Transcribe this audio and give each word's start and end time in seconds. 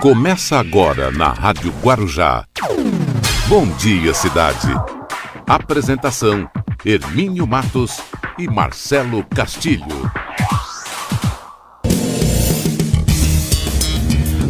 Começa 0.00 0.56
agora 0.56 1.10
na 1.10 1.28
Rádio 1.28 1.70
Guarujá. 1.82 2.46
Bom 3.48 3.66
dia, 3.76 4.14
cidade. 4.14 4.68
Apresentação: 5.46 6.48
Hermínio 6.82 7.46
Matos 7.46 8.00
e 8.38 8.48
Marcelo 8.48 9.22
Castilho. 9.24 10.10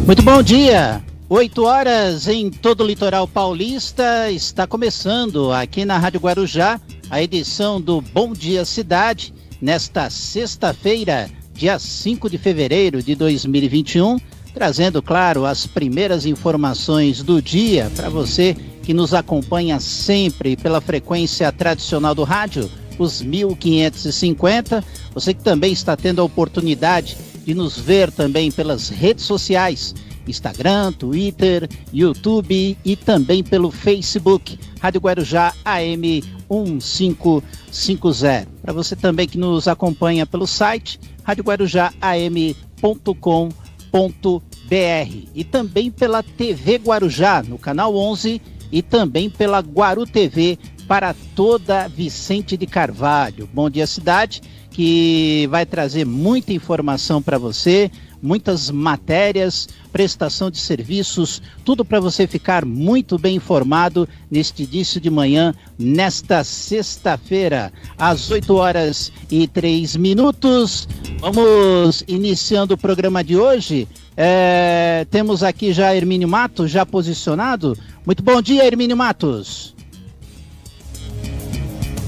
Muito 0.05 0.23
bom 0.23 0.41
dia. 0.41 1.03
8 1.27 1.63
horas 1.65 2.29
em 2.29 2.49
todo 2.49 2.85
o 2.85 2.87
litoral 2.87 3.27
paulista. 3.27 4.31
Está 4.31 4.65
começando 4.65 5.51
aqui 5.51 5.83
na 5.83 5.97
Rádio 5.97 6.21
Guarujá 6.21 6.79
a 7.09 7.21
edição 7.21 7.81
do 7.81 7.99
Bom 7.99 8.31
Dia 8.31 8.63
Cidade 8.63 9.33
nesta 9.61 10.09
sexta-feira, 10.09 11.29
dia 11.53 11.77
5 11.77 12.29
de 12.29 12.37
fevereiro 12.37 13.03
de 13.03 13.15
2021 13.15 14.17
trazendo, 14.53 15.01
claro, 15.01 15.45
as 15.45 15.65
primeiras 15.65 16.25
informações 16.25 17.23
do 17.23 17.41
dia 17.41 17.91
para 17.95 18.09
você 18.09 18.55
que 18.83 18.93
nos 18.93 19.13
acompanha 19.13 19.79
sempre 19.79 20.55
pela 20.55 20.81
frequência 20.81 21.51
tradicional 21.51 22.15
do 22.15 22.23
rádio, 22.23 22.69
os 22.97 23.21
1550. 23.21 24.83
Você 25.13 25.33
que 25.33 25.43
também 25.43 25.71
está 25.71 25.95
tendo 25.95 26.21
a 26.21 26.23
oportunidade 26.23 27.17
de 27.45 27.53
nos 27.53 27.77
ver 27.77 28.11
também 28.11 28.51
pelas 28.51 28.89
redes 28.89 29.25
sociais. 29.25 29.93
Instagram, 30.27 30.91
Twitter, 30.93 31.67
YouTube 31.91 32.77
e 32.85 32.95
também 32.95 33.43
pelo 33.43 33.71
Facebook, 33.71 34.59
Rádio 34.79 35.01
Guarujá 35.01 35.51
AM 35.65 36.23
1550. 36.49 38.47
Para 38.61 38.71
você 38.71 38.95
também 38.95 39.27
que 39.27 39.39
nos 39.39 39.67
acompanha 39.67 40.27
pelo 40.27 40.45
site, 40.45 40.99
radioguarujá.am.com.br 41.23 43.60
br 43.91 45.27
e 45.35 45.43
também 45.43 45.91
pela 45.91 46.23
TV 46.23 46.77
Guarujá 46.77 47.43
no 47.43 47.57
canal 47.57 47.95
11 47.95 48.41
e 48.71 48.81
também 48.81 49.29
pela 49.29 49.59
Guaru 49.59 50.05
TV 50.05 50.57
para 50.87 51.13
toda 51.35 51.87
Vicente 51.87 52.55
de 52.55 52.65
Carvalho. 52.65 53.49
Bom 53.53 53.69
dia 53.69 53.85
cidade, 53.85 54.41
que 54.69 55.47
vai 55.49 55.65
trazer 55.65 56.05
muita 56.05 56.53
informação 56.53 57.21
para 57.21 57.37
você, 57.37 57.91
muitas 58.21 58.69
matérias, 58.69 59.67
prestação 59.91 60.51
de 60.51 60.57
serviços, 60.57 61.41
tudo 61.65 61.83
para 61.83 61.99
você 61.99 62.27
ficar 62.27 62.63
muito 62.65 63.17
bem 63.17 63.35
informado 63.35 64.07
neste 64.29 64.63
início 64.63 65.01
de 65.01 65.09
manhã, 65.09 65.53
nesta 65.77 66.43
sexta-feira, 66.43 67.71
às 67.97 68.29
8 68.29 68.53
horas 68.55 69.11
e 69.29 69.47
3 69.47 69.95
minutos. 69.95 70.87
Vamos 71.19 72.03
iniciando 72.07 72.75
o 72.75 72.77
programa 72.77 73.23
de 73.23 73.37
hoje. 73.37 73.87
É, 74.15 75.05
temos 75.09 75.43
aqui 75.43 75.73
já 75.73 75.95
Hermínio 75.95 76.27
Matos, 76.27 76.69
já 76.69 76.85
posicionado. 76.85 77.77
Muito 78.05 78.21
bom 78.21 78.41
dia, 78.41 78.65
Hermínio 78.65 78.95
Matos. 78.95 79.75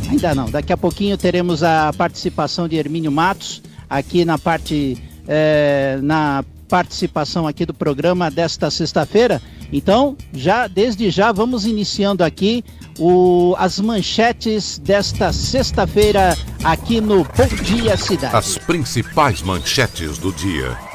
Ainda 0.09 0.35
não, 0.35 0.49
daqui 0.49 0.71
a 0.71 0.77
pouquinho 0.77 1.17
teremos 1.17 1.63
a 1.63 1.91
participação 1.97 2.67
de 2.67 2.75
Hermínio 2.75 3.11
Matos 3.11 3.63
aqui 3.89 4.23
na 4.23 4.37
parte 4.37 4.97
é, 5.27 5.99
na 6.01 6.43
participação 6.67 7.47
aqui 7.47 7.65
do 7.65 7.73
programa 7.73 8.31
desta 8.31 8.71
sexta-feira. 8.71 9.41
Então, 9.71 10.17
já 10.33 10.67
desde 10.67 11.09
já 11.09 11.31
vamos 11.31 11.65
iniciando 11.65 12.23
aqui 12.23 12.63
o, 12.97 13.55
as 13.57 13.79
manchetes 13.79 14.79
desta 14.79 15.31
sexta-feira 15.31 16.37
aqui 16.63 17.01
no 17.01 17.23
Bom 17.23 17.63
Dia 17.63 17.97
Cidade. 17.97 18.35
As 18.35 18.57
principais 18.57 19.41
manchetes 19.41 20.17
do 20.17 20.31
dia. 20.31 20.92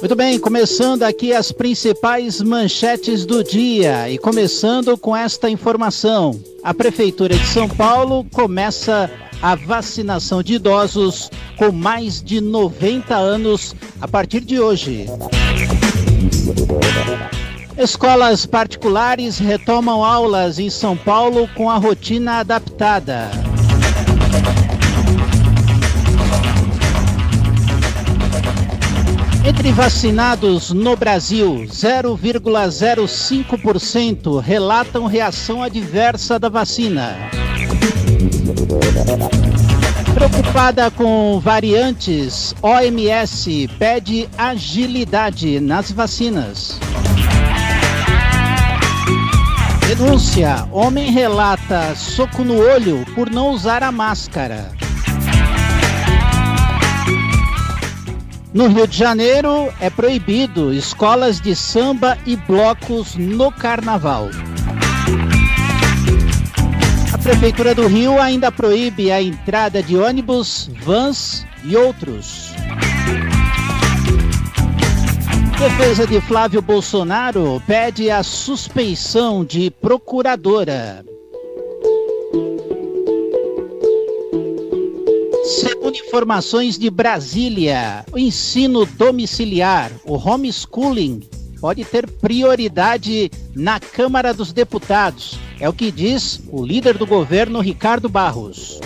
Muito 0.00 0.16
bem, 0.16 0.38
começando 0.38 1.02
aqui 1.02 1.34
as 1.34 1.52
principais 1.52 2.40
manchetes 2.40 3.26
do 3.26 3.44
dia 3.44 4.08
e 4.08 4.16
começando 4.16 4.96
com 4.96 5.14
esta 5.14 5.50
informação. 5.50 6.40
A 6.64 6.72
Prefeitura 6.72 7.36
de 7.36 7.46
São 7.46 7.68
Paulo 7.68 8.24
começa 8.32 9.10
a 9.42 9.54
vacinação 9.54 10.42
de 10.42 10.54
idosos 10.54 11.30
com 11.58 11.70
mais 11.70 12.22
de 12.22 12.40
90 12.40 13.14
anos 13.14 13.76
a 14.00 14.08
partir 14.08 14.40
de 14.40 14.58
hoje. 14.58 15.06
Escolas 17.76 18.46
particulares 18.46 19.38
retomam 19.38 20.02
aulas 20.02 20.58
em 20.58 20.70
São 20.70 20.96
Paulo 20.96 21.46
com 21.54 21.68
a 21.68 21.76
rotina 21.76 22.38
adaptada. 22.38 23.49
Entre 29.42 29.72
vacinados 29.72 30.70
no 30.70 30.94
Brasil, 30.96 31.64
0,05% 31.66 34.38
relatam 34.38 35.06
reação 35.06 35.62
adversa 35.62 36.38
da 36.38 36.50
vacina. 36.50 37.16
Preocupada 40.12 40.90
com 40.90 41.40
variantes, 41.40 42.54
OMS 42.60 43.66
pede 43.78 44.28
agilidade 44.36 45.58
nas 45.58 45.90
vacinas. 45.90 46.78
Denúncia: 49.86 50.68
homem 50.70 51.10
relata 51.10 51.94
soco 51.96 52.44
no 52.44 52.58
olho 52.58 53.06
por 53.14 53.30
não 53.30 53.48
usar 53.50 53.82
a 53.82 53.90
máscara. 53.90 54.70
No 58.52 58.66
Rio 58.66 58.86
de 58.86 58.96
Janeiro 58.96 59.72
é 59.80 59.88
proibido 59.88 60.72
escolas 60.72 61.40
de 61.40 61.54
samba 61.54 62.18
e 62.26 62.34
blocos 62.34 63.14
no 63.14 63.52
carnaval. 63.52 64.28
Prefeitura 67.22 67.76
do 67.76 67.86
Rio 67.86 68.20
ainda 68.20 68.50
proíbe 68.50 69.12
a 69.12 69.22
entrada 69.22 69.80
de 69.80 69.96
ônibus, 69.96 70.68
vans 70.82 71.46
e 71.62 71.76
outros. 71.76 72.52
Defesa 75.56 76.06
de 76.06 76.20
Flávio 76.22 76.60
Bolsonaro 76.60 77.62
pede 77.68 78.10
a 78.10 78.22
suspeição 78.24 79.44
de 79.44 79.70
procuradora. 79.70 81.04
Informações 86.10 86.76
de 86.76 86.90
Brasília, 86.90 88.04
o 88.10 88.18
ensino 88.18 88.84
domiciliar, 88.84 89.92
o 90.04 90.16
homeschooling, 90.16 91.20
pode 91.60 91.84
ter 91.84 92.10
prioridade 92.10 93.30
na 93.54 93.78
Câmara 93.78 94.34
dos 94.34 94.52
Deputados. 94.52 95.38
É 95.60 95.68
o 95.68 95.72
que 95.72 95.92
diz 95.92 96.40
o 96.50 96.66
líder 96.66 96.98
do 96.98 97.06
governo, 97.06 97.60
Ricardo 97.60 98.08
Barros. 98.08 98.80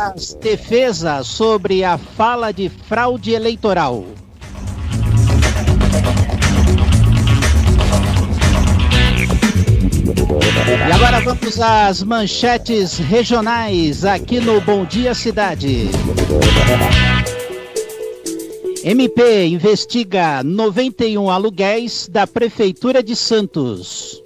As 0.00 0.34
defesa 0.34 1.22
sobre 1.22 1.84
a 1.84 1.96
fala 1.96 2.50
de 2.50 2.68
fraude 2.68 3.30
eleitoral. 3.30 4.04
Vamos 11.34 11.60
às 11.60 12.02
manchetes 12.02 12.98
regionais 12.98 14.04
aqui 14.04 14.40
no 14.40 14.60
Bom 14.60 14.84
Dia 14.84 15.14
Cidade. 15.14 15.88
MP 18.82 19.46
investiga 19.46 20.42
91 20.42 21.30
aluguéis 21.30 22.08
da 22.10 22.26
Prefeitura 22.26 23.00
de 23.00 23.14
Santos. 23.14 24.20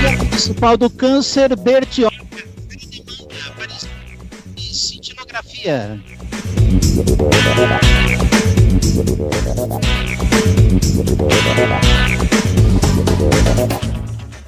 Dia 0.00 0.16
Municipal 0.18 0.76
do 0.76 0.90
Câncer, 0.90 1.54
Bertioga. 1.54 2.16
Cintilografia. 4.56 6.00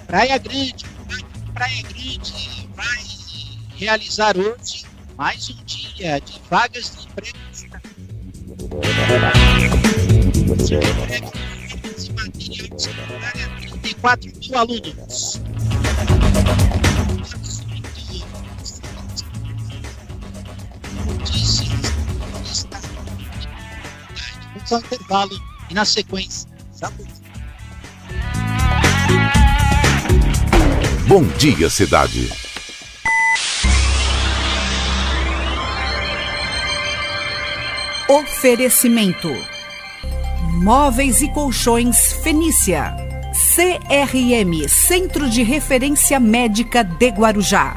Praia 0.06 0.39
Grande, 0.39 0.85
Praia 1.53 1.83
Grande 1.83 2.69
vai 2.75 3.05
realizar 3.77 4.37
hoje 4.37 4.87
mais 5.17 5.50
um 5.50 5.65
dia 5.65 6.21
de 6.21 6.41
vagas 6.49 6.97
de 6.97 7.06
emprego. 7.09 7.39
34 13.83 14.33
mil 14.39 14.59
alunos. 14.59 15.41
Vamos 24.55 24.73
ao 24.73 24.79
intervalo 24.79 25.41
e 25.69 25.75
na 25.75 25.85
sequência. 25.85 26.49
Bom 31.06 31.22
dia, 31.38 31.70
cidade. 31.70 32.28
Oferecimento: 38.08 39.28
Móveis 40.62 41.22
e 41.22 41.28
Colchões 41.28 42.12
Fenícia. 42.22 42.94
CRM 43.55 44.69
Centro 44.69 45.28
de 45.28 45.43
Referência 45.43 46.19
Médica 46.19 46.82
de 46.82 47.08
Guarujá. 47.08 47.76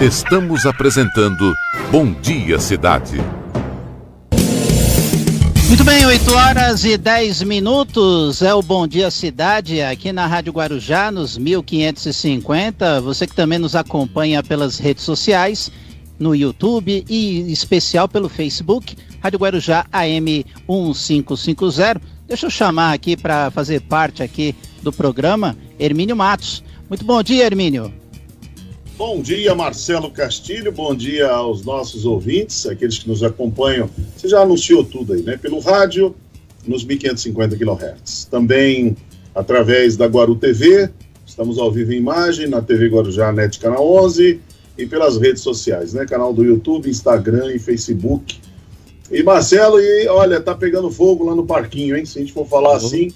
Estamos 0.00 0.66
apresentando 0.66 1.54
Bom 1.90 2.12
Dia 2.12 2.58
Cidade. 2.58 3.20
Muito 5.72 5.84
bem, 5.84 6.04
8 6.04 6.34
horas 6.34 6.84
e 6.84 6.98
10 6.98 7.44
minutos 7.44 8.42
é 8.42 8.52
o 8.52 8.60
Bom 8.60 8.86
Dia 8.86 9.10
Cidade 9.10 9.80
aqui 9.80 10.12
na 10.12 10.26
Rádio 10.26 10.52
Guarujá, 10.52 11.10
nos 11.10 11.38
1550. 11.38 13.00
Você 13.00 13.26
que 13.26 13.34
também 13.34 13.58
nos 13.58 13.74
acompanha 13.74 14.42
pelas 14.42 14.78
redes 14.78 15.02
sociais, 15.02 15.72
no 16.18 16.34
YouTube 16.34 17.06
e 17.08 17.50
especial 17.50 18.06
pelo 18.06 18.28
Facebook, 18.28 18.94
Rádio 19.22 19.38
Guarujá 19.38 19.86
AM 19.90 20.44
1550. 20.68 22.02
Deixa 22.28 22.44
eu 22.44 22.50
chamar 22.50 22.92
aqui 22.92 23.16
para 23.16 23.50
fazer 23.50 23.80
parte 23.80 24.22
aqui 24.22 24.54
do 24.82 24.92
programa 24.92 25.56
Hermínio 25.78 26.14
Matos. 26.14 26.62
Muito 26.86 27.02
bom 27.02 27.22
dia, 27.22 27.46
Hermínio. 27.46 28.01
Bom 29.04 29.20
dia, 29.20 29.52
Marcelo 29.52 30.12
Castilho. 30.12 30.70
Bom 30.70 30.94
dia 30.94 31.28
aos 31.28 31.64
nossos 31.64 32.06
ouvintes, 32.06 32.66
aqueles 32.66 32.98
que 32.98 33.08
nos 33.08 33.24
acompanham. 33.24 33.90
Você 34.16 34.28
já 34.28 34.42
anunciou 34.42 34.84
tudo 34.84 35.14
aí, 35.14 35.22
né? 35.22 35.36
Pelo 35.36 35.58
rádio, 35.58 36.14
nos 36.64 36.84
1550 36.84 37.56
kHz. 37.56 38.28
Também 38.30 38.96
através 39.34 39.96
da 39.96 40.06
Guaru 40.06 40.36
TV. 40.36 40.88
Estamos 41.26 41.58
ao 41.58 41.68
vivo 41.72 41.92
em 41.92 41.96
imagem 41.96 42.46
na 42.46 42.62
TV 42.62 42.86
Guarujá 42.86 43.32
Net 43.32 43.58
Canal 43.58 43.84
11 43.84 44.40
e 44.78 44.86
pelas 44.86 45.16
redes 45.16 45.42
sociais, 45.42 45.92
né? 45.92 46.06
Canal 46.06 46.32
do 46.32 46.44
YouTube, 46.44 46.88
Instagram 46.88 47.52
e 47.52 47.58
Facebook. 47.58 48.38
E 49.10 49.20
Marcelo, 49.24 49.80
e 49.80 50.06
olha, 50.06 50.40
tá 50.40 50.54
pegando 50.54 50.92
fogo 50.92 51.24
lá 51.24 51.34
no 51.34 51.44
parquinho, 51.44 51.96
hein? 51.96 52.04
Se 52.06 52.18
a 52.18 52.20
gente 52.20 52.32
for 52.32 52.46
falar 52.46 52.70
uhum. 52.70 52.76
assim, 52.76 53.12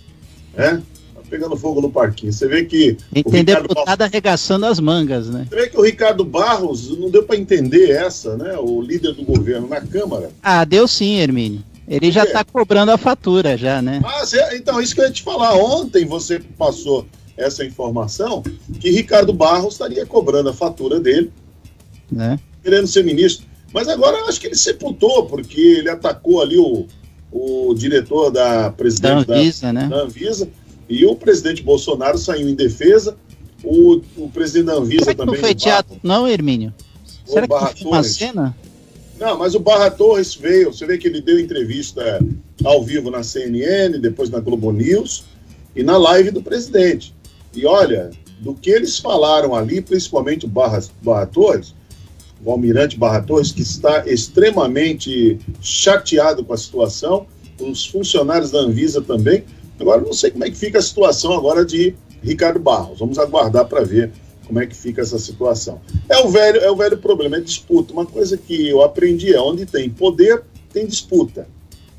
né? 0.52 0.82
Pegando 1.26 1.56
fogo 1.56 1.80
no 1.80 1.90
parquinho. 1.90 2.32
Você 2.32 2.46
vê 2.46 2.64
que. 2.64 2.96
tem 3.30 3.44
deputado 3.44 3.84
Barros... 3.84 4.00
arregaçando 4.00 4.66
as 4.66 4.80
mangas, 4.80 5.28
né? 5.28 5.46
Você 5.48 5.56
vê 5.56 5.68
que 5.68 5.78
o 5.78 5.82
Ricardo 5.82 6.24
Barros 6.24 6.96
não 6.98 7.10
deu 7.10 7.24
para 7.24 7.36
entender 7.36 7.90
essa, 7.90 8.36
né? 8.36 8.56
O 8.58 8.80
líder 8.80 9.12
do 9.12 9.24
governo 9.24 9.68
na 9.68 9.80
Câmara. 9.80 10.30
Ah, 10.42 10.64
deu 10.64 10.86
sim, 10.88 11.18
Hermínio. 11.18 11.62
Ele 11.88 12.10
já 12.10 12.24
está 12.24 12.44
cobrando 12.44 12.90
a 12.90 12.98
fatura, 12.98 13.56
já, 13.56 13.80
né? 13.80 14.00
Mas, 14.02 14.32
é, 14.32 14.56
então, 14.56 14.80
isso 14.80 14.94
que 14.94 15.00
eu 15.00 15.04
ia 15.04 15.10
te 15.10 15.22
falar. 15.22 15.54
Ontem 15.54 16.04
você 16.04 16.40
passou 16.40 17.06
essa 17.36 17.64
informação 17.64 18.42
que 18.80 18.90
Ricardo 18.90 19.32
Barros 19.32 19.74
estaria 19.74 20.04
cobrando 20.04 20.48
a 20.48 20.54
fatura 20.54 20.98
dele, 20.98 21.30
né? 22.10 22.38
querendo 22.62 22.86
ser 22.86 23.04
ministro. 23.04 23.46
Mas 23.72 23.88
agora 23.88 24.16
eu 24.16 24.26
acho 24.26 24.40
que 24.40 24.46
ele 24.46 24.56
sepultou, 24.56 25.26
porque 25.26 25.60
ele 25.60 25.90
atacou 25.90 26.40
ali 26.40 26.56
o, 26.56 26.86
o 27.30 27.74
diretor 27.74 28.30
da 28.30 28.70
presidente 28.70 29.26
da 29.26 29.34
Anvisa, 29.34 29.66
da, 29.66 29.72
né? 29.72 29.88
da 29.88 29.96
Anvisa 30.02 30.48
e 30.88 31.04
o 31.04 31.14
presidente 31.14 31.62
Bolsonaro 31.62 32.18
saiu 32.18 32.48
em 32.48 32.54
defesa, 32.54 33.16
o, 33.64 34.00
o 34.16 34.28
presidente 34.28 34.66
da 34.66 34.74
Anvisa 34.74 35.04
Será 35.04 35.16
também. 35.16 35.34
Não 35.34 35.40
foi 35.40 35.54
teatro, 35.54 35.96
não, 36.02 36.28
Hermínio? 36.28 36.72
Será 37.24 37.46
Barra 37.46 37.72
que 37.72 37.82
foi 37.82 37.92
uma 37.92 38.02
cena? 38.02 38.56
Não, 39.18 39.38
mas 39.38 39.54
o 39.54 39.60
Barra 39.60 39.90
Torres 39.90 40.34
veio, 40.34 40.72
você 40.72 40.86
vê 40.86 40.98
que 40.98 41.08
ele 41.08 41.20
deu 41.20 41.40
entrevista 41.40 42.20
ao 42.64 42.84
vivo 42.84 43.10
na 43.10 43.22
CNN, 43.22 43.98
depois 43.98 44.28
na 44.30 44.40
Globo 44.40 44.70
News 44.72 45.24
e 45.74 45.82
na 45.82 45.96
live 45.96 46.30
do 46.30 46.42
presidente. 46.42 47.14
E 47.54 47.64
olha, 47.66 48.10
do 48.40 48.54
que 48.54 48.70
eles 48.70 48.98
falaram 48.98 49.54
ali, 49.54 49.80
principalmente 49.80 50.44
o 50.44 50.48
Barra, 50.48 50.82
Barra 51.02 51.26
Torres, 51.26 51.74
o 52.44 52.50
almirante 52.50 52.98
Barra 52.98 53.22
Torres, 53.22 53.50
que 53.50 53.62
está 53.62 54.06
extremamente 54.06 55.38
chateado 55.60 56.44
com 56.44 56.52
a 56.52 56.58
situação, 56.58 57.26
os 57.58 57.86
funcionários 57.86 58.50
da 58.50 58.58
Anvisa 58.58 59.00
também, 59.00 59.44
Agora, 59.78 60.00
não 60.00 60.12
sei 60.12 60.30
como 60.30 60.44
é 60.44 60.50
que 60.50 60.56
fica 60.56 60.78
a 60.78 60.82
situação 60.82 61.32
agora 61.32 61.64
de 61.64 61.94
Ricardo 62.22 62.58
Barros. 62.58 62.98
Vamos 62.98 63.18
aguardar 63.18 63.66
para 63.66 63.82
ver 63.82 64.10
como 64.46 64.60
é 64.60 64.66
que 64.66 64.74
fica 64.74 65.02
essa 65.02 65.18
situação. 65.18 65.80
É 66.08 66.18
o 66.18 66.28
velho, 66.28 66.60
é 66.60 66.70
o 66.70 66.76
velho 66.76 66.96
problema, 66.98 67.36
é 67.36 67.40
disputa. 67.40 67.92
Uma 67.92 68.06
coisa 68.06 68.36
que 68.36 68.68
eu 68.68 68.82
aprendi 68.82 69.34
é 69.34 69.40
onde 69.40 69.66
tem 69.66 69.90
poder, 69.90 70.42
tem 70.72 70.86
disputa. 70.86 71.48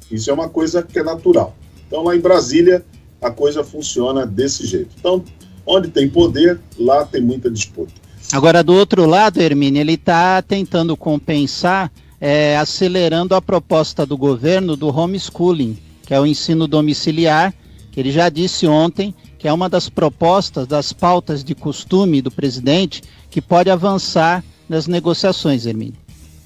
Isso 0.09 0.29
é 0.29 0.33
uma 0.33 0.49
coisa 0.49 0.81
que 0.81 0.97
é 0.97 1.03
natural. 1.03 1.55
Então, 1.87 2.03
lá 2.03 2.15
em 2.15 2.19
Brasília, 2.19 2.83
a 3.21 3.29
coisa 3.29 3.63
funciona 3.63 4.25
desse 4.25 4.65
jeito. 4.65 4.89
Então, 4.97 5.23
onde 5.65 5.89
tem 5.89 6.09
poder, 6.09 6.59
lá 6.79 7.05
tem 7.05 7.21
muita 7.21 7.51
disputa. 7.51 7.93
Agora, 8.31 8.63
do 8.63 8.73
outro 8.73 9.05
lado, 9.05 9.41
Hermínio, 9.41 9.81
ele 9.81 9.93
está 9.93 10.41
tentando 10.41 10.95
compensar, 10.97 11.91
é, 12.19 12.57
acelerando 12.57 13.35
a 13.35 13.41
proposta 13.41 14.05
do 14.05 14.17
governo 14.17 14.75
do 14.75 14.87
homeschooling, 14.87 15.77
que 16.05 16.13
é 16.13 16.19
o 16.19 16.25
ensino 16.25 16.67
domiciliar, 16.67 17.53
ele 17.99 18.11
já 18.11 18.29
disse 18.29 18.67
ontem 18.67 19.13
que 19.39 19.47
é 19.47 19.53
uma 19.53 19.67
das 19.67 19.89
propostas, 19.89 20.67
das 20.67 20.93
pautas 20.93 21.43
de 21.43 21.55
costume 21.55 22.21
do 22.21 22.31
presidente 22.31 23.01
que 23.29 23.41
pode 23.41 23.69
avançar 23.69 24.43
nas 24.69 24.87
negociações, 24.87 25.65
Hermínio. 25.65 25.95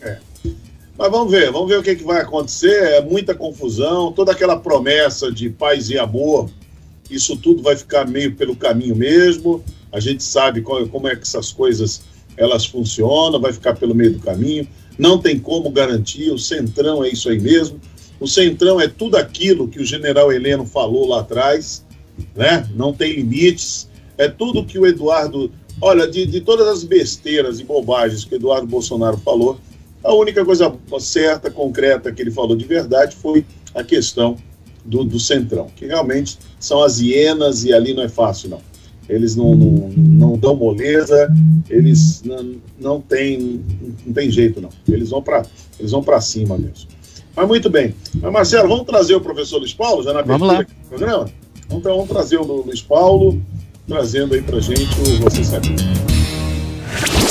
É. 0.02 0.18
Mas 0.98 1.12
vamos 1.12 1.32
ver, 1.32 1.52
vamos 1.52 1.68
ver 1.68 1.80
o 1.80 1.84
que, 1.84 1.96
que 1.96 2.04
vai 2.04 2.22
acontecer. 2.22 2.84
É 2.94 3.02
muita 3.02 3.34
confusão, 3.34 4.12
toda 4.12 4.32
aquela 4.32 4.58
promessa 4.58 5.32
de 5.32 5.50
paz 5.50 5.90
e 5.90 5.98
amor, 5.98 6.50
isso 7.12 7.36
tudo 7.36 7.62
vai 7.62 7.76
ficar 7.76 8.08
meio 8.08 8.34
pelo 8.36 8.56
caminho 8.56 8.96
mesmo. 8.96 9.62
A 9.92 10.00
gente 10.00 10.24
sabe 10.24 10.62
qual, 10.62 10.88
como 10.88 11.08
é 11.08 11.16
que 11.16 11.24
essas 11.24 11.52
coisas 11.52 12.02
elas 12.38 12.66
funcionam, 12.66 13.42
vai 13.42 13.52
ficar 13.52 13.76
pelo 13.76 13.94
meio 13.94 14.14
do 14.14 14.20
caminho. 14.20 14.66
Não 14.98 15.18
tem 15.18 15.38
como 15.38 15.70
garantir, 15.70 16.32
o 16.32 16.38
centrão 16.38 17.04
é 17.04 17.10
isso 17.10 17.30
aí 17.30 17.40
mesmo. 17.40 17.80
O 18.22 18.28
Centrão 18.28 18.80
é 18.80 18.88
tudo 18.88 19.18
aquilo 19.18 19.68
que 19.68 19.82
o 19.82 19.86
general 19.86 20.32
Heleno 20.32 20.64
falou 20.64 21.08
lá 21.08 21.22
atrás, 21.22 21.84
né? 22.36 22.70
Não 22.76 22.94
tem 22.94 23.14
limites. 23.14 23.90
É 24.16 24.28
tudo 24.28 24.64
que 24.64 24.78
o 24.78 24.86
Eduardo. 24.86 25.52
Olha, 25.82 26.08
de, 26.08 26.28
de 26.28 26.40
todas 26.40 26.68
as 26.68 26.84
besteiras 26.84 27.60
e 27.60 27.64
bobagens 27.64 28.24
que 28.24 28.36
o 28.36 28.38
Eduardo 28.38 28.68
Bolsonaro 28.68 29.18
falou, 29.18 29.60
a 30.04 30.14
única 30.14 30.46
coisa 30.46 30.72
certa, 31.00 31.50
concreta 31.50 32.12
que 32.12 32.22
ele 32.22 32.30
falou 32.30 32.56
de 32.56 32.64
verdade 32.64 33.16
foi 33.16 33.44
a 33.74 33.84
questão 33.84 34.38
do, 34.86 35.04
do 35.04 35.20
Centrão, 35.20 35.68
que 35.76 35.88
realmente 35.88 36.38
são 36.60 36.84
as 36.84 37.00
hienas 37.00 37.64
e 37.64 37.74
ali 37.74 37.92
não 37.92 38.04
é 38.04 38.10
fácil, 38.10 38.52
não. 38.52 38.62
Eles 39.10 39.36
não, 39.36 39.56
não, 39.56 39.90
não 39.90 40.38
dão 40.38 40.56
moleza, 40.56 41.34
eles 41.68 42.22
não, 42.24 42.56
não, 42.80 43.02
tem, 43.02 43.60
não 44.06 44.14
tem 44.14 44.30
jeito, 44.30 44.62
não. 44.62 44.70
Eles 44.88 45.10
vão 45.10 45.24
para 45.24 46.22
cima 46.22 46.56
mesmo. 46.56 46.91
Mas 47.36 47.48
muito 47.48 47.70
bem. 47.70 47.96
Mas, 48.16 48.32
Marcelo, 48.32 48.68
vamos 48.68 48.86
trazer 48.86 49.16
o 49.16 49.22
professor 49.22 49.60
Luiz 49.60 49.74
Paulo, 49.74 50.04
já 50.04 50.14
na 50.14 50.22
vamos 50.22 50.48
lá. 50.48 50.62
do 50.62 50.68
programa? 50.90 51.30
Então 51.70 51.96
vamos 51.96 52.10
trazer 52.10 52.38
o 52.38 52.44
Luiz 52.44 52.82
Paulo, 52.82 53.42
trazendo 53.88 54.34
aí 54.36 54.42
pra 54.42 54.60
gente 54.60 54.94
o 55.00 55.24
Você 55.24 55.44
Sabia. 55.44 55.76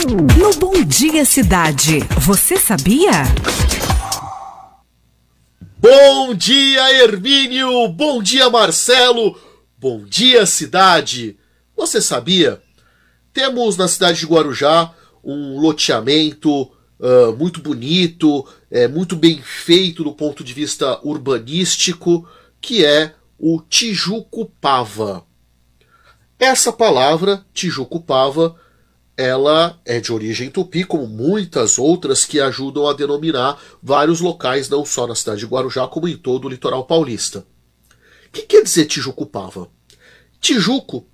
No 0.09 0.55
Bom 0.59 0.83
Dia 0.83 1.25
Cidade, 1.25 2.01
você 2.19 2.57
sabia? 2.57 3.11
Bom 5.79 6.35
dia, 6.35 7.03
Hermínio! 7.03 7.89
Bom 7.89 8.23
dia, 8.23 8.51
Marcelo! 8.51 9.39
Bom 9.79 10.05
dia, 10.05 10.45
cidade! 10.45 11.39
Você 11.77 12.03
sabia? 12.03 12.61
Temos 13.33 13.77
na 13.77 13.89
cidade 13.89 14.21
de 14.21 14.27
Guarujá 14.27 14.93
um 15.25 15.59
loteamento 15.59 16.71
uh, 17.01 17.37
muito 17.37 17.61
bonito, 17.61 18.47
é, 18.71 18.87
muito 18.87 19.17
bem 19.17 19.41
feito 19.43 20.05
do 20.05 20.13
ponto 20.13 20.45
de 20.45 20.53
vista 20.53 21.01
urbanístico, 21.03 22.29
que 22.61 22.85
é 22.85 23.15
o 23.39 23.61
Tijucupava. 23.63 25.25
Essa 26.39 26.73
palavra, 26.73 27.45
Tijucupava, 27.53 28.57
ela 29.17 29.79
é 29.85 30.01
de 30.01 30.13
origem 30.13 30.51
tupi, 30.51 30.85
como 30.85 31.07
muitas 31.07 31.79
outras 31.79 32.25
que 32.25 32.41
ajudam 32.41 32.89
a 32.89 32.93
denominar 32.93 33.61
vários 33.83 34.21
locais, 34.21 34.69
não 34.69 34.85
só 34.85 35.07
na 35.07 35.15
cidade 35.15 35.41
de 35.41 35.47
Guarujá, 35.47 35.87
como 35.89 36.09
em 36.09 36.17
todo 36.17 36.47
o 36.47 36.49
litoral 36.49 36.85
paulista. 36.85 37.47
O 38.29 38.33
que 38.33 38.43
quer 38.43 38.63
dizer 38.63 38.87
Tijucupava? 38.87 39.69
Tijuco 40.41 41.07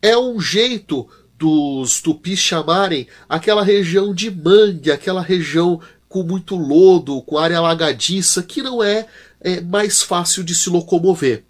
é 0.00 0.16
um 0.16 0.40
jeito 0.40 1.08
dos 1.40 2.02
tupis 2.02 2.38
chamarem 2.38 3.08
aquela 3.26 3.64
região 3.64 4.14
de 4.14 4.30
mangue, 4.30 4.90
aquela 4.90 5.22
região 5.22 5.80
com 6.06 6.22
muito 6.22 6.54
lodo, 6.54 7.22
com 7.22 7.38
área 7.38 7.56
alagadiça, 7.56 8.42
que 8.42 8.62
não 8.62 8.82
é, 8.82 9.06
é 9.40 9.58
mais 9.62 10.02
fácil 10.02 10.44
de 10.44 10.54
se 10.54 10.68
locomover. 10.68 11.44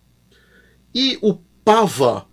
E 0.94 1.18
o 1.20 1.35
pava 1.64 2.26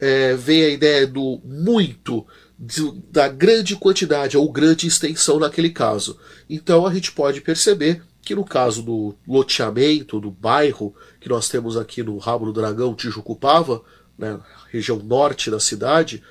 é, 0.00 0.34
vem 0.34 0.64
a 0.64 0.68
ideia 0.70 1.06
do 1.06 1.40
muito, 1.44 2.26
de, 2.58 2.90
da 3.12 3.28
grande 3.28 3.76
quantidade 3.76 4.36
ou 4.36 4.50
grande 4.50 4.88
extensão 4.88 5.38
naquele 5.38 5.70
caso. 5.70 6.18
Então 6.50 6.84
a 6.84 6.92
gente 6.92 7.12
pode 7.12 7.40
perceber 7.40 8.02
que 8.22 8.34
no 8.34 8.44
caso 8.44 8.82
do 8.82 9.14
loteamento, 9.28 10.18
do 10.18 10.32
bairro 10.32 10.92
que 11.20 11.28
nós 11.28 11.48
temos 11.48 11.76
aqui 11.76 12.02
no 12.02 12.18
Rabo 12.18 12.46
do 12.46 12.52
Dragão, 12.52 12.94
Tijucupava, 12.94 13.82
né, 14.18 14.40
região 14.72 14.98
norte 14.98 15.50
da 15.50 15.60
cidade, 15.60 16.22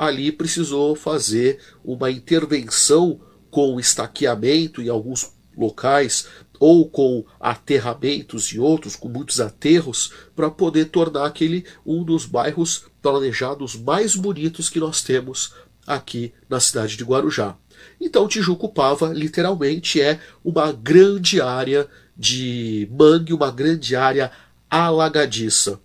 ali 0.00 0.32
precisou 0.32 0.96
fazer 0.96 1.60
uma 1.84 2.10
intervenção 2.10 3.20
com 3.50 3.78
estaqueamento 3.78 4.80
em 4.80 4.88
alguns 4.88 5.30
locais 5.54 6.26
ou 6.58 6.88
com 6.88 7.22
aterramentos 7.38 8.46
e 8.46 8.58
outros, 8.58 8.96
com 8.96 9.10
muitos 9.10 9.40
aterros, 9.40 10.10
para 10.34 10.50
poder 10.50 10.86
tornar 10.86 11.26
aquele 11.26 11.66
um 11.84 12.02
dos 12.02 12.24
bairros 12.24 12.86
planejados 13.02 13.76
mais 13.76 14.16
bonitos 14.16 14.70
que 14.70 14.80
nós 14.80 15.02
temos 15.02 15.52
aqui 15.86 16.32
na 16.48 16.60
cidade 16.60 16.96
de 16.96 17.04
Guarujá. 17.04 17.54
Então, 18.00 18.26
Tijucupava 18.26 19.12
literalmente 19.12 20.00
é 20.00 20.18
uma 20.42 20.72
grande 20.72 21.42
área 21.42 21.86
de 22.16 22.88
mangue, 22.90 23.34
uma 23.34 23.50
grande 23.50 23.94
área 23.94 24.32
alagadiça. 24.70 25.78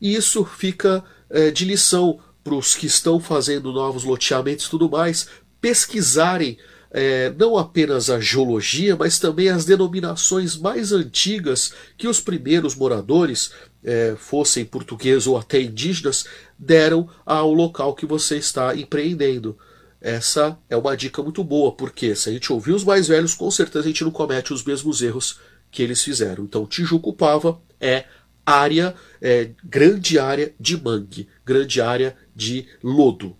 E 0.00 0.12
isso 0.12 0.44
fica 0.44 1.04
é, 1.28 1.52
de 1.52 1.64
lição 1.64 2.18
para 2.42 2.54
os 2.54 2.74
que 2.74 2.86
estão 2.86 3.20
fazendo 3.20 3.72
novos 3.72 4.04
loteamentos 4.04 4.66
e 4.66 4.70
tudo 4.70 4.88
mais, 4.88 5.28
pesquisarem 5.60 6.58
é, 6.90 7.32
não 7.38 7.56
apenas 7.56 8.10
a 8.10 8.18
geologia, 8.18 8.96
mas 8.96 9.18
também 9.18 9.48
as 9.48 9.64
denominações 9.64 10.56
mais 10.56 10.92
antigas 10.92 11.72
que 11.96 12.08
os 12.08 12.20
primeiros 12.20 12.74
moradores, 12.74 13.52
é, 13.84 14.14
fossem 14.18 14.64
portugueses 14.64 15.26
ou 15.26 15.38
até 15.38 15.60
indígenas, 15.60 16.24
deram 16.58 17.08
ao 17.24 17.52
local 17.52 17.94
que 17.94 18.04
você 18.04 18.36
está 18.36 18.74
empreendendo. 18.74 19.56
Essa 20.00 20.58
é 20.68 20.76
uma 20.76 20.96
dica 20.96 21.22
muito 21.22 21.44
boa, 21.44 21.72
porque 21.72 22.14
se 22.16 22.28
a 22.28 22.32
gente 22.32 22.52
ouvir 22.52 22.72
os 22.72 22.84
mais 22.84 23.06
velhos, 23.06 23.34
com 23.34 23.50
certeza 23.50 23.84
a 23.84 23.88
gente 23.88 24.02
não 24.02 24.10
comete 24.10 24.52
os 24.52 24.64
mesmos 24.64 25.02
erros 25.02 25.38
que 25.70 25.82
eles 25.82 26.02
fizeram. 26.02 26.44
Então, 26.44 26.66
Tijucupava 26.66 27.60
é 27.80 28.04
área, 28.44 28.94
é, 29.20 29.50
grande 29.64 30.18
área 30.18 30.52
de 30.58 30.80
mangue, 30.80 31.28
grande 31.44 31.80
área 31.80 32.16
de 32.34 32.66
lodo. 32.82 33.36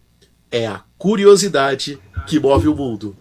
É 0.50 0.66
a 0.66 0.82
curiosidade 0.98 1.98
que 2.26 2.38
move 2.38 2.68
o 2.68 2.74
mundo. 2.74 3.16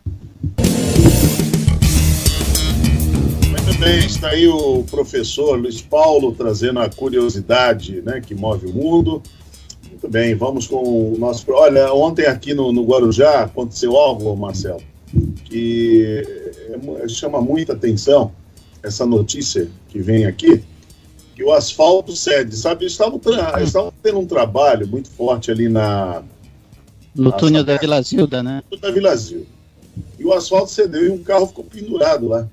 Muito 3.47 3.79
bem, 3.79 3.99
está 3.99 4.29
aí 4.29 4.47
o 4.47 4.83
professor 4.83 5.57
Luiz 5.59 5.81
Paulo 5.81 6.33
trazendo 6.33 6.79
a 6.79 6.89
curiosidade 6.89 8.01
né, 8.01 8.19
que 8.19 8.35
move 8.35 8.67
o 8.67 8.73
mundo. 8.73 9.21
Muito 9.89 10.07
bem, 10.07 10.33
vamos 10.35 10.67
com 10.67 11.13
o 11.13 11.17
nosso. 11.17 11.45
Olha, 11.51 11.93
ontem 11.93 12.25
aqui 12.25 12.53
no, 12.53 12.71
no 12.71 12.83
Guarujá 12.83 13.43
aconteceu 13.43 13.95
algo, 13.97 14.35
Marcelo, 14.35 14.81
que 15.45 16.23
é 17.03 17.07
chama 17.07 17.41
muita 17.41 17.73
atenção 17.73 18.31
essa 18.81 19.05
notícia 19.05 19.69
que 19.89 19.99
vem 19.99 20.25
aqui, 20.25 20.63
que 21.39 21.43
o 21.45 21.53
asfalto 21.53 22.13
cede. 22.17 22.53
Sabe, 22.57 22.83
eles 22.83 22.91
estavam, 22.91 23.21
estavam 23.63 23.93
tendo 24.03 24.19
um 24.19 24.25
trabalho 24.25 24.85
muito 24.85 25.09
forte 25.09 25.49
ali 25.49 25.69
na. 25.69 26.21
No 27.15 27.31
túnel 27.31 27.63
da 27.63 27.77
Vila 27.77 28.01
Zilda, 28.01 28.43
né? 28.43 28.61
No 28.69 28.77
da 28.77 28.91
Vila 28.91 29.15
Zilda. 29.15 29.45
E 30.19 30.25
o 30.25 30.33
asfalto 30.33 30.69
cedeu 30.69 31.05
e 31.05 31.09
um 31.09 31.23
carro 31.23 31.47
ficou 31.47 31.63
pendurado 31.63 32.27
lá. 32.27 32.45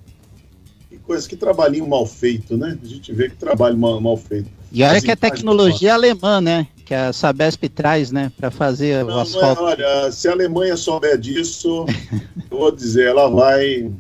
Que 0.88 0.98
coisa, 0.98 1.28
que 1.28 1.34
trabalhinho 1.34 1.86
mal 1.88 2.06
feito, 2.06 2.56
né? 2.56 2.78
A 2.80 2.86
gente 2.86 3.12
vê 3.12 3.28
que 3.28 3.34
trabalho 3.34 3.76
mal, 3.76 4.00
mal 4.00 4.16
feito. 4.16 4.48
E 4.70 4.84
olha 4.84 5.00
que 5.00 5.10
é 5.10 5.16
tecnologia 5.16 5.94
alemã, 5.94 6.40
né? 6.40 6.68
Que 6.84 6.94
a 6.94 7.12
Sabesp 7.12 7.68
traz, 7.68 8.12
né? 8.12 8.30
Para 8.36 8.52
fazer 8.52 9.04
não, 9.04 9.16
o 9.16 9.20
asfalto. 9.20 9.62
É, 9.62 9.64
olha, 9.64 10.12
se 10.12 10.28
a 10.28 10.32
Alemanha 10.32 10.76
souber 10.76 11.18
disso, 11.18 11.86
eu 12.48 12.56
vou 12.56 12.70
dizer, 12.70 13.08
ela 13.08 13.28
vai. 13.28 13.90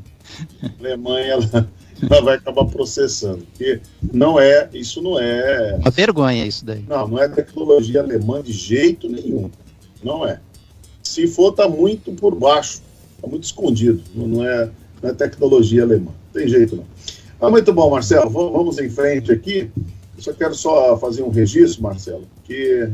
A 0.62 0.70
Alemanha, 0.78 1.26
ela, 1.32 1.68
ela 2.02 2.22
vai 2.22 2.36
acabar 2.36 2.64
processando. 2.66 3.44
Porque 3.46 3.80
não 4.12 4.38
é, 4.38 4.68
isso 4.72 5.02
não 5.02 5.18
é. 5.18 5.76
Uma 5.80 5.90
vergonha 5.90 6.46
isso 6.46 6.64
daí. 6.64 6.84
Não, 6.88 7.08
não 7.08 7.22
é 7.22 7.28
tecnologia 7.28 8.00
alemã 8.00 8.42
de 8.42 8.52
jeito 8.52 9.08
nenhum. 9.08 9.50
Não 10.02 10.26
é. 10.26 10.40
Se 11.02 11.26
for, 11.26 11.52
tá 11.52 11.68
muito 11.68 12.12
por 12.12 12.34
baixo. 12.34 12.82
Tá 13.20 13.26
muito 13.26 13.44
escondido. 13.44 14.02
Não 14.14 14.44
é, 14.44 14.70
não 15.02 15.10
é 15.10 15.12
tecnologia 15.12 15.82
alemã. 15.82 16.10
Não 16.10 16.40
tem 16.40 16.48
jeito, 16.48 16.76
não. 16.76 16.84
Ah, 17.40 17.50
muito 17.50 17.72
bom, 17.72 17.90
Marcelo. 17.90 18.30
Vamos 18.30 18.78
em 18.78 18.88
frente 18.88 19.32
aqui. 19.32 19.70
Eu 20.16 20.22
só 20.22 20.32
quero 20.32 20.54
só 20.54 20.96
fazer 20.96 21.22
um 21.22 21.28
registro, 21.28 21.82
Marcelo, 21.82 22.26
que 22.44 22.88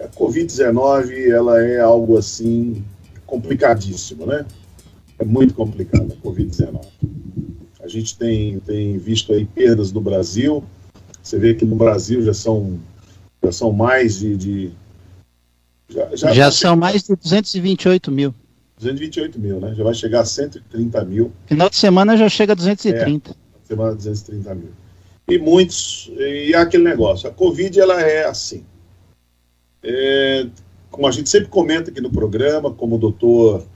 a 0.00 0.08
Covid-19 0.08 1.30
ela 1.30 1.62
é 1.62 1.80
algo 1.80 2.16
assim 2.16 2.84
complicadíssimo, 3.26 4.26
né? 4.26 4.46
É 5.18 5.24
muito 5.24 5.54
complicado 5.54 6.12
a 6.12 6.26
Covid-19. 6.26 6.80
A 7.92 7.94
gente 7.94 8.16
tem, 8.16 8.58
tem 8.60 8.96
visto 8.96 9.34
aí 9.34 9.44
perdas 9.44 9.92
no 9.92 10.00
Brasil. 10.00 10.64
Você 11.22 11.38
vê 11.38 11.52
que 11.52 11.66
no 11.66 11.76
Brasil 11.76 12.22
já 12.22 12.32
são, 12.32 12.80
já 13.44 13.52
são 13.52 13.70
mais 13.70 14.20
de. 14.20 14.34
de 14.34 14.70
já, 15.90 16.16
já, 16.16 16.32
já 16.32 16.50
são 16.50 16.74
mais 16.74 17.02
de 17.02 17.14
228 17.14 18.10
mil. 18.10 18.34
228 18.78 19.38
mil, 19.38 19.60
né? 19.60 19.74
Já 19.74 19.84
vai 19.84 19.92
chegar 19.92 20.20
a 20.20 20.24
130 20.24 21.04
mil. 21.04 21.32
Final 21.44 21.68
de 21.68 21.76
semana 21.76 22.16
já 22.16 22.30
chega 22.30 22.54
a 22.54 22.56
230. 22.56 23.30
É, 23.30 23.34
semana 23.62 23.94
230 23.94 24.54
mil. 24.54 24.70
E 25.28 25.38
muitos, 25.38 26.10
e 26.16 26.52
é 26.54 26.56
aquele 26.56 26.84
negócio, 26.84 27.28
a 27.28 27.32
Covid 27.32 27.78
ela 27.78 28.00
é 28.00 28.24
assim. 28.24 28.64
É, 29.82 30.46
como 30.90 31.06
a 31.06 31.10
gente 31.10 31.28
sempre 31.28 31.50
comenta 31.50 31.90
aqui 31.90 32.00
no 32.00 32.10
programa, 32.10 32.72
como 32.72 32.96
o 32.96 32.98
doutor 32.98 33.66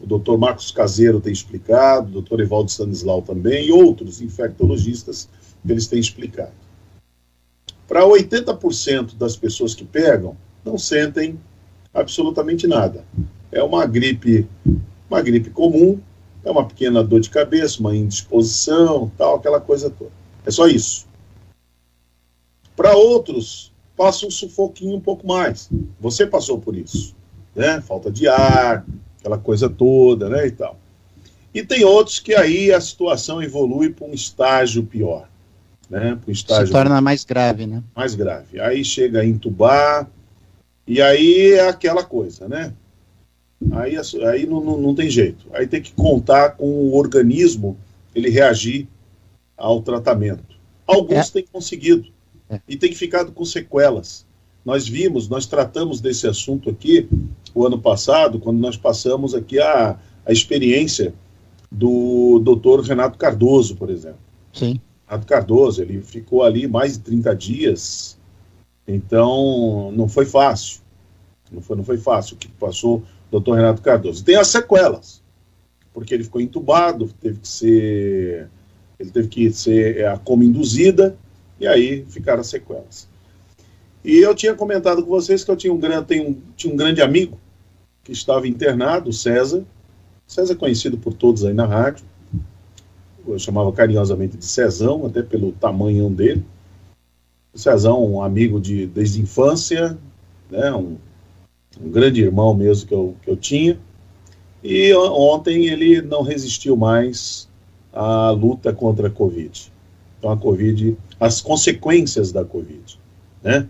o 0.00 0.06
doutor 0.06 0.38
Marcos 0.38 0.70
Caseiro 0.70 1.20
tem 1.20 1.32
explicado, 1.32 2.08
o 2.08 2.12
doutor 2.12 2.40
Evaldo 2.40 2.70
Stanislau 2.70 3.22
também, 3.22 3.66
e 3.66 3.72
outros 3.72 4.20
infectologistas, 4.20 5.28
eles 5.66 5.86
têm 5.86 5.98
explicado. 5.98 6.52
Para 7.88 8.04
80% 8.04 9.16
das 9.16 9.36
pessoas 9.36 9.74
que 9.74 9.84
pegam, 9.84 10.36
não 10.64 10.76
sentem 10.76 11.38
absolutamente 11.94 12.66
nada. 12.66 13.04
É 13.50 13.62
uma 13.62 13.86
gripe, 13.86 14.46
uma 15.08 15.22
gripe 15.22 15.50
comum, 15.50 16.00
é 16.44 16.50
uma 16.50 16.66
pequena 16.66 17.02
dor 17.02 17.20
de 17.20 17.30
cabeça, 17.30 17.80
uma 17.80 17.96
indisposição, 17.96 19.10
tal, 19.16 19.36
aquela 19.36 19.60
coisa 19.60 19.88
toda. 19.88 20.10
É 20.44 20.50
só 20.50 20.66
isso. 20.66 21.06
Para 22.76 22.94
outros, 22.94 23.72
passa 23.96 24.26
um 24.26 24.30
sufoquinho 24.30 24.96
um 24.96 25.00
pouco 25.00 25.26
mais. 25.26 25.70
Você 25.98 26.26
passou 26.26 26.60
por 26.60 26.76
isso, 26.76 27.16
né? 27.54 27.80
Falta 27.80 28.10
de 28.10 28.28
ar, 28.28 28.84
aquela 29.26 29.38
coisa 29.38 29.68
toda, 29.68 30.28
né, 30.28 30.46
e 30.46 30.52
tal. 30.52 30.78
E 31.52 31.62
tem 31.62 31.84
outros 31.84 32.20
que 32.20 32.34
aí 32.34 32.72
a 32.72 32.80
situação 32.80 33.42
evolui 33.42 33.90
para 33.90 34.06
um 34.06 34.12
estágio 34.12 34.84
pior, 34.84 35.28
né, 35.90 36.16
para 36.20 36.30
um 36.30 36.32
estágio 36.32 36.66
se 36.66 36.72
torna 36.72 37.00
mais 37.00 37.24
grave, 37.24 37.66
né? 37.66 37.82
Mais 37.94 38.14
grave. 38.14 38.60
Aí 38.60 38.84
chega 38.84 39.20
a 39.20 39.26
entubar 39.26 40.08
e 40.86 41.02
aí 41.02 41.52
é 41.52 41.68
aquela 41.68 42.04
coisa, 42.04 42.48
né? 42.48 42.72
Aí, 43.72 43.96
aí 44.30 44.46
não, 44.46 44.62
não, 44.62 44.78
não 44.78 44.94
tem 44.94 45.08
jeito. 45.08 45.46
Aí 45.52 45.66
tem 45.66 45.80
que 45.80 45.92
contar 45.92 46.50
com 46.50 46.66
o 46.66 46.94
organismo 46.94 47.76
ele 48.14 48.28
reagir 48.28 48.86
ao 49.56 49.82
tratamento. 49.82 50.44
Alguns 50.86 51.30
é. 51.30 51.32
têm 51.32 51.46
conseguido 51.50 52.08
é. 52.50 52.60
e 52.68 52.76
têm 52.76 52.94
ficado 52.94 53.32
com 53.32 53.44
sequelas. 53.44 54.26
Nós 54.66 54.88
vimos, 54.88 55.28
nós 55.28 55.46
tratamos 55.46 56.00
desse 56.00 56.26
assunto 56.26 56.68
aqui 56.68 57.08
o 57.54 57.64
ano 57.64 57.78
passado, 57.78 58.40
quando 58.40 58.58
nós 58.58 58.76
passamos 58.76 59.32
aqui 59.32 59.60
a, 59.60 59.96
a 60.26 60.32
experiência 60.32 61.14
do 61.70 62.40
doutor 62.40 62.80
Renato 62.80 63.16
Cardoso, 63.16 63.76
por 63.76 63.90
exemplo. 63.90 64.18
Sim. 64.52 64.80
Renato 65.06 65.24
Cardoso, 65.24 65.82
ele 65.82 66.02
ficou 66.02 66.42
ali 66.42 66.66
mais 66.66 66.94
de 66.94 66.98
30 66.98 67.36
dias, 67.36 68.18
então 68.88 69.92
não 69.92 70.08
foi 70.08 70.26
fácil. 70.26 70.80
Não 71.52 71.62
foi, 71.62 71.76
não 71.76 71.84
foi 71.84 71.98
fácil 71.98 72.34
o 72.34 72.38
que 72.38 72.48
passou 72.48 72.96
o 72.96 73.04
doutor 73.30 73.54
Renato 73.54 73.80
Cardoso. 73.80 74.24
Tem 74.24 74.34
as 74.34 74.48
sequelas, 74.48 75.22
porque 75.94 76.12
ele 76.12 76.24
ficou 76.24 76.40
entubado, 76.40 77.08
teve 77.20 77.38
que 77.38 77.46
ser. 77.46 78.50
Ele 78.98 79.10
teve 79.12 79.28
que 79.28 79.52
ser 79.52 79.98
é, 79.98 80.08
a 80.08 80.18
coma 80.18 80.44
induzida, 80.44 81.16
e 81.60 81.68
aí 81.68 82.04
ficaram 82.08 82.40
as 82.40 82.48
sequelas. 82.48 83.08
E 84.06 84.18
eu 84.18 84.36
tinha 84.36 84.54
comentado 84.54 85.02
com 85.02 85.08
vocês 85.08 85.42
que 85.42 85.50
eu 85.50 85.56
tinha 85.56 85.72
um, 85.72 85.80
um, 85.80 86.36
tinha 86.56 86.72
um 86.72 86.76
grande 86.76 87.02
amigo 87.02 87.36
que 88.04 88.12
estava 88.12 88.46
internado, 88.46 89.12
César. 89.12 89.64
César 90.28 90.52
é 90.52 90.56
conhecido 90.56 90.96
por 90.96 91.12
todos 91.12 91.44
aí 91.44 91.52
na 91.52 91.66
rádio. 91.66 92.04
Eu 93.26 93.36
chamava 93.36 93.72
carinhosamente 93.72 94.36
de 94.36 94.44
Cezão, 94.44 95.04
até 95.06 95.24
pelo 95.24 95.50
tamanho 95.50 96.08
dele. 96.08 96.44
O 97.52 97.58
Cezão, 97.58 98.08
um 98.08 98.22
amigo 98.22 98.60
de, 98.60 98.86
desde 98.86 99.18
a 99.18 99.22
infância, 99.24 99.98
né, 100.48 100.72
um, 100.72 100.96
um 101.82 101.90
grande 101.90 102.22
irmão 102.22 102.54
mesmo 102.54 102.86
que 102.86 102.94
eu, 102.94 103.16
que 103.22 103.28
eu 103.28 103.36
tinha. 103.36 103.76
E 104.62 104.94
ontem 104.94 105.66
ele 105.66 106.00
não 106.00 106.22
resistiu 106.22 106.76
mais 106.76 107.48
à 107.92 108.30
luta 108.30 108.72
contra 108.72 109.08
a 109.08 109.10
Covid. 109.10 109.72
Então 110.16 110.30
a 110.30 110.36
Covid, 110.36 110.96
as 111.18 111.40
consequências 111.40 112.30
da 112.30 112.44
Covid, 112.44 113.00
né? 113.42 113.68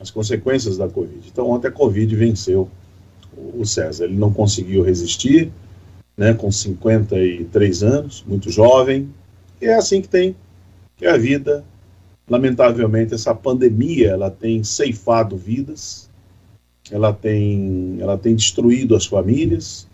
As 0.00 0.10
consequências 0.10 0.76
da 0.76 0.88
Covid. 0.88 1.20
Então, 1.30 1.50
ontem 1.50 1.68
a 1.68 1.72
Covid 1.72 2.14
venceu 2.16 2.68
o 3.54 3.64
César. 3.64 4.04
Ele 4.04 4.16
não 4.16 4.32
conseguiu 4.32 4.82
resistir, 4.82 5.52
né, 6.16 6.34
com 6.34 6.50
53 6.50 7.82
anos, 7.82 8.24
muito 8.26 8.50
jovem. 8.50 9.08
E 9.60 9.66
é 9.66 9.74
assim 9.74 10.00
que 10.00 10.08
tem 10.08 10.34
que 11.00 11.06
é 11.06 11.10
a 11.10 11.16
vida. 11.16 11.64
Lamentavelmente, 12.28 13.14
essa 13.14 13.34
pandemia 13.34 14.10
ela 14.10 14.30
tem 14.30 14.62
ceifado 14.62 15.36
vidas, 15.36 16.08
ela 16.90 17.12
tem, 17.12 17.96
ela 17.98 18.18
tem 18.18 18.36
destruído 18.36 18.94
as 18.94 19.06
famílias. 19.06 19.88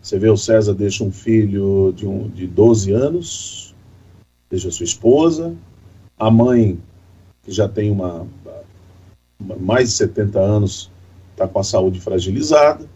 Você 0.00 0.18
vê 0.18 0.28
o 0.28 0.36
César 0.36 0.74
deixa 0.74 1.02
um 1.02 1.10
filho 1.10 1.92
de, 1.96 2.06
um, 2.06 2.28
de 2.28 2.46
12 2.46 2.92
anos, 2.92 3.74
deixa 4.50 4.70
sua 4.70 4.84
esposa, 4.84 5.56
a 6.16 6.30
mãe, 6.30 6.78
que 7.42 7.50
já 7.50 7.66
tem 7.66 7.90
uma, 7.90 8.26
uma 8.44 8.47
mais 9.38 9.90
de 9.90 9.96
70 9.96 10.38
anos, 10.38 10.90
está 11.32 11.46
com 11.46 11.58
a 11.58 11.64
saúde 11.64 12.00
fragilizada. 12.00 12.88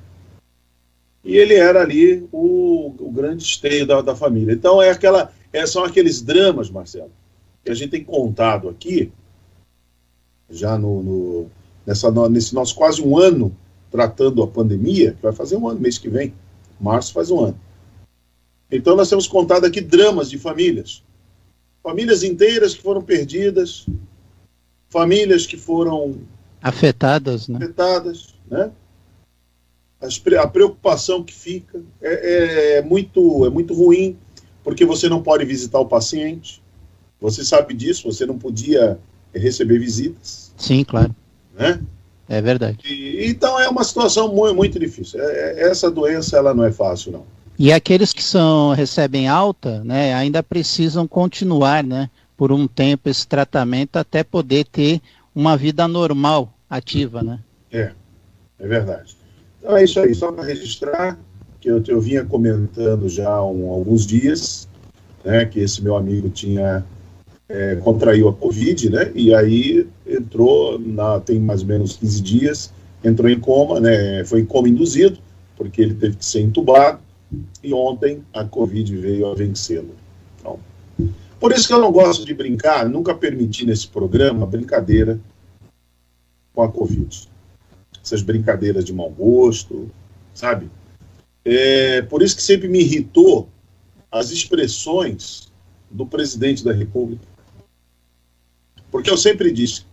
E 1.24 1.36
ele 1.36 1.54
era 1.54 1.80
ali 1.80 2.28
o, 2.32 2.94
o 2.98 3.10
grande 3.12 3.44
esteio 3.44 3.86
da, 3.86 4.00
da 4.00 4.16
família. 4.16 4.52
Então 4.52 4.82
é 4.82 4.90
aquela, 4.90 5.32
é, 5.52 5.64
são 5.66 5.84
aqueles 5.84 6.20
dramas, 6.20 6.68
Marcelo, 6.68 7.12
que 7.64 7.70
a 7.70 7.74
gente 7.74 7.90
tem 7.90 8.04
contado 8.04 8.68
aqui, 8.68 9.12
já 10.50 10.76
no, 10.76 11.02
no 11.02 11.50
nessa, 11.86 12.10
nesse 12.28 12.54
nosso 12.54 12.74
quase 12.74 13.00
um 13.00 13.16
ano 13.16 13.56
tratando 13.90 14.42
a 14.42 14.48
pandemia, 14.48 15.12
que 15.12 15.22
vai 15.22 15.32
fazer 15.32 15.56
um 15.56 15.68
ano 15.68 15.78
mês 15.78 15.98
que 15.98 16.08
vem, 16.08 16.34
março 16.80 17.12
faz 17.12 17.30
um 17.30 17.40
ano. 17.40 17.60
Então 18.70 18.96
nós 18.96 19.08
temos 19.08 19.28
contado 19.28 19.66
aqui 19.66 19.80
dramas 19.80 20.30
de 20.30 20.38
famílias. 20.38 21.02
Famílias 21.82 22.22
inteiras 22.22 22.74
que 22.74 22.82
foram 22.82 23.02
perdidas, 23.02 23.86
famílias 24.92 25.46
que 25.46 25.56
foram 25.56 26.18
afetadas, 26.60 27.48
né? 27.48 27.56
Afetadas, 27.56 28.34
né? 28.48 28.70
A 30.38 30.46
preocupação 30.46 31.22
que 31.22 31.32
fica 31.32 31.80
é, 32.02 32.12
é, 32.12 32.76
é, 32.78 32.82
muito, 32.82 33.46
é 33.46 33.50
muito 33.50 33.72
ruim, 33.72 34.16
porque 34.62 34.84
você 34.84 35.08
não 35.08 35.22
pode 35.22 35.44
visitar 35.44 35.78
o 35.78 35.86
paciente. 35.86 36.60
Você 37.20 37.44
sabe 37.44 37.72
disso, 37.72 38.12
você 38.12 38.26
não 38.26 38.36
podia 38.36 38.98
receber 39.32 39.78
visitas. 39.78 40.52
Sim, 40.56 40.84
claro. 40.84 41.14
Né? 41.54 41.80
É 42.28 42.42
verdade. 42.42 42.78
E, 42.84 43.30
então 43.30 43.58
é 43.60 43.68
uma 43.68 43.84
situação 43.84 44.34
muito, 44.34 44.56
muito 44.56 44.78
difícil. 44.78 45.22
É, 45.22 45.24
é, 45.24 45.70
essa 45.70 45.90
doença 45.90 46.36
ela 46.36 46.52
não 46.52 46.64
é 46.64 46.72
fácil, 46.72 47.12
não. 47.12 47.24
E 47.58 47.72
aqueles 47.72 48.12
que 48.12 48.24
são 48.24 48.72
recebem 48.72 49.28
alta, 49.28 49.84
né, 49.84 50.14
ainda 50.14 50.42
precisam 50.42 51.06
continuar, 51.06 51.84
né, 51.84 52.10
por 52.42 52.50
um 52.50 52.66
tempo 52.66 53.08
esse 53.08 53.24
tratamento 53.24 53.98
até 53.98 54.24
poder 54.24 54.64
ter 54.64 55.00
uma 55.32 55.56
vida 55.56 55.86
normal, 55.86 56.52
ativa, 56.68 57.22
né? 57.22 57.38
É, 57.70 57.92
é 58.58 58.66
verdade. 58.66 59.16
Então 59.60 59.76
é 59.76 59.84
isso 59.84 60.00
aí, 60.00 60.12
só 60.12 60.32
para 60.32 60.42
registrar 60.42 61.16
que 61.60 61.70
eu, 61.70 61.80
eu 61.86 62.00
vinha 62.00 62.24
comentando 62.24 63.08
já 63.08 63.28
há 63.28 63.46
um, 63.46 63.70
alguns 63.70 64.04
dias, 64.04 64.66
né, 65.24 65.44
que 65.44 65.60
esse 65.60 65.84
meu 65.84 65.94
amigo 65.94 66.28
tinha 66.30 66.84
é, 67.48 67.76
contraiu 67.76 68.28
a 68.28 68.32
Covid, 68.32 68.90
né? 68.90 69.12
E 69.14 69.32
aí 69.32 69.86
entrou, 70.04 70.80
na, 70.80 71.20
tem 71.20 71.38
mais 71.38 71.60
ou 71.60 71.68
menos 71.68 71.96
15 71.96 72.20
dias, 72.22 72.72
entrou 73.04 73.30
em 73.30 73.38
coma, 73.38 73.78
né? 73.78 74.24
Foi 74.24 74.40
em 74.40 74.44
coma 74.44 74.68
induzido, 74.68 75.16
porque 75.56 75.80
ele 75.80 75.94
teve 75.94 76.16
que 76.16 76.24
ser 76.24 76.40
entubado, 76.40 76.98
e 77.62 77.72
ontem 77.72 78.24
a 78.34 78.44
Covid 78.44 78.96
veio 78.96 79.30
a 79.30 79.34
vencê-lo. 79.36 79.94
Então, 80.40 80.58
por 81.42 81.50
isso 81.50 81.66
que 81.66 81.74
eu 81.74 81.80
não 81.80 81.90
gosto 81.90 82.24
de 82.24 82.32
brincar, 82.32 82.88
nunca 82.88 83.12
permiti 83.14 83.66
nesse 83.66 83.88
programa 83.88 84.46
brincadeira 84.46 85.20
com 86.54 86.62
a 86.62 86.70
Covid. 86.70 87.28
Essas 88.00 88.22
brincadeiras 88.22 88.84
de 88.84 88.92
mau 88.92 89.10
gosto, 89.10 89.90
sabe? 90.32 90.70
É, 91.44 92.02
por 92.02 92.22
isso 92.22 92.36
que 92.36 92.42
sempre 92.42 92.68
me 92.68 92.80
irritou 92.80 93.48
as 94.10 94.30
expressões 94.30 95.52
do 95.90 96.06
presidente 96.06 96.64
da 96.64 96.72
República 96.72 97.32
porque 98.92 99.10
eu 99.10 99.16
sempre 99.16 99.50
disse, 99.50 99.86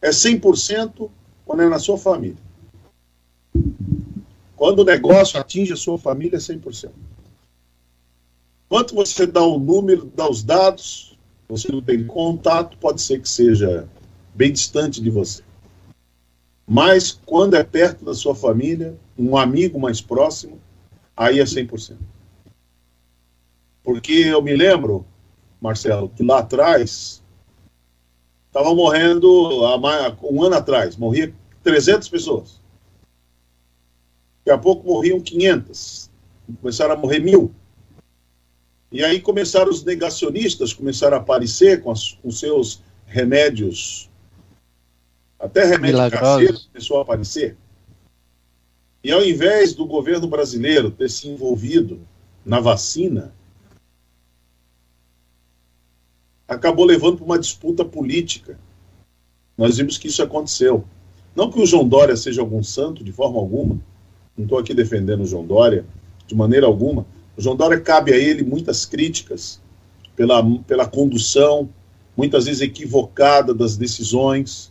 é 0.00 0.08
100% 0.08 1.10
quando 1.44 1.62
é 1.62 1.68
na 1.68 1.78
sua 1.78 1.98
família. 1.98 2.38
Quando 4.56 4.78
o 4.78 4.84
negócio 4.84 5.38
atinge 5.38 5.74
a 5.74 5.76
sua 5.76 5.98
família, 5.98 6.36
é 6.36 6.40
100%. 6.40 6.90
Quanto 8.72 8.94
você 8.94 9.26
dá 9.26 9.44
o 9.44 9.58
número, 9.58 10.10
dá 10.16 10.26
os 10.26 10.42
dados, 10.42 11.14
você 11.46 11.70
não 11.70 11.82
tem 11.82 12.06
contato, 12.06 12.78
pode 12.78 13.02
ser 13.02 13.20
que 13.20 13.28
seja 13.28 13.86
bem 14.34 14.50
distante 14.50 14.98
de 14.98 15.10
você. 15.10 15.42
Mas 16.66 17.12
quando 17.26 17.52
é 17.52 17.62
perto 17.62 18.02
da 18.02 18.14
sua 18.14 18.34
família, 18.34 18.98
um 19.18 19.36
amigo 19.36 19.78
mais 19.78 20.00
próximo, 20.00 20.58
aí 21.14 21.38
é 21.38 21.44
100%. 21.44 21.98
Porque 23.84 24.12
eu 24.12 24.40
me 24.40 24.56
lembro, 24.56 25.04
Marcelo, 25.60 26.08
que 26.08 26.22
lá 26.22 26.38
atrás 26.38 27.22
Estavam 28.46 28.74
morrendo 28.74 29.66
há 29.66 30.16
um 30.22 30.42
ano 30.42 30.54
atrás, 30.54 30.96
morria 30.96 31.30
300 31.62 32.08
pessoas. 32.08 32.58
Daqui 34.38 34.50
a 34.50 34.58
pouco 34.58 34.86
morriam 34.86 35.20
500. 35.20 36.10
Começaram 36.62 36.94
a 36.94 36.96
morrer 36.96 37.20
mil. 37.20 37.54
E 38.92 39.02
aí 39.02 39.20
começaram 39.20 39.70
os 39.70 39.82
negacionistas, 39.82 40.74
começaram 40.74 41.16
a 41.16 41.20
aparecer 41.20 41.82
com, 41.82 41.90
as, 41.90 42.12
com 42.22 42.30
seus 42.30 42.82
remédios, 43.06 44.10
até 45.40 45.64
remédio 45.64 46.10
caseiro 46.10 46.58
começou 46.72 46.98
a 46.98 47.02
aparecer. 47.02 47.56
E 49.02 49.10
ao 49.10 49.24
invés 49.24 49.74
do 49.74 49.86
governo 49.86 50.28
brasileiro 50.28 50.90
ter 50.90 51.10
se 51.10 51.26
envolvido 51.26 52.00
na 52.44 52.60
vacina, 52.60 53.34
acabou 56.46 56.84
levando 56.84 57.16
para 57.16 57.24
uma 57.24 57.38
disputa 57.38 57.84
política. 57.84 58.58
Nós 59.56 59.78
vimos 59.78 59.98
que 59.98 60.06
isso 60.06 60.22
aconteceu. 60.22 60.84
Não 61.34 61.50
que 61.50 61.60
o 61.60 61.66
João 61.66 61.88
Dória 61.88 62.16
seja 62.16 62.40
algum 62.40 62.62
santo, 62.62 63.02
de 63.02 63.10
forma 63.10 63.38
alguma. 63.38 63.80
Não 64.36 64.44
estou 64.44 64.58
aqui 64.58 64.74
defendendo 64.74 65.22
o 65.22 65.26
João 65.26 65.44
Dória, 65.44 65.84
de 66.26 66.34
maneira 66.34 66.66
alguma. 66.66 67.06
O 67.36 67.42
João 67.42 67.56
Dória 67.56 67.80
cabe 67.80 68.12
a 68.12 68.16
ele 68.16 68.42
muitas 68.42 68.84
críticas 68.84 69.60
pela, 70.14 70.42
pela 70.66 70.86
condução, 70.86 71.68
muitas 72.16 72.44
vezes 72.44 72.60
equivocada 72.60 73.54
das 73.54 73.76
decisões, 73.76 74.70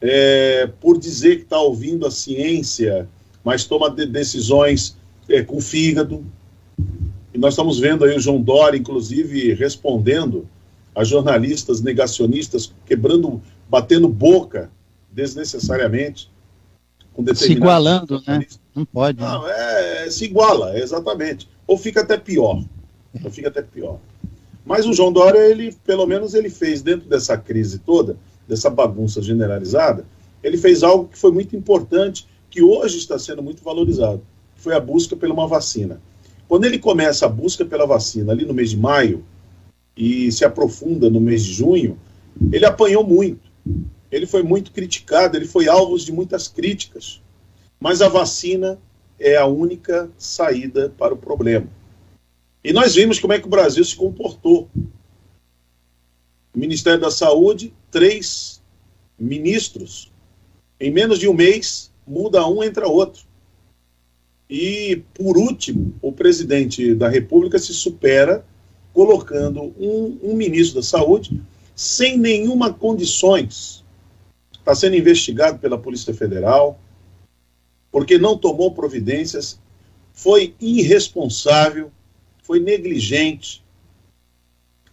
é, 0.00 0.66
por 0.80 0.98
dizer 0.98 1.36
que 1.36 1.42
está 1.42 1.60
ouvindo 1.60 2.06
a 2.06 2.10
ciência, 2.10 3.08
mas 3.44 3.64
toma 3.64 3.90
de 3.90 4.06
decisões 4.06 4.96
é, 5.28 5.42
com 5.42 5.60
fígado. 5.60 6.24
E 7.32 7.38
nós 7.38 7.52
estamos 7.54 7.78
vendo 7.78 8.04
aí 8.04 8.16
o 8.16 8.20
João 8.20 8.40
Dória, 8.40 8.78
inclusive, 8.78 9.52
respondendo 9.54 10.48
a 10.94 11.04
jornalistas 11.04 11.80
negacionistas 11.80 12.72
quebrando, 12.86 13.40
batendo 13.68 14.08
boca 14.08 14.70
desnecessariamente 15.12 16.30
com 17.12 17.34
Se 17.34 17.52
igualando, 17.52 18.22
né? 18.26 18.46
Não 18.74 18.84
pode. 18.84 19.20
Né? 19.20 19.26
Não, 19.26 19.46
né? 19.46 20.06
é, 20.06 20.10
se 20.10 20.24
iguala, 20.24 20.78
exatamente. 20.78 21.48
Ou 21.66 21.76
fica 21.76 22.00
até 22.00 22.16
pior. 22.16 22.62
Ou 23.22 23.30
fica 23.30 23.48
até 23.48 23.62
pior. 23.62 23.98
Mas 24.64 24.86
o 24.86 24.92
João 24.92 25.12
Dória, 25.12 25.38
ele, 25.38 25.72
pelo 25.84 26.06
menos, 26.06 26.34
ele 26.34 26.50
fez 26.50 26.82
dentro 26.82 27.08
dessa 27.08 27.36
crise 27.36 27.78
toda, 27.78 28.16
dessa 28.46 28.70
bagunça 28.70 29.20
generalizada, 29.22 30.04
ele 30.42 30.56
fez 30.56 30.82
algo 30.82 31.08
que 31.08 31.18
foi 31.18 31.32
muito 31.32 31.56
importante, 31.56 32.26
que 32.48 32.62
hoje 32.62 32.98
está 32.98 33.18
sendo 33.18 33.42
muito 33.42 33.62
valorizado, 33.62 34.22
que 34.54 34.62
foi 34.62 34.74
a 34.74 34.80
busca 34.80 35.16
por 35.16 35.28
uma 35.30 35.46
vacina. 35.46 36.00
Quando 36.48 36.64
ele 36.64 36.78
começa 36.78 37.26
a 37.26 37.28
busca 37.28 37.64
pela 37.64 37.86
vacina 37.86 38.32
ali 38.32 38.44
no 38.44 38.54
mês 38.54 38.70
de 38.70 38.76
maio, 38.76 39.24
e 39.96 40.32
se 40.32 40.44
aprofunda 40.44 41.10
no 41.10 41.20
mês 41.20 41.44
de 41.44 41.52
junho, 41.52 41.98
ele 42.52 42.64
apanhou 42.64 43.04
muito. 43.04 43.50
Ele 44.10 44.26
foi 44.26 44.42
muito 44.42 44.72
criticado, 44.72 45.36
ele 45.36 45.46
foi 45.46 45.68
alvo 45.68 45.98
de 45.98 46.10
muitas 46.10 46.48
críticas. 46.48 47.20
Mas 47.80 48.02
a 48.02 48.08
vacina 48.08 48.78
é 49.18 49.36
a 49.36 49.46
única 49.46 50.10
saída 50.18 50.92
para 50.98 51.14
o 51.14 51.16
problema. 51.16 51.66
E 52.62 52.72
nós 52.72 52.94
vimos 52.94 53.18
como 53.18 53.32
é 53.32 53.38
que 53.38 53.46
o 53.46 53.50
Brasil 53.50 53.82
se 53.82 53.96
comportou. 53.96 54.68
O 56.54 56.58
Ministério 56.58 57.00
da 57.00 57.10
Saúde, 57.10 57.72
três 57.90 58.62
ministros, 59.18 60.12
em 60.78 60.90
menos 60.90 61.18
de 61.18 61.26
um 61.26 61.32
mês, 61.32 61.90
muda 62.06 62.46
um, 62.46 62.62
entra 62.62 62.86
outro. 62.86 63.24
E, 64.48 65.02
por 65.14 65.38
último, 65.38 65.94
o 66.02 66.12
presidente 66.12 66.94
da 66.94 67.08
República 67.08 67.58
se 67.58 67.72
supera 67.72 68.44
colocando 68.92 69.62
um, 69.78 70.18
um 70.22 70.34
ministro 70.34 70.80
da 70.80 70.86
Saúde 70.86 71.40
sem 71.74 72.18
nenhuma 72.18 72.72
condições. 72.74 73.84
Está 74.52 74.74
sendo 74.74 74.96
investigado 74.96 75.58
pela 75.58 75.78
Polícia 75.78 76.12
Federal, 76.12 76.78
porque 77.90 78.18
não 78.18 78.36
tomou 78.36 78.72
providências, 78.72 79.58
foi 80.12 80.54
irresponsável, 80.60 81.90
foi 82.42 82.60
negligente, 82.60 83.62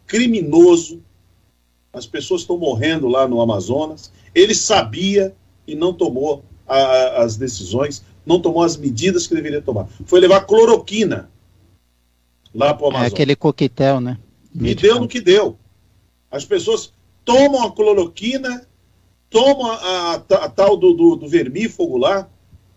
criminoso. 0.05 1.01
As 1.91 2.05
pessoas 2.05 2.41
estão 2.41 2.57
morrendo 2.57 3.07
lá 3.07 3.27
no 3.27 3.41
Amazonas. 3.41 4.11
Ele 4.33 4.53
sabia 4.53 5.35
e 5.65 5.75
não 5.75 5.93
tomou 5.93 6.43
a, 6.67 7.23
as 7.23 7.37
decisões, 7.37 8.03
não 8.25 8.39
tomou 8.41 8.63
as 8.63 8.77
medidas 8.77 9.27
que 9.27 9.35
deveria 9.35 9.61
tomar. 9.61 9.87
Foi 10.05 10.19
levar 10.19 10.41
cloroquina 10.41 11.29
lá 12.53 12.73
para 12.73 12.85
o 12.85 12.89
Amazonas. 12.89 13.11
É 13.11 13.15
aquele 13.15 13.35
coquetel, 13.35 13.99
né? 13.99 14.17
E 14.59 14.73
deu 14.73 14.99
no 14.99 15.07
que 15.07 15.21
deu. 15.21 15.57
As 16.31 16.43
pessoas 16.43 16.93
tomam 17.23 17.63
a 17.63 17.71
cloroquina, 17.71 18.65
tomam 19.29 19.71
a, 19.71 19.75
a, 19.75 20.13
a 20.15 20.49
tal 20.49 20.77
do, 20.77 20.93
do, 20.93 21.15
do, 21.15 21.27
vermífugo 21.27 21.97
lá, 21.97 22.29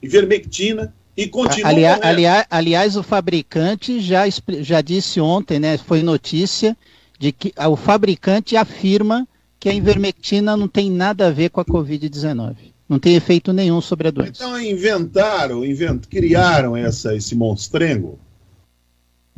ivermectina, 0.03 0.95
e 1.17 1.27
continua 1.27 1.69
aliás, 1.69 2.01
aliás, 2.03 2.47
aliás, 2.51 2.97
o 2.97 3.03
fabricante 3.03 4.01
já, 4.01 4.25
já 4.61 4.81
disse 4.81 5.21
ontem, 5.21 5.59
né? 5.59 5.77
Foi 5.77 6.03
notícia 6.03 6.77
de 7.19 7.33
que 7.33 7.53
o 7.57 7.77
fabricante 7.77 8.57
afirma 8.57 9.29
que 9.59 9.69
a 9.69 9.75
invermectina 9.75 10.57
não 10.57 10.67
tem 10.67 10.91
nada 10.91 11.27
a 11.27 11.31
ver 11.31 11.51
com 11.51 11.61
a 11.61 11.65
Covid-19. 11.65 12.57
Não 12.89 12.99
tem 12.99 13.15
efeito 13.15 13.53
nenhum 13.53 13.81
sobre 13.81 14.09
a 14.09 14.11
doença. 14.11 14.33
Então 14.37 14.61
inventaram, 14.61 15.65
invent, 15.65 16.07
criaram 16.07 16.77
essa, 16.77 17.15
esse 17.15 17.37
monstrengo 17.37 18.19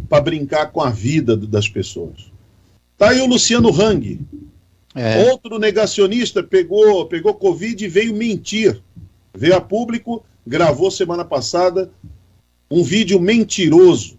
para 0.09 0.23
brincar 0.23 0.71
com 0.71 0.81
a 0.81 0.91
vida 0.91 1.37
das 1.37 1.69
pessoas. 1.69 2.31
Tá 2.97 3.11
aí 3.11 3.21
o 3.21 3.27
Luciano 3.27 3.69
Hang. 3.69 4.21
É. 4.95 5.31
Outro 5.31 5.59
negacionista 5.59 6.43
pegou, 6.43 7.07
pegou 7.07 7.35
Covid 7.35 7.85
e 7.85 7.89
veio 7.89 8.15
mentir. 8.15 8.81
Veio 9.35 9.57
a 9.57 9.61
público, 9.61 10.25
gravou 10.47 10.91
semana 10.91 11.25
passada 11.25 11.91
um 12.71 12.83
vídeo 12.83 13.21
mentiroso, 13.21 14.19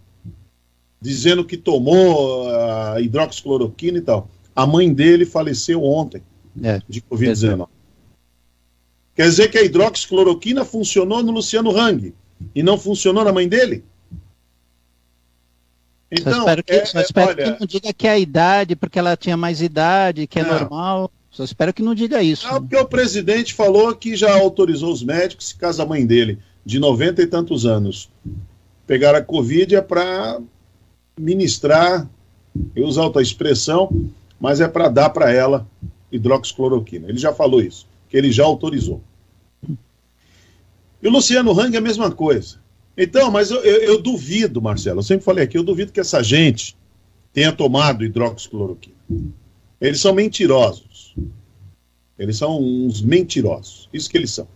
dizendo 1.02 1.44
que 1.44 1.58
tomou 1.58 2.48
a 2.50 3.02
hidroxicloroquina 3.02 3.98
e 3.98 4.02
tal. 4.02 4.30
A 4.56 4.68
mãe 4.68 4.94
dele 4.94 5.26
faleceu 5.26 5.84
ontem 5.84 6.22
é. 6.62 6.80
de 6.88 7.02
Covid-19. 7.02 7.68
Quer 9.16 9.24
dizer 9.24 9.50
que 9.50 9.58
a 9.58 9.64
hidroxicloroquina 9.64 10.64
funcionou 10.64 11.24
no 11.24 11.32
Luciano 11.32 11.76
Hang 11.76 12.14
e 12.54 12.64
não 12.64 12.78
funcionou 12.78 13.24
na 13.24 13.32
mãe 13.32 13.48
dele? 13.48 13.84
Então, 16.12 16.32
só 16.32 16.40
espero, 16.40 16.64
que, 16.64 16.72
é, 16.72 16.86
só 16.86 17.02
espero 17.02 17.30
olha, 17.30 17.54
que 17.54 17.60
não 17.60 17.68
diga 17.68 17.92
que 17.92 18.08
é 18.08 18.12
a 18.12 18.20
idade, 18.20 18.76
porque 18.76 19.00
ela 19.00 19.18
tinha 19.18 19.36
mais 19.36 19.62
idade, 19.62 20.28
que 20.28 20.40
é 20.40 20.44
não. 20.44 20.60
normal. 20.60 21.12
Só 21.34 21.44
espero 21.44 21.74
que 21.74 21.82
não 21.82 21.94
diga 21.96 22.24
isso. 22.24 22.48
Não, 22.48 22.62
porque 22.62 22.78
o 22.78 22.86
presidente 22.86 23.54
falou 23.54 23.94
que 23.96 24.16
já 24.16 24.34
autorizou 24.34 24.94
os 24.94 25.04
médicos, 25.04 25.50
se 25.50 25.56
caso 25.56 25.82
a 25.82 25.86
mãe 25.86 26.06
dele, 26.06 26.40
de 26.66 26.80
90 26.80 27.22
e 27.22 27.28
tantos 27.28 27.66
anos, 27.66 28.10
pegar 28.88 29.16
a 29.16 29.22
Covid, 29.22 29.76
é 29.76 29.82
para 29.82 30.40
ministrar, 31.20 32.08
eu 32.76 32.86
uso 32.86 33.02
alta 33.02 33.22
expressão, 33.22 33.92
mas 34.40 34.62
é 34.62 34.68
para 34.68 34.90
dar 34.90 35.10
para 35.10 35.32
ela 35.32 35.68
hidroxicloroquina. 36.12 37.10
Ele 37.10 37.18
já 37.18 37.34
falou 37.34 37.62
isso 37.62 37.88
que 38.14 38.18
ele 38.18 38.32
já 38.32 38.46
autorizou. 38.46 39.02
E 41.02 41.08
o 41.08 41.10
Luciano 41.10 41.60
Hang 41.60 41.76
é 41.76 41.80
a 41.80 41.82
mesma 41.82 42.12
coisa. 42.12 42.60
Então, 42.96 43.32
mas 43.32 43.50
eu, 43.50 43.60
eu, 43.62 43.82
eu, 43.82 44.02
duvido, 44.04 44.62
Marcelo, 44.62 45.00
eu 45.00 45.04
sempre 45.04 45.26
falei 45.26 45.44
aqui, 45.44 45.58
eu 45.58 45.64
duvido 45.64 45.92
que 45.92 46.00
essa 46.00 46.22
gente 46.22 46.78
tenha 47.34 47.52
tomado 47.52 48.06
hidroxicloroquina. 48.06 48.96
Eles 49.82 50.00
são 50.00 50.14
mentirosos. 50.14 50.93
Eles 52.18 52.38
são 52.38 52.62
uns 52.62 53.02
mentirosos. 53.02 53.90
Isso 53.94 54.10
que 54.10 54.18
eles 54.18 54.32
são. 54.32 54.48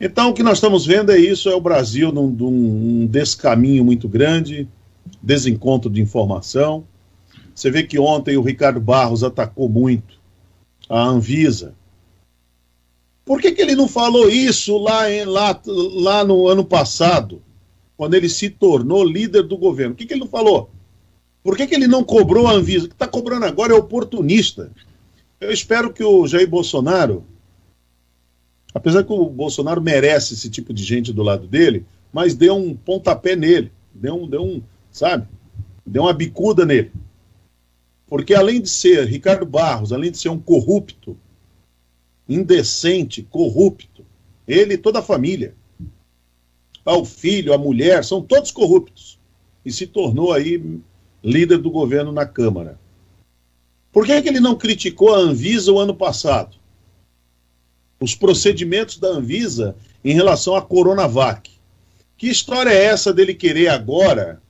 Então, 0.00 0.30
o 0.30 0.34
que 0.34 0.42
nós 0.42 0.58
estamos 0.58 0.86
vendo 0.86 1.10
é 1.10 1.18
isso: 1.18 1.48
é 1.48 1.54
o 1.54 1.60
Brasil 1.60 2.12
num, 2.12 2.28
num 2.28 3.06
descaminho 3.06 3.84
muito 3.84 4.08
grande, 4.08 4.68
desencontro 5.22 5.90
de 5.90 6.00
informação. 6.00 6.84
Você 7.54 7.70
vê 7.70 7.82
que 7.82 7.98
ontem 7.98 8.36
o 8.36 8.42
Ricardo 8.42 8.80
Barros 8.80 9.24
atacou 9.24 9.68
muito 9.68 10.18
a 10.88 11.02
Anvisa, 11.02 11.74
por 13.28 13.42
que, 13.42 13.52
que 13.52 13.60
ele 13.60 13.76
não 13.76 13.86
falou 13.86 14.30
isso 14.30 14.78
lá, 14.78 15.12
em, 15.12 15.26
lá, 15.26 15.60
lá 15.66 16.24
no 16.24 16.48
ano 16.48 16.64
passado, 16.64 17.42
quando 17.94 18.14
ele 18.14 18.26
se 18.26 18.48
tornou 18.48 19.04
líder 19.04 19.42
do 19.42 19.58
governo? 19.58 19.94
Por 19.94 19.98
que, 19.98 20.06
que 20.06 20.14
ele 20.14 20.20
não 20.20 20.28
falou? 20.28 20.70
Por 21.42 21.54
que, 21.54 21.66
que 21.66 21.74
ele 21.74 21.86
não 21.86 22.02
cobrou 22.02 22.46
a 22.46 22.52
Anvisa? 22.52 22.86
O 22.86 22.88
que 22.88 22.94
está 22.94 23.06
cobrando 23.06 23.44
agora 23.44 23.74
é 23.74 23.76
oportunista. 23.76 24.72
Eu 25.40 25.52
espero 25.52 25.92
que 25.92 26.02
o 26.02 26.26
Jair 26.26 26.48
Bolsonaro, 26.48 27.24
apesar 28.74 29.04
que 29.04 29.12
o 29.12 29.30
Bolsonaro 29.30 29.80
merece 29.80 30.34
esse 30.34 30.50
tipo 30.50 30.72
de 30.72 30.82
gente 30.82 31.12
do 31.12 31.22
lado 31.22 31.46
dele, 31.46 31.86
mas 32.12 32.34
deu 32.34 32.56
um 32.56 32.74
pontapé 32.74 33.36
nele, 33.36 33.70
deu 33.94 34.22
um, 34.22 34.28
deu 34.28 34.42
um, 34.42 34.62
sabe, 34.90 35.28
deu 35.86 36.02
uma 36.02 36.12
bicuda 36.12 36.66
nele. 36.66 36.90
Porque 38.06 38.34
além 38.34 38.60
de 38.60 38.68
ser 38.68 39.06
Ricardo 39.06 39.44
Barros, 39.44 39.92
além 39.92 40.10
de 40.10 40.18
ser 40.18 40.30
um 40.30 40.40
corrupto, 40.40 41.16
indecente, 42.28 43.22
corrupto. 43.22 44.04
Ele 44.46 44.74
e 44.74 44.78
toda 44.78 44.98
a 44.98 45.02
família. 45.02 45.54
O 46.84 47.04
filho, 47.04 47.52
a 47.52 47.58
mulher, 47.58 48.04
são 48.04 48.22
todos 48.22 48.50
corruptos. 48.50 49.18
E 49.64 49.72
se 49.72 49.86
tornou 49.86 50.32
aí 50.32 50.80
líder 51.22 51.58
do 51.58 51.70
governo 51.70 52.12
na 52.12 52.26
Câmara. 52.26 52.78
Por 53.92 54.04
que, 54.04 54.12
é 54.12 54.22
que 54.22 54.28
ele 54.28 54.40
não 54.40 54.56
criticou 54.56 55.14
a 55.14 55.18
Anvisa 55.18 55.72
o 55.72 55.78
ano 55.78 55.94
passado? 55.94 56.56
Os 58.00 58.14
procedimentos 58.14 58.98
da 58.98 59.08
Anvisa 59.08 59.76
em 60.04 60.14
relação 60.14 60.54
à 60.54 60.62
Coronavac. 60.62 61.50
Que 62.16 62.28
história 62.28 62.70
é 62.70 62.84
essa 62.84 63.12
dele 63.12 63.34
querer 63.34 63.68
agora 63.68 64.40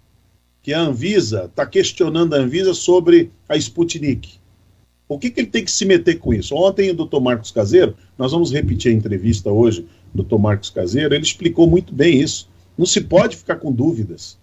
que 0.63 0.75
a 0.75 0.81
Anvisa 0.81 1.45
está 1.45 1.65
questionando 1.65 2.35
a 2.35 2.39
Anvisa 2.39 2.75
sobre 2.75 3.31
a 3.49 3.57
Sputnik? 3.57 4.39
O 5.09 5.19
que, 5.19 5.31
que 5.31 5.41
ele 5.41 5.49
tem 5.49 5.65
que 5.65 5.73
se 5.73 5.87
meter 5.87 6.19
com 6.19 6.35
isso? 6.35 6.55
Ontem 6.55 6.91
o 6.91 6.95
doutor 6.95 7.21
Marcos 7.21 7.51
Caseiro, 7.51 7.97
nós 8.19 8.33
vamos 8.33 8.53
repetir 8.53 8.93
a 8.93 8.95
entrevista 8.95 9.51
hoje 9.51 9.83
do 10.13 10.23
doutor 10.23 10.39
Marcos 10.39 10.69
Caseiro, 10.69 11.15
ele 11.15 11.25
explicou 11.25 11.67
muito 11.67 11.95
bem 11.95 12.21
isso. 12.21 12.49
Não 12.77 12.85
se 12.85 13.01
pode 13.01 13.37
ficar 13.37 13.57
com 13.57 13.73
dúvidas. 13.73 14.39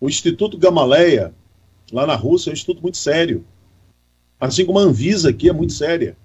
O 0.00 0.08
Instituto 0.08 0.56
Gamaleia, 0.56 1.34
lá 1.92 2.06
na 2.06 2.14
Rússia, 2.14 2.50
é 2.50 2.52
um 2.52 2.54
instituto 2.54 2.80
muito 2.80 2.96
sério. 2.96 3.44
Assim 4.40 4.64
como 4.64 4.78
a 4.78 4.82
Anvisa 4.82 5.28
aqui 5.28 5.48
é 5.48 5.52
muito 5.52 5.74
séria. 5.74 6.16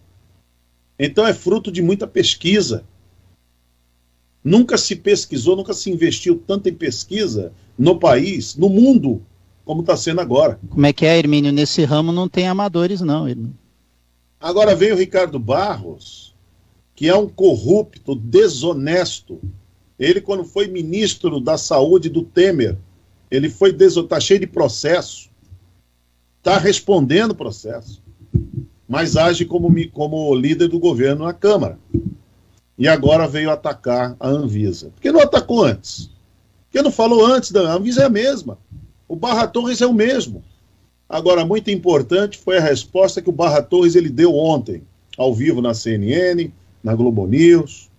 Então 0.97 1.27
é 1.27 1.33
fruto 1.33 1.69
de 1.69 1.81
muita 1.81 2.07
pesquisa. 2.07 2.85
Nunca 4.41 4.77
se 4.77 4.95
pesquisou, 4.95 5.55
nunca 5.55 5.73
se 5.73 5.91
investiu 5.91 6.41
tanto 6.47 6.69
em 6.69 6.73
pesquisa 6.73 7.51
no 7.77 7.99
país, 7.99 8.55
no 8.55 8.69
mundo, 8.69 9.21
como 9.65 9.81
está 9.81 9.97
sendo 9.97 10.21
agora. 10.21 10.59
Como 10.69 10.85
é 10.85 10.93
que 10.93 11.05
é, 11.05 11.17
Hermínio? 11.17 11.51
Nesse 11.51 11.83
ramo 11.83 12.11
não 12.11 12.29
tem 12.29 12.47
amadores, 12.47 13.01
não, 13.01 13.27
Hermínio. 13.27 13.57
Agora 14.39 14.75
vem 14.75 14.93
o 14.93 14.95
Ricardo 14.95 15.39
Barros, 15.39 16.35
que 16.95 17.09
é 17.09 17.15
um 17.15 17.27
corrupto, 17.27 18.15
desonesto. 18.15 19.41
Ele, 19.99 20.21
quando 20.21 20.45
foi 20.45 20.67
ministro 20.67 21.39
da 21.41 21.57
Saúde 21.57 22.07
do 22.07 22.21
Temer, 22.21 22.77
ele 23.29 23.49
foi 23.49 23.75
está 23.75 24.19
cheio 24.19 24.39
de 24.39 24.47
processo. 24.47 25.29
Está 26.37 26.59
respondendo 26.59 27.33
processo. 27.33 28.04
Mas 28.87 29.17
age 29.17 29.45
como, 29.45 29.69
como 29.91 30.35
líder 30.35 30.67
do 30.67 30.79
governo 30.79 31.25
na 31.25 31.33
Câmara. 31.33 31.79
E 32.77 32.87
agora 32.87 33.27
veio 33.27 33.49
atacar 33.49 34.15
a 34.19 34.27
Anvisa. 34.27 34.89
Por 34.89 35.01
que 35.01 35.11
não 35.11 35.21
atacou 35.21 35.63
antes? 35.63 36.07
Por 36.07 36.71
que 36.71 36.81
não 36.81 36.91
falou 36.91 37.25
antes 37.25 37.51
da 37.51 37.73
Anvisa 37.73 38.03
é 38.03 38.05
a 38.05 38.09
mesma? 38.09 38.57
O 39.07 39.15
Barra 39.15 39.47
Torres 39.47 39.81
é 39.81 39.85
o 39.87 39.93
mesmo. 39.93 40.43
Agora, 41.07 41.45
muito 41.45 41.69
importante 41.69 42.37
foi 42.37 42.57
a 42.57 42.61
resposta 42.61 43.21
que 43.21 43.29
o 43.29 43.33
Barra 43.33 43.61
Torres 43.61 43.95
ele 43.95 44.09
deu 44.09 44.35
ontem, 44.35 44.81
ao 45.17 45.33
vivo 45.33 45.61
na 45.61 45.73
CNN, 45.73 46.51
na 46.83 46.95
Globo 46.95 47.27
News. 47.27 47.89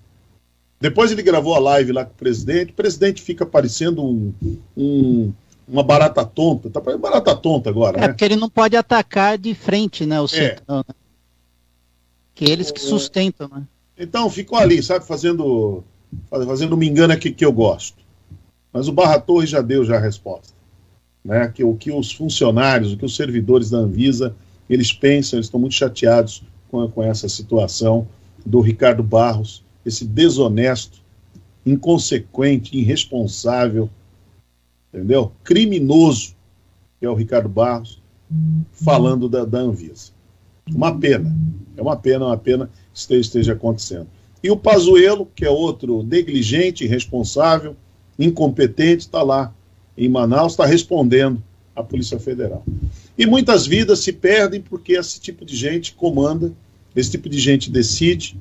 Depois 0.81 1.11
ele 1.11 1.23
gravou 1.23 1.55
a 1.55 1.59
live 1.59 1.93
lá 1.93 2.05
com 2.05 2.13
o 2.13 2.17
presidente. 2.17 2.73
O 2.73 2.75
presidente 2.75 3.23
fica 3.23 3.47
parecendo 3.47 4.05
um, 4.05 4.35
um, 4.77 5.33
uma 5.69 5.83
barata 5.83 6.25
tonta. 6.25 6.71
Tá 6.71 6.81
parecendo 6.81 7.03
barata 7.03 7.35
tonta 7.35 7.71
agora, 7.71 7.99
é, 7.99 8.01
né? 8.03 8.09
porque 8.09 8.25
ele 8.25 8.37
não 8.37 8.49
pode 8.49 8.77
atacar 8.77 9.39
de 9.39 9.55
frente, 9.55 10.07
né, 10.07 10.21
o 10.21 10.25
é. 10.25 10.29
Centrão, 10.29 10.79
né? 10.79 10.95
Que 12.35 12.45
eles 12.45 12.71
que 12.71 12.81
sustentam, 12.81 13.49
né? 13.49 13.63
Então, 13.99 14.29
ficou 14.29 14.59
ali, 14.59 14.83
sabe, 14.83 15.07
fazendo 15.07 15.83
fazendo 16.29 16.77
me 16.77 16.87
engana 16.87 17.17
que, 17.17 17.31
que 17.31 17.45
eu 17.45 17.53
gosto. 17.53 17.97
Mas 18.73 18.89
o 18.89 18.93
Barra 18.93 19.19
Torres 19.19 19.51
já 19.51 19.63
deu 19.63 19.85
já 19.85 19.97
a 19.97 20.01
resposta 20.01 20.57
né, 21.27 21.51
que 21.53 21.65
o 21.65 21.75
que 21.75 21.91
os 21.91 22.13
funcionários, 22.13 22.93
o 22.93 22.97
que 22.97 23.05
os 23.05 23.17
servidores 23.17 23.69
da 23.69 23.79
Anvisa, 23.79 24.35
eles 24.71 24.93
pensam, 24.93 25.37
eles 25.37 25.47
estão 25.47 25.59
muito 25.59 25.75
chateados 25.75 26.45
com, 26.71 26.89
com 26.89 27.03
essa 27.03 27.29
situação 27.29 28.07
do 28.45 28.61
Ricardo 28.61 29.03
Barros, 29.03 29.65
esse 29.85 30.05
desonesto, 30.05 31.03
inconsequente, 31.65 32.79
irresponsável, 32.79 33.91
entendeu? 34.97 35.33
Criminoso, 35.45 36.35
que 36.99 37.07
é 37.07 37.11
o 37.11 37.15
Ricardo 37.15 37.49
Barros, 37.49 38.03
falando 38.73 39.29
da, 39.29 39.45
da 39.45 39.59
Anvisa. 39.59 40.11
Uma 40.69 40.99
pena, 40.99 41.37
é 41.77 41.83
uma 41.83 41.97
pena, 41.97 42.27
uma 42.27 42.39
pena 42.39 42.67
que 42.67 42.99
esteja, 42.99 43.21
esteja 43.21 43.53
acontecendo. 43.53 44.09
E 44.43 44.51
o 44.51 44.57
Pazuello, 44.57 45.29
que 45.35 45.45
é 45.45 45.51
outro 45.51 46.03
negligente, 46.03 46.85
irresponsável, 46.85 47.77
incompetente, 48.19 49.03
está 49.03 49.23
lá 49.23 49.55
em 49.97 50.09
Manaus 50.09 50.53
está 50.53 50.67
respondendo 50.67 51.43
à 51.75 51.83
Polícia 51.83 52.19
Federal. 52.19 52.65
E 53.17 53.25
muitas 53.27 53.67
vidas 53.67 54.01
se 54.01 54.13
perdem 54.13 54.61
porque 54.61 54.93
esse 54.93 55.21
tipo 55.21 55.45
de 55.45 55.57
gente 55.57 55.95
comanda, 55.95 56.53
esse 56.95 57.11
tipo 57.11 57.29
de 57.29 57.39
gente 57.39 57.71
decide, 57.71 58.39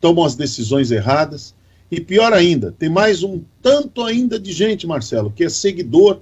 toma 0.00 0.26
as 0.26 0.34
decisões 0.34 0.90
erradas. 0.90 1.54
E 1.90 2.00
pior 2.00 2.32
ainda, 2.32 2.72
tem 2.72 2.88
mais 2.88 3.22
um 3.22 3.42
tanto 3.62 4.02
ainda 4.02 4.40
de 4.40 4.52
gente, 4.52 4.86
Marcelo, 4.86 5.30
que 5.30 5.44
é 5.44 5.48
seguidor 5.48 6.20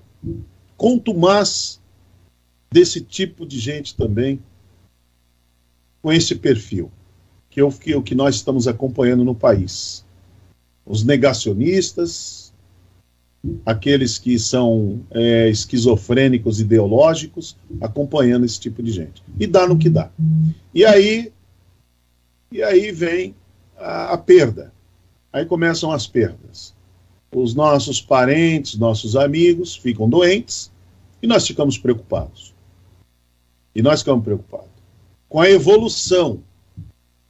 contumaz 0.76 1.80
desse 2.70 3.00
tipo 3.00 3.46
de 3.46 3.58
gente 3.58 3.96
também, 3.96 4.42
com 6.02 6.12
esse 6.12 6.34
perfil, 6.34 6.90
que 7.48 7.60
é 7.60 7.64
o 7.64 7.70
que, 7.70 7.94
o 7.94 8.02
que 8.02 8.14
nós 8.14 8.34
estamos 8.34 8.68
acompanhando 8.68 9.24
no 9.24 9.34
país. 9.34 10.04
os 10.84 11.02
negacionistas, 11.02 12.52
aqueles 13.64 14.18
que 14.18 14.38
são 14.38 15.00
é, 15.10 15.48
esquizofrênicos 15.48 16.60
ideológicos, 16.60 17.56
acompanhando 17.80 18.44
esse 18.44 18.60
tipo 18.60 18.82
de 18.82 18.92
gente. 18.92 19.22
E 19.40 19.46
dá 19.46 19.66
no 19.66 19.78
que 19.78 19.88
dá. 19.88 20.10
E 20.74 20.84
aí, 20.84 21.32
e 22.52 22.62
aí 22.62 22.92
vem 22.92 23.34
a, 23.78 24.12
a 24.12 24.18
perda. 24.18 24.73
Aí 25.34 25.44
começam 25.44 25.90
as 25.90 26.06
perdas. 26.06 26.72
Os 27.34 27.56
nossos 27.56 28.00
parentes, 28.00 28.78
nossos 28.78 29.16
amigos 29.16 29.74
ficam 29.74 30.08
doentes 30.08 30.70
e 31.20 31.26
nós 31.26 31.44
ficamos 31.44 31.76
preocupados. 31.76 32.54
E 33.74 33.82
nós 33.82 33.98
ficamos 33.98 34.22
preocupados 34.22 34.70
com 35.28 35.40
a 35.40 35.50
evolução. 35.50 36.38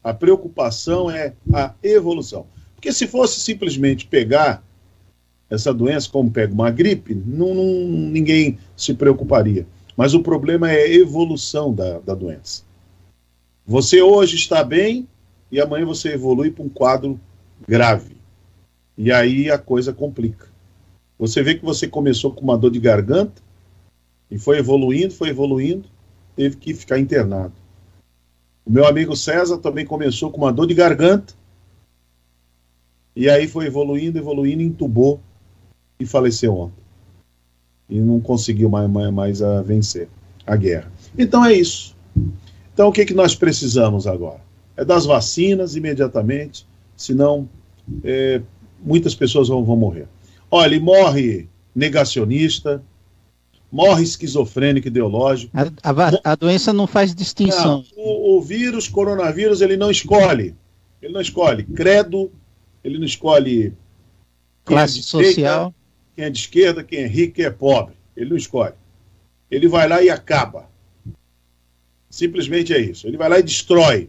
A 0.03 0.13
preocupação 0.13 1.11
é 1.11 1.33
a 1.51 1.73
evolução. 1.83 2.45
Porque 2.75 2.93
se 2.93 3.07
fosse 3.07 3.41
simplesmente 3.41 4.07
pegar 4.07 4.63
essa 5.49 5.73
doença 5.73 6.11
como 6.11 6.31
pega 6.31 6.53
uma 6.53 6.71
gripe, 6.71 7.15
não, 7.15 7.55
não, 7.55 7.65
ninguém 7.65 8.59
se 8.77 8.93
preocuparia. 8.93 9.67
Mas 9.97 10.13
o 10.13 10.21
problema 10.21 10.71
é 10.71 10.83
a 10.83 10.93
evolução 10.93 11.73
da, 11.73 12.01
da 12.01 12.15
doença. 12.15 12.65
Você 13.67 14.03
hoje 14.03 14.37
está 14.37 14.63
bem 14.63 15.09
e 15.51 15.59
amanhã 15.59 15.87
você 15.87 16.13
evolui 16.13 16.51
para 16.51 16.65
um 16.65 16.69
quadro 16.69 17.19
grave. 17.67 18.17
E 18.97 19.11
aí 19.11 19.51
a 19.51 19.59
coisa 19.59 19.93
complica. 19.93 20.49
Você 21.19 21.43
vê 21.43 21.55
que 21.55 21.65
você 21.65 21.89
começou 21.89 22.33
com 22.33 22.43
uma 22.43 22.59
dor 22.59 22.71
de 22.71 22.81
garganta 22.81 23.43
e 24.31 24.39
foi 24.39 24.59
evoluindo, 24.59 25.15
foi 25.15 25.29
evoluindo, 25.29 25.89
teve 26.37 26.57
que 26.57 26.75
ficar 26.75 26.99
internado. 26.99 27.53
O 28.65 28.71
meu 28.71 28.87
amigo 28.87 29.17
César 29.17 29.59
também 29.59 29.85
começou 29.85 30.31
com 30.31 30.39
uma 30.39 30.53
dor 30.53 30.67
de 30.67 30.75
garganta 30.75 31.35
e 33.15 33.29
aí 33.29 33.47
foi 33.47 33.67
evoluindo, 33.67 34.19
evoluindo, 34.19 34.63
entubou 34.63 35.21
e 36.01 36.07
faleceu 36.07 36.55
ontem. 36.57 36.83
E 37.89 38.01
não 38.01 38.21
conseguiu 38.21 38.69
mais, 38.69 38.91
mais, 38.91 39.13
mais 39.13 39.43
a 39.43 39.63
vencer 39.63 40.09
a 40.47 40.57
guerra. 40.57 40.91
Então 41.17 41.45
é 41.45 41.53
isso. 41.53 41.95
Então 42.73 42.89
o 42.89 42.93
que, 42.93 43.05
que 43.05 43.15
nós 43.15 43.35
precisamos 43.35 44.07
agora? 44.07 44.41
É 44.77 44.85
das 44.85 45.07
vacinas 45.07 45.77
imediatamente, 45.77 46.67
senão 46.97 47.49
é, 48.03 48.41
muitas 48.83 49.15
pessoas 49.15 49.49
vão, 49.49 49.65
vão 49.65 49.77
morrer. 49.77 50.07
Olha, 50.51 50.79
morre 50.79 51.49
negacionista, 51.75 52.83
morre 53.71 54.05
esquizofrênico 54.05 54.87
ideológico. 54.87 55.51
A, 55.57 55.91
a, 55.91 56.33
a 56.33 56.35
doença 56.37 56.73
não 56.73 56.87
faz 56.87 57.15
distinção. 57.15 57.85
Não, 57.97 58.05
o, 58.05 58.39
o 58.39 58.41
vírus, 58.41 58.89
coronavírus, 58.89 59.61
ele 59.61 59.77
não 59.77 59.91
escolhe. 59.91 60.55
Ele 61.03 61.13
não 61.13 61.21
escolhe 61.21 61.65
credo, 61.65 62.31
ele 62.83 62.99
não 62.99 63.05
escolhe 63.05 63.75
classe 64.65 65.01
é 65.01 65.03
social, 65.03 65.75
quem 66.15 66.25
é 66.25 66.31
de 66.31 66.39
esquerda, 66.39 66.85
quem 66.85 67.01
é 67.01 67.07
rico, 67.07 67.35
quem 67.35 67.45
é 67.45 67.51
pobre. 67.51 67.95
Ele 68.17 68.31
não 68.31 68.37
escolhe. 68.37 68.75
Ele 69.51 69.69
vai 69.69 69.89
lá 69.89 70.03
e 70.03 70.09
acaba. 70.09 70.71
Simplesmente 72.09 72.73
é 72.73 72.81
isso. 72.81 73.07
Ele 73.07 73.17
vai 73.17 73.29
lá 73.29 73.39
e 73.39 73.43
destrói. 73.43 74.09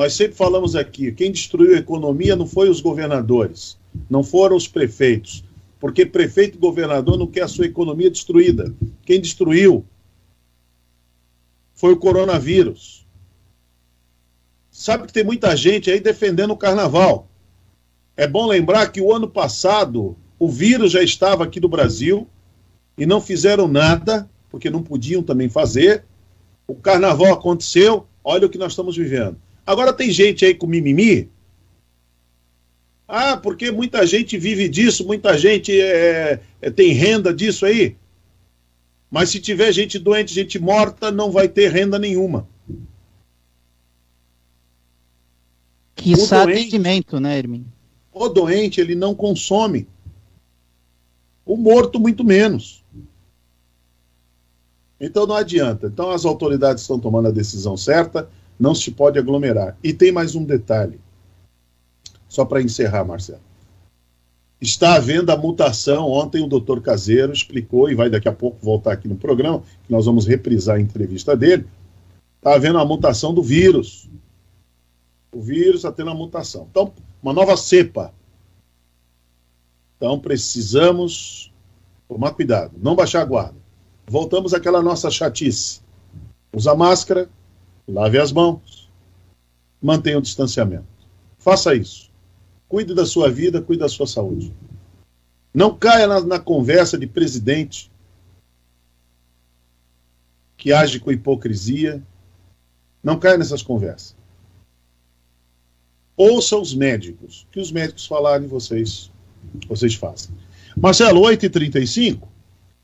Nós 0.00 0.14
sempre 0.14 0.34
falamos 0.34 0.74
aqui, 0.74 1.12
quem 1.12 1.30
destruiu 1.30 1.74
a 1.74 1.78
economia 1.78 2.34
não 2.34 2.46
foi 2.46 2.70
os 2.70 2.80
governadores, 2.80 3.76
não 4.08 4.24
foram 4.24 4.56
os 4.56 4.66
prefeitos, 4.66 5.44
porque 5.78 6.06
prefeito 6.06 6.56
e 6.56 6.58
governador 6.58 7.18
não 7.18 7.26
quer 7.26 7.42
a 7.42 7.48
sua 7.48 7.66
economia 7.66 8.10
destruída. 8.10 8.74
Quem 9.04 9.20
destruiu 9.20 9.84
foi 11.74 11.92
o 11.92 11.98
coronavírus. 11.98 13.06
Sabe 14.70 15.06
que 15.06 15.12
tem 15.12 15.22
muita 15.22 15.54
gente 15.54 15.90
aí 15.90 16.00
defendendo 16.00 16.52
o 16.52 16.56
carnaval. 16.56 17.28
É 18.16 18.26
bom 18.26 18.46
lembrar 18.46 18.90
que 18.90 19.02
o 19.02 19.14
ano 19.14 19.28
passado 19.28 20.16
o 20.38 20.48
vírus 20.48 20.92
já 20.92 21.02
estava 21.02 21.44
aqui 21.44 21.60
no 21.60 21.68
Brasil 21.68 22.26
e 22.96 23.04
não 23.04 23.20
fizeram 23.20 23.68
nada, 23.68 24.26
porque 24.48 24.70
não 24.70 24.82
podiam 24.82 25.22
também 25.22 25.50
fazer. 25.50 26.06
O 26.66 26.74
carnaval 26.74 27.34
aconteceu, 27.34 28.06
olha 28.24 28.46
o 28.46 28.50
que 28.50 28.56
nós 28.56 28.72
estamos 28.72 28.96
vivendo. 28.96 29.36
Agora 29.66 29.92
tem 29.92 30.10
gente 30.10 30.44
aí 30.44 30.54
com 30.54 30.66
mimimi. 30.66 31.30
Ah, 33.06 33.36
porque 33.36 33.70
muita 33.70 34.06
gente 34.06 34.38
vive 34.38 34.68
disso, 34.68 35.04
muita 35.04 35.36
gente 35.36 35.78
é, 35.80 36.40
é, 36.60 36.70
tem 36.70 36.92
renda 36.92 37.34
disso 37.34 37.66
aí. 37.66 37.96
Mas 39.10 39.30
se 39.30 39.40
tiver 39.40 39.72
gente 39.72 39.98
doente, 39.98 40.32
gente 40.32 40.58
morta, 40.58 41.10
não 41.10 41.32
vai 41.32 41.48
ter 41.48 41.72
renda 41.72 41.98
nenhuma. 41.98 42.48
Que 45.96 46.14
atendimento, 46.32 47.18
né, 47.18 47.36
Hermin? 47.36 47.66
O 48.12 48.28
doente, 48.28 48.80
ele 48.80 48.94
não 48.94 49.14
consome. 49.14 49.88
O 51.44 51.56
morto, 51.56 51.98
muito 51.98 52.22
menos. 52.22 52.84
Então 55.00 55.26
não 55.26 55.34
adianta. 55.34 55.88
Então 55.88 56.10
as 56.10 56.24
autoridades 56.24 56.82
estão 56.82 57.00
tomando 57.00 57.28
a 57.28 57.32
decisão 57.32 57.76
certa, 57.76 58.30
não 58.60 58.74
se 58.74 58.90
pode 58.90 59.18
aglomerar. 59.18 59.76
E 59.82 59.92
tem 59.92 60.12
mais 60.12 60.34
um 60.34 60.44
detalhe. 60.44 61.00
Só 62.28 62.44
para 62.44 62.62
encerrar, 62.62 63.04
Marcelo. 63.04 63.40
Está 64.60 64.94
havendo 64.94 65.32
a 65.32 65.36
mutação. 65.36 66.10
Ontem 66.10 66.44
o 66.44 66.46
doutor 66.46 66.82
Caseiro 66.82 67.32
explicou, 67.32 67.90
e 67.90 67.94
vai 67.94 68.10
daqui 68.10 68.28
a 68.28 68.32
pouco 68.32 68.58
voltar 68.62 68.92
aqui 68.92 69.08
no 69.08 69.16
programa, 69.16 69.62
que 69.84 69.90
nós 69.90 70.04
vamos 70.04 70.26
reprisar 70.26 70.76
a 70.76 70.80
entrevista 70.80 71.36
dele. 71.36 71.66
Está 72.36 72.54
havendo 72.54 72.78
a 72.78 72.84
mutação 72.84 73.32
do 73.32 73.42
vírus 73.42 74.08
o 75.32 75.40
vírus 75.40 75.76
está 75.76 75.92
tendo 75.92 76.08
uma 76.08 76.16
mutação. 76.16 76.66
Então, 76.70 76.92
uma 77.22 77.32
nova 77.32 77.56
cepa. 77.56 78.12
Então, 79.96 80.18
precisamos 80.18 81.52
tomar 82.08 82.32
cuidado, 82.32 82.72
não 82.82 82.96
baixar 82.96 83.22
a 83.22 83.24
guarda. 83.24 83.56
Voltamos 84.06 84.52
àquela 84.54 84.82
nossa 84.82 85.10
chatice. 85.10 85.80
Usa 86.52 86.74
máscara, 86.74 87.28
lave 87.90 88.18
as 88.18 88.32
mãos, 88.32 88.90
mantenha 89.80 90.18
o 90.18 90.22
distanciamento. 90.22 90.86
Faça 91.38 91.74
isso. 91.74 92.10
Cuide 92.68 92.94
da 92.94 93.04
sua 93.04 93.30
vida, 93.30 93.60
cuide 93.60 93.80
da 93.80 93.88
sua 93.88 94.06
saúde. 94.06 94.54
Não 95.52 95.76
caia 95.76 96.06
na, 96.06 96.20
na 96.20 96.38
conversa 96.38 96.96
de 96.96 97.06
presidente 97.06 97.90
que 100.56 100.72
age 100.72 101.00
com 101.00 101.10
hipocrisia. 101.10 102.02
Não 103.02 103.18
caia 103.18 103.38
nessas 103.38 103.62
conversas. 103.62 104.14
Ouça 106.16 106.56
os 106.56 106.74
médicos. 106.74 107.46
Que 107.50 107.58
os 107.58 107.72
médicos 107.72 108.06
falarem, 108.06 108.46
vocês, 108.46 109.10
vocês 109.66 109.94
fazem. 109.94 110.30
Marcelo, 110.76 111.22
8h35, 111.22 112.28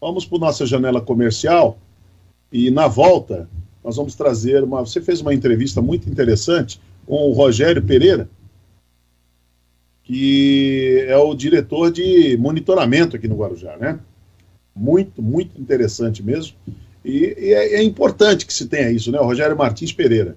vamos 0.01 0.25
para 0.25 0.39
nossa 0.39 0.67
janela 0.67 1.01
comercial 1.01 1.79
e 2.51 2.71
na 2.71 2.89
volta 2.89 3.49
nós 3.87 3.95
vamos 3.95 4.17
trazer 4.17 4.65
uma. 4.65 4.81
Você 4.81 5.01
fez 5.01 5.21
uma 5.21 5.33
entrevista 5.33 5.81
muito 5.81 6.11
interessante 6.11 6.81
com 7.07 7.31
o 7.31 7.33
Rogério 7.33 7.81
Pereira, 7.81 8.29
que 10.03 11.05
é 11.07 11.17
o 11.17 11.33
diretor 11.37 11.93
de 11.93 12.37
monitoramento 12.37 13.15
aqui 13.15 13.29
no 13.29 13.37
Guarujá, 13.37 13.77
né? 13.77 14.01
Muito, 14.75 15.23
muito 15.23 15.61
interessante 15.61 16.21
mesmo. 16.21 16.57
E, 17.05 17.37
e 17.39 17.55
é, 17.55 17.75
é, 17.77 17.83
importante 17.85 18.45
que 18.45 18.53
se 18.53 18.67
tenha 18.67 18.91
isso, 18.91 19.13
né? 19.13 19.21
O 19.21 19.25
Rogério 19.25 19.57
Martins 19.57 19.93
Pereira. 19.93 20.37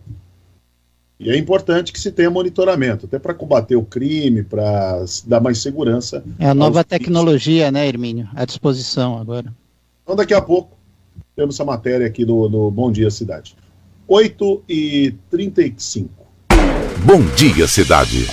E 1.19 1.31
é 1.31 1.35
importante 1.35 1.91
que 1.91 1.99
se 1.99 2.11
tenha 2.11 2.29
monitoramento, 2.29 3.07
até 3.07 3.17
para 3.17 3.33
combater 3.33 3.75
o 3.75 3.83
crime, 3.83 4.43
para 4.43 5.03
dar 5.25 5.41
mais 5.41 5.57
segurança. 5.57 6.23
É 6.37 6.47
a 6.47 6.53
nova 6.53 6.83
tecnologia, 6.83 7.71
né, 7.71 7.87
Hermínio? 7.87 8.29
À 8.35 8.45
disposição 8.45 9.17
agora. 9.17 9.51
Então, 10.03 10.15
daqui 10.15 10.35
a 10.35 10.41
pouco, 10.41 10.78
temos 11.39 11.55
essa 11.55 11.63
matéria 11.63 12.05
aqui 12.05 12.25
no, 12.25 12.49
no 12.49 12.69
Bom 12.69 12.91
Dia 12.91 13.09
Cidade. 13.09 13.55
8 14.05 14.63
e 14.67 15.15
35. 15.29 16.09
Bom 17.05 17.21
Dia 17.37 17.65
Cidade. 17.65 18.27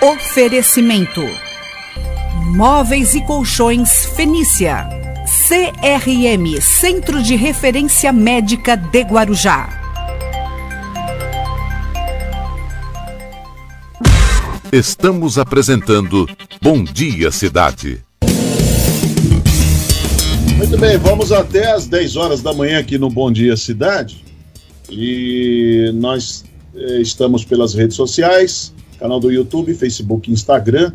Oferecimento: 0.00 1.22
Móveis 2.54 3.14
e 3.14 3.24
Colchões 3.26 4.06
Fenícia. 4.14 4.88
CRM 5.48 6.60
Centro 6.60 7.20
de 7.20 7.34
Referência 7.34 8.12
Médica 8.12 8.76
de 8.76 9.02
Guarujá. 9.02 9.83
Estamos 14.74 15.38
apresentando 15.38 16.28
Bom 16.60 16.82
Dia 16.82 17.30
Cidade. 17.30 18.02
Muito 20.56 20.76
bem, 20.76 20.98
vamos 20.98 21.30
até 21.30 21.70
às 21.70 21.86
10 21.86 22.16
horas 22.16 22.42
da 22.42 22.52
manhã 22.52 22.80
aqui 22.80 22.98
no 22.98 23.08
Bom 23.08 23.30
Dia 23.30 23.56
Cidade. 23.56 24.24
E 24.90 25.92
nós 25.94 26.44
eh, 26.74 27.00
estamos 27.00 27.44
pelas 27.44 27.72
redes 27.72 27.96
sociais, 27.96 28.74
canal 28.98 29.20
do 29.20 29.30
YouTube, 29.30 29.72
Facebook, 29.74 30.28
Instagram. 30.28 30.92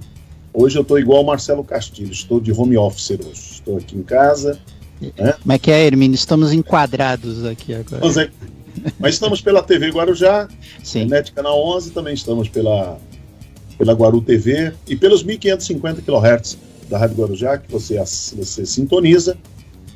Hoje 0.53 0.77
eu 0.77 0.81
estou 0.81 0.99
igual 0.99 1.23
o 1.23 1.25
Marcelo 1.25 1.63
Castilho, 1.63 2.11
estou 2.11 2.41
de 2.41 2.51
home 2.51 2.75
office 2.75 3.11
hoje 3.11 3.31
estou 3.53 3.77
aqui 3.77 3.95
em 3.95 4.03
casa. 4.03 4.59
Né? 4.99 5.31
Como 5.41 5.53
é 5.53 5.57
que 5.57 5.71
é, 5.71 5.85
Hermínio? 5.85 6.15
Estamos 6.15 6.51
enquadrados 6.51 7.45
aqui 7.45 7.73
agora. 7.73 8.01
Mas 8.99 9.13
estamos 9.13 9.39
pela 9.39 9.63
TV 9.63 9.89
Guarujá, 9.89 10.49
Sim. 10.83 11.05
NET 11.05 11.31
Canal 11.31 11.57
11, 11.65 11.91
também 11.91 12.13
estamos 12.13 12.49
pela, 12.49 12.99
pela 13.79 13.93
Guaru 13.93 14.21
TV 14.21 14.73
e 14.85 14.95
pelos 14.95 15.23
1550 15.23 16.01
kHz 16.01 16.57
da 16.89 16.97
Rádio 16.97 17.15
Guarujá, 17.15 17.57
que 17.57 17.71
você, 17.71 17.97
você 17.97 18.65
sintoniza. 18.65 19.37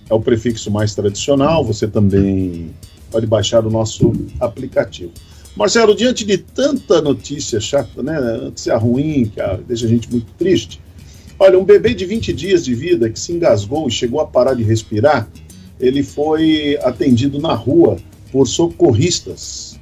É 0.10 0.14
o 0.14 0.22
prefixo 0.22 0.72
mais 0.72 0.96
tradicional, 0.96 1.66
você 1.66 1.88
também 1.88 2.72
pode 3.12 3.28
baixar 3.28 3.66
o 3.66 3.70
nosso 3.70 4.14
aplicativo. 4.40 5.12
Marcelo, 5.56 5.94
diante 5.94 6.26
de 6.26 6.38
tanta 6.38 7.02
notícia 7.02 7.60
chata, 7.60 8.02
né, 8.02 8.20
notícia 8.20 8.76
ruim, 8.78 9.26
que 9.26 9.42
deixa 9.68 9.86
a 9.86 9.90
gente 9.90 10.10
muito 10.10 10.32
triste, 10.34 10.82
olha, 11.38 11.60
um 11.60 11.64
bebê 11.64 11.94
de 11.94 12.06
20 12.06 12.34
dias 12.34 12.66
de 12.66 12.74
vida 12.74 13.10
que 13.10 13.20
se 13.20 13.34
engasgou 13.34 13.88
e 13.88 13.92
chegou 13.92 14.20
a 14.20 14.26
parar 14.26 14.54
de 14.54 14.64
respirar, 14.64 15.30
ele 15.80 16.04
foi 16.04 16.80
atendido 16.82 17.40
na 17.40 17.54
rua 17.54 17.98
por 18.32 18.48
socorristas, 18.48 19.80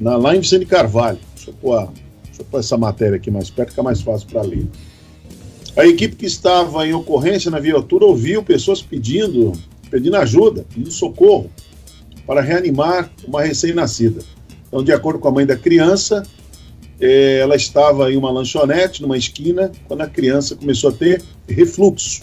na, 0.00 0.16
lá 0.16 0.34
em 0.34 0.40
Vicente 0.40 0.66
Carvalho. 0.66 1.18
Pôr, 1.60 1.88
deixa 2.34 2.42
eu 2.42 2.46
pôr 2.46 2.58
essa 2.58 2.76
matéria 2.76 3.16
aqui 3.16 3.30
mais 3.30 3.48
perto, 3.48 3.70
fica 3.70 3.82
mais 3.82 4.02
fácil 4.02 4.26
para 4.28 4.42
ler. 4.42 4.66
A 5.76 5.86
equipe 5.86 6.16
que 6.16 6.26
estava 6.26 6.86
em 6.86 6.92
ocorrência 6.92 7.50
na 7.50 7.60
viatura 7.60 8.04
ouviu 8.04 8.42
pessoas 8.42 8.82
pedindo, 8.82 9.52
pedindo 9.90 10.16
ajuda, 10.16 10.66
pedindo 10.68 10.90
socorro 10.90 11.50
para 12.26 12.40
reanimar 12.40 13.10
uma 13.26 13.42
recém-nascida. 13.42 14.20
Então, 14.66 14.82
de 14.82 14.92
acordo 14.92 15.18
com 15.18 15.28
a 15.28 15.32
mãe 15.32 15.46
da 15.46 15.56
criança, 15.56 16.22
eh, 17.00 17.38
ela 17.40 17.54
estava 17.54 18.12
em 18.12 18.16
uma 18.16 18.30
lanchonete, 18.30 19.02
numa 19.02 19.16
esquina, 19.16 19.70
quando 19.86 20.00
a 20.00 20.08
criança 20.08 20.56
começou 20.56 20.90
a 20.90 20.92
ter 20.92 21.22
refluxo. 21.48 22.22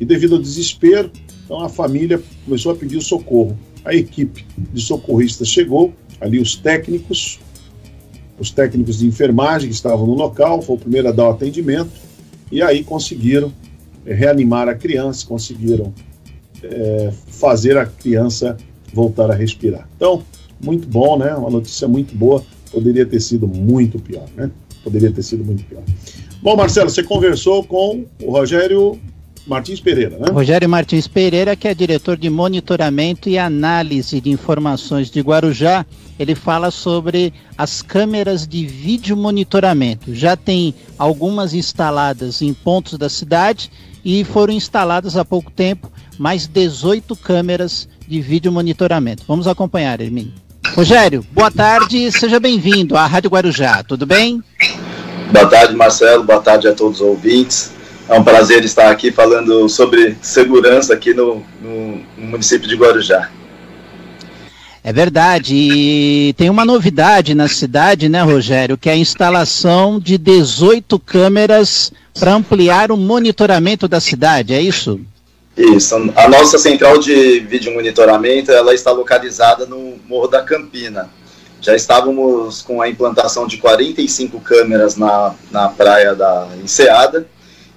E 0.00 0.04
devido 0.04 0.36
ao 0.36 0.40
desespero, 0.40 1.10
então 1.44 1.60
a 1.60 1.68
família 1.68 2.20
começou 2.44 2.72
a 2.72 2.74
pedir 2.74 3.00
socorro. 3.00 3.58
A 3.84 3.94
equipe 3.94 4.44
de 4.56 4.80
socorristas 4.80 5.48
chegou, 5.48 5.92
ali 6.20 6.40
os 6.40 6.56
técnicos, 6.56 7.38
os 8.38 8.50
técnicos 8.50 8.98
de 8.98 9.06
enfermagem 9.06 9.68
que 9.68 9.74
estavam 9.74 10.06
no 10.06 10.14
local, 10.14 10.62
foi 10.62 10.76
o 10.76 10.78
primeiro 10.78 11.08
a 11.08 11.12
dar 11.12 11.28
o 11.28 11.30
atendimento, 11.30 11.90
e 12.50 12.62
aí 12.62 12.84
conseguiram 12.84 13.52
é, 14.06 14.14
reanimar 14.14 14.68
a 14.68 14.74
criança, 14.74 15.26
conseguiram 15.26 15.92
é, 16.62 17.12
fazer 17.28 17.76
a 17.76 17.86
criança 17.86 18.56
voltar 18.92 19.30
a 19.30 19.34
respirar. 19.34 19.88
Então, 19.96 20.22
muito 20.60 20.88
bom, 20.88 21.18
né? 21.18 21.34
Uma 21.34 21.50
notícia 21.50 21.86
muito 21.86 22.14
boa. 22.14 22.42
Poderia 22.72 23.06
ter 23.06 23.20
sido 23.20 23.46
muito 23.46 23.98
pior, 23.98 24.26
né? 24.36 24.50
Poderia 24.82 25.10
ter 25.10 25.22
sido 25.22 25.44
muito 25.44 25.64
pior. 25.64 25.82
Bom, 26.42 26.56
Marcelo, 26.56 26.90
você 26.90 27.02
conversou 27.02 27.64
com 27.64 28.04
o 28.22 28.30
Rogério 28.30 28.98
Martins 29.48 29.80
Pereira, 29.80 30.18
né? 30.18 30.26
Rogério 30.30 30.68
Martins 30.68 31.08
Pereira, 31.08 31.56
que 31.56 31.66
é 31.66 31.74
diretor 31.74 32.16
de 32.16 32.28
monitoramento 32.28 33.28
e 33.28 33.38
análise 33.38 34.20
de 34.20 34.30
informações 34.30 35.10
de 35.10 35.20
Guarujá, 35.20 35.86
ele 36.18 36.34
fala 36.34 36.70
sobre 36.70 37.32
as 37.56 37.80
câmeras 37.80 38.46
de 38.46 38.66
vídeo 38.66 39.16
monitoramento. 39.16 40.14
Já 40.14 40.36
tem 40.36 40.74
algumas 40.98 41.54
instaladas 41.54 42.42
em 42.42 42.52
pontos 42.52 42.98
da 42.98 43.08
cidade 43.08 43.70
e 44.04 44.22
foram 44.24 44.52
instaladas 44.52 45.16
há 45.16 45.24
pouco 45.24 45.50
tempo 45.50 45.90
mais 46.18 46.46
18 46.46 47.16
câmeras 47.16 47.88
de 48.06 48.20
vídeo 48.20 48.52
monitoramento. 48.52 49.24
Vamos 49.26 49.46
acompanhar, 49.46 50.00
Hermínio. 50.00 50.32
Rogério, 50.74 51.24
boa 51.32 51.50
tarde, 51.50 52.12
seja 52.12 52.38
bem-vindo 52.38 52.96
à 52.96 53.06
Rádio 53.06 53.30
Guarujá, 53.30 53.82
tudo 53.82 54.04
bem? 54.04 54.42
Boa 55.32 55.46
tarde, 55.46 55.74
Marcelo, 55.74 56.24
boa 56.24 56.40
tarde 56.40 56.68
a 56.68 56.74
todos 56.74 57.00
os 57.00 57.06
ouvintes. 57.06 57.77
É 58.08 58.18
um 58.18 58.24
prazer 58.24 58.64
estar 58.64 58.90
aqui 58.90 59.12
falando 59.12 59.68
sobre 59.68 60.16
segurança 60.22 60.94
aqui 60.94 61.12
no, 61.12 61.44
no, 61.60 62.00
município 62.16 62.66
de 62.66 62.74
Guarujá. 62.74 63.28
É 64.82 64.90
verdade, 64.90 65.54
e 65.54 66.32
tem 66.38 66.48
uma 66.48 66.64
novidade 66.64 67.34
na 67.34 67.46
cidade, 67.46 68.08
né, 68.08 68.22
Rogério, 68.22 68.78
que 68.78 68.88
é 68.88 68.92
a 68.92 68.96
instalação 68.96 70.00
de 70.00 70.16
18 70.16 70.98
câmeras 71.00 71.92
para 72.18 72.32
ampliar 72.32 72.90
o 72.90 72.96
monitoramento 72.96 73.86
da 73.86 74.00
cidade, 74.00 74.54
é 74.54 74.62
isso? 74.62 74.98
Isso. 75.54 75.94
A 76.16 76.28
nossa 76.28 76.56
central 76.56 76.98
de 76.98 77.40
vídeo 77.40 77.74
monitoramento 77.74 78.50
ela 78.50 78.72
está 78.72 78.90
localizada 78.90 79.66
no 79.66 79.96
Morro 80.08 80.28
da 80.28 80.40
Campina. 80.40 81.10
Já 81.60 81.74
estávamos 81.76 82.62
com 82.62 82.80
a 82.80 82.88
implantação 82.88 83.46
de 83.46 83.58
45 83.58 84.40
câmeras 84.40 84.96
na, 84.96 85.34
na 85.50 85.68
praia 85.68 86.14
da 86.14 86.48
Enseada 86.62 87.26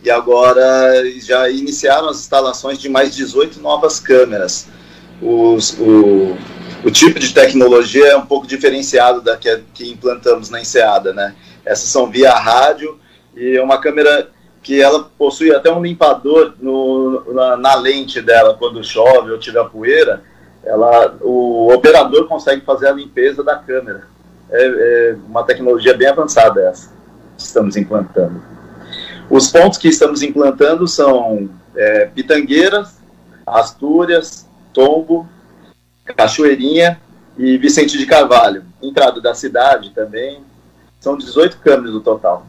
e 0.03 0.09
agora 0.09 1.03
já 1.19 1.49
iniciaram 1.49 2.09
as 2.09 2.19
instalações 2.19 2.79
de 2.79 2.89
mais 2.89 3.15
18 3.15 3.59
novas 3.59 3.99
câmeras. 3.99 4.67
Os, 5.21 5.77
o, 5.79 6.35
o 6.83 6.91
tipo 6.91 7.19
de 7.19 7.33
tecnologia 7.33 8.07
é 8.07 8.17
um 8.17 8.25
pouco 8.25 8.47
diferenciado 8.47 9.21
da 9.21 9.37
que, 9.37 9.63
que 9.73 9.89
implantamos 9.89 10.49
na 10.49 10.59
Enseada, 10.59 11.13
né? 11.13 11.35
Essas 11.63 11.89
são 11.89 12.09
via 12.09 12.33
rádio 12.33 12.99
e 13.35 13.57
é 13.57 13.63
uma 13.63 13.79
câmera 13.79 14.29
que 14.63 14.81
ela 14.81 15.09
possui 15.17 15.53
até 15.53 15.71
um 15.71 15.81
limpador 15.81 16.53
no, 16.59 17.33
na, 17.33 17.57
na, 17.57 17.75
lente 17.75 18.21
dela 18.21 18.55
quando 18.57 18.83
chove 18.83 19.31
ou 19.31 19.39
tiver 19.39 19.63
poeira, 19.69 20.23
ela, 20.63 21.15
o 21.21 21.73
operador 21.73 22.27
consegue 22.27 22.63
fazer 22.63 22.87
a 22.87 22.91
limpeza 22.91 23.43
da 23.43 23.55
câmera. 23.55 24.03
É, 24.51 24.65
é 24.65 25.15
uma 25.27 25.43
tecnologia 25.43 25.95
bem 25.95 26.07
avançada 26.07 26.61
essa 26.61 26.89
que 27.37 27.43
estamos 27.43 27.75
implantando. 27.75 28.41
Os 29.31 29.47
pontos 29.47 29.77
que 29.77 29.87
estamos 29.87 30.21
implantando 30.21 30.85
são 30.89 31.49
é, 31.73 32.05
Pitangueiras, 32.07 32.97
Astúrias, 33.47 34.45
Tombo, 34.73 35.25
Cachoeirinha 36.03 36.99
e 37.37 37.57
Vicente 37.57 37.97
de 37.97 38.05
Carvalho. 38.05 38.65
Entrada 38.83 39.21
da 39.21 39.33
cidade 39.33 39.91
também. 39.91 40.41
São 40.99 41.17
18 41.17 41.59
câmeras 41.59 41.93
no 41.93 42.01
total. 42.01 42.45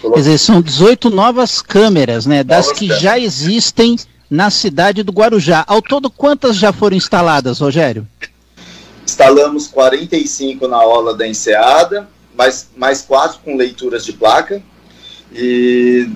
Quer 0.00 0.14
dizer, 0.14 0.38
são 0.38 0.62
18 0.62 1.10
novas 1.10 1.60
câmeras, 1.60 2.24
né? 2.24 2.42
Das 2.42 2.66
novas 2.66 2.78
que 2.78 2.86
câmeras. 2.86 3.02
já 3.02 3.18
existem 3.18 3.96
na 4.30 4.48
cidade 4.48 5.02
do 5.02 5.12
Guarujá. 5.12 5.62
Ao 5.68 5.82
todo, 5.82 6.08
quantas 6.08 6.56
já 6.56 6.72
foram 6.72 6.96
instaladas, 6.96 7.58
Rogério? 7.58 8.08
Instalamos 9.04 9.66
45 9.68 10.66
na 10.66 10.78
aula 10.78 11.14
da 11.14 11.28
Enseada, 11.28 12.08
mais, 12.34 12.70
mais 12.74 13.02
quatro 13.02 13.40
com 13.44 13.56
leituras 13.56 14.06
de 14.06 14.14
placa. 14.14 14.62
E 15.34 16.08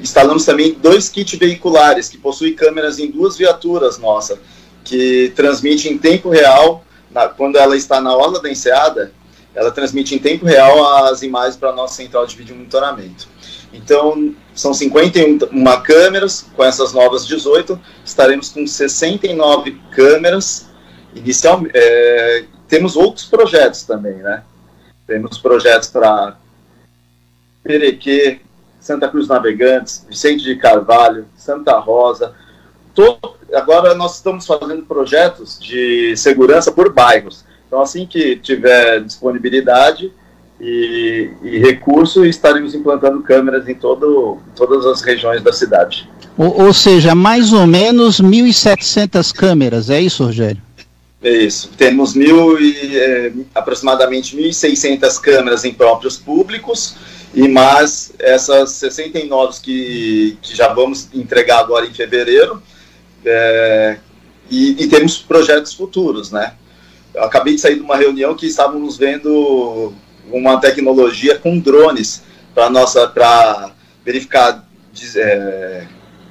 instalamos 0.00 0.44
também 0.44 0.74
dois 0.74 1.08
kits 1.08 1.38
veiculares, 1.38 2.08
que 2.08 2.18
possuem 2.18 2.54
câmeras 2.54 2.98
em 2.98 3.10
duas 3.10 3.36
viaturas 3.36 3.98
nossa, 3.98 4.38
que 4.84 5.32
transmite 5.36 5.88
em 5.88 5.96
tempo 5.96 6.28
real, 6.28 6.84
na, 7.10 7.28
quando 7.28 7.56
ela 7.56 7.76
está 7.76 8.00
na 8.00 8.10
aula 8.10 8.40
da 8.40 8.50
Enseada, 8.50 9.12
ela 9.54 9.70
transmite 9.70 10.14
em 10.14 10.18
tempo 10.18 10.46
real 10.46 11.04
as 11.06 11.22
imagens 11.22 11.56
para 11.56 11.70
a 11.70 11.74
nossa 11.74 11.94
central 11.94 12.26
de 12.26 12.36
vídeo 12.36 12.56
monitoramento. 12.56 13.28
Então, 13.72 14.34
são 14.54 14.74
51 14.74 15.38
câmeras, 15.82 16.46
com 16.54 16.64
essas 16.64 16.92
novas 16.92 17.26
18, 17.26 17.78
estaremos 18.04 18.48
com 18.50 18.66
69 18.66 19.80
câmeras. 19.90 20.66
Inicial, 21.14 21.62
é, 21.72 22.44
temos 22.68 22.96
outros 22.96 23.26
projetos 23.26 23.82
também, 23.82 24.16
né? 24.16 24.42
Temos 25.06 25.38
projetos 25.38 25.88
para 25.88 26.36
Perequê, 27.62 28.40
Santa 28.82 29.08
Cruz 29.08 29.28
Navegantes, 29.28 30.04
Vicente 30.08 30.42
de 30.42 30.56
Carvalho, 30.56 31.24
Santa 31.36 31.78
Rosa. 31.78 32.34
Todo, 32.92 33.36
agora 33.54 33.94
nós 33.94 34.16
estamos 34.16 34.44
fazendo 34.44 34.82
projetos 34.82 35.58
de 35.58 36.16
segurança 36.16 36.72
por 36.72 36.92
bairros. 36.92 37.44
Então, 37.66 37.80
assim 37.80 38.04
que 38.04 38.36
tiver 38.36 39.00
disponibilidade 39.00 40.12
e, 40.60 41.30
e 41.42 41.58
recurso, 41.58 42.26
estaremos 42.26 42.74
implantando 42.74 43.22
câmeras 43.22 43.68
em 43.68 43.74
todo, 43.74 44.38
todas 44.56 44.84
as 44.84 45.00
regiões 45.00 45.42
da 45.42 45.52
cidade. 45.52 46.10
Ou, 46.36 46.64
ou 46.66 46.74
seja, 46.74 47.14
mais 47.14 47.52
ou 47.52 47.66
menos 47.66 48.20
1.700 48.20 49.32
câmeras, 49.32 49.90
é 49.90 50.00
isso, 50.00 50.24
Rogério? 50.24 50.60
É 51.22 51.30
isso. 51.30 51.70
Temos 51.76 52.14
mil 52.14 52.60
e, 52.60 52.98
é, 52.98 53.32
aproximadamente 53.54 54.36
1.600 54.36 55.20
câmeras 55.20 55.64
em 55.64 55.72
próprios 55.72 56.16
públicos 56.16 56.96
e 57.32 57.46
mais 57.46 58.12
essas 58.18 58.72
69 58.72 59.60
que, 59.62 60.38
que 60.42 60.56
já 60.56 60.68
vamos 60.68 61.08
entregar 61.14 61.60
agora 61.60 61.86
em 61.86 61.94
fevereiro. 61.94 62.60
É, 63.24 63.98
e, 64.50 64.82
e, 64.82 64.88
temos 64.88 65.18
projetos 65.18 65.72
futuros, 65.72 66.32
né? 66.32 66.54
Eu 67.14 67.22
acabei 67.22 67.54
de 67.54 67.60
sair 67.60 67.76
de 67.76 67.80
uma 67.80 67.96
reunião 67.96 68.34
que 68.34 68.46
estávamos 68.46 68.98
vendo 68.98 69.94
uma 70.30 70.60
tecnologia 70.60 71.38
com 71.38 71.58
drones 71.58 72.22
para 72.54 72.68
nossa 72.68 73.06
para 73.06 73.72
verificar 74.04 74.66
des, 74.92 75.14
é, 75.14 75.86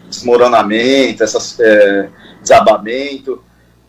desmoronamento, 0.09 1.23
essas, 1.23 1.57
é, 1.59 2.09
desabamento, 2.41 3.41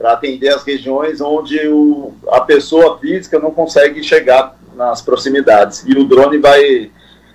para 0.02 0.14
atender 0.14 0.48
as 0.48 0.64
regiões 0.64 1.20
onde 1.20 1.56
o, 1.68 2.12
a 2.32 2.40
pessoa 2.40 2.98
física 2.98 3.38
não 3.38 3.52
consegue 3.52 4.02
chegar 4.02 4.58
nas 4.74 5.00
proximidades. 5.00 5.84
E 5.86 5.92
o 5.92 6.02
drone 6.02 6.38
vai, 6.38 6.90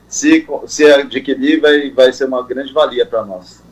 se, 0.09 0.45
se 0.67 0.83
adquirir, 0.83 1.61
vai, 1.61 1.89
vai 1.91 2.11
ser 2.11 2.25
uma 2.25 2.43
grande 2.43 2.73
valia 2.73 3.05
para 3.05 3.23
nós. 3.23 3.63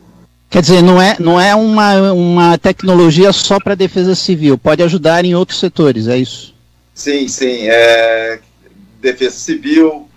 Quer 0.49 0.61
dizer, 0.61 0.81
não 0.81 1.01
é, 1.01 1.17
não 1.19 1.41
é 1.41 1.53
uma, 1.53 2.13
uma 2.13 2.57
tecnologia 2.57 3.33
só 3.33 3.59
para 3.59 3.73
a 3.73 3.75
defesa 3.75 4.15
civil, 4.15 4.57
pode 4.57 4.81
ajudar 4.81 5.25
em 5.25 5.35
outros 5.35 5.59
setores, 5.59 6.07
é 6.07 6.15
isso? 6.17 6.55
Sim, 6.93 7.27
sim. 7.27 7.67
É, 7.67 8.39
defesa 9.01 9.35
civil, 9.35 10.07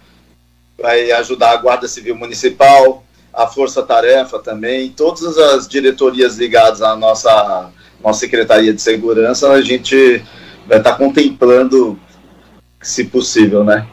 vai 0.81 1.11
ajudar 1.11 1.51
a 1.51 1.57
Guarda 1.57 1.89
Civil 1.89 2.15
Municipal, 2.15 3.03
a 3.35 3.49
Força 3.49 3.83
Tarefa 3.83 4.39
também, 4.39 4.91
todas 4.91 5.37
as 5.37 5.67
diretorias 5.67 6.37
ligadas 6.37 6.81
à 6.81 6.95
nossa, 6.95 7.73
nossa 8.03 8.21
Secretaria 8.21 8.73
de 8.73 8.81
Segurança, 8.81 9.51
a 9.51 9.61
gente 9.61 10.23
vai 10.67 10.79
estar 10.79 10.95
contemplando, 10.95 11.99
se 12.81 13.05
possível, 13.05 13.65
né? 13.65 13.87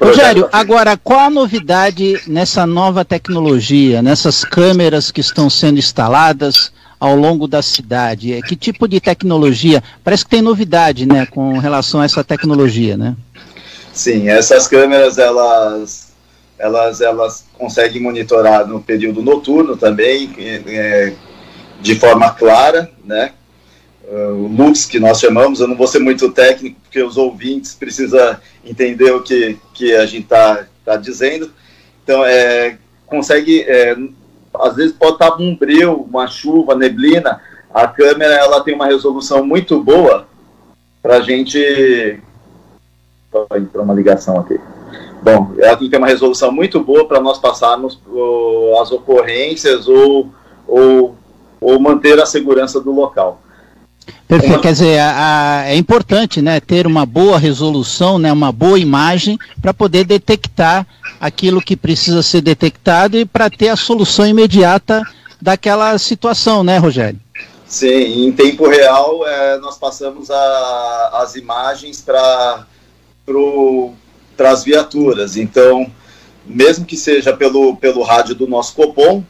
Rogério, 0.00 0.48
agora 0.52 0.96
qual 0.96 1.20
a 1.20 1.30
novidade 1.30 2.20
nessa 2.26 2.66
nova 2.66 3.04
tecnologia, 3.04 4.00
nessas 4.00 4.44
câmeras 4.44 5.10
que 5.10 5.20
estão 5.20 5.50
sendo 5.50 5.78
instaladas 5.78 6.72
ao 7.00 7.16
longo 7.16 7.48
da 7.48 7.60
cidade? 7.62 8.40
Que 8.42 8.54
tipo 8.54 8.86
de 8.86 9.00
tecnologia? 9.00 9.82
Parece 10.04 10.24
que 10.24 10.30
tem 10.30 10.42
novidade, 10.42 11.04
né, 11.04 11.26
com 11.26 11.58
relação 11.58 12.00
a 12.00 12.04
essa 12.04 12.22
tecnologia, 12.22 12.96
né? 12.96 13.16
Sim, 13.92 14.28
essas 14.28 14.68
câmeras 14.68 15.18
elas 15.18 16.12
elas 16.58 17.00
elas 17.00 17.44
conseguem 17.58 18.00
monitorar 18.00 18.66
no 18.66 18.80
período 18.80 19.20
noturno 19.20 19.76
também, 19.76 20.30
é, 20.38 21.12
de 21.82 21.94
forma 21.96 22.30
clara, 22.30 22.90
né? 23.04 23.32
o 24.12 24.46
lux 24.46 24.84
que 24.84 25.00
nós 25.00 25.18
chamamos, 25.18 25.60
eu 25.60 25.68
não 25.68 25.76
vou 25.76 25.86
ser 25.86 25.98
muito 25.98 26.30
técnico, 26.30 26.80
porque 26.82 27.02
os 27.02 27.16
ouvintes 27.16 27.74
precisam 27.74 28.36
entender 28.64 29.10
o 29.10 29.22
que, 29.22 29.58
que 29.72 29.94
a 29.94 30.04
gente 30.04 30.24
está 30.24 30.66
tá 30.84 30.96
dizendo. 30.96 31.50
Então, 32.04 32.24
é, 32.24 32.76
consegue, 33.06 33.62
é, 33.62 33.96
às 34.54 34.76
vezes 34.76 34.92
pode 34.92 35.14
estar 35.14 35.34
um 35.36 35.56
breu, 35.56 36.06
uma 36.08 36.26
chuva, 36.26 36.74
neblina, 36.74 37.40
a 37.72 37.86
câmera 37.86 38.34
ela 38.34 38.62
tem 38.62 38.74
uma 38.74 38.86
resolução 38.86 39.44
muito 39.44 39.82
boa 39.82 40.26
para 41.02 41.16
a 41.16 41.20
gente... 41.20 42.20
Entrou 43.56 43.82
uma 43.82 43.94
ligação 43.94 44.38
aqui. 44.38 44.60
Bom, 45.22 45.54
ela 45.58 45.76
tem 45.76 45.96
uma 45.96 46.06
resolução 46.06 46.52
muito 46.52 46.80
boa 46.80 47.08
para 47.08 47.20
nós 47.20 47.38
passarmos 47.38 47.98
as 48.78 48.92
ocorrências 48.92 49.88
ou, 49.88 50.28
ou, 50.68 51.16
ou 51.62 51.80
manter 51.80 52.20
a 52.20 52.26
segurança 52.26 52.80
do 52.80 52.92
local. 52.92 53.40
Perfeito, 54.26 54.60
quer 54.60 54.72
dizer, 54.72 54.98
a, 54.98 55.60
a, 55.60 55.68
é 55.68 55.76
importante 55.76 56.40
né, 56.40 56.58
ter 56.58 56.86
uma 56.86 57.04
boa 57.04 57.38
resolução, 57.38 58.18
né, 58.18 58.32
uma 58.32 58.50
boa 58.50 58.78
imagem 58.78 59.38
para 59.60 59.74
poder 59.74 60.04
detectar 60.04 60.86
aquilo 61.20 61.60
que 61.60 61.76
precisa 61.76 62.22
ser 62.22 62.40
detectado 62.40 63.18
e 63.18 63.24
para 63.24 63.50
ter 63.50 63.68
a 63.68 63.76
solução 63.76 64.26
imediata 64.26 65.02
daquela 65.40 65.98
situação, 65.98 66.64
né, 66.64 66.78
Rogério? 66.78 67.20
Sim, 67.66 68.26
em 68.26 68.32
tempo 68.32 68.68
real 68.68 69.26
é, 69.26 69.58
nós 69.58 69.78
passamos 69.78 70.30
a, 70.30 71.20
as 71.22 71.36
imagens 71.36 72.00
para 72.00 72.66
as 74.38 74.64
viaturas. 74.64 75.36
Então, 75.36 75.90
mesmo 76.44 76.84
que 76.84 76.96
seja 76.96 77.34
pelo, 77.34 77.76
pelo 77.76 78.02
rádio 78.02 78.34
do 78.34 78.46
nosso 78.46 78.74
Copom, 78.74 79.24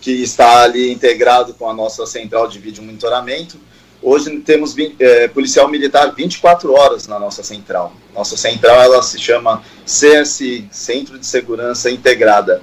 que 0.00 0.22
está 0.22 0.62
ali 0.62 0.90
integrado 0.90 1.54
com 1.54 1.68
a 1.68 1.74
nossa 1.74 2.06
central 2.06 2.48
de 2.48 2.58
vídeo 2.58 2.82
monitoramento, 2.82 3.58
Hoje 4.02 4.34
temos 4.38 4.74
é, 4.98 5.28
policial 5.28 5.68
militar 5.68 6.14
24 6.14 6.72
horas 6.72 7.06
na 7.06 7.18
nossa 7.18 7.42
central. 7.42 7.92
Nossa 8.14 8.34
central 8.34 8.80
ela 8.80 9.02
se 9.02 9.18
chama 9.18 9.62
CSI, 9.84 10.66
Centro 10.70 11.18
de 11.18 11.26
Segurança 11.26 11.90
Integrada. 11.90 12.62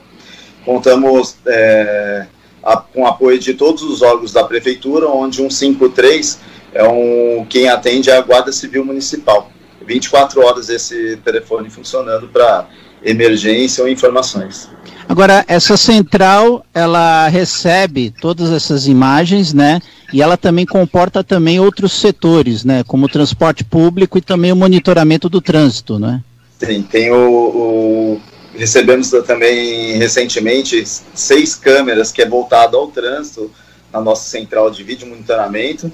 Contamos 0.66 1.36
é, 1.46 2.26
a, 2.64 2.78
com 2.78 3.06
apoio 3.06 3.38
de 3.38 3.54
todos 3.54 3.84
os 3.84 4.02
órgãos 4.02 4.34
da 4.34 4.44
prefeitura, 4.44 5.08
onde 5.08 5.38
153 5.38 6.40
é 6.74 6.84
um 6.84 7.46
quem 7.48 7.70
atende 7.70 8.10
é 8.10 8.18
a 8.18 8.22
Guarda 8.22 8.52
Civil 8.52 8.84
Municipal. 8.84 9.52
24 9.86 10.44
horas 10.44 10.70
esse 10.70 11.18
telefone 11.18 11.70
funcionando 11.70 12.28
para 12.30 12.68
emergência 13.04 13.84
ou 13.84 13.90
informações. 13.90 14.70
Agora, 15.10 15.46
essa 15.48 15.78
central, 15.78 16.66
ela 16.74 17.28
recebe 17.30 18.14
todas 18.22 18.52
essas 18.52 18.88
imagens, 18.88 19.54
né? 19.54 19.80
E 20.12 20.22
ela 20.22 20.36
também 20.36 20.66
comporta 20.66 21.24
também 21.24 21.60
outros 21.60 21.94
setores, 21.94 22.66
né? 22.66 22.84
Como 22.86 23.06
o 23.06 23.10
transporte 23.10 23.64
público 23.64 24.18
e 24.18 24.22
também 24.22 24.52
o 24.52 24.56
monitoramento 24.56 25.30
do 25.30 25.40
trânsito, 25.40 25.98
né? 25.98 26.22
Sim, 26.60 26.82
tem 26.82 27.12
o, 27.12 27.18
o 27.18 28.22
recebemos 28.54 29.12
também 29.26 29.98
recentemente 29.98 30.84
seis 31.14 31.56
câmeras 31.56 32.12
que 32.12 32.22
é 32.22 32.28
voltado 32.28 32.76
ao 32.76 32.88
trânsito 32.88 33.52
na 33.94 34.02
nossa 34.02 34.30
central 34.30 34.70
de 34.70 34.84
vídeo 34.84 35.08
monitoramento. 35.08 35.92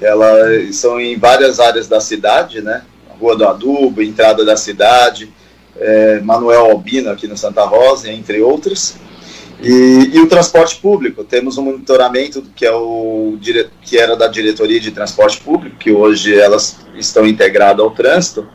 Elas 0.00 0.76
são 0.76 1.00
em 1.00 1.16
várias 1.18 1.60
áreas 1.60 1.86
da 1.86 2.00
cidade, 2.00 2.62
né? 2.62 2.82
Rua 3.20 3.36
do 3.36 3.46
Adubo, 3.46 4.02
entrada 4.02 4.44
da 4.44 4.56
cidade, 4.56 5.30
é, 5.76 6.20
Manuel 6.20 6.70
Albino 6.70 7.10
aqui 7.10 7.26
no 7.26 7.36
Santa 7.36 7.64
Rosa, 7.64 8.10
entre 8.10 8.40
outros. 8.40 8.96
E, 9.62 10.10
e, 10.14 10.20
o 10.20 10.28
transporte 10.28 10.76
público, 10.76 11.22
temos 11.22 11.58
um 11.58 11.64
monitoramento 11.64 12.42
que, 12.56 12.64
é 12.64 12.72
o, 12.72 13.38
que 13.82 13.98
era 13.98 14.16
da 14.16 14.26
Diretoria 14.26 14.80
de 14.80 14.90
Transporte 14.90 15.38
Público, 15.40 15.76
que 15.76 15.92
hoje 15.92 16.34
elas 16.34 16.78
estão 16.94 17.26
integradas 17.26 17.84
ao 17.84 17.90
trânsito, 17.90 18.48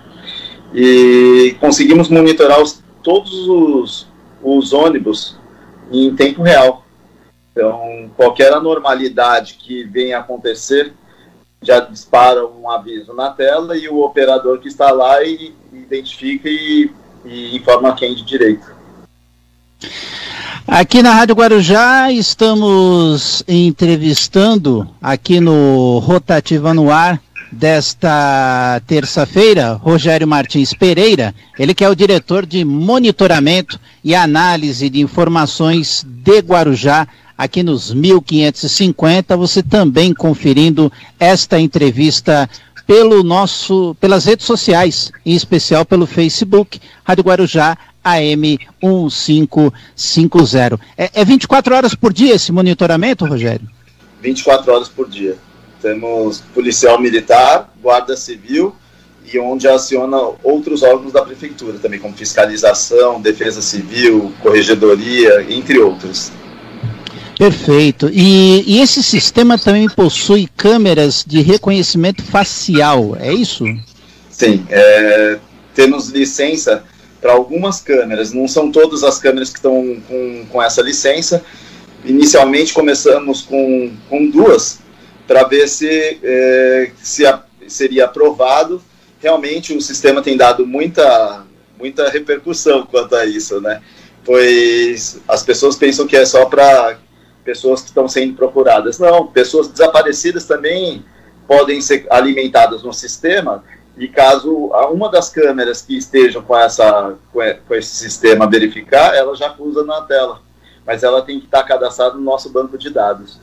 e 0.73 1.55
conseguimos 1.59 2.09
monitorar 2.09 2.59
os, 2.59 2.83
todos 3.03 3.47
os, 3.47 4.07
os 4.41 4.73
ônibus 4.73 5.37
em 5.91 6.15
tempo 6.15 6.41
real. 6.41 6.83
Então, 7.51 8.09
qualquer 8.17 8.51
anormalidade 8.51 9.57
que 9.59 9.83
venha 9.83 10.17
acontecer, 10.17 10.91
já 11.61 11.79
dispara 11.79 12.45
um 12.45 12.69
aviso 12.69 13.13
na 13.13 13.29
tela 13.29 13.77
e 13.77 13.87
o 13.87 14.01
operador 14.03 14.59
que 14.59 14.67
está 14.67 14.91
lá 14.91 15.23
e, 15.23 15.53
identifica 15.71 16.49
e 16.49 16.91
e 17.25 17.55
informa 17.55 17.95
quem 17.95 18.15
de 18.15 18.23
direito. 18.23 18.75
Aqui 20.67 21.03
na 21.03 21.13
Rádio 21.13 21.35
Guarujá 21.35 22.11
estamos 22.11 23.43
entrevistando 23.47 24.87
aqui 25.01 25.39
no 25.39 25.99
Rotativa 25.99 26.73
no 26.73 26.91
Ar 26.91 27.21
desta 27.51 28.81
terça-feira, 28.87 29.73
Rogério 29.73 30.27
Martins 30.27 30.73
Pereira, 30.73 31.33
ele 31.57 31.73
que 31.73 31.83
é 31.83 31.89
o 31.89 31.95
diretor 31.95 32.45
de 32.45 32.65
monitoramento 32.65 33.79
e 34.03 34.15
análise 34.15 34.89
de 34.89 34.99
informações 34.99 36.03
de 36.05 36.39
Guarujá, 36.39 37.07
aqui 37.37 37.61
nos 37.63 37.93
1550, 37.93 39.37
você 39.37 39.61
também 39.61 40.13
conferindo 40.13 40.91
esta 41.19 41.59
entrevista 41.59 42.49
pelo 42.85 43.23
nosso, 43.23 43.95
pelas 43.99 44.25
redes 44.25 44.45
sociais, 44.45 45.11
em 45.25 45.33
especial 45.33 45.85
pelo 45.85 46.05
Facebook, 46.05 46.79
Rádio 47.03 47.23
Guarujá 47.23 47.77
AM 48.03 48.59
1550. 48.81 50.79
É, 50.97 51.09
é 51.13 51.25
24 51.25 51.75
horas 51.75 51.95
por 51.95 52.13
dia 52.13 52.35
esse 52.35 52.51
monitoramento, 52.51 53.25
Rogério? 53.25 53.67
24 54.21 54.71
horas 54.71 54.87
por 54.87 55.09
dia. 55.09 55.37
Temos 55.81 56.41
policial 56.53 56.99
militar, 56.99 57.73
guarda 57.81 58.15
civil 58.15 58.75
e 59.31 59.39
onde 59.39 59.67
aciona 59.67 60.17
outros 60.43 60.83
órgãos 60.83 61.11
da 61.11 61.23
prefeitura 61.23 61.79
também, 61.79 61.99
como 61.99 62.15
fiscalização, 62.15 63.19
defesa 63.19 63.61
civil, 63.61 64.31
corregedoria, 64.41 65.45
entre 65.49 65.79
outros. 65.79 66.31
Perfeito. 67.37 68.09
E, 68.11 68.63
e, 68.65 68.81
esse 68.81 69.03
sistema 69.03 69.57
também 69.57 69.89
possui 69.89 70.47
câmeras 70.55 71.23
de 71.25 71.41
reconhecimento 71.41 72.23
facial, 72.23 73.15
é 73.19 73.33
isso? 73.33 73.65
Sim. 74.29 74.65
É, 74.69 75.37
temos 75.73 76.09
licença 76.09 76.83
para 77.21 77.33
algumas 77.33 77.81
câmeras, 77.81 78.31
não 78.31 78.47
são 78.47 78.71
todas 78.71 79.03
as 79.03 79.19
câmeras 79.19 79.49
que 79.49 79.57
estão 79.57 79.97
com, 80.07 80.45
com 80.49 80.63
essa 80.63 80.81
licença. 80.81 81.43
Inicialmente 82.05 82.73
começamos 82.73 83.41
com, 83.41 83.91
com 84.09 84.29
duas, 84.29 84.79
para 85.27 85.43
ver 85.43 85.67
se, 85.67 86.19
é, 86.23 86.91
se 87.01 87.25
a, 87.25 87.43
seria 87.67 88.05
aprovado. 88.05 88.81
Realmente 89.19 89.75
o 89.75 89.81
sistema 89.81 90.21
tem 90.21 90.37
dado 90.37 90.65
muita, 90.65 91.43
muita 91.79 92.09
repercussão 92.09 92.85
quanto 92.85 93.15
a 93.15 93.25
isso, 93.25 93.59
né? 93.59 93.81
Pois 94.23 95.19
as 95.27 95.43
pessoas 95.43 95.75
pensam 95.75 96.05
que 96.07 96.15
é 96.15 96.25
só 96.25 96.45
para 96.45 96.97
pessoas 97.45 97.81
que 97.81 97.87
estão 97.87 98.07
sendo 98.09 98.35
procuradas. 98.35 98.99
Não, 98.99 99.27
pessoas 99.27 99.67
desaparecidas 99.67 100.45
também 100.45 101.05
podem 101.47 101.79
ser 101.79 102.07
alimentadas 102.09 102.83
no 102.83 102.91
sistema 102.91 103.63
e 103.97 104.07
caso 104.07 104.71
uma 104.91 105.09
das 105.09 105.29
câmeras 105.29 105.81
que 105.81 105.95
estejam 105.95 106.41
com, 106.41 106.57
essa, 106.57 107.15
com 107.31 107.75
esse 107.75 107.95
sistema 107.95 108.49
verificar, 108.49 109.15
ela 109.15 109.33
já 109.35 109.55
usa 109.57 109.85
na 109.85 110.01
tela, 110.01 110.41
mas 110.85 111.03
ela 111.03 111.21
tem 111.21 111.39
que 111.39 111.45
estar 111.45 111.63
cadastrada 111.63 112.15
no 112.15 112.21
nosso 112.21 112.49
banco 112.49 112.77
de 112.77 112.89
dados. 112.89 113.39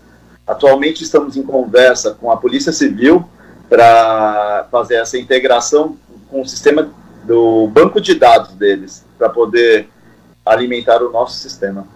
Atualmente 0.47 1.05
estamos 1.05 1.37
em 1.37 1.43
conversa 1.43 2.17
com 2.21 2.31
a 2.31 2.37
Polícia 2.37 2.73
Civil 2.73 3.25
para 3.69 4.67
fazer 4.71 4.97
essa 4.97 5.17
integração 5.17 5.97
com 6.29 6.43
o 6.43 6.47
sistema 6.47 6.91
do 7.25 7.69
banco 7.69 8.01
de 8.01 8.15
dados 8.15 8.53
deles, 8.55 9.05
para 9.17 9.29
poder 9.29 9.89
alimentar 10.45 11.03
o 11.03 11.11
nosso 11.11 11.39
sistema. 11.39 11.87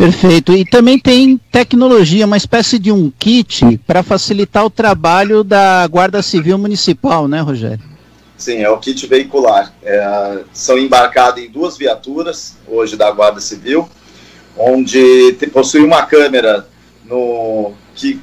Perfeito. 0.00 0.54
E 0.54 0.64
também 0.64 0.98
tem 0.98 1.38
tecnologia, 1.52 2.24
uma 2.24 2.38
espécie 2.38 2.78
de 2.78 2.90
um 2.90 3.12
kit 3.18 3.76
para 3.86 4.02
facilitar 4.02 4.64
o 4.64 4.70
trabalho 4.70 5.44
da 5.44 5.86
Guarda 5.86 6.22
Civil 6.22 6.56
Municipal, 6.56 7.28
né, 7.28 7.42
Rogério? 7.42 7.84
Sim, 8.34 8.62
é 8.62 8.70
o 8.70 8.78
kit 8.78 9.06
veicular. 9.06 9.74
É, 9.82 10.38
são 10.54 10.78
embarcados 10.78 11.44
em 11.44 11.50
duas 11.50 11.76
viaturas, 11.76 12.56
hoje 12.66 12.96
da 12.96 13.10
Guarda 13.10 13.42
Civil, 13.42 13.86
onde 14.56 15.34
te, 15.34 15.46
possui 15.48 15.82
uma 15.82 16.06
câmera 16.06 16.66
no, 17.04 17.74
que 17.94 18.18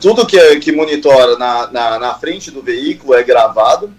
tudo 0.00 0.26
que, 0.26 0.56
que 0.56 0.72
monitora 0.72 1.38
na, 1.38 1.70
na, 1.70 1.98
na 2.00 2.14
frente 2.14 2.50
do 2.50 2.60
veículo 2.60 3.14
é 3.14 3.22
gravado, 3.22 3.94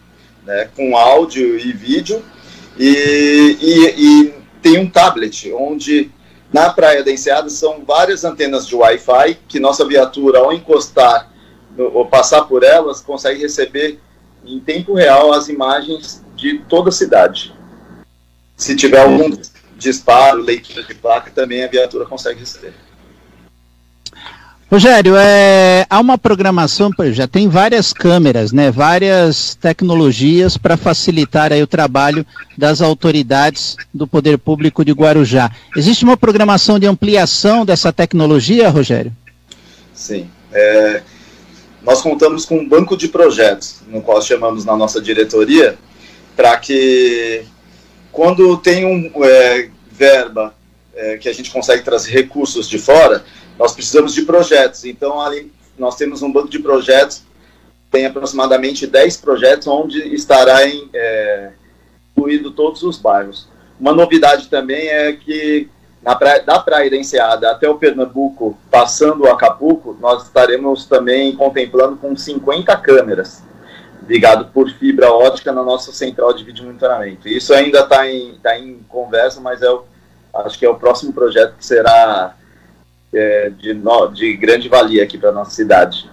né, 0.45 0.67
com 0.75 0.97
áudio 0.97 1.57
e 1.57 1.71
vídeo, 1.71 2.21
e, 2.77 3.57
e, 3.61 3.93
e 3.97 4.33
tem 4.61 4.79
um 4.79 4.89
tablet, 4.89 5.53
onde 5.53 6.11
na 6.55 6.69
Praia 6.69 7.03
da 7.03 7.11
Enseada 7.11 7.49
são 7.49 7.83
várias 7.83 8.23
antenas 8.23 8.65
de 8.65 8.73
Wi-Fi 8.73 9.37
que 9.45 9.59
nossa 9.59 9.85
viatura, 9.85 10.39
ao 10.39 10.53
encostar 10.53 11.29
ou 11.77 12.05
passar 12.05 12.43
por 12.43 12.63
elas, 12.63 13.01
consegue 13.01 13.41
receber 13.41 13.99
em 14.45 14.57
tempo 14.61 14.93
real 14.93 15.33
as 15.33 15.49
imagens 15.49 16.23
de 16.33 16.59
toda 16.59 16.87
a 16.87 16.93
cidade. 16.93 17.53
Se 18.55 18.73
tiver 18.73 19.01
algum 19.01 19.37
disparo, 19.75 20.41
leitura 20.41 20.81
de 20.83 20.93
placa, 20.93 21.29
também 21.29 21.61
a 21.61 21.67
viatura 21.67 22.05
consegue 22.05 22.39
receber. 22.39 22.73
Rogério, 24.69 25.15
é, 25.15 25.85
há 25.87 25.99
uma 25.99 26.17
programação, 26.17 26.89
já 27.11 27.27
tem 27.27 27.47
várias 27.47 27.93
câmeras, 27.93 28.51
né, 28.51 28.71
várias 28.71 29.53
tecnologias 29.53 30.57
para 30.57 30.75
facilitar 30.75 31.53
aí 31.53 31.61
o 31.61 31.67
trabalho 31.67 32.25
das 32.57 32.81
autoridades 32.81 33.77
do 33.93 34.07
Poder 34.07 34.39
Público 34.39 34.83
de 34.83 34.91
Guarujá. 34.91 35.51
Existe 35.77 36.03
uma 36.03 36.17
programação 36.17 36.79
de 36.79 36.87
ampliação 36.87 37.63
dessa 37.63 37.93
tecnologia, 37.93 38.67
Rogério? 38.69 39.11
Sim. 39.93 40.27
É, 40.51 41.03
nós 41.83 42.01
contamos 42.01 42.43
com 42.43 42.57
um 42.57 42.67
banco 42.67 42.97
de 42.97 43.07
projetos, 43.07 43.81
no 43.87 44.01
qual 44.01 44.19
chamamos 44.19 44.65
na 44.65 44.75
nossa 44.75 44.99
diretoria, 44.99 45.77
para 46.35 46.57
que 46.57 47.43
quando 48.11 48.57
tem 48.57 48.83
um 48.83 49.23
é, 49.23 49.69
verba 49.91 50.55
é, 50.95 51.17
que 51.17 51.29
a 51.29 51.33
gente 51.33 51.51
consegue 51.51 51.83
trazer 51.83 52.11
recursos 52.11 52.67
de 52.67 52.79
fora, 52.79 53.23
nós 53.57 53.73
precisamos 53.73 54.13
de 54.13 54.23
projetos. 54.23 54.85
Então, 54.85 55.19
ali 55.21 55.51
nós 55.77 55.95
temos 55.95 56.21
um 56.21 56.31
banco 56.31 56.49
de 56.49 56.59
projetos, 56.59 57.23
tem 57.91 58.05
aproximadamente 58.05 58.87
10 58.87 59.17
projetos, 59.17 59.67
onde 59.67 59.99
estará 60.13 60.59
é, 60.93 61.51
incluído 62.11 62.51
todos 62.51 62.83
os 62.83 62.97
bairros. 62.97 63.47
Uma 63.79 63.93
novidade 63.93 64.47
também 64.47 64.87
é 64.87 65.13
que 65.13 65.69
na 66.01 66.15
praia, 66.15 66.43
da 66.43 66.59
Praia 66.59 66.89
da 66.89 66.97
Enseada 66.97 67.49
até 67.49 67.67
o 67.67 67.77
Pernambuco, 67.77 68.57
passando 68.69 69.23
o 69.23 69.27
Acapulco, 69.27 69.97
nós 69.99 70.23
estaremos 70.23 70.85
também 70.85 71.35
contemplando 71.35 71.97
com 71.97 72.15
50 72.15 72.77
câmeras 72.77 73.43
ligado 74.07 74.51
por 74.53 74.69
fibra 74.69 75.11
ótica 75.11 75.51
na 75.51 75.63
nossa 75.63 75.91
central 75.91 76.31
de 76.31 76.43
vídeo 76.43 76.63
monitoramento. 76.63 77.27
Isso 77.27 77.53
ainda 77.53 77.79
está 77.79 78.07
em, 78.07 78.35
tá 78.35 78.57
em 78.57 78.79
conversa, 78.87 79.41
mas 79.41 79.63
é 79.63 79.69
o, 79.69 79.83
acho 80.31 80.59
que 80.59 80.65
é 80.65 80.69
o 80.69 80.75
próximo 80.75 81.11
projeto 81.11 81.55
que 81.57 81.65
será 81.65 82.35
é, 83.15 83.49
de, 83.49 83.73
de 84.13 84.37
grande 84.37 84.67
valia 84.67 85.03
aqui 85.03 85.17
para 85.17 85.31
nossa 85.31 85.51
cidade. 85.51 86.09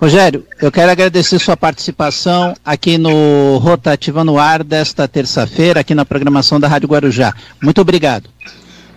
Rogério, 0.00 0.46
eu 0.60 0.70
quero 0.70 0.90
agradecer 0.90 1.38
sua 1.38 1.56
participação 1.56 2.54
aqui 2.64 2.98
no 2.98 3.58
Rotativa 3.58 4.22
no 4.22 4.38
Ar 4.38 4.62
desta 4.62 5.08
terça-feira, 5.08 5.80
aqui 5.80 5.94
na 5.94 6.04
programação 6.04 6.60
da 6.60 6.68
Rádio 6.68 6.88
Guarujá. 6.88 7.34
Muito 7.60 7.80
obrigado. 7.80 8.28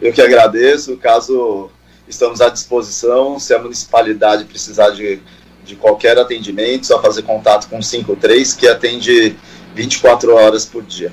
Eu 0.02 0.14
que 0.14 0.22
agradeço. 0.22 0.96
Caso 0.98 1.70
estamos 2.08 2.42
à 2.42 2.50
disposição, 2.50 3.40
se 3.40 3.54
a 3.54 3.60
municipalidade 3.60 4.46
precisar 4.46 4.92
de, 4.92 5.20
de 5.66 5.76
qualquer 5.76 6.18
atendimento, 6.18 6.86
só 6.86 7.02
fazer 7.02 7.24
contato 7.24 7.68
com 7.68 7.80
o 7.80 7.84
53, 7.84 8.54
que 8.54 8.68
atende 8.68 9.36
24 9.76 10.36
horas 10.36 10.66
por 10.66 10.84
dia. 10.84 11.12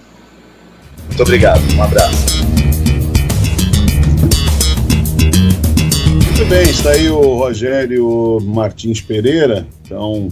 Muito 1.06 1.22
obrigado. 1.22 1.62
Um 1.76 1.82
abraço. 1.82 2.55
Muito 6.46 6.62
bem, 6.62 6.70
está 6.70 6.90
aí 6.90 7.10
o 7.10 7.38
Rogério 7.38 8.38
Martins 8.40 9.00
Pereira, 9.00 9.66
então 9.82 10.28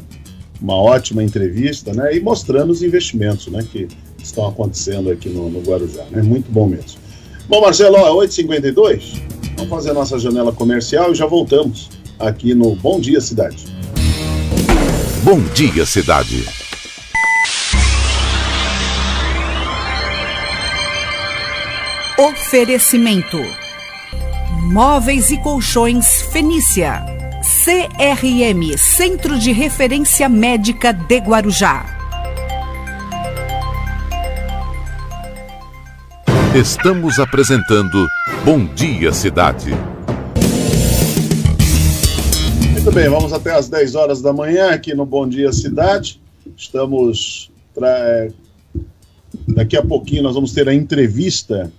uma 0.63 0.77
ótima 0.77 1.25
entrevista, 1.25 1.93
né? 1.93 2.17
E 2.17 2.21
mostrando 2.21 2.71
os 2.71 2.85
investimentos, 2.85 3.49
né? 3.49 3.67
Que 3.69 3.89
estão 4.23 4.47
acontecendo 4.47 5.11
aqui 5.11 5.29
no, 5.29 5.51
no 5.51 5.61
Guarujá, 5.61 6.05
né? 6.13 6.23
Muito 6.23 6.49
bom 6.53 6.69
mesmo. 6.69 7.01
Bom, 7.49 7.61
Marcelo, 7.61 7.97
ó, 7.97 8.25
8h52, 8.25 9.23
vamos 9.57 9.71
fazer 9.71 9.91
a 9.91 9.95
nossa 9.95 10.17
janela 10.17 10.53
comercial 10.53 11.11
e 11.11 11.17
já 11.17 11.27
voltamos 11.27 11.91
aqui 12.17 12.55
no 12.55 12.77
Bom 12.77 13.01
Dia 13.01 13.21
Cidade. 13.21 13.65
Bom 15.25 15.41
Dia 15.53 15.85
Cidade. 15.85 16.45
Oferecimento 22.17 23.64
Móveis 24.65 25.31
e 25.31 25.37
Colchões 25.37 26.23
Fenícia. 26.33 27.05
CRM 27.65 28.79
Centro 28.79 29.39
de 29.39 29.53
Referência 29.53 30.27
Médica 30.27 30.91
de 30.91 31.19
Guarujá. 31.19 31.85
Estamos 36.55 37.19
apresentando 37.19 38.07
Bom 38.43 38.65
Dia 38.75 39.13
Cidade. 39.13 39.71
Muito 42.73 42.91
bem, 42.91 43.09
vamos 43.11 43.35
até 43.35 43.55
às 43.55 43.69
10 43.69 43.95
horas 43.95 44.23
da 44.23 44.33
manhã 44.33 44.71
aqui 44.71 44.95
no 44.95 45.05
Bom 45.05 45.29
Dia 45.29 45.53
Cidade. 45.53 46.21
Estamos. 46.57 47.51
Pra... 47.75 48.29
Daqui 49.47 49.77
a 49.77 49.85
pouquinho 49.85 50.23
nós 50.23 50.35
vamos 50.35 50.53
ter 50.53 50.67
a 50.69 50.75
entrevista 50.75 51.71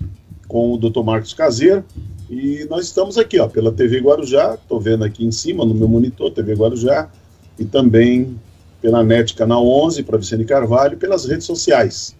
com 0.47 0.71
o 0.71 0.77
Dr. 0.77 1.03
Marcos 1.03 1.33
Caseiro 1.33 1.83
e 2.29 2.65
nós 2.69 2.85
estamos 2.85 3.17
aqui, 3.17 3.39
ó, 3.39 3.47
pela 3.47 3.71
TV 3.71 3.99
Guarujá, 3.99 4.55
estou 4.55 4.79
vendo 4.79 5.03
aqui 5.03 5.25
em 5.25 5.31
cima 5.31 5.65
no 5.65 5.73
meu 5.73 5.87
monitor, 5.87 6.31
TV 6.31 6.53
Guarujá, 6.53 7.09
e 7.57 7.65
também 7.65 8.39
pela 8.81 9.03
NET 9.03 9.33
Canal 9.33 9.67
11, 9.67 10.03
para 10.03 10.17
Vicente 10.17 10.45
Carvalho, 10.45 10.97
pelas 10.97 11.25
redes 11.25 11.45
sociais. 11.45 12.15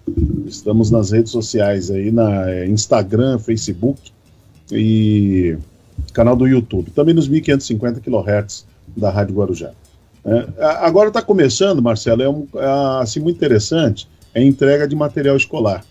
Estamos 0.48 0.90
nas 0.90 1.12
redes 1.12 1.32
sociais 1.32 1.92
aí, 1.92 2.12
na 2.12 2.50
é, 2.50 2.68
Instagram, 2.68 3.38
Facebook 3.38 4.12
e 4.72 5.58
canal 6.14 6.36
do 6.36 6.48
YouTube. 6.48 6.92
Também 6.92 7.14
nos 7.14 7.28
1550 7.28 8.00
kHz 8.00 8.66
da 8.96 9.10
Rádio 9.10 9.36
Guarujá. 9.36 9.72
É, 10.26 10.66
agora 10.82 11.10
está 11.10 11.22
começando, 11.22 11.82
Marcelo, 11.82 12.22
é, 12.24 12.30
um, 12.30 12.48
é, 12.56 13.02
assim 13.02 13.20
muito 13.20 13.36
interessante, 13.38 14.08
é 14.34 14.40
a 14.40 14.44
entrega 14.44 14.88
de 14.88 14.96
material 14.96 15.38
escolar. 15.38 15.86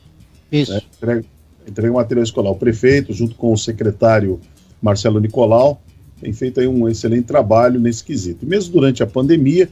Isso. 0.51 0.73
É, 0.73 0.83
entrega, 0.97 1.25
entrega 1.67 1.93
material 1.93 2.25
escolar. 2.25 2.51
O 2.51 2.57
prefeito, 2.57 3.13
junto 3.13 3.35
com 3.35 3.53
o 3.53 3.57
secretário 3.57 4.41
Marcelo 4.81 5.21
Nicolau, 5.21 5.81
tem 6.21 6.33
feito 6.33 6.61
aí 6.61 6.67
um 6.67 6.89
excelente 6.89 7.25
trabalho 7.25 7.81
nesse 7.81 8.03
quesito. 8.03 8.47
Mesmo 8.47 8.73
durante 8.73 9.03
a 9.03 9.07
pandemia, 9.07 9.69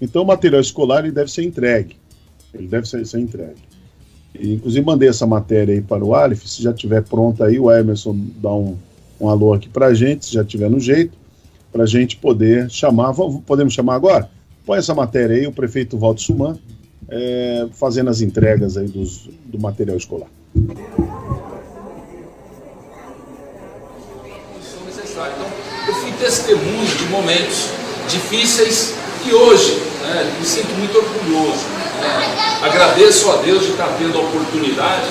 então 0.00 0.22
o 0.22 0.26
material 0.26 0.60
escolar 0.60 1.00
ele 1.00 1.12
deve 1.12 1.30
ser 1.30 1.42
entregue. 1.42 1.96
Ele 2.52 2.66
deve 2.66 2.88
ser, 2.88 3.04
ser 3.06 3.20
entregue. 3.20 3.60
E, 4.34 4.54
inclusive 4.54 4.84
mandei 4.84 5.08
essa 5.08 5.26
matéria 5.26 5.74
aí 5.74 5.80
para 5.80 6.04
o 6.04 6.14
Alif, 6.14 6.48
se 6.48 6.62
já 6.62 6.72
tiver 6.72 7.02
pronta 7.02 7.46
aí, 7.46 7.58
o 7.58 7.70
Emerson 7.70 8.16
dá 8.40 8.52
um, 8.52 8.76
um 9.20 9.28
alô 9.28 9.52
aqui 9.52 9.68
para 9.68 9.86
a 9.86 9.94
gente, 9.94 10.26
se 10.26 10.34
já 10.34 10.44
tiver 10.44 10.70
no 10.70 10.78
jeito, 10.78 11.16
para 11.72 11.84
a 11.84 11.86
gente 11.86 12.16
poder 12.16 12.70
chamar, 12.70 13.14
podemos 13.46 13.74
chamar 13.74 13.94
agora? 13.94 14.30
Põe 14.64 14.78
essa 14.78 14.94
matéria 14.94 15.36
aí, 15.36 15.46
o 15.46 15.52
prefeito 15.52 15.98
Valdo 15.98 16.20
Suman, 16.20 16.58
é, 17.08 17.68
fazendo 17.72 18.10
as 18.10 18.20
entregas 18.20 18.76
aí 18.76 18.88
dos, 18.88 19.28
do 19.44 19.58
material 19.58 19.96
escolar. 19.96 20.28
Testemunho 26.18 26.86
de 26.86 27.04
momentos 27.04 27.70
difíceis 28.08 28.94
e 29.24 29.32
hoje 29.32 29.80
né, 30.02 30.32
me 30.38 30.46
sinto 30.46 30.72
muito 30.74 30.96
orgulhoso. 30.98 31.64
Né? 32.00 32.58
Agradeço 32.62 33.30
a 33.30 33.36
Deus 33.36 33.64
de 33.64 33.70
estar 33.70 33.88
tendo 33.98 34.18
a 34.18 34.20
oportunidade 34.20 35.06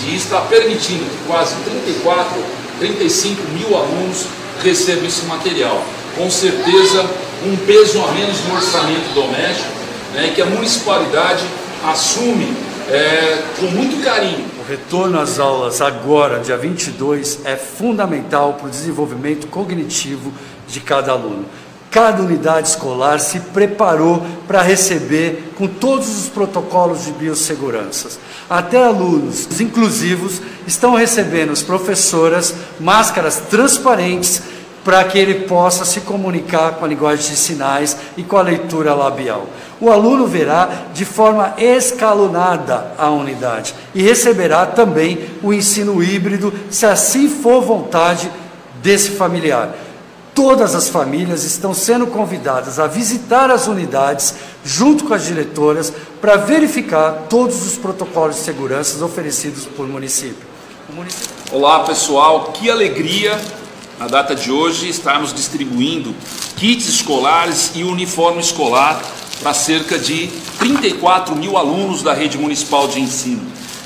de 0.00 0.14
estar 0.14 0.42
permitindo 0.42 1.04
que 1.04 1.26
quase 1.26 1.54
34, 1.64 2.42
35 2.78 3.42
mil 3.52 3.76
alunos 3.76 4.26
recebam 4.62 5.06
esse 5.06 5.24
material. 5.24 5.82
Com 6.16 6.30
certeza, 6.30 7.06
um 7.44 7.56
peso 7.66 8.02
a 8.04 8.12
menos 8.12 8.36
no 8.46 8.54
orçamento 8.56 9.14
doméstico, 9.14 9.68
né, 10.12 10.32
que 10.34 10.42
a 10.42 10.46
municipalidade 10.46 11.44
assume 11.84 12.54
é, 12.90 13.42
com 13.58 13.66
muito 13.66 14.02
carinho 14.02 14.55
retorno 14.66 15.20
às 15.20 15.38
aulas 15.38 15.80
agora, 15.80 16.40
dia 16.40 16.56
22, 16.56 17.40
é 17.44 17.56
fundamental 17.56 18.54
para 18.54 18.66
o 18.66 18.70
desenvolvimento 18.70 19.46
cognitivo 19.46 20.32
de 20.68 20.80
cada 20.80 21.12
aluno. 21.12 21.46
cada 21.88 22.22
unidade 22.22 22.68
escolar 22.68 23.20
se 23.20 23.40
preparou 23.40 24.22
para 24.46 24.60
receber 24.60 25.54
com 25.56 25.66
todos 25.66 26.08
os 26.08 26.28
protocolos 26.28 27.06
de 27.06 27.12
biossegurança. 27.12 28.18
Até 28.50 28.84
alunos 28.84 29.60
inclusivos 29.60 30.42
estão 30.66 30.94
recebendo 30.94 31.52
as 31.52 31.62
professoras 31.62 32.54
máscaras 32.78 33.36
transparentes 33.48 34.42
para 34.84 35.02
que 35.04 35.18
ele 35.18 35.46
possa 35.46 35.84
se 35.84 36.00
comunicar 36.02 36.72
com 36.72 36.84
a 36.84 36.88
linguagem 36.88 37.30
de 37.30 37.36
sinais 37.36 37.96
e 38.16 38.22
com 38.22 38.36
a 38.36 38.42
leitura 38.42 38.92
labial. 38.92 39.46
O 39.80 39.90
aluno 39.90 40.26
verá 40.26 40.86
de 40.94 41.04
forma 41.04 41.54
escalonada 41.58 42.92
a 42.96 43.10
unidade 43.10 43.74
e 43.94 44.02
receberá 44.02 44.64
também 44.64 45.28
o 45.42 45.52
ensino 45.52 46.02
híbrido, 46.02 46.52
se 46.70 46.86
assim 46.86 47.28
for 47.28 47.60
vontade 47.60 48.30
desse 48.82 49.10
familiar. 49.10 49.74
Todas 50.34 50.74
as 50.74 50.88
famílias 50.88 51.44
estão 51.44 51.74
sendo 51.74 52.06
convidadas 52.06 52.78
a 52.78 52.86
visitar 52.86 53.50
as 53.50 53.66
unidades 53.66 54.34
junto 54.64 55.04
com 55.04 55.14
as 55.14 55.24
diretoras 55.24 55.92
para 56.20 56.36
verificar 56.36 57.26
todos 57.28 57.66
os 57.66 57.76
protocolos 57.76 58.36
de 58.36 58.42
segurança 58.42 59.02
oferecidos 59.04 59.64
por 59.64 59.86
município. 59.86 60.46
município. 60.94 61.30
Olá 61.52 61.84
pessoal, 61.84 62.52
que 62.52 62.70
alegria 62.70 63.38
na 63.98 64.06
data 64.06 64.34
de 64.34 64.50
hoje 64.50 64.88
estarmos 64.88 65.32
distribuindo 65.32 66.14
kits 66.56 66.88
escolares 66.88 67.72
e 67.74 67.84
uniforme 67.84 68.40
escolar 68.40 69.02
para 69.42 69.52
cerca 69.52 69.98
de 69.98 70.28
34 70.58 71.36
mil 71.36 71.58
alunos 71.58 72.02
da 72.02 72.14
rede 72.14 72.38
municipal 72.38 72.88
de 72.88 72.98
ensino. 72.98 73.42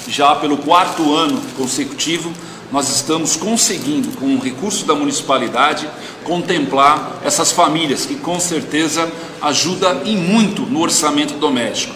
Já 0.09 0.37
pelo 0.37 0.57
quarto 0.57 1.13
ano 1.13 1.41
consecutivo, 1.57 2.33
nós 2.71 2.89
estamos 2.89 3.35
conseguindo, 3.35 4.13
com 4.13 4.37
o 4.37 4.39
recurso 4.39 4.87
da 4.87 4.95
municipalidade, 4.95 5.89
contemplar 6.23 7.19
essas 7.25 7.51
famílias, 7.51 8.07
que 8.07 8.15
com 8.15 8.39
certeza 8.39 9.11
ajuda 9.43 10.03
em 10.05 10.17
muito 10.17 10.63
no 10.63 10.81
orçamento 10.81 11.35
doméstico. 11.35 11.95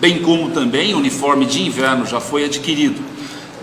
Bem 0.00 0.20
como 0.22 0.50
também 0.50 0.92
o 0.92 0.98
uniforme 0.98 1.46
de 1.46 1.62
inverno 1.62 2.04
já 2.04 2.20
foi 2.20 2.44
adquirido. 2.44 3.00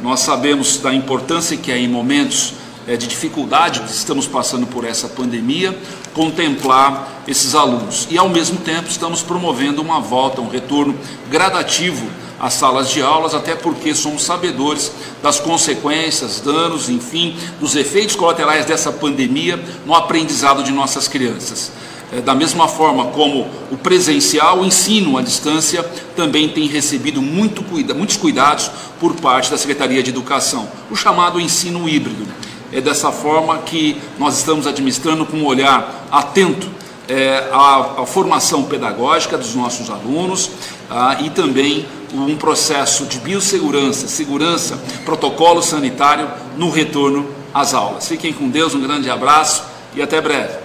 Nós 0.01 0.21
sabemos 0.21 0.77
da 0.77 0.93
importância 0.93 1.57
que 1.57 1.71
é 1.71 1.77
em 1.77 1.89
momentos 1.89 2.53
é, 2.87 2.97
de 2.97 3.07
dificuldade 3.07 3.81
estamos 3.89 4.27
passando 4.27 4.67
por 4.67 4.83
essa 4.85 5.07
pandemia, 5.07 5.77
contemplar 6.13 7.23
esses 7.27 7.55
alunos. 7.55 8.07
E 8.09 8.17
ao 8.17 8.29
mesmo 8.29 8.57
tempo 8.57 8.89
estamos 8.89 9.21
promovendo 9.21 9.81
uma 9.81 9.99
volta, 9.99 10.41
um 10.41 10.49
retorno 10.49 10.95
gradativo 11.29 12.05
às 12.39 12.53
salas 12.55 12.89
de 12.89 13.01
aulas, 13.01 13.33
até 13.33 13.55
porque 13.55 13.95
somos 13.95 14.23
sabedores 14.23 14.91
das 15.21 15.39
consequências, 15.39 16.41
danos, 16.41 16.89
enfim, 16.89 17.37
dos 17.59 17.75
efeitos 17.75 18.15
colaterais 18.15 18.65
dessa 18.65 18.91
pandemia 18.91 19.57
no 19.85 19.93
aprendizado 19.93 20.63
de 20.63 20.71
nossas 20.71 21.07
crianças. 21.07 21.71
É, 22.11 22.21
da 22.21 22.35
mesma 22.35 22.67
forma 22.67 23.05
como 23.05 23.47
o 23.71 23.77
presencial, 23.77 24.59
o 24.59 24.65
ensino 24.65 25.17
à 25.17 25.21
distância 25.21 25.83
também 26.15 26.49
tem 26.49 26.67
recebido 26.67 27.21
muito 27.21 27.63
cuida, 27.63 27.93
muitos 27.93 28.17
cuidados 28.17 28.69
por 28.99 29.15
parte 29.15 29.49
da 29.49 29.57
Secretaria 29.57 30.03
de 30.03 30.09
Educação, 30.09 30.67
o 30.91 30.95
chamado 30.95 31.39
ensino 31.39 31.87
híbrido. 31.89 32.27
É 32.73 32.81
dessa 32.81 33.11
forma 33.11 33.59
que 33.59 34.01
nós 34.17 34.39
estamos 34.39 34.65
administrando 34.65 35.27
com 35.27 35.37
um 35.37 35.45
olhar 35.45 36.07
atento 36.11 36.67
é, 37.07 37.49
à, 37.51 38.01
à, 38.01 38.05
formação 38.07 38.63
pedagógica 38.63 39.37
dos 39.37 39.53
nossos 39.53 39.91
alunos 39.91 40.49
ah, 40.89 41.17
e 41.21 41.29
também 41.29 41.85
um 42.11 42.35
processo 42.35 43.05
de 43.05 43.19
biossegurança, 43.19 44.07
segurança, 44.07 44.79
protocolo 45.05 45.61
sanitário 45.61 46.27
no 46.57 46.71
retorno 46.71 47.27
às 47.53 47.75
aulas. 47.75 48.07
Fiquem 48.07 48.33
com 48.33 48.49
Deus, 48.49 48.73
um 48.73 48.81
grande 48.81 49.07
abraço 49.07 49.63
e 49.95 50.01
até 50.01 50.19
breve. 50.19 50.63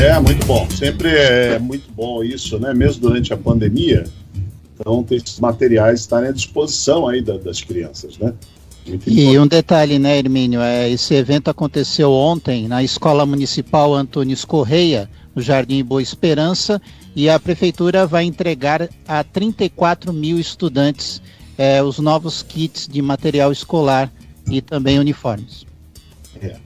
É, 0.00 0.20
muito 0.20 0.46
bom. 0.46 0.68
Sempre 0.70 1.10
é 1.10 1.58
muito 1.58 1.90
bom 1.90 2.22
isso, 2.22 2.56
né? 2.58 2.72
Mesmo 2.72 3.02
durante 3.02 3.32
a 3.32 3.36
pandemia, 3.36 4.04
então, 4.78 5.02
tem 5.02 5.18
esses 5.18 5.40
materiais 5.40 6.00
estarem 6.00 6.28
à 6.28 6.32
disposição 6.32 7.08
aí 7.08 7.20
da, 7.20 7.36
das 7.36 7.60
crianças, 7.62 8.16
né? 8.18 8.32
e 9.06 9.38
um 9.38 9.46
detalhe, 9.46 9.98
né, 9.98 10.18
Hermínio? 10.18 10.62
É, 10.62 10.88
esse 10.88 11.14
evento 11.14 11.50
aconteceu 11.50 12.10
ontem 12.10 12.66
na 12.66 12.82
Escola 12.82 13.26
Municipal 13.26 13.92
Antônio 13.94 14.36
Correia, 14.46 15.10
no 15.34 15.42
Jardim 15.42 15.84
Boa 15.84 16.00
Esperança, 16.00 16.80
e 17.14 17.28
a 17.28 17.38
Prefeitura 17.38 18.06
vai 18.06 18.24
entregar 18.24 18.88
a 19.06 19.22
34 19.22 20.10
mil 20.12 20.38
estudantes 20.38 21.20
é, 21.58 21.82
os 21.82 21.98
novos 21.98 22.42
kits 22.42 22.88
de 22.88 23.02
material 23.02 23.52
escolar 23.52 24.10
e 24.50 24.62
também 24.62 24.98
uniformes. 24.98 25.66
É. 26.40 26.56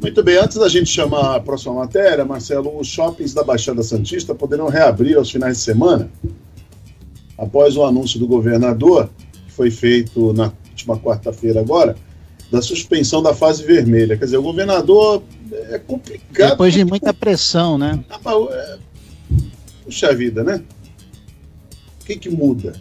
Muito 0.00 0.22
bem, 0.22 0.38
antes 0.38 0.56
da 0.56 0.68
gente 0.68 0.88
chamar 0.88 1.36
a 1.36 1.40
próxima 1.40 1.74
matéria, 1.74 2.24
Marcelo, 2.24 2.78
os 2.78 2.86
shoppings 2.86 3.34
da 3.34 3.42
Baixada 3.42 3.82
Santista 3.82 4.34
poderão 4.34 4.68
reabrir 4.68 5.16
aos 5.16 5.30
finais 5.30 5.58
de 5.58 5.64
semana 5.64 6.08
após 7.36 7.76
o 7.76 7.84
anúncio 7.84 8.18
do 8.18 8.26
governador, 8.26 9.10
que 9.46 9.52
foi 9.52 9.70
feito 9.70 10.32
na 10.32 10.52
última 10.70 10.98
quarta-feira 10.98 11.60
agora, 11.60 11.96
da 12.50 12.62
suspensão 12.62 13.22
da 13.22 13.34
fase 13.34 13.64
vermelha. 13.64 14.16
Quer 14.16 14.26
dizer, 14.26 14.36
o 14.36 14.42
governador 14.42 15.22
é 15.70 15.78
complicado. 15.78 16.50
Depois 16.50 16.72
de 16.72 16.84
muita 16.84 17.12
pressão, 17.12 17.76
né? 17.78 18.04
Ah, 18.08 18.20
é... 18.50 18.78
Puxa 19.84 20.14
vida, 20.14 20.42
né? 20.42 20.62
O 22.00 22.04
que, 22.04 22.16
que 22.16 22.30
muda? 22.30 22.74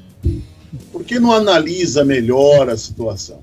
Por 0.91 1.03
que 1.03 1.19
não 1.19 1.31
analisa 1.31 2.03
melhor 2.03 2.69
a 2.69 2.77
situação? 2.77 3.41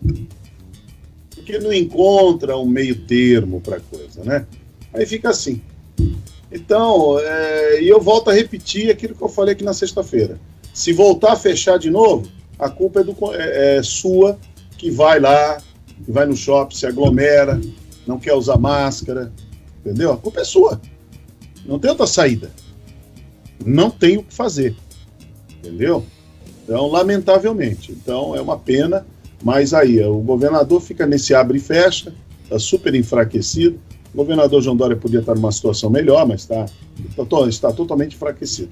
Por 1.35 1.45
que 1.45 1.59
não 1.59 1.73
encontra 1.73 2.57
um 2.57 2.67
meio 2.67 2.95
termo 3.07 3.61
para 3.61 3.77
a 3.77 3.81
coisa, 3.81 4.23
né? 4.25 4.47
Aí 4.93 5.07
fica 5.07 5.31
assim. 5.31 5.61
Então, 6.53 7.19
é... 7.19 7.83
e 7.83 7.89
eu 7.89 8.01
volto 8.01 8.31
a 8.31 8.35
repetir 8.35 8.91
aquilo 8.91 9.15
que 9.15 9.23
eu 9.23 9.29
falei 9.29 9.55
aqui 9.55 9.65
na 9.65 9.75
sexta-feira. 9.75 10.39
Se 10.81 10.95
voltar 10.95 11.33
a 11.35 11.37
fechar 11.37 11.79
de 11.79 11.91
novo, 11.91 12.27
a 12.59 12.71
culpa 12.71 13.01
é, 13.01 13.05
do, 13.05 13.15
é, 13.35 13.77
é 13.77 13.83
sua, 13.83 14.39
que 14.79 14.91
vai 14.91 15.21
lá, 15.21 15.59
que 16.07 16.11
vai 16.11 16.25
no 16.25 16.35
shopping, 16.35 16.75
se 16.75 16.87
aglomera, 16.87 17.61
não 18.07 18.19
quer 18.19 18.33
usar 18.33 18.57
máscara, 18.57 19.31
entendeu? 19.79 20.11
A 20.11 20.17
culpa 20.17 20.41
é 20.41 20.45
sua. 20.45 20.81
Não 21.67 21.79
tem 21.79 21.91
outra 21.91 22.07
saída. 22.07 22.51
Não 23.63 23.91
tem 23.91 24.17
o 24.17 24.23
que 24.23 24.33
fazer, 24.33 24.75
entendeu? 25.59 26.03
Então, 26.65 26.87
lamentavelmente. 26.87 27.93
Então, 27.93 28.35
é 28.35 28.41
uma 28.41 28.59
pena, 28.59 29.07
mas 29.45 29.75
aí, 29.75 30.03
o 30.03 30.21
governador 30.21 30.81
fica 30.81 31.07
nesse 31.07 31.35
abre 31.35 31.59
e 31.59 31.61
fecha, 31.61 32.15
está 32.45 32.59
super 32.59 32.95
enfraquecido. 32.95 33.79
O 34.15 34.17
governador 34.17 34.63
João 34.63 34.77
Dória 34.77 34.97
podia 34.97 35.21
estar 35.21 35.35
numa 35.35 35.53
situação 35.53 35.91
melhor, 35.91 36.27
mas 36.27 36.41
está, 36.41 36.65
está, 37.07 37.49
está 37.51 37.71
totalmente 37.71 38.17
enfraquecido. 38.17 38.71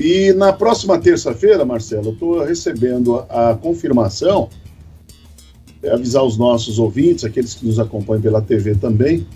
E 0.00 0.32
na 0.32 0.50
próxima 0.50 0.98
terça-feira, 0.98 1.62
Marcelo, 1.62 2.06
eu 2.06 2.12
estou 2.14 2.42
recebendo 2.42 3.16
a, 3.28 3.50
a 3.50 3.54
confirmação, 3.54 4.48
é, 5.82 5.90
avisar 5.90 6.24
os 6.24 6.38
nossos 6.38 6.78
ouvintes, 6.78 7.22
aqueles 7.22 7.52
que 7.52 7.66
nos 7.66 7.78
acompanham 7.78 8.22
pela 8.22 8.40
TV 8.40 8.74
também, 8.74 9.26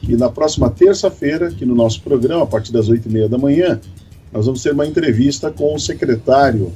que 0.00 0.16
na 0.16 0.30
próxima 0.30 0.70
terça-feira, 0.70 1.48
aqui 1.48 1.66
no 1.66 1.74
nosso 1.74 2.00
programa, 2.00 2.44
a 2.44 2.46
partir 2.46 2.70
das 2.70 2.88
oito 2.88 3.08
e 3.08 3.12
meia 3.12 3.28
da 3.28 3.36
manhã, 3.36 3.80
nós 4.32 4.46
vamos 4.46 4.62
ter 4.62 4.72
uma 4.72 4.86
entrevista 4.86 5.50
com 5.50 5.74
o 5.74 5.80
secretário 5.80 6.70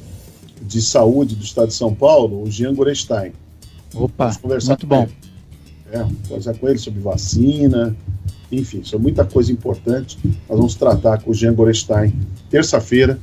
de 0.61 0.83
Saúde 0.83 1.37
do 1.37 1.45
Estado 1.45 1.69
de 1.69 1.75
São 1.75 1.95
Paulo, 1.95 2.43
o 2.43 2.51
Jean 2.51 2.75
Gorestein. 2.75 3.33
Opa, 3.95 4.37
muito 4.43 4.87
bom. 4.87 5.09
É, 5.93 6.05
conversar 6.29 6.55
com 6.59 6.69
ele 6.69 6.79
sobre 6.79 7.01
vacina, 7.01 7.97
enfim, 8.51 8.81
isso 8.81 8.97
é 8.97 8.99
muita 8.99 9.25
coisa 9.25 9.53
importante. 9.53 10.19
Nós 10.49 10.59
vamos 10.59 10.75
tratar 10.75 11.23
com 11.23 11.31
o 11.31 11.35
Jean 11.35 11.55
Gorestein 11.55 12.13
terça-feira, 12.51 13.19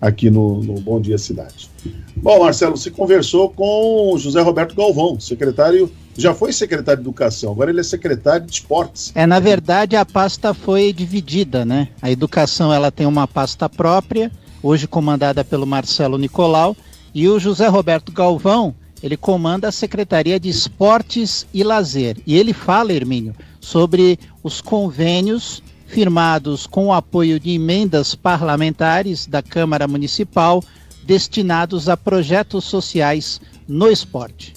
aqui 0.00 0.30
no, 0.30 0.62
no, 0.62 0.80
Bom 0.80 1.00
Dia 1.00 1.18
Cidade. 1.18 1.68
Bom, 2.16 2.40
Marcelo, 2.40 2.76
você 2.76 2.90
conversou 2.90 3.50
com 3.50 4.14
o 4.14 4.18
José 4.18 4.40
Roberto 4.40 4.74
Galvão, 4.74 5.20
secretário, 5.20 5.90
já 6.16 6.34
foi 6.34 6.52
secretário 6.52 7.02
de 7.02 7.08
Educação, 7.08 7.52
agora 7.52 7.70
ele 7.70 7.80
é 7.80 7.84
secretário 7.84 8.46
de 8.46 8.52
Esportes. 8.52 9.12
É, 9.14 9.26
na 9.26 9.38
verdade, 9.38 9.96
a 9.96 10.04
pasta 10.04 10.54
foi 10.54 10.92
dividida, 10.92 11.64
né? 11.64 11.88
A 12.00 12.10
educação 12.10 12.72
ela 12.72 12.90
tem 12.90 13.06
uma 13.06 13.28
pasta 13.28 13.68
própria, 13.68 14.32
hoje 14.62 14.86
comandada 14.86 15.44
pelo 15.44 15.66
Marcelo 15.66 16.16
Nicolau, 16.16 16.74
e 17.14 17.28
o 17.28 17.38
José 17.38 17.66
Roberto 17.66 18.12
Galvão, 18.12 18.74
ele 19.02 19.16
comanda 19.16 19.68
a 19.68 19.72
Secretaria 19.72 20.38
de 20.38 20.48
Esportes 20.48 21.46
e 21.52 21.62
Lazer. 21.62 22.18
E 22.26 22.36
ele 22.36 22.52
fala, 22.52 22.92
Hermínio, 22.92 23.34
sobre 23.60 24.18
os 24.42 24.60
convênios 24.60 25.62
firmados 25.86 26.66
com 26.66 26.86
o 26.86 26.92
apoio 26.92 27.40
de 27.40 27.50
emendas 27.50 28.14
parlamentares 28.14 29.26
da 29.26 29.42
Câmara 29.42 29.88
Municipal 29.88 30.62
destinados 31.04 31.88
a 31.88 31.96
projetos 31.96 32.64
sociais 32.64 33.40
no 33.66 33.90
esporte. 33.90 34.54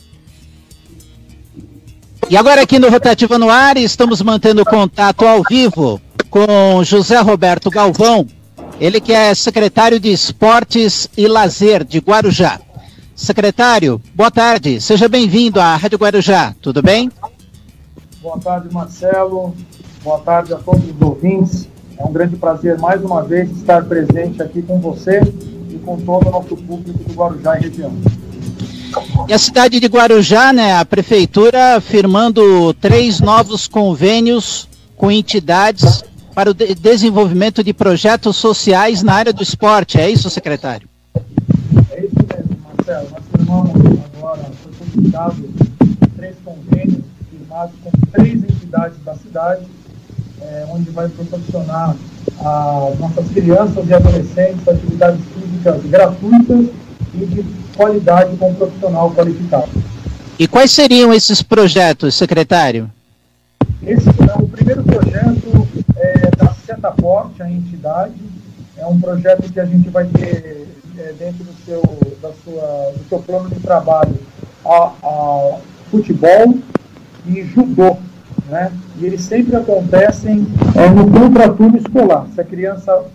E 2.30 2.38
agora 2.38 2.62
aqui 2.62 2.80
no 2.80 2.90
Rotativa 2.90 3.38
no 3.38 3.50
Ar, 3.50 3.78
estamos 3.78 4.22
mantendo 4.22 4.64
contato 4.64 5.26
ao 5.26 5.44
vivo 5.50 6.02
com 6.30 6.84
José 6.84 7.20
Roberto 7.20 7.70
Galvão, 7.70 8.28
ele 8.80 9.02
que 9.02 9.12
é 9.12 9.34
secretário 9.36 10.00
de 10.00 10.12
Esportes 10.12 11.08
e 11.18 11.28
Lazer 11.28 11.84
de 11.84 12.00
Guarujá. 12.00 12.60
Secretário, 13.16 14.02
boa 14.16 14.32
tarde, 14.32 14.82
seja 14.82 15.08
bem-vindo 15.08 15.60
à 15.60 15.76
Rádio 15.76 16.00
Guarujá, 16.00 16.56
tudo 16.60 16.82
bem? 16.82 17.12
Boa 18.22 18.40
tarde, 18.40 18.74
Marcelo. 18.74 19.56
Boa 20.04 20.20
tarde 20.20 20.54
a 20.54 20.58
todos 20.58 20.84
os 20.84 21.00
ouvintes. 21.00 21.70
É 21.98 22.04
um 22.04 22.12
grande 22.12 22.36
prazer 22.38 22.80
mais 22.80 23.04
uma 23.04 23.22
vez 23.24 23.52
estar 23.52 23.84
presente 23.86 24.42
aqui 24.42 24.64
com 24.64 24.80
você 24.80 25.22
e 25.70 25.78
com 25.78 25.98
todo 26.02 26.28
o 26.28 26.32
nosso 26.32 26.58
público 26.58 26.98
do 27.04 27.14
Guarujá 27.14 27.60
e 27.60 27.62
região. 27.62 27.94
E 29.28 29.34
a 29.34 29.38
cidade 29.38 29.80
de 29.80 29.88
Guarujá, 29.88 30.52
né, 30.52 30.76
a 30.76 30.84
prefeitura 30.84 31.80
firmando 31.82 32.74
três 32.74 33.20
novos 33.20 33.68
convênios 33.68 34.68
com 34.98 35.12
entidades 35.12 36.04
para 36.34 36.50
o 36.50 36.54
de 36.54 36.74
desenvolvimento 36.74 37.64
de 37.64 37.74
projetos 37.74 38.38
sociais 38.38 39.04
na 39.04 39.14
área 39.14 39.32
do 39.32 39.44
esporte. 39.44 40.00
É 40.00 40.10
isso, 40.10 40.32
secretário? 40.32 40.93
Marcelo. 42.84 43.08
Nós 43.12 43.24
firmamos 43.32 44.00
agora, 44.16 44.42
foi 44.62 44.72
publicado 44.74 45.50
três 46.18 46.36
convênios 46.44 47.04
firmados 47.30 47.74
com 47.84 47.92
três 48.12 48.44
entidades 48.44 48.98
da 49.06 49.16
cidade, 49.16 49.66
é, 50.42 50.66
onde 50.70 50.90
vai 50.92 51.08
proporcionar 51.08 51.96
a 52.40 52.92
nossas 53.00 53.30
crianças 53.30 53.88
e 53.88 53.94
adolescentes 53.94 54.68
atividades 54.68 55.22
físicas 55.34 55.84
gratuitas 55.86 56.68
e 57.14 57.26
de 57.26 57.46
qualidade 57.76 58.36
com 58.38 58.52
um 58.52 58.56
profissional 58.56 59.12
qualificado. 59.12 59.70
E 60.38 60.48
quais 60.48 60.72
seriam 60.72 61.14
esses 61.14 61.42
projetos, 61.42 62.16
secretário? 62.16 62.92
Esse 63.82 64.10
é 64.10 64.42
o 64.42 64.48
primeiro 64.48 64.84
projeto 64.84 65.68
é, 65.96 66.30
da 66.36 66.54
Setaporte, 66.54 67.42
a 67.42 67.50
entidade. 67.50 68.14
É 68.76 68.86
um 68.86 69.00
projeto 69.00 69.52
que 69.52 69.60
a 69.60 69.66
gente 69.66 69.90
vai 69.90 70.06
ter 70.06 70.68
é, 70.98 71.14
dentro 71.14 71.44
do 71.44 71.54
seu, 71.66 71.82
da 72.22 72.32
sua, 72.44 72.94
do 72.98 73.10
seu 73.10 73.20
plano 73.20 73.50
de 73.50 73.60
trabalho 73.60 74.16
a, 74.66 74.92
a 75.04 75.60
futebol 75.90 76.56
e 77.26 77.44
judô. 77.44 77.98
Né? 78.48 78.72
E 79.00 79.06
eles 79.06 79.22
sempre 79.22 79.56
acontecem 79.56 80.48
é, 80.76 80.90
no 80.90 81.10
contraturno 81.10 81.78
escolar. 81.78 82.28
Se 82.34 82.42
a 82.42 82.44
criança 82.44 83.06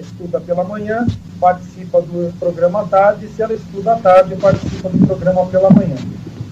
estuda 0.00 0.40
pela 0.40 0.64
manhã, 0.64 1.06
participa 1.40 2.00
do 2.00 2.32
programa 2.38 2.82
à 2.82 2.84
tarde, 2.84 3.28
se 3.28 3.42
ela 3.42 3.54
estuda 3.54 3.94
à 3.94 3.96
tarde, 3.96 4.36
participa 4.36 4.88
do 4.88 5.06
programa 5.06 5.46
pela 5.46 5.70
manhã. 5.70 5.96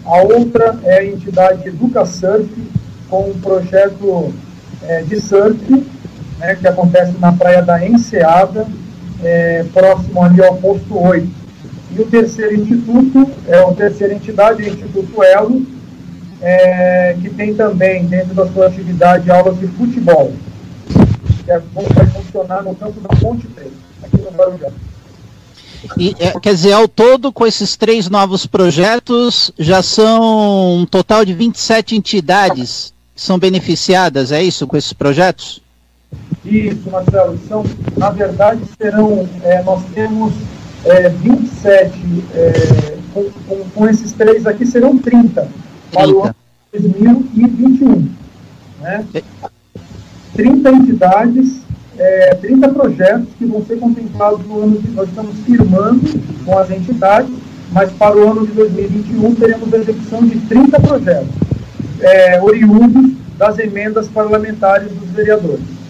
A 0.04 0.22
outra 0.22 0.78
é 0.84 0.98
a 0.98 1.06
entidade 1.06 1.68
EducaSurf, 1.68 2.48
com 3.08 3.30
um 3.30 3.40
projeto 3.40 4.32
é, 4.82 5.02
de 5.02 5.20
surf, 5.20 5.58
né, 6.38 6.56
que 6.56 6.66
acontece 6.66 7.12
na 7.18 7.32
praia 7.32 7.62
da 7.62 7.86
Enseada, 7.86 8.66
é, 9.22 9.64
próximo 9.72 10.22
ali 10.22 10.42
ao 10.42 10.56
posto 10.56 10.98
8. 10.98 11.28
E 11.92 12.00
o 12.00 12.06
terceiro 12.06 12.54
instituto, 12.54 13.30
é 13.46 13.58
a 13.58 13.72
terceira 13.72 14.14
entidade, 14.14 14.62
é 14.62 14.70
o 14.70 14.72
Instituto 14.72 15.22
Elo, 15.22 15.66
é, 16.40 17.16
que 17.20 17.30
tem 17.30 17.54
também, 17.54 18.06
dentro 18.06 18.34
da 18.34 18.46
sua 18.48 18.66
atividade, 18.66 19.30
aulas 19.30 19.58
de 19.58 19.66
futebol 19.68 20.32
que 21.44 21.50
é, 21.50 21.58
vai 21.58 22.06
funcionar 22.06 22.62
no 22.62 22.74
campo 22.74 23.00
da 23.00 23.08
Ponte 23.16 23.46
Preta, 23.48 23.70
aqui 24.02 24.16
no 24.16 24.30
Guarujá. 24.30 24.70
E, 25.96 26.14
é, 26.18 26.38
quer 26.38 26.54
dizer, 26.54 26.72
ao 26.72 26.86
todo, 26.86 27.32
com 27.32 27.46
esses 27.46 27.76
três 27.76 28.08
novos 28.08 28.46
projetos, 28.46 29.50
já 29.58 29.82
são 29.82 30.78
um 30.78 30.86
total 30.86 31.24
de 31.24 31.34
27 31.34 31.96
entidades 31.96 32.94
que 33.14 33.20
são 33.20 33.38
beneficiadas, 33.38 34.30
é 34.30 34.42
isso, 34.42 34.66
com 34.66 34.76
esses 34.76 34.92
projetos? 34.92 35.60
Isso, 36.44 36.90
Marcelo. 36.90 37.38
São, 37.48 37.64
na 37.96 38.10
verdade, 38.10 38.60
serão, 38.80 39.28
é, 39.42 39.62
nós 39.62 39.82
temos 39.94 40.32
é, 40.84 41.08
27, 41.08 41.92
é, 42.34 42.98
com, 43.14 43.24
com, 43.46 43.64
com, 43.70 43.88
esses 43.88 44.12
três 44.12 44.46
aqui 44.46 44.66
serão 44.66 44.98
30, 44.98 45.42
30. 45.42 45.48
para 45.92 46.08
o 46.08 46.24
ano 46.24 46.34
2021. 46.72 48.08
Né? 48.80 49.04
30 50.34 50.70
entidades, 50.70 51.62
é, 51.96 52.34
30 52.34 52.68
projetos 52.70 53.28
que 53.38 53.44
vão 53.44 53.64
ser 53.64 53.78
contemplados 53.78 54.44
no 54.46 54.62
ano 54.62 54.78
de. 54.80 54.88
Nós 54.90 55.08
estamos 55.08 55.36
firmando 55.46 56.20
com 56.44 56.58
as 56.58 56.70
entidades, 56.70 57.30
mas 57.70 57.92
para 57.92 58.16
o 58.16 58.30
ano 58.30 58.46
de 58.46 58.52
2021 58.52 59.34
teremos 59.36 59.72
a 59.72 59.78
execução 59.78 60.26
de 60.26 60.40
30 60.40 60.80
projetos, 60.80 61.28
é, 62.00 62.42
oriundos 62.42 63.12
das 63.38 63.58
emendas 63.58 64.08
parlamentares 64.08 64.90
dos 64.90 65.10
vereadores. 65.10 65.81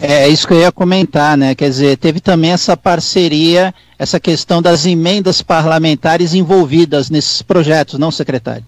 É, 0.00 0.24
é 0.24 0.28
isso 0.28 0.46
que 0.46 0.54
eu 0.54 0.60
ia 0.60 0.70
comentar, 0.70 1.36
né? 1.36 1.54
Quer 1.54 1.68
dizer, 1.68 1.96
teve 1.96 2.20
também 2.20 2.52
essa 2.52 2.76
parceria, 2.76 3.74
essa 3.98 4.20
questão 4.20 4.62
das 4.62 4.86
emendas 4.86 5.42
parlamentares 5.42 6.34
envolvidas 6.34 7.10
nesses 7.10 7.42
projetos, 7.42 7.98
não, 7.98 8.10
secretário? 8.10 8.64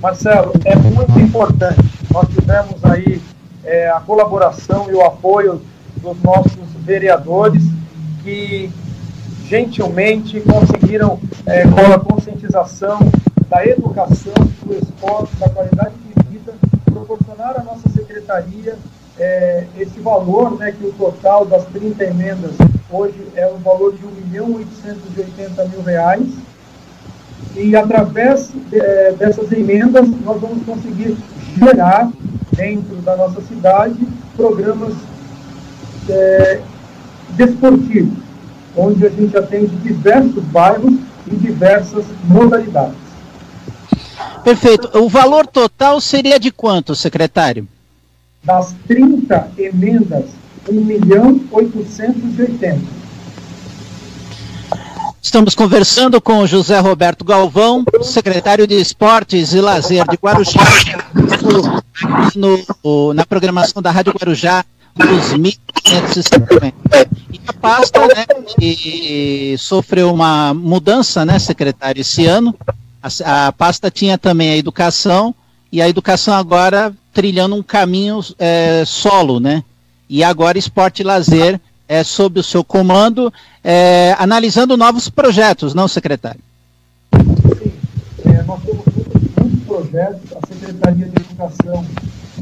Marcelo, 0.00 0.52
é 0.64 0.76
muito 0.76 1.18
importante. 1.18 1.80
Nós 2.12 2.28
tivemos 2.28 2.84
aí 2.84 3.20
é, 3.64 3.90
a 3.90 4.00
colaboração 4.00 4.88
e 4.88 4.94
o 4.94 5.04
apoio 5.04 5.60
dos 5.96 6.22
nossos 6.22 6.52
vereadores 6.84 7.62
que 8.22 8.70
gentilmente 9.48 10.40
conseguiram, 10.40 11.18
é, 11.44 11.62
com 11.66 11.92
a 11.92 11.98
conscientização 11.98 12.98
da 13.48 13.64
educação, 13.66 14.34
do 14.64 14.74
esporte, 14.74 15.34
da 15.36 15.48
qualidade 15.48 15.94
de 15.94 16.30
vida, 16.30 16.54
proporcionar 16.84 17.60
à 17.60 17.64
nossa 17.64 17.88
secretaria 17.88 18.78
é, 19.18 19.64
esse 19.78 19.98
valor, 20.00 20.58
né, 20.58 20.72
que 20.72 20.86
o 20.86 20.92
total 20.92 21.46
das 21.46 21.64
30 21.66 22.04
emendas 22.04 22.52
hoje 22.90 23.26
é 23.34 23.46
o 23.46 23.56
valor 23.58 23.94
de 23.94 24.04
1 24.04 24.10
milhão 24.10 24.54
880 24.54 25.64
mil 25.68 25.82
reais. 25.82 26.26
E 27.54 27.74
através 27.74 28.50
é, 28.72 29.12
dessas 29.12 29.50
emendas 29.52 30.08
nós 30.24 30.40
vamos 30.40 30.64
conseguir 30.64 31.16
gerar 31.56 32.10
dentro 32.52 32.96
da 32.96 33.16
nossa 33.16 33.40
cidade 33.42 33.96
programas 34.36 34.94
é, 36.08 36.60
desportivos, 37.30 38.18
onde 38.76 39.06
a 39.06 39.08
gente 39.08 39.36
atende 39.36 39.74
diversos 39.76 40.44
bairros 40.44 40.94
e 41.26 41.34
diversas 41.34 42.04
modalidades. 42.24 43.06
Perfeito. 44.44 44.98
O 44.98 45.08
valor 45.08 45.46
total 45.46 46.00
seria 46.00 46.38
de 46.38 46.52
quanto, 46.52 46.94
secretário? 46.94 47.66
Das 48.46 48.76
30 48.86 49.50
emendas, 49.58 50.24
1 50.68 50.72
milhão 50.72 51.40
880. 51.50 52.78
Estamos 55.20 55.56
conversando 55.56 56.20
com 56.20 56.46
José 56.46 56.78
Roberto 56.78 57.24
Galvão, 57.24 57.84
secretário 58.02 58.64
de 58.64 58.76
Esportes 58.80 59.52
e 59.52 59.60
Lazer 59.60 60.06
de 60.08 60.16
Guarujá, 60.16 60.60
no, 62.36 63.12
na 63.12 63.26
programação 63.26 63.82
da 63.82 63.90
Rádio 63.90 64.12
Guarujá 64.12 64.64
dos 64.94 65.32
1550. 65.32 66.72
E 67.32 67.40
a 67.48 67.52
pasta, 67.52 68.00
né, 68.06 68.26
que 68.56 69.56
sofreu 69.58 70.14
uma 70.14 70.54
mudança, 70.54 71.24
né, 71.24 71.40
secretário, 71.40 72.00
esse 72.00 72.24
ano. 72.26 72.54
A, 73.02 73.48
a, 73.48 73.52
pasta 73.52 73.90
tinha 73.90 74.16
também 74.16 74.50
a 74.50 74.56
educação, 74.56 75.34
e 75.72 75.82
a 75.82 75.88
educação 75.88 76.32
agora 76.32 76.94
trilhando 77.16 77.56
um 77.56 77.62
caminho 77.62 78.20
é, 78.38 78.84
solo, 78.84 79.40
né? 79.40 79.64
E 80.06 80.22
agora 80.22 80.58
esporte 80.58 81.00
e 81.00 81.02
lazer 81.02 81.58
é, 81.88 82.04
sob 82.04 82.38
o 82.38 82.42
seu 82.42 82.62
comando, 82.62 83.32
é, 83.64 84.14
analisando 84.18 84.76
novos 84.76 85.08
projetos, 85.08 85.72
não, 85.72 85.88
secretário? 85.88 86.42
Sim, 87.14 87.72
é, 88.26 88.42
nós 88.42 88.60
temos 88.62 88.84
muitos 89.40 89.64
projetos, 89.66 90.30
a 90.30 90.46
Secretaria 90.46 91.06
de 91.06 91.22
Educação 91.22 91.86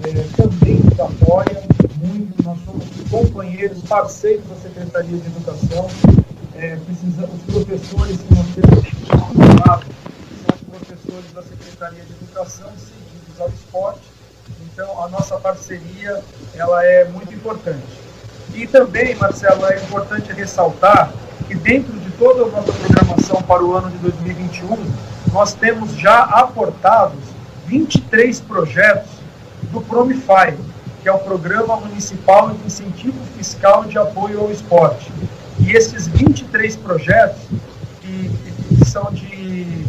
é, 0.03 0.43
também 0.43 0.81
nos 0.81 0.99
apoia 0.99 1.62
muito, 2.03 2.43
nós 2.43 2.59
somos 2.64 2.85
companheiros, 3.09 3.79
parceiros 3.83 4.45
da 4.49 4.57
Secretaria 4.57 5.18
de 5.18 5.27
Educação, 5.27 5.89
é, 6.57 6.75
precisa, 6.85 7.31
os 7.33 7.43
professores 7.55 8.18
que 8.22 8.35
nós 8.35 8.47
temos 8.57 8.85
são 10.43 10.59
professores 10.68 11.33
da 11.33 11.43
Secretaria 11.45 12.03
de 12.03 12.12
Educação, 12.25 12.72
seguidos 12.77 13.41
ao 13.41 13.49
esporte, 13.51 14.14
então 14.75 15.03
a 15.05 15.09
nossa 15.09 15.37
parceria 15.37 16.20
ela 16.53 16.85
é 16.85 17.05
muito 17.05 17.33
importante. 17.33 17.87
E 18.53 18.66
também, 18.66 19.14
Marcelo, 19.14 19.64
é 19.66 19.77
importante 19.77 20.33
ressaltar 20.33 21.12
que 21.47 21.55
dentro 21.55 21.93
de 21.93 22.11
toda 22.12 22.43
a 22.43 22.47
nossa 22.49 22.72
programação 22.72 23.41
para 23.43 23.64
o 23.64 23.75
ano 23.75 23.89
de 23.91 23.99
2021, 23.99 24.77
nós 25.33 25.55
temos 25.55 25.93
já 25.93 26.25
aportados 26.25 27.20
23 27.66 28.41
projetos 28.41 29.12
do 29.70 29.81
Promify, 29.81 30.57
que 31.03 31.09
é 31.09 31.12
o 31.12 31.18
Programa 31.18 31.77
Municipal 31.77 32.51
de 32.51 32.66
Incentivo 32.66 33.18
Fiscal 33.37 33.85
de 33.85 33.97
Apoio 33.97 34.41
ao 34.41 34.51
Esporte. 34.51 35.11
E 35.61 35.72
esses 35.72 36.09
23 36.09 36.77
projetos, 36.77 37.43
que, 38.01 38.31
que 38.79 38.85
são 38.85 39.12
de 39.12 39.85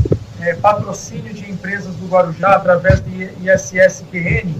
é, 0.45 0.55
patrocínio 0.55 1.33
de 1.33 1.49
empresas 1.49 1.95
do 1.95 2.07
Guarujá 2.07 2.55
através 2.55 3.01
do 3.01 3.09
ISS 3.09 4.03
QN, 4.11 4.53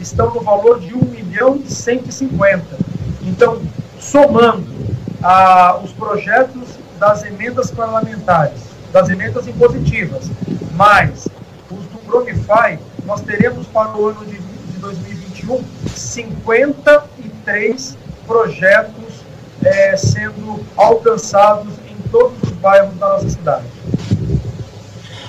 estão 0.00 0.32
no 0.32 0.40
valor 0.40 0.80
de 0.80 0.94
1 0.94 1.04
milhão 1.04 1.56
e 1.56 1.70
150 1.70 2.88
então, 3.28 3.60
somando 4.00 4.66
ah, 5.22 5.78
os 5.84 5.92
projetos 5.92 6.70
das 6.98 7.22
emendas 7.24 7.70
parlamentares, 7.70 8.62
das 8.92 9.08
emendas 9.10 9.46
impositivas, 9.46 10.28
mais 10.72 11.28
os 11.70 11.84
do 11.86 11.98
Promify, 12.06 12.78
nós 13.04 13.20
teremos 13.20 13.66
para 13.66 13.94
o 13.96 14.08
ano 14.08 14.24
de, 14.24 14.38
de 14.38 14.78
2021 14.78 15.62
53 15.94 17.98
projetos 18.26 19.22
é, 19.62 19.94
sendo 19.96 20.60
alcançados 20.76 21.74
em 21.90 21.96
todos 22.10 22.42
os 22.42 22.50
bairros 22.52 22.94
da 22.96 23.10
nossa 23.10 23.28
cidade. 23.28 23.66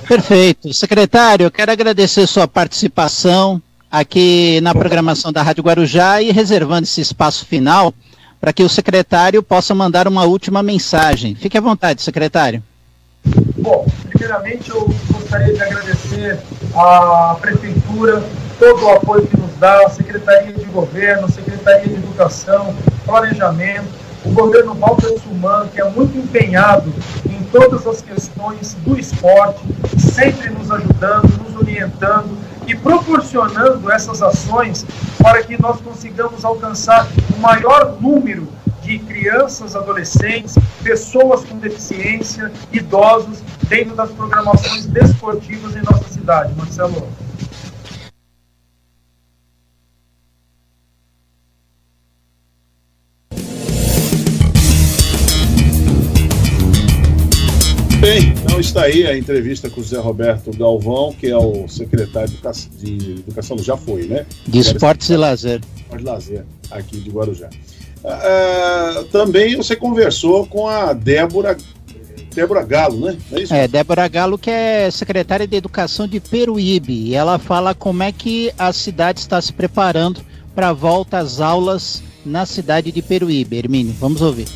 Perfeito. 0.10 0.74
Secretário, 0.74 1.52
quero 1.52 1.72
agradecer 1.72 2.26
sua 2.26 2.48
participação 2.48 3.62
aqui 3.92 4.60
na 4.62 4.74
programação 4.74 5.32
da 5.32 5.44
Rádio 5.44 5.64
Guarujá 5.64 6.20
e 6.20 6.32
reservando 6.32 6.86
esse 6.86 7.00
espaço 7.00 7.46
final 7.46 7.94
para 8.42 8.52
que 8.52 8.64
o 8.64 8.70
secretário 8.70 9.44
possa 9.44 9.76
mandar 9.76 10.08
uma 10.08 10.24
última 10.24 10.64
mensagem. 10.64 11.36
Fique 11.36 11.60
à 11.60 11.62
vontade, 11.62 12.02
secretário. 12.02 12.64
Bom, 13.58 13.86
primeiramente 14.10 14.72
eu 14.72 14.92
gostaria 15.12 15.54
de 15.54 15.62
agradecer 15.62 16.40
à 16.76 17.38
Prefeitura 17.40 18.24
todo 18.58 18.86
o 18.86 18.90
apoio 18.90 19.28
que 19.28 19.38
nos 19.38 19.54
dá, 19.60 19.86
a 19.86 19.90
Secretaria 19.92 20.54
de 20.54 20.66
Governo, 20.66 21.32
Secretaria 21.32 21.88
de 21.88 21.94
Educação, 21.94 22.76
Planejamento, 23.06 23.88
o 24.26 24.32
governo 24.32 24.74
Walter 24.76 25.18
Suman, 25.20 25.68
que 25.68 25.82
é 25.82 25.90
muito 25.90 26.18
empenhado 26.18 26.94
em 27.26 27.42
todas 27.52 27.88
as 27.88 28.02
questões 28.02 28.76
do 28.86 29.00
esporte, 29.00 29.62
sempre 29.98 30.50
nos 30.50 30.70
ajudando, 30.72 31.30
nos 31.44 31.56
orientando 31.56 32.38
e 32.68 32.76
proporcionando 32.76 33.92
essas 33.92 34.22
ações 34.22 34.86
para 35.22 35.42
que 35.44 35.62
nós 35.62 35.80
consigamos 35.82 36.46
alcançar 36.46 37.08
o 37.36 37.40
maior 37.40 37.98
número 38.00 38.48
de 38.82 39.00
crianças, 39.00 39.76
adolescentes, 39.76 40.56
pessoas 40.84 41.44
com 41.46 41.58
deficiência, 41.58 42.52
idosos, 42.72 43.40
dentro 43.68 43.96
das 43.96 44.10
programações 44.12 44.86
desportivas 44.86 45.76
em 45.76 45.82
nossa 45.82 46.08
cidade. 46.10 46.54
Marcelo. 46.56 47.08
Bem, 58.10 58.34
então 58.44 58.60
está 58.60 58.86
aí 58.86 59.06
a 59.06 59.16
entrevista 59.16 59.70
com 59.70 59.82
o 59.82 59.84
Zé 59.84 60.00
Roberto 60.00 60.50
Galvão, 60.58 61.14
que 61.14 61.28
é 61.28 61.38
o 61.38 61.68
secretário 61.68 62.34
de 62.80 63.12
Educação, 63.20 63.56
já 63.60 63.78
foi, 63.78 64.08
né? 64.08 64.26
De 64.48 64.58
Esportes 64.58 65.10
e 65.12 65.16
Lazer. 65.16 65.62
Esportes 65.78 66.08
e 66.08 66.10
Lazer, 66.10 66.46
aqui 66.72 66.98
de 66.98 67.12
Guarujá. 67.12 67.52
Uh, 68.04 69.04
também 69.12 69.56
você 69.56 69.76
conversou 69.76 70.48
com 70.48 70.68
a 70.68 70.92
Débora 70.92 71.56
Débora 72.34 72.64
Galo, 72.64 73.00
né? 73.00 73.18
É, 73.52 73.66
é, 73.66 73.68
Débora 73.68 74.08
Galo, 74.08 74.40
que 74.40 74.50
é 74.50 74.90
secretária 74.90 75.46
de 75.46 75.56
Educação 75.56 76.08
de 76.08 76.20
Peruíbe, 76.20 77.10
e 77.10 77.14
ela 77.14 77.38
fala 77.38 77.76
como 77.76 78.02
é 78.02 78.12
que 78.12 78.52
a 78.58 78.74
cidade 78.74 79.20
está 79.20 79.40
se 79.40 79.54
preparando 79.54 80.22
para 80.56 80.70
a 80.70 80.74
volta 80.74 81.20
às 81.20 81.40
aulas 81.40 82.02
na 82.26 82.48
cidade 82.48 82.92
de 82.92 83.04
Peruíbe. 83.04 83.56
Hermínio, 83.56 83.94
vamos 84.00 84.20
ouvir. 84.24 84.48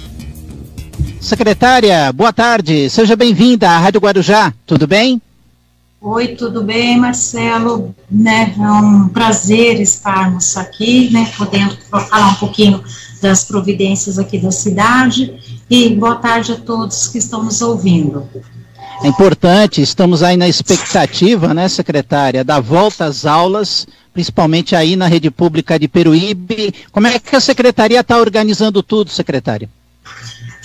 Secretária, 1.23 2.11
boa 2.11 2.33
tarde, 2.33 2.89
seja 2.89 3.15
bem-vinda 3.15 3.69
à 3.69 3.79
Rádio 3.79 4.01
Guarujá, 4.01 4.53
tudo 4.67 4.85
bem? 4.85 5.21
Oi, 6.01 6.27
tudo 6.35 6.61
bem, 6.61 6.99
Marcelo? 6.99 7.95
Né, 8.11 8.53
é 8.59 8.61
um 8.61 9.07
prazer 9.07 9.79
estarmos 9.79 10.57
aqui, 10.57 11.09
né, 11.13 11.31
podendo 11.37 11.77
falar 11.89 12.31
um 12.31 12.35
pouquinho 12.35 12.83
das 13.21 13.45
providências 13.45 14.19
aqui 14.19 14.37
da 14.37 14.51
cidade 14.51 15.33
e 15.69 15.95
boa 15.95 16.17
tarde 16.17 16.51
a 16.51 16.55
todos 16.57 17.07
que 17.07 17.19
estão 17.19 17.41
nos 17.41 17.61
ouvindo. 17.61 18.27
É 19.01 19.07
importante, 19.07 19.81
estamos 19.81 20.21
aí 20.23 20.35
na 20.35 20.49
expectativa, 20.49 21.53
né, 21.53 21.69
secretária, 21.69 22.43
da 22.43 22.59
volta 22.59 23.05
às 23.05 23.25
aulas, 23.25 23.87
principalmente 24.13 24.75
aí 24.75 24.97
na 24.97 25.07
rede 25.07 25.31
pública 25.31 25.79
de 25.79 25.87
Peruíbe. 25.87 26.75
Como 26.91 27.07
é 27.07 27.17
que 27.17 27.33
a 27.33 27.39
secretaria 27.39 28.01
está 28.01 28.17
organizando 28.17 28.83
tudo, 28.83 29.09
secretária? 29.09 29.69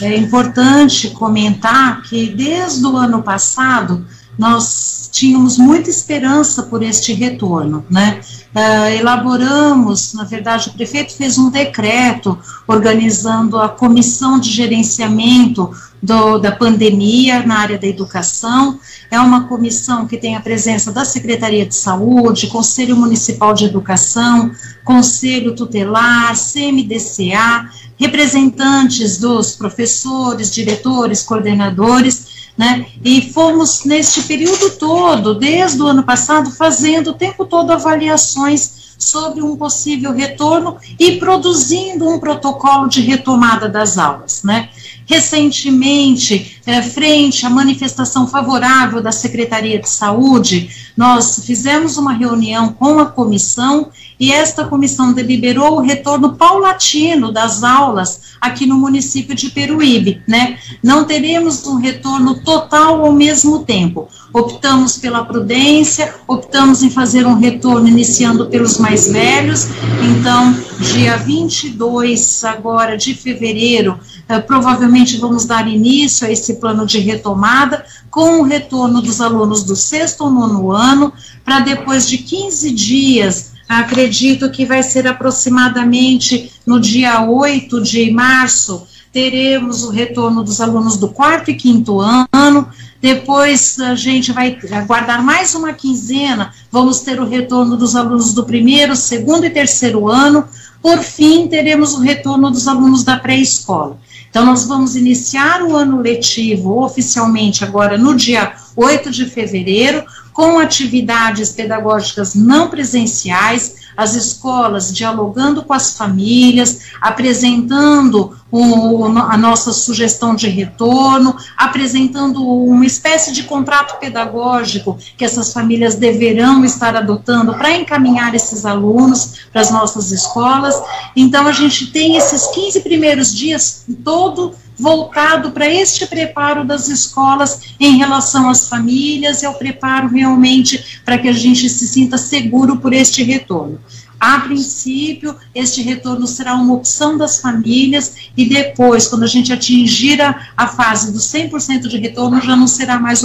É 0.00 0.16
importante 0.16 1.10
comentar 1.10 2.02
que 2.02 2.28
desde 2.28 2.86
o 2.86 2.96
ano 2.96 3.22
passado 3.22 4.04
nós 4.38 5.10
tínhamos 5.12 5.58
muita 5.58 5.90
esperança 5.90 6.62
por 6.62 6.82
este 6.82 7.12
retorno, 7.12 7.84
né? 7.90 8.20
Uh, 8.54 8.88
elaboramos, 8.98 10.14
na 10.14 10.24
verdade, 10.24 10.68
o 10.68 10.72
prefeito 10.72 11.14
fez 11.14 11.36
um 11.36 11.50
decreto 11.50 12.38
organizando 12.66 13.58
a 13.58 13.68
comissão 13.68 14.38
de 14.38 14.50
gerenciamento 14.50 15.70
do, 16.02 16.38
da 16.38 16.52
pandemia 16.52 17.44
na 17.44 17.58
área 17.58 17.78
da 17.78 17.86
educação. 17.86 18.78
É 19.10 19.18
uma 19.20 19.44
comissão 19.44 20.06
que 20.06 20.16
tem 20.16 20.36
a 20.36 20.40
presença 20.40 20.92
da 20.92 21.04
Secretaria 21.04 21.66
de 21.66 21.74
Saúde, 21.74 22.46
Conselho 22.46 22.96
Municipal 22.96 23.54
de 23.54 23.64
Educação, 23.64 24.50
Conselho 24.84 25.54
Tutelar, 25.54 26.34
CMDCA, 26.36 27.70
representantes 27.98 29.18
dos 29.18 29.56
professores, 29.56 30.52
diretores, 30.52 31.22
coordenadores 31.22 32.38
né? 32.58 32.86
E 33.04 33.32
fomos 33.32 33.84
neste 33.84 34.22
período 34.22 34.70
todo, 34.70 35.32
desde 35.36 35.80
o 35.80 35.86
ano 35.86 36.02
passado, 36.02 36.50
fazendo 36.50 37.10
o 37.10 37.14
tempo 37.14 37.44
todo 37.44 37.70
avaliações 37.70 38.96
sobre 38.98 39.40
um 39.40 39.56
possível 39.56 40.12
retorno 40.12 40.76
e 40.98 41.18
produzindo 41.18 42.08
um 42.08 42.18
protocolo 42.18 42.88
de 42.88 43.00
retomada 43.00 43.68
das 43.68 43.96
aulas, 43.96 44.42
né? 44.42 44.70
Recentemente, 45.08 46.60
é, 46.66 46.82
frente 46.82 47.46
à 47.46 47.48
manifestação 47.48 48.28
favorável 48.28 49.00
da 49.00 49.10
Secretaria 49.10 49.78
de 49.78 49.88
Saúde, 49.88 50.68
nós 50.94 51.46
fizemos 51.46 51.96
uma 51.96 52.12
reunião 52.12 52.74
com 52.74 52.98
a 52.98 53.06
comissão 53.06 53.88
e 54.20 54.30
esta 54.30 54.66
comissão 54.66 55.14
deliberou 55.14 55.76
o 55.76 55.80
retorno 55.80 56.34
paulatino 56.34 57.32
das 57.32 57.62
aulas 57.62 58.36
aqui 58.38 58.66
no 58.66 58.76
município 58.76 59.34
de 59.34 59.48
Peruíbe, 59.50 60.20
né? 60.26 60.58
Não 60.82 61.04
teremos 61.04 61.66
um 61.66 61.76
retorno 61.76 62.40
total 62.42 63.04
ao 63.06 63.12
mesmo 63.12 63.60
tempo. 63.60 64.08
Optamos 64.32 64.98
pela 64.98 65.24
prudência, 65.24 66.14
optamos 66.26 66.82
em 66.82 66.90
fazer 66.90 67.26
um 67.26 67.34
retorno 67.34 67.88
iniciando 67.88 68.46
pelos 68.46 68.76
mais 68.76 69.10
velhos. 69.10 69.68
Então, 70.02 70.54
dia 70.80 71.16
22 71.16 72.44
agora 72.44 72.96
de 72.96 73.14
fevereiro, 73.14 73.98
eh, 74.28 74.38
provavelmente 74.40 75.16
vamos 75.16 75.46
dar 75.46 75.66
início 75.66 76.26
a 76.26 76.30
esse 76.30 76.54
plano 76.54 76.84
de 76.84 76.98
retomada 76.98 77.84
com 78.10 78.40
o 78.40 78.42
retorno 78.42 79.00
dos 79.00 79.20
alunos 79.20 79.64
do 79.64 79.74
sexto 79.74 80.24
ou 80.24 80.30
nono 80.30 80.70
ano, 80.70 81.12
para 81.44 81.60
depois 81.60 82.06
de 82.08 82.18
15 82.18 82.70
dias. 82.70 83.52
Acredito 83.68 84.50
que 84.50 84.64
vai 84.64 84.82
ser 84.82 85.06
aproximadamente 85.06 86.52
no 86.66 86.80
dia 86.80 87.22
8 87.22 87.82
de 87.82 88.10
março, 88.10 88.86
teremos 89.12 89.82
o 89.84 89.90
retorno 89.90 90.42
dos 90.42 90.60
alunos 90.60 90.96
do 90.96 91.08
quarto 91.08 91.50
e 91.50 91.54
quinto 91.54 92.00
ano, 92.00 92.68
depois 93.00 93.78
a 93.78 93.94
gente 93.94 94.32
vai 94.32 94.58
aguardar 94.72 95.22
mais 95.22 95.54
uma 95.54 95.72
quinzena, 95.72 96.52
vamos 96.70 97.00
ter 97.00 97.20
o 97.20 97.26
retorno 97.26 97.76
dos 97.76 97.94
alunos 97.94 98.32
do 98.34 98.44
primeiro, 98.44 98.96
segundo 98.96 99.44
e 99.44 99.50
terceiro 99.50 100.08
ano, 100.08 100.44
por 100.82 100.98
fim, 100.98 101.48
teremos 101.48 101.94
o 101.94 102.00
retorno 102.00 102.50
dos 102.50 102.66
alunos 102.68 103.04
da 103.04 103.16
pré-escola. 103.16 103.98
Então, 104.30 104.44
nós 104.44 104.64
vamos 104.66 104.94
iniciar 104.94 105.62
o 105.62 105.74
ano 105.74 106.00
letivo 106.00 106.82
oficialmente 106.82 107.64
agora 107.64 107.96
no 107.96 108.14
dia 108.14 108.52
8 108.76 109.10
de 109.10 109.24
fevereiro, 109.24 110.04
com 110.32 110.58
atividades 110.58 111.50
pedagógicas 111.50 112.34
não 112.34 112.68
presenciais, 112.68 113.76
as 113.96 114.14
escolas 114.14 114.92
dialogando 114.94 115.64
com 115.64 115.72
as 115.72 115.96
famílias, 115.96 116.82
apresentando 117.00 118.37
o, 118.50 119.04
a 119.04 119.36
nossa 119.36 119.72
sugestão 119.72 120.34
de 120.34 120.48
retorno, 120.48 121.36
apresentando 121.56 122.42
uma 122.42 122.86
espécie 122.86 123.32
de 123.32 123.42
contrato 123.42 123.98
pedagógico 123.98 124.98
que 125.16 125.24
essas 125.24 125.52
famílias 125.52 125.94
deverão 125.94 126.64
estar 126.64 126.96
adotando 126.96 127.54
para 127.54 127.76
encaminhar 127.76 128.34
esses 128.34 128.64
alunos 128.64 129.48
para 129.52 129.60
as 129.60 129.70
nossas 129.70 130.10
escolas. 130.10 130.74
Então, 131.14 131.46
a 131.46 131.52
gente 131.52 131.88
tem 131.88 132.16
esses 132.16 132.46
15 132.48 132.80
primeiros 132.80 133.34
dias 133.34 133.84
todo 134.04 134.54
voltado 134.78 135.50
para 135.50 135.68
este 135.68 136.06
preparo 136.06 136.64
das 136.64 136.88
escolas 136.88 137.74
em 137.80 137.96
relação 137.98 138.48
às 138.48 138.68
famílias 138.68 139.42
e 139.42 139.46
ao 139.46 139.54
preparo 139.54 140.08
realmente 140.08 141.00
para 141.04 141.18
que 141.18 141.28
a 141.28 141.32
gente 141.32 141.68
se 141.68 141.86
sinta 141.88 142.16
seguro 142.16 142.76
por 142.76 142.92
este 142.92 143.24
retorno. 143.24 143.80
A 144.20 144.40
princípio, 144.40 145.36
este 145.54 145.80
retorno 145.80 146.26
será 146.26 146.54
uma 146.54 146.74
opção 146.74 147.16
das 147.16 147.40
famílias 147.40 148.30
e 148.36 148.48
depois, 148.48 149.06
quando 149.06 149.22
a 149.22 149.28
gente 149.28 149.52
atingir 149.52 150.20
a, 150.20 150.48
a 150.56 150.66
fase 150.66 151.12
do 151.12 151.18
100% 151.18 151.86
de 151.86 151.98
retorno, 151.98 152.40
já 152.40 152.56
não 152.56 152.66
será 152.66 152.98
mais 152.98 153.22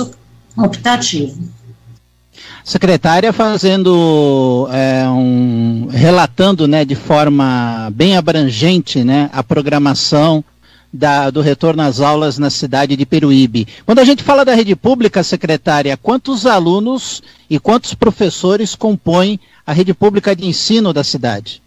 optativo. 0.56 1.38
Secretária 2.64 3.34
fazendo 3.34 4.70
é, 4.72 5.08
um 5.10 5.88
relatando, 5.91 6.68
né, 6.68 6.86
de 6.86 6.96
forma 6.96 7.91
bem 7.94 8.16
abrangente, 8.16 9.04
né, 9.04 9.30
a 9.34 9.44
programação 9.44 10.44
da, 10.94 11.32
do 11.32 11.41
retorno 11.41 11.82
às 11.82 12.00
aulas 12.00 12.38
na 12.38 12.52
cidade 12.52 12.96
de 12.96 13.06
Peruíbe. 13.06 13.68
Quando 13.86 14.00
a 14.00 14.04
gente 14.04 14.22
fala 14.22 14.46
da 14.46 14.54
rede 14.54 14.76
pública, 14.76 15.24
secretária, 15.24 15.98
quantos 15.98 16.46
alunos 16.46 17.24
e 17.50 17.58
quantos 17.60 17.96
professores 17.96 18.76
compõem 18.76 19.39
a 19.66 19.74
rede 19.74 19.94
pública 19.94 20.36
de 20.36 20.46
ensino 20.46 20.94
da 20.94 21.04
cidade? 21.04 21.64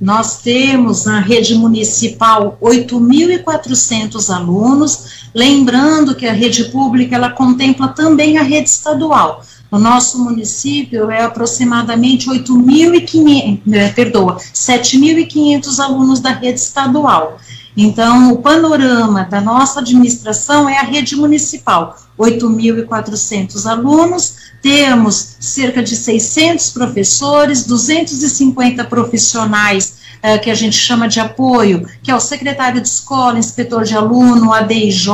Nós 0.00 0.42
temos 0.42 1.06
na 1.06 1.18
rede 1.18 1.54
municipal 1.56 2.56
8.400 2.62 4.32
alunos, 4.32 5.28
lembrando 5.34 6.14
que 6.14 6.26
a 6.26 6.32
rede 6.32 6.64
pública 6.66 7.16
ela 7.16 7.30
contempla 7.30 7.88
também 7.88 8.38
a 8.38 8.42
rede 8.42 8.68
estadual. 8.68 9.42
No 9.72 9.78
nosso 9.78 10.22
município 10.22 11.10
é 11.10 11.24
aproximadamente 11.24 12.28
8.500, 12.30 13.60
né, 13.66 13.88
perdoa, 13.90 14.36
7.500 14.36 15.78
alunos 15.78 16.20
da 16.20 16.30
rede 16.30 16.60
estadual. 16.60 17.38
Então, 17.80 18.32
o 18.32 18.42
panorama 18.42 19.22
da 19.22 19.40
nossa 19.40 19.78
administração 19.78 20.68
é 20.68 20.78
a 20.78 20.82
rede 20.82 21.14
municipal, 21.14 21.96
8.400 22.18 23.66
alunos, 23.70 24.34
temos 24.60 25.36
cerca 25.38 25.80
de 25.80 25.94
600 25.94 26.70
professores, 26.70 27.64
250 27.64 28.82
profissionais 28.82 29.98
uh, 30.16 30.40
que 30.42 30.50
a 30.50 30.56
gente 30.56 30.76
chama 30.76 31.06
de 31.06 31.20
apoio, 31.20 31.88
que 32.02 32.10
é 32.10 32.16
o 32.16 32.18
secretário 32.18 32.80
de 32.80 32.88
escola, 32.88 33.38
inspetor 33.38 33.84
de 33.84 33.94
aluno, 33.94 34.52
ADIJ, 34.52 35.06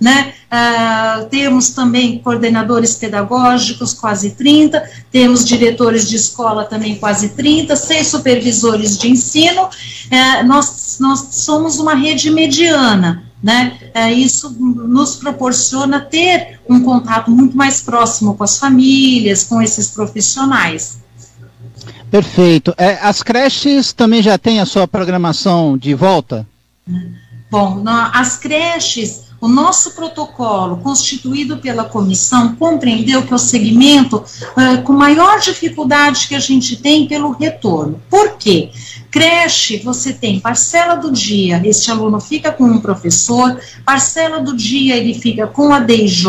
né? 0.00 0.32
Uh, 0.52 1.24
temos 1.30 1.70
também 1.70 2.18
coordenadores 2.18 2.94
pedagógicos, 2.96 3.94
quase 3.94 4.32
30, 4.32 4.86
temos 5.10 5.46
diretores 5.46 6.06
de 6.06 6.16
escola 6.16 6.66
também 6.66 6.96
quase 6.96 7.30
30, 7.30 7.74
seis 7.74 8.08
supervisores 8.08 8.98
de 8.98 9.10
ensino. 9.10 9.62
Uh, 9.62 10.46
nós, 10.46 10.98
nós 11.00 11.28
somos 11.30 11.78
uma 11.78 11.94
rede 11.94 12.30
mediana, 12.30 13.24
né? 13.42 13.78
É, 13.94 14.12
isso 14.12 14.50
nos 14.50 15.16
proporciona 15.16 16.00
ter 16.00 16.60
um 16.68 16.82
contato 16.82 17.30
muito 17.30 17.56
mais 17.56 17.80
próximo 17.80 18.34
com 18.34 18.44
as 18.44 18.58
famílias, 18.58 19.44
com 19.44 19.62
esses 19.62 19.88
profissionais. 19.88 20.98
Perfeito. 22.10 22.74
É, 22.76 22.98
as 23.00 23.22
creches 23.22 23.94
também 23.94 24.22
já 24.22 24.36
têm 24.36 24.60
a 24.60 24.66
sua 24.66 24.86
programação 24.86 25.78
de 25.78 25.94
volta? 25.94 26.46
Bom, 27.50 27.82
as 28.12 28.36
creches 28.36 29.31
o 29.42 29.48
nosso 29.48 29.90
protocolo, 29.90 30.76
constituído 30.76 31.56
pela 31.56 31.82
comissão, 31.82 32.54
compreendeu 32.54 33.24
que 33.24 33.32
é 33.32 33.34
o 33.34 33.38
segmento 33.40 34.18
uh, 34.18 34.82
com 34.84 34.92
maior 34.92 35.40
dificuldade 35.40 36.28
que 36.28 36.36
a 36.36 36.38
gente 36.38 36.76
tem 36.76 37.08
pelo 37.08 37.32
retorno. 37.32 38.00
Por 38.08 38.36
quê? 38.36 38.70
Creche, 39.10 39.78
você 39.78 40.12
tem 40.12 40.38
parcela 40.38 40.94
do 40.94 41.10
dia, 41.10 41.60
este 41.64 41.90
aluno 41.90 42.20
fica 42.20 42.52
com 42.52 42.62
um 42.62 42.80
professor, 42.80 43.60
parcela 43.84 44.38
do 44.40 44.56
dia 44.56 44.96
ele 44.96 45.12
fica 45.12 45.48
com 45.48 45.74
a 45.74 45.80
DIJ 45.80 46.26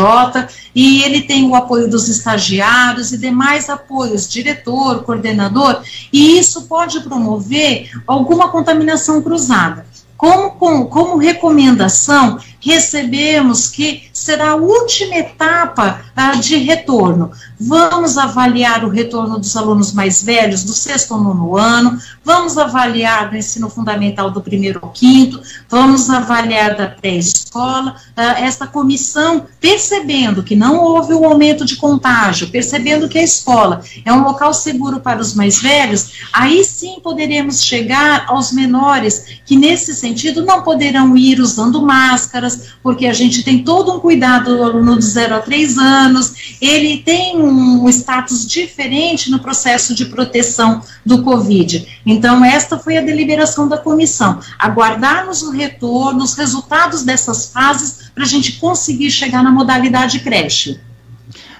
e 0.74 1.04
ele 1.04 1.22
tem 1.22 1.48
o 1.48 1.54
apoio 1.54 1.88
dos 1.88 2.08
estagiários 2.08 3.12
e 3.12 3.18
demais 3.18 3.70
apoios, 3.70 4.28
diretor, 4.28 5.04
coordenador, 5.04 5.82
e 6.12 6.36
isso 6.36 6.62
pode 6.62 6.98
promover 7.00 7.90
alguma 8.08 8.48
contaminação 8.48 9.22
cruzada. 9.22 9.86
Como, 10.16 10.52
como, 10.52 10.86
como 10.86 11.16
recomendação, 11.16 12.38
recebemos 12.64 13.68
que 13.68 14.04
será 14.12 14.52
a 14.52 14.56
última 14.56 15.16
etapa 15.16 16.00
ah, 16.16 16.32
de 16.32 16.56
retorno. 16.56 17.30
Vamos 17.60 18.16
avaliar 18.16 18.84
o 18.84 18.88
retorno 18.88 19.38
dos 19.38 19.54
alunos 19.54 19.92
mais 19.92 20.22
velhos, 20.22 20.64
do 20.64 20.72
sexto 20.72 21.12
ao 21.12 21.20
nono 21.20 21.56
ano, 21.56 21.98
vamos 22.24 22.56
avaliar 22.56 23.28
do 23.28 23.36
ensino 23.36 23.68
fundamental 23.68 24.30
do 24.30 24.40
primeiro 24.40 24.80
ao 24.82 24.90
quinto, 24.90 25.42
vamos 25.68 26.08
avaliar 26.08 26.74
da 26.74 26.88
pré-escola. 26.88 27.43
Ah, 27.56 27.94
esta 28.38 28.66
comissão, 28.66 29.46
percebendo 29.60 30.42
que 30.42 30.56
não 30.56 30.78
houve 30.78 31.14
um 31.14 31.24
aumento 31.24 31.64
de 31.64 31.76
contágio, 31.76 32.48
percebendo 32.48 33.08
que 33.08 33.18
a 33.18 33.22
escola 33.22 33.82
é 34.04 34.12
um 34.12 34.24
local 34.24 34.52
seguro 34.52 35.00
para 35.00 35.20
os 35.20 35.34
mais 35.34 35.60
velhos, 35.60 36.12
aí 36.32 36.64
sim 36.64 36.98
poderemos 37.02 37.62
chegar 37.62 38.24
aos 38.28 38.52
menores 38.52 39.24
que, 39.44 39.56
nesse 39.56 39.94
sentido, 39.94 40.44
não 40.44 40.62
poderão 40.62 41.16
ir 41.16 41.40
usando 41.40 41.80
máscaras 41.82 42.74
porque 42.82 43.06
a 43.06 43.12
gente 43.12 43.42
tem 43.44 43.62
todo 43.62 43.94
um 43.94 44.00
cuidado 44.00 44.56
do 44.56 44.62
aluno 44.62 44.98
de 44.98 45.04
0 45.04 45.36
a 45.36 45.40
3 45.40 45.78
anos, 45.78 46.56
ele 46.60 46.98
tem 46.98 47.40
um 47.40 47.88
status 47.88 48.46
diferente 48.46 49.30
no 49.30 49.38
processo 49.38 49.94
de 49.94 50.06
proteção 50.06 50.82
do 51.04 51.22
Covid. 51.22 52.00
Então, 52.04 52.44
esta 52.44 52.78
foi 52.78 52.96
a 52.96 53.02
deliberação 53.02 53.68
da 53.68 53.78
comissão, 53.78 54.40
aguardarmos 54.58 55.42
o 55.42 55.50
retorno, 55.50 56.22
os 56.24 56.34
resultados 56.34 57.02
dessas 57.02 57.43
fases, 57.52 58.10
para 58.14 58.24
a 58.24 58.26
gente 58.26 58.52
conseguir 58.52 59.10
chegar 59.10 59.42
na 59.42 59.50
modalidade 59.50 60.20
creche. 60.20 60.78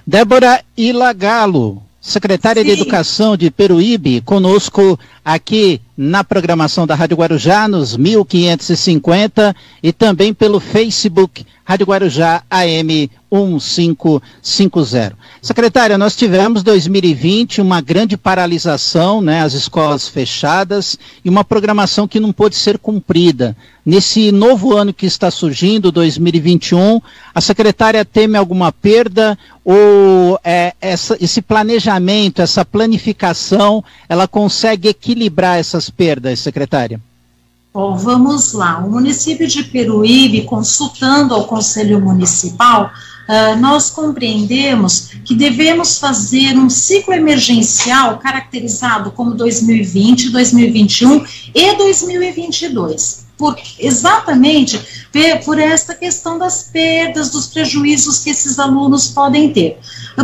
Débora 0.05 0.63
Ilagalo, 0.77 1.81
secretária 1.99 2.61
Sim. 2.61 2.67
de 2.67 2.73
Educação 2.73 3.35
de 3.35 3.49
Peruíbe, 3.49 4.21
conosco 4.21 4.99
aqui 5.23 5.81
na 5.97 6.23
programação 6.23 6.85
da 6.85 6.95
Rádio 6.95 7.17
Guarujá, 7.17 7.67
nos 7.67 7.95
1550, 7.95 9.55
e 9.81 9.93
também 9.93 10.33
pelo 10.33 10.59
Facebook 10.59 11.45
Rádio 11.67 11.87
Guarujá 11.87 12.43
AM 12.47 13.09
1550. 13.31 15.17
Secretária, 15.41 15.97
nós 15.97 16.15
tivemos 16.15 16.61
2020 16.61 17.59
uma 17.59 17.81
grande 17.81 18.15
paralisação, 18.15 19.19
né, 19.19 19.41
as 19.41 19.53
escolas 19.53 20.07
fechadas 20.07 20.95
e 21.23 21.29
uma 21.29 21.43
programação 21.43 22.07
que 22.07 22.19
não 22.19 22.31
pôde 22.31 22.55
ser 22.55 22.77
cumprida. 22.77 23.57
Nesse 23.83 24.31
novo 24.31 24.75
ano 24.75 24.93
que 24.93 25.07
está 25.07 25.29
surgindo, 25.29 25.91
2021, 25.91 27.01
a 27.33 27.41
secretária 27.41 28.05
teme 28.05 28.37
alguma 28.37 28.71
perda 28.71 29.37
ou 29.63 30.39
é, 30.43 30.73
essa, 30.79 31.17
esse 31.19 31.41
planejamento, 31.41 32.41
essa 32.41 32.63
planificação, 32.63 33.83
ela 34.07 34.27
consegue 34.27 34.89
equilibrar 34.89 35.57
essas 35.59 35.84
perdas, 35.89 36.39
secretária? 36.39 36.99
Bom, 37.75 37.97
vamos 37.97 38.53
lá. 38.53 38.77
O 38.79 38.89
município 38.89 39.45
de 39.45 39.61
Peruíbe, 39.61 40.43
consultando 40.43 41.33
ao 41.33 41.45
Conselho 41.45 41.99
Municipal, 41.99 42.89
uh, 43.27 43.59
nós 43.59 43.89
compreendemos 43.89 45.09
que 45.25 45.35
devemos 45.35 45.99
fazer 45.99 46.57
um 46.57 46.69
ciclo 46.69 47.13
emergencial 47.13 48.17
caracterizado 48.19 49.11
como 49.11 49.33
2020, 49.33 50.29
2021 50.29 51.25
e 51.53 51.75
2022. 51.75 53.25
Por, 53.37 53.57
exatamente 53.77 54.79
por 55.43 55.59
esta 55.59 55.93
questão 55.93 56.39
das 56.39 56.63
perdas, 56.71 57.31
dos 57.31 57.47
prejuízos 57.47 58.19
que 58.19 58.29
esses 58.29 58.57
alunos 58.57 59.09
podem 59.09 59.51
ter. 59.51 59.77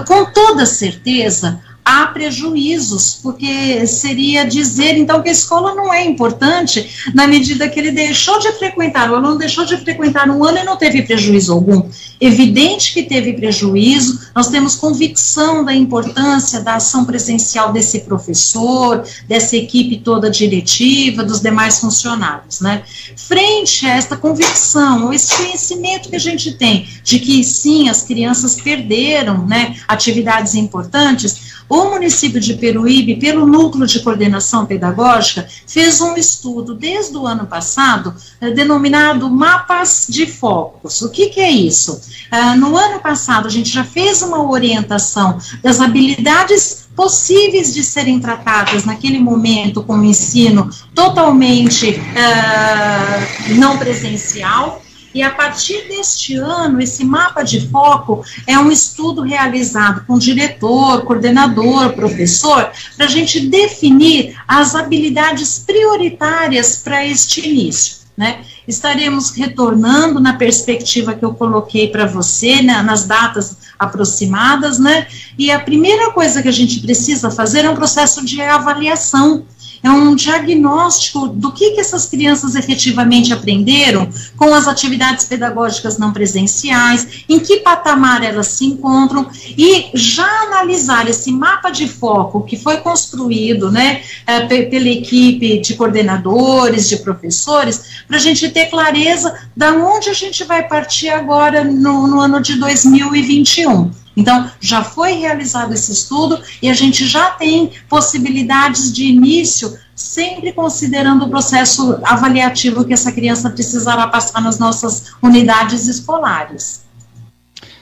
Com 0.07 0.31
toda 0.31 0.65
certeza, 0.65 1.61
há 1.83 2.07
prejuízos, 2.07 3.19
porque 3.21 3.85
seria 3.87 4.45
dizer 4.45 4.97
então 4.97 5.21
que 5.21 5.29
a 5.29 5.31
escola 5.31 5.73
não 5.73 5.93
é 5.93 6.05
importante 6.05 7.11
na 7.13 7.27
medida 7.27 7.67
que 7.67 7.79
ele 7.79 7.91
deixou 7.91 8.39
de 8.39 8.51
frequentar, 8.53 9.11
o 9.11 9.15
aluno 9.15 9.37
deixou 9.37 9.65
de 9.65 9.77
frequentar 9.77 10.29
um 10.29 10.43
ano 10.43 10.59
e 10.59 10.63
não 10.63 10.77
teve 10.77 11.01
prejuízo 11.01 11.51
algum. 11.53 11.89
Evidente 12.19 12.93
que 12.93 13.03
teve 13.03 13.33
prejuízo, 13.33 14.29
nós 14.35 14.47
temos 14.47 14.75
convicção 14.75 15.65
da 15.65 15.73
importância 15.73 16.61
da 16.61 16.75
ação 16.75 17.03
presencial 17.03 17.73
desse 17.73 18.01
professor, 18.01 19.03
dessa 19.27 19.57
equipe 19.57 19.97
toda 19.97 20.29
diretiva, 20.29 21.23
dos 21.23 21.41
demais 21.41 21.79
funcionários, 21.79 22.61
né? 22.61 22.83
Frente 23.15 23.87
a 23.87 23.95
esta 23.95 24.15
convicção, 24.15 25.11
esse 25.11 25.35
conhecimento 25.35 26.09
que 26.09 26.15
a 26.15 26.19
gente 26.19 26.51
tem 26.53 26.87
de 27.03 27.19
que 27.19 27.43
sim, 27.43 27.89
as 27.89 28.03
crianças 28.03 28.55
perderam, 28.61 29.45
né, 29.47 29.75
atividades 29.87 30.53
importantes, 30.53 31.51
o 31.71 31.89
município 31.89 32.37
de 32.37 32.55
Peruíbe, 32.55 33.15
pelo 33.15 33.47
Núcleo 33.47 33.87
de 33.87 34.01
Coordenação 34.01 34.65
Pedagógica, 34.65 35.47
fez 35.65 36.01
um 36.01 36.17
estudo 36.17 36.75
desde 36.75 37.15
o 37.15 37.25
ano 37.25 37.47
passado, 37.47 38.13
eh, 38.41 38.51
denominado 38.51 39.29
Mapas 39.29 40.05
de 40.09 40.25
Focos. 40.25 41.01
O 41.01 41.09
que, 41.09 41.29
que 41.29 41.39
é 41.39 41.49
isso? 41.49 42.01
Ah, 42.29 42.57
no 42.57 42.75
ano 42.75 42.99
passado, 42.99 43.47
a 43.47 43.49
gente 43.49 43.69
já 43.69 43.85
fez 43.85 44.21
uma 44.21 44.45
orientação 44.49 45.37
das 45.63 45.79
habilidades 45.79 46.89
possíveis 46.93 47.73
de 47.73 47.83
serem 47.85 48.19
tratadas 48.19 48.83
naquele 48.83 49.17
momento 49.17 49.81
com 49.81 49.97
o 49.97 50.03
ensino 50.03 50.69
totalmente 50.93 51.91
uh, 51.91 53.55
não 53.55 53.77
presencial, 53.77 54.80
e 55.13 55.21
a 55.21 55.31
partir 55.31 55.87
deste 55.87 56.35
ano, 56.35 56.81
esse 56.81 57.03
mapa 57.03 57.43
de 57.43 57.67
foco 57.67 58.23
é 58.47 58.57
um 58.57 58.71
estudo 58.71 59.21
realizado 59.21 60.05
com 60.05 60.17
diretor, 60.17 61.03
coordenador, 61.03 61.93
professor, 61.93 62.71
para 62.95 63.05
a 63.05 63.09
gente 63.09 63.39
definir 63.41 64.35
as 64.47 64.75
habilidades 64.75 65.59
prioritárias 65.59 66.77
para 66.77 67.05
este 67.05 67.47
início. 67.47 68.01
Né? 68.15 68.41
Estaremos 68.67 69.31
retornando 69.31 70.19
na 70.19 70.33
perspectiva 70.33 71.13
que 71.13 71.25
eu 71.25 71.33
coloquei 71.33 71.87
para 71.87 72.05
você, 72.05 72.61
né, 72.61 72.81
nas 72.81 73.05
datas 73.05 73.57
aproximadas, 73.79 74.77
né? 74.77 75.07
E 75.37 75.49
a 75.49 75.59
primeira 75.59 76.11
coisa 76.11 76.41
que 76.41 76.47
a 76.47 76.51
gente 76.51 76.79
precisa 76.81 77.31
fazer 77.31 77.65
é 77.65 77.69
um 77.69 77.75
processo 77.75 78.23
de 78.23 78.39
avaliação 78.41 79.43
é 79.83 79.89
um 79.89 80.15
diagnóstico 80.15 81.27
do 81.27 81.51
que, 81.51 81.71
que 81.71 81.81
essas 81.81 82.05
crianças 82.05 82.55
efetivamente 82.55 83.33
aprenderam 83.33 84.09
com 84.37 84.53
as 84.53 84.67
atividades 84.67 85.25
pedagógicas 85.25 85.97
não 85.97 86.13
presenciais, 86.13 87.25
em 87.27 87.39
que 87.39 87.57
patamar 87.57 88.23
elas 88.23 88.47
se 88.47 88.65
encontram 88.65 89.27
e 89.57 89.89
já 89.93 90.27
analisar 90.43 91.09
esse 91.09 91.31
mapa 91.31 91.69
de 91.69 91.87
foco 91.87 92.43
que 92.43 92.57
foi 92.57 92.77
construído, 92.77 93.71
né, 93.71 94.01
é, 94.27 94.41
pela 94.41 94.89
equipe 94.89 95.59
de 95.59 95.73
coordenadores, 95.75 96.87
de 96.87 96.97
professores, 96.97 98.03
para 98.07 98.17
a 98.17 98.19
gente 98.19 98.49
ter 98.49 98.67
clareza 98.67 99.33
da 99.55 99.73
onde 99.73 100.09
a 100.09 100.13
gente 100.13 100.43
vai 100.43 100.67
partir 100.67 101.09
agora 101.09 101.63
no, 101.63 102.07
no 102.07 102.19
ano 102.19 102.41
de 102.41 102.55
2021. 102.59 104.00
Então, 104.21 104.49
já 104.59 104.83
foi 104.83 105.13
realizado 105.13 105.73
esse 105.73 105.91
estudo 105.91 106.39
e 106.61 106.69
a 106.69 106.73
gente 106.73 107.07
já 107.07 107.31
tem 107.31 107.71
possibilidades 107.89 108.93
de 108.93 109.05
início, 109.05 109.75
sempre 109.95 110.53
considerando 110.53 111.25
o 111.25 111.29
processo 111.29 111.99
avaliativo 112.03 112.85
que 112.85 112.93
essa 112.93 113.11
criança 113.11 113.49
precisará 113.49 114.05
passar 114.07 114.39
nas 114.39 114.59
nossas 114.59 115.13
unidades 115.23 115.87
escolares. 115.87 116.81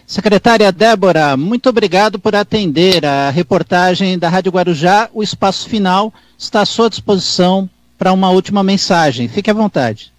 Secretária 0.08 0.72
Débora, 0.72 1.36
muito 1.36 1.68
obrigado 1.70 2.18
por 2.18 2.34
atender 2.34 3.06
a 3.06 3.30
reportagem 3.30 4.18
da 4.18 4.30
Rádio 4.30 4.54
Guarujá. 4.54 5.10
O 5.14 5.22
espaço 5.22 5.68
final 5.68 6.12
está 6.38 6.62
à 6.62 6.66
sua 6.66 6.90
disposição 6.90 7.70
para 7.98 8.14
uma 8.14 8.30
última 8.30 8.64
mensagem. 8.64 9.28
Fique 9.28 9.52
à 9.52 9.54
vontade. 9.54 10.12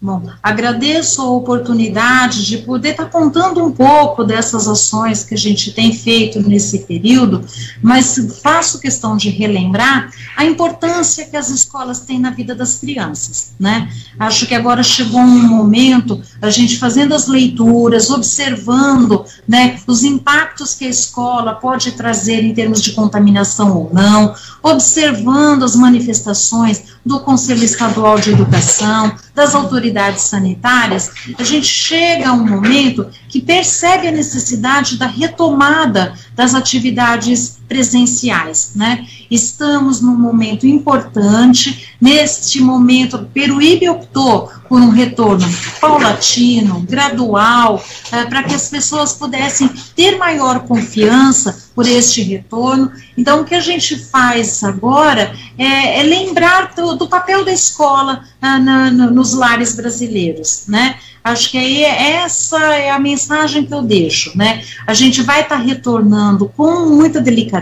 Bom, 0.00 0.22
agradeço 0.40 1.20
a 1.20 1.28
oportunidade 1.28 2.46
de 2.46 2.58
poder 2.58 2.90
estar 2.90 3.06
contando 3.06 3.64
um 3.64 3.72
pouco 3.72 4.22
dessas 4.22 4.68
ações 4.68 5.24
que 5.24 5.34
a 5.34 5.36
gente 5.36 5.72
tem 5.72 5.92
feito 5.92 6.40
nesse 6.40 6.84
período, 6.84 7.44
mas 7.82 8.16
faço 8.40 8.78
questão 8.78 9.16
de 9.16 9.28
relembrar 9.28 10.08
a 10.36 10.44
importância 10.44 11.26
que 11.26 11.36
as 11.36 11.50
escolas 11.50 11.98
têm 11.98 12.20
na 12.20 12.30
vida 12.30 12.54
das 12.54 12.76
crianças, 12.76 13.54
né? 13.58 13.90
Acho 14.20 14.46
que 14.46 14.54
agora 14.54 14.84
chegou 14.84 15.18
um 15.18 15.48
momento 15.48 16.22
a 16.40 16.48
gente 16.48 16.78
fazendo 16.78 17.12
as 17.12 17.26
leituras, 17.26 18.08
observando, 18.08 19.24
né, 19.48 19.80
os 19.84 20.04
impactos 20.04 20.76
que 20.76 20.84
a 20.84 20.90
escola 20.90 21.54
pode 21.54 21.90
trazer 21.92 22.44
em 22.44 22.54
termos 22.54 22.80
de 22.80 22.92
contaminação 22.92 23.76
ou 23.76 23.90
não, 23.92 24.32
observando 24.62 25.64
as 25.64 25.74
manifestações 25.74 26.84
do 27.04 27.18
Conselho 27.18 27.64
Estadual 27.64 28.20
de 28.20 28.30
Educação, 28.30 29.12
das 29.34 29.54
autoridades 29.54 29.87
sanitárias, 30.22 31.10
a 31.38 31.42
gente 31.42 31.66
chega 31.66 32.28
a 32.28 32.32
um 32.32 32.46
momento 32.46 33.08
que 33.28 33.40
percebe 33.40 34.08
a 34.08 34.12
necessidade 34.12 34.96
da 34.96 35.06
retomada 35.06 36.14
das 36.34 36.54
atividades 36.54 37.57
presenciais, 37.68 38.72
né? 38.74 39.06
Estamos 39.30 40.00
num 40.00 40.16
momento 40.16 40.66
importante, 40.66 41.94
neste 42.00 42.60
momento, 42.60 43.28
Peruíbe 43.32 43.88
optou 43.88 44.50
por 44.68 44.80
um 44.80 44.90
retorno 44.90 45.46
paulatino, 45.80 46.80
gradual, 46.80 47.82
é, 48.12 48.24
para 48.24 48.42
que 48.42 48.54
as 48.54 48.68
pessoas 48.68 49.12
pudessem 49.12 49.68
ter 49.96 50.16
maior 50.18 50.60
confiança 50.60 51.68
por 51.74 51.86
este 51.86 52.22
retorno. 52.22 52.90
Então, 53.16 53.40
o 53.40 53.44
que 53.44 53.54
a 53.54 53.60
gente 53.60 53.96
faz 53.96 54.62
agora 54.64 55.32
é, 55.56 56.00
é 56.00 56.02
lembrar 56.02 56.72
do, 56.74 56.96
do, 56.96 57.08
papel 57.08 57.44
da 57.44 57.52
escola 57.52 58.24
ah, 58.40 58.58
na, 58.58 58.90
nos 58.90 59.32
lares 59.32 59.74
brasileiros, 59.74 60.64
né? 60.68 60.96
Acho 61.22 61.50
que 61.50 61.58
aí 61.58 61.82
essa 61.82 62.58
é 62.74 62.90
a 62.90 62.98
mensagem 62.98 63.64
que 63.64 63.74
eu 63.74 63.82
deixo, 63.82 64.36
né? 64.36 64.62
A 64.86 64.94
gente 64.94 65.20
vai 65.22 65.42
estar 65.42 65.56
tá 65.56 65.62
retornando 65.62 66.50
com 66.56 66.86
muita 66.86 67.20
delicadeza, 67.20 67.57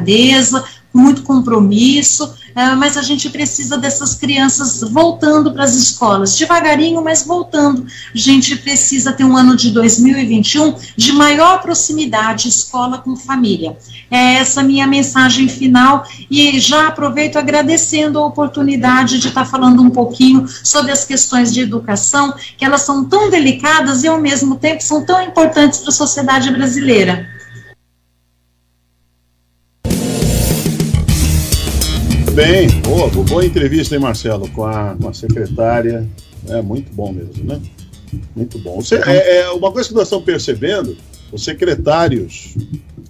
com 0.97 0.99
muito 0.99 1.23
compromisso, 1.23 2.35
é, 2.55 2.75
mas 2.75 2.97
a 2.97 3.03
gente 3.03 3.29
precisa 3.29 3.77
dessas 3.77 4.15
crianças 4.15 4.81
voltando 4.81 5.53
para 5.53 5.65
as 5.65 5.75
escolas, 5.75 6.35
devagarinho, 6.35 7.05
mas 7.05 7.23
voltando. 7.23 7.85
A 7.85 8.19
gente 8.19 8.57
precisa 8.57 9.13
ter 9.13 9.25
um 9.25 9.37
ano 9.37 9.55
de 9.55 9.71
2021 9.71 10.75
de 10.97 11.13
maior 11.13 11.61
proximidade 11.61 12.49
escola 12.49 12.97
com 12.97 13.15
família. 13.15 13.77
É 14.11 14.37
essa 14.37 14.63
minha 14.63 14.87
mensagem 14.87 15.49
final 15.49 16.07
e 16.31 16.59
já 16.59 16.87
aproveito 16.87 17.37
agradecendo 17.37 18.19
a 18.19 18.25
oportunidade 18.27 19.19
de 19.19 19.29
estar 19.29 19.45
falando 19.45 19.83
um 19.83 19.91
pouquinho 19.91 20.47
sobre 20.65 20.93
as 20.93 21.05
questões 21.05 21.53
de 21.53 21.61
educação, 21.61 22.35
que 22.57 22.65
elas 22.65 22.83
são 22.83 23.05
tão 23.05 23.29
delicadas 23.29 24.03
e 24.03 24.09
ao 24.09 24.19
mesmo 24.19 24.57
tempo 24.57 24.83
são 24.83 25.05
tão 25.05 25.21
importantes 25.21 25.81
para 25.81 25.91
a 25.91 25.93
sociedade 25.93 26.51
brasileira. 26.51 27.36
Bem, 32.47 32.69
boa, 32.81 33.09
boa 33.09 33.45
entrevista, 33.45 33.97
hein, 33.97 34.01
Marcelo, 34.01 34.49
com 34.51 34.65
a, 34.65 34.95
com 34.95 35.09
a 35.09 35.13
secretária. 35.13 36.09
É 36.49 36.63
muito 36.63 36.93
bom 36.93 37.13
mesmo, 37.13 37.43
né? 37.43 37.61
Muito 38.37 38.57
bom. 38.61 38.81
Você, 38.81 38.97
é, 39.05 39.41
é, 39.41 39.51
uma 39.51 39.73
coisa 39.73 39.89
que 39.89 39.95
nós 39.95 40.05
estamos 40.05 40.25
percebendo, 40.25 40.97
os 41.33 41.43
secretários 41.43 42.55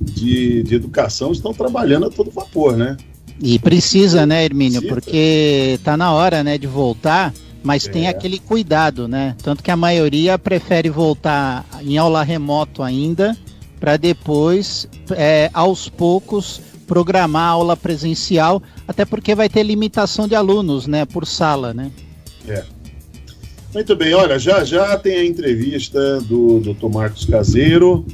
de, 0.01 0.63
de 0.63 0.75
educação 0.75 1.33
estão 1.33 1.53
trabalhando 1.53 2.07
a 2.07 2.11
todo 2.11 2.31
vapor, 2.31 2.79
né? 2.79 2.97
E 3.39 3.59
precisa, 3.59 4.25
né, 4.25 4.43
Hermínio? 4.43 4.81
Precisa. 4.81 4.95
Porque 4.95 5.75
está 5.75 5.99
na 5.99 6.13
hora, 6.13 6.43
né, 6.43 6.57
de 6.57 6.67
voltar, 6.67 7.35
mas 7.63 7.87
é. 7.87 7.91
tem 7.91 8.09
aquele 8.09 8.39
cuidado, 8.39 9.07
né? 9.07 9.37
Tanto 9.43 9.63
que 9.63 9.71
a 9.71 9.77
maioria 9.77 10.39
prefere 10.39 10.89
voltar 10.89 11.67
em 11.83 11.99
aula 11.99 12.23
remoto 12.23 12.83
ainda, 12.83 13.37
para 13.79 13.99
depois, 13.99 14.89
é, 15.11 15.51
aos 15.53 15.91
poucos, 15.91 16.63
programar 16.87 17.43
a 17.43 17.51
aula 17.51 17.77
presencial, 17.77 18.63
até 18.87 19.05
porque 19.05 19.35
vai 19.35 19.49
ter 19.49 19.63
limitação 19.63 20.29
de 20.29 20.35
alunos, 20.35 20.87
né, 20.87 21.05
por 21.05 21.27
sala, 21.27 21.75
né? 21.75 21.91
É. 22.49 22.63
Muito 23.75 23.95
bem, 23.95 24.15
olha, 24.15 24.39
já 24.39 24.65
já 24.65 24.97
tem 24.97 25.17
a 25.19 25.25
entrevista 25.25 26.21
do 26.23 26.61
Dr. 26.61 26.89
Marcos 26.89 27.25
Caseiro. 27.27 28.07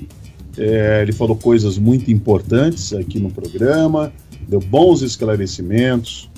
É, 0.58 1.00
ele 1.02 1.12
falou 1.12 1.36
coisas 1.36 1.78
muito 1.78 2.10
importantes 2.10 2.92
aqui 2.92 3.18
no 3.18 3.30
programa, 3.30 4.12
deu 4.48 4.60
bons 4.60 5.02
esclarecimentos. 5.02 6.28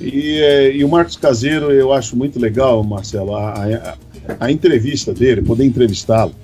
E, 0.00 0.40
é, 0.40 0.74
e 0.74 0.84
o 0.84 0.88
Marcos 0.88 1.16
Caseiro, 1.16 1.70
eu 1.70 1.92
acho 1.92 2.16
muito 2.16 2.40
legal, 2.40 2.82
Marcelo, 2.82 3.36
a, 3.36 3.52
a, 3.52 3.96
a 4.40 4.50
entrevista 4.50 5.14
dele, 5.14 5.40
poder 5.40 5.64
entrevistá-lo 5.64 6.34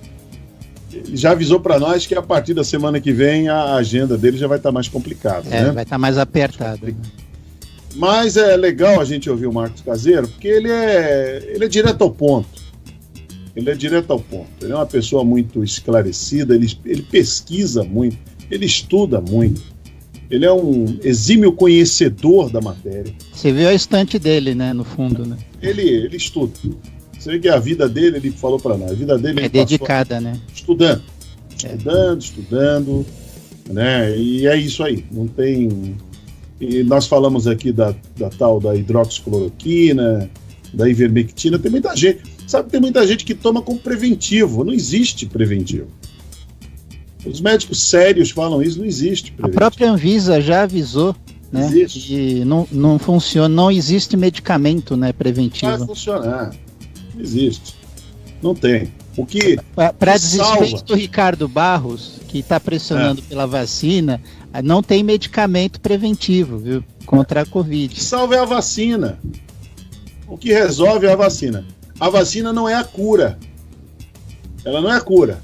já 1.14 1.32
avisou 1.32 1.61
para 1.61 1.78
nós 1.78 2.07
que 2.07 2.14
a 2.14 2.22
partir 2.22 2.55
da 2.55 2.64
semana 2.64 3.01
que 3.01 3.12
vem 3.12 3.49
a 3.49 3.74
agenda 3.74 4.16
dele 4.16 4.36
já 4.36 4.47
vai 4.47 4.59
estar 4.59 4.70
tá 4.70 4.72
mais 4.72 4.88
complicada. 4.88 5.49
É, 5.49 5.62
né? 5.62 5.70
vai 5.70 5.82
estar 5.82 5.97
tá 5.97 5.99
mais 5.99 6.18
apertada. 6.18 6.95
Mas 7.97 8.36
é 8.36 8.57
legal 8.57 9.01
a 9.01 9.05
gente 9.05 9.28
ouvir 9.28 9.47
o 9.47 9.53
Marcos 9.53 9.82
Caseiro, 9.82 10.28
porque 10.28 10.49
ele 10.49 10.70
é, 10.70 11.53
ele 11.55 11.64
é 11.64 11.68
direto 11.68 12.03
ao 12.03 12.11
ponto. 12.11 12.49
Ele 13.55 13.70
é 13.70 13.74
direto 13.74 14.12
ao 14.12 14.20
ponto. 14.20 14.49
Ele 14.61 14.72
é 14.72 14.76
uma 14.76 14.86
pessoa 14.86 15.24
muito 15.24 15.64
esclarecida, 15.64 16.55
ele, 16.55 16.72
ele 16.84 17.03
pesquisa 17.03 17.82
muito, 17.82 18.16
ele 18.51 18.64
estuda 18.64 19.20
muito. 19.20 19.62
Ele 20.30 20.45
é 20.45 20.53
um 20.53 20.99
exímio 21.03 21.53
conhecedor 21.53 22.51
da 22.51 22.61
matéria. 22.61 23.12
Você 23.32 23.53
viu 23.53 23.68
a 23.68 23.74
estante 23.74 24.16
dele, 24.16 24.55
né, 24.55 24.72
no 24.72 24.84
fundo, 24.84 25.26
né? 25.26 25.36
Ele, 25.61 25.82
ele 25.82 26.16
estuda. 26.16 26.53
Você 27.20 27.32
vê 27.32 27.38
que 27.38 27.48
a 27.50 27.58
vida 27.58 27.86
dele, 27.86 28.16
ele 28.16 28.30
falou 28.30 28.58
para 28.58 28.78
nós, 28.78 28.92
a 28.92 28.94
vida 28.94 29.18
dele 29.18 29.42
é 29.42 29.48
dedicada, 29.48 30.18
né? 30.18 30.40
Estudando, 30.54 31.02
é. 31.62 31.66
estudando, 31.66 32.20
estudando, 32.22 33.07
né? 33.68 34.16
E 34.16 34.46
é 34.46 34.57
isso 34.57 34.82
aí. 34.82 35.04
Não 35.12 35.28
tem. 35.28 35.99
E 36.58 36.82
nós 36.82 37.07
falamos 37.07 37.46
aqui 37.46 37.72
da, 37.72 37.95
da 38.16 38.30
tal 38.30 38.58
da 38.58 38.74
hidroxicloroquina, 38.74 40.30
da 40.72 40.88
ivermectina. 40.88 41.58
Tem 41.58 41.70
muita 41.70 41.95
gente, 41.95 42.22
sabe? 42.46 42.70
Tem 42.70 42.80
muita 42.80 43.07
gente 43.07 43.22
que 43.22 43.34
toma 43.34 43.61
como 43.61 43.78
preventivo. 43.78 44.64
Não 44.64 44.72
existe 44.72 45.26
preventivo. 45.26 45.88
Os 47.26 47.38
médicos 47.42 47.82
sérios 47.82 48.30
falam 48.30 48.62
isso, 48.62 48.78
não 48.78 48.86
existe. 48.86 49.32
Preventivo. 49.32 49.58
A 49.58 49.61
própria 49.61 49.90
Anvisa 49.90 50.40
já 50.40 50.62
avisou 50.62 51.14
né? 51.53 51.66
Existe. 51.66 52.00
Que 52.00 52.45
não, 52.46 52.66
não 52.72 52.99
funciona, 52.99 53.49
não 53.49 53.70
existe 53.70 54.16
medicamento 54.16 54.96
né, 54.96 55.12
preventivo. 55.12 55.76
Vai 55.76 55.86
funcionar 55.86 56.53
existe. 57.21 57.76
Não 58.42 58.55
tem. 58.55 58.92
O 59.17 59.26
que. 59.26 59.59
Para 59.99 60.17
desrespeito 60.17 60.84
do 60.84 60.95
Ricardo 60.95 61.47
Barros, 61.47 62.21
que 62.29 62.38
está 62.38 62.59
pressionando 62.59 63.21
é. 63.21 63.29
pela 63.29 63.47
vacina, 63.47 64.21
não 64.63 64.83
tem 64.83 65.03
medicamento 65.03 65.80
preventivo, 65.80 66.59
viu? 66.59 66.84
Contra 67.05 67.42
a 67.42 67.47
Covid. 67.47 67.92
O 67.92 67.97
que 67.97 68.03
salva 68.03 68.37
é 68.37 68.38
a 68.38 68.45
vacina. 68.45 69.18
O 70.26 70.38
que 70.38 70.53
resolve 70.53 71.07
é 71.07 71.13
a 71.13 71.17
vacina. 71.17 71.67
A 71.99 72.09
vacina 72.09 72.53
não 72.53 72.68
é 72.68 72.75
a 72.75 72.84
cura. 72.84 73.38
Ela 74.64 74.80
não 74.80 74.92
é 74.92 74.97
a 74.97 75.01
cura. 75.01 75.42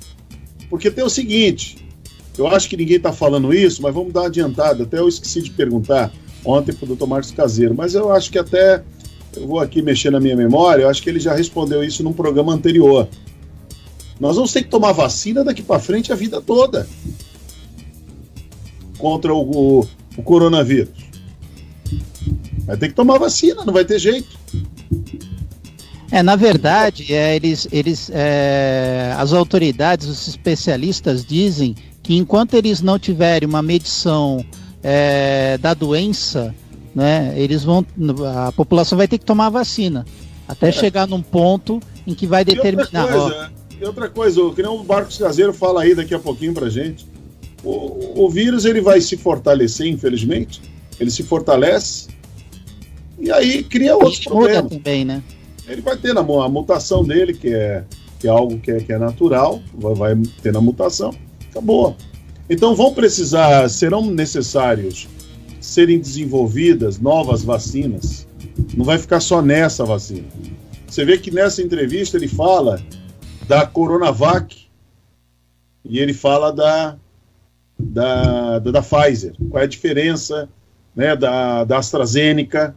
Porque 0.71 0.91
tem 0.91 1.05
o 1.05 1.11
seguinte: 1.11 1.87
eu 2.39 2.47
acho 2.47 2.69
que 2.69 2.77
ninguém 2.77 2.97
está 2.97 3.13
falando 3.13 3.53
isso, 3.53 3.83
mas 3.83 3.93
vamos 3.93 4.13
dar 4.13 4.21
uma 4.21 4.27
adiantada. 4.27 4.85
Até 4.85 4.99
eu 4.99 5.09
esqueci 5.09 5.43
de 5.43 5.51
perguntar 5.51 6.13
ontem 6.45 6.73
para 6.73 6.85
o 6.85 6.89
doutor 6.89 7.07
Marcos 7.07 7.31
Caseiro, 7.31 7.75
mas 7.75 7.95
eu 7.95 8.13
acho 8.13 8.31
que 8.31 8.39
até 8.39 8.83
eu 9.37 9.47
vou 9.47 9.61
aqui 9.61 9.83
mexer 9.83 10.11
na 10.11 10.21
minha 10.21 10.37
memória, 10.37 10.83
eu 10.83 10.89
acho 10.89 11.03
que 11.03 11.11
ele 11.11 11.21
já 11.21 11.35
respondeu 11.35 11.85
isso 11.85 12.03
num 12.03 12.13
programa 12.13 12.53
anterior. 12.53 13.09
Nós 14.19 14.37
vamos 14.37 14.53
ter 14.53 14.63
que 14.63 14.69
tomar 14.69 14.93
vacina 14.93 15.45
daqui 15.45 15.63
para 15.63 15.79
frente 15.79 16.13
a 16.13 16.17
vida 16.17 16.41
toda 16.41 16.89
contra 18.99 19.35
o, 19.35 19.81
o, 19.81 19.89
o 20.17 20.23
coronavírus. 20.23 21.07
Vai 22.65 22.77
ter 22.77 22.89
que 22.89 22.95
tomar 22.95 23.19
vacina, 23.19 23.65
não 23.65 23.73
vai 23.73 23.85
ter 23.85 23.99
jeito. 23.99 24.37
É, 26.11 26.23
na 26.23 26.37
verdade, 26.37 27.13
é, 27.13 27.37
eles, 27.37 27.69
eles, 27.71 28.11
é, 28.13 29.15
as 29.19 29.33
autoridades, 29.33 30.09
os 30.09 30.29
especialistas 30.29 31.25
dizem 31.25 31.75
que 32.03 32.17
enquanto 32.17 32.55
eles 32.55 32.81
não 32.81 32.99
tiverem 32.99 33.49
uma 33.49 33.63
medição 33.63 34.45
é, 34.83 35.59
da 35.59 35.75
doença, 35.75 36.55
né, 36.97 37.35
eles 37.37 37.63
vão, 37.63 37.85
a 38.47 38.51
população 38.53 38.97
vai 38.97 39.07
ter 39.07 39.19
que 39.19 39.25
tomar 39.27 39.51
vacina 39.51 40.07
até 40.49 40.71
é. 40.71 40.73
chegar 40.73 41.07
num 41.07 41.21
ponto 41.21 41.79
em 42.07 42.15
que 42.15 42.27
vai 42.27 42.43
determinar. 42.43 42.87
E 42.91 43.13
outra 43.13 43.19
coisa, 43.21 43.53
e 43.79 43.85
outra 43.85 44.09
coisa 44.09 44.43
o 44.43 44.55
que 44.55 44.63
nem 44.63 44.71
o 44.71 44.83
Marcos 44.83 45.19
Caseiro 45.19 45.53
fala 45.53 45.83
aí 45.83 45.95
daqui 45.95 46.15
a 46.15 46.19
pouquinho 46.19 46.55
pra 46.55 46.71
gente. 46.71 47.07
O, 47.63 48.25
o 48.25 48.31
vírus 48.31 48.65
ele 48.65 48.81
vai 48.81 49.03
se 49.03 49.15
fortalecer, 49.19 49.87
infelizmente. 49.87 50.63
Ele 50.99 51.11
se 51.11 51.23
fortalece 51.23 52.09
e 53.19 53.31
aí 53.31 53.63
cria 53.63 53.95
outros 53.95 54.21
problemas. 54.21 54.73
também, 54.73 55.05
né? 55.05 55.23
Ele 55.69 55.83
vai 55.83 55.99
ter 55.99 56.15
na, 56.15 56.21
a 56.21 56.49
mutação 56.49 57.05
dele, 57.05 57.35
que 57.35 57.53
é, 57.53 57.85
que 58.19 58.27
é 58.27 58.31
algo 58.31 58.59
que 58.59 58.71
é, 58.71 58.81
que 58.81 58.93
é 58.93 58.99
natural, 58.99 59.61
vai, 59.75 59.95
vai 59.95 60.17
ter 60.43 60.51
na 60.51 60.63
mutação, 60.63 61.13
acabou. 61.51 61.95
Então 62.49 62.75
vão 62.75 62.95
precisar, 62.95 63.69
serão 63.69 64.07
necessários 64.07 65.07
serem 65.67 65.99
desenvolvidas 65.99 66.99
novas 67.01 67.43
vacinas. 67.43 68.27
Não 68.75 68.85
vai 68.85 68.99
ficar 68.99 69.21
só 69.21 69.43
nessa 69.43 69.85
vacina. 69.85 70.29
Você 70.87 71.05
vê 71.05 71.19
que 71.19 71.31
nessa 71.31 71.61
entrevista 71.61 72.17
ele 72.17 72.29
fala 72.29 72.81
da 73.49 73.67
Coronavac 73.67 74.69
e 75.85 75.99
ele 75.99 76.15
fala 76.15 76.53
da, 76.53 76.97
da, 77.79 78.59
da, 78.61 78.71
da 78.71 78.83
Pfizer. 78.83 79.35
Qual 79.51 79.61
é 79.61 79.65
a 79.65 79.69
diferença 79.69 80.49
né, 80.95 81.17
da, 81.17 81.65
da 81.65 81.79
AstraZeneca? 81.79 82.75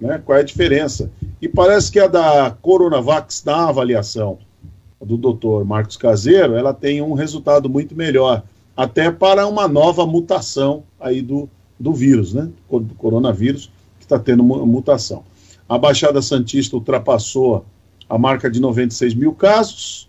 Né, 0.00 0.20
qual 0.24 0.36
é 0.36 0.40
a 0.40 0.44
diferença? 0.44 1.10
E 1.40 1.48
parece 1.48 1.92
que 1.92 2.00
a 2.00 2.08
da 2.08 2.50
Coronavac, 2.60 3.32
na 3.46 3.68
avaliação 3.68 4.38
do 5.00 5.16
Dr. 5.16 5.64
Marcos 5.64 5.96
Caseiro, 5.96 6.56
ela 6.56 6.74
tem 6.74 7.00
um 7.00 7.14
resultado 7.14 7.70
muito 7.70 7.94
melhor, 7.94 8.42
até 8.76 9.12
para 9.12 9.46
uma 9.46 9.68
nova 9.68 10.04
mutação 10.04 10.82
aí 10.98 11.22
do, 11.22 11.48
do 11.78 11.92
vírus, 11.92 12.32
né? 12.32 12.48
Do 12.70 12.94
coronavírus, 12.94 13.70
que 13.98 14.04
está 14.04 14.18
tendo 14.18 14.42
mutação. 14.42 15.24
A 15.68 15.76
Baixada 15.76 16.22
Santista 16.22 16.76
ultrapassou 16.76 17.66
a 18.08 18.16
marca 18.16 18.50
de 18.50 18.60
96 18.60 19.14
mil 19.14 19.32
casos, 19.32 20.08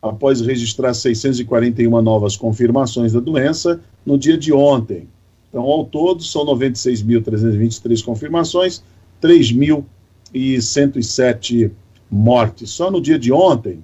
após 0.00 0.40
registrar 0.40 0.94
641 0.94 2.00
novas 2.02 2.36
confirmações 2.36 3.12
da 3.12 3.18
doença 3.20 3.80
no 4.04 4.16
dia 4.18 4.38
de 4.38 4.52
ontem. 4.52 5.08
Então, 5.48 5.62
ao 5.62 5.84
todo, 5.84 6.22
são 6.22 6.46
96.323 6.46 8.04
confirmações, 8.04 8.80
3.107 9.22 11.70
mortes. 12.10 12.70
Só 12.70 12.90
no 12.90 13.00
dia 13.00 13.18
de 13.18 13.32
ontem, 13.32 13.82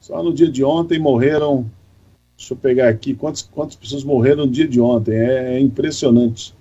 só 0.00 0.22
no 0.22 0.32
dia 0.32 0.48
de 0.48 0.62
ontem 0.64 0.98
morreram, 0.98 1.68
deixa 2.36 2.52
eu 2.52 2.56
pegar 2.56 2.88
aqui, 2.88 3.14
quantas, 3.14 3.42
quantas 3.42 3.76
pessoas 3.76 4.04
morreram 4.04 4.46
no 4.46 4.52
dia 4.52 4.66
de 4.66 4.80
ontem? 4.80 5.14
É, 5.14 5.54
é 5.54 5.60
impressionante. 5.60 6.54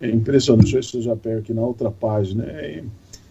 É 0.00 0.08
impressionante. 0.08 0.72
Deixa 0.72 0.76
eu 0.76 0.82
ver 0.82 0.88
se 0.88 0.96
eu 0.98 1.02
já 1.02 1.16
pego 1.16 1.40
aqui 1.40 1.52
na 1.52 1.62
outra 1.62 1.90
página. 1.90 2.44
É, 2.44 2.84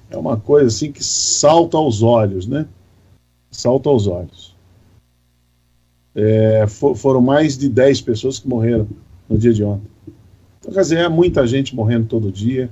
é 0.09 0.17
uma 0.17 0.37
coisa 0.37 0.67
assim 0.67 0.91
que 0.91 1.03
salta 1.03 1.77
aos 1.77 2.01
olhos, 2.01 2.47
né? 2.47 2.67
Salta 3.51 3.89
aos 3.89 4.07
olhos. 4.07 4.55
É, 6.15 6.65
for, 6.67 6.95
foram 6.95 7.21
mais 7.21 7.57
de 7.57 7.69
10 7.69 8.01
pessoas 8.01 8.39
que 8.39 8.47
morreram 8.47 8.87
no 9.29 9.37
dia 9.37 9.53
de 9.53 9.63
ontem. 9.63 9.87
Então, 10.59 10.73
quer 10.73 10.81
dizer, 10.81 10.97
é 10.97 11.09
muita 11.09 11.45
gente 11.45 11.75
morrendo 11.75 12.07
todo 12.07 12.31
dia 12.31 12.69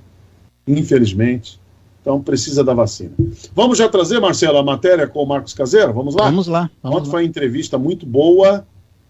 infelizmente. 0.67 1.59
Então 2.01 2.21
precisa 2.21 2.63
da 2.63 2.73
vacina. 2.73 3.13
Vamos 3.53 3.77
já 3.77 3.89
trazer, 3.89 4.19
Marcelo, 4.19 4.57
a 4.59 4.63
matéria 4.63 5.07
com 5.07 5.23
o 5.23 5.25
Marcos 5.25 5.53
Caseiro? 5.53 5.91
Vamos 5.91 6.13
lá? 6.15 6.25
Vamos 6.25 6.47
lá. 6.47 6.69
Vamos 6.83 6.99
Ontem 6.99 7.09
foi 7.09 7.23
uma 7.23 7.27
entrevista 7.27 7.77
muito 7.77 8.05
boa. 8.05 8.65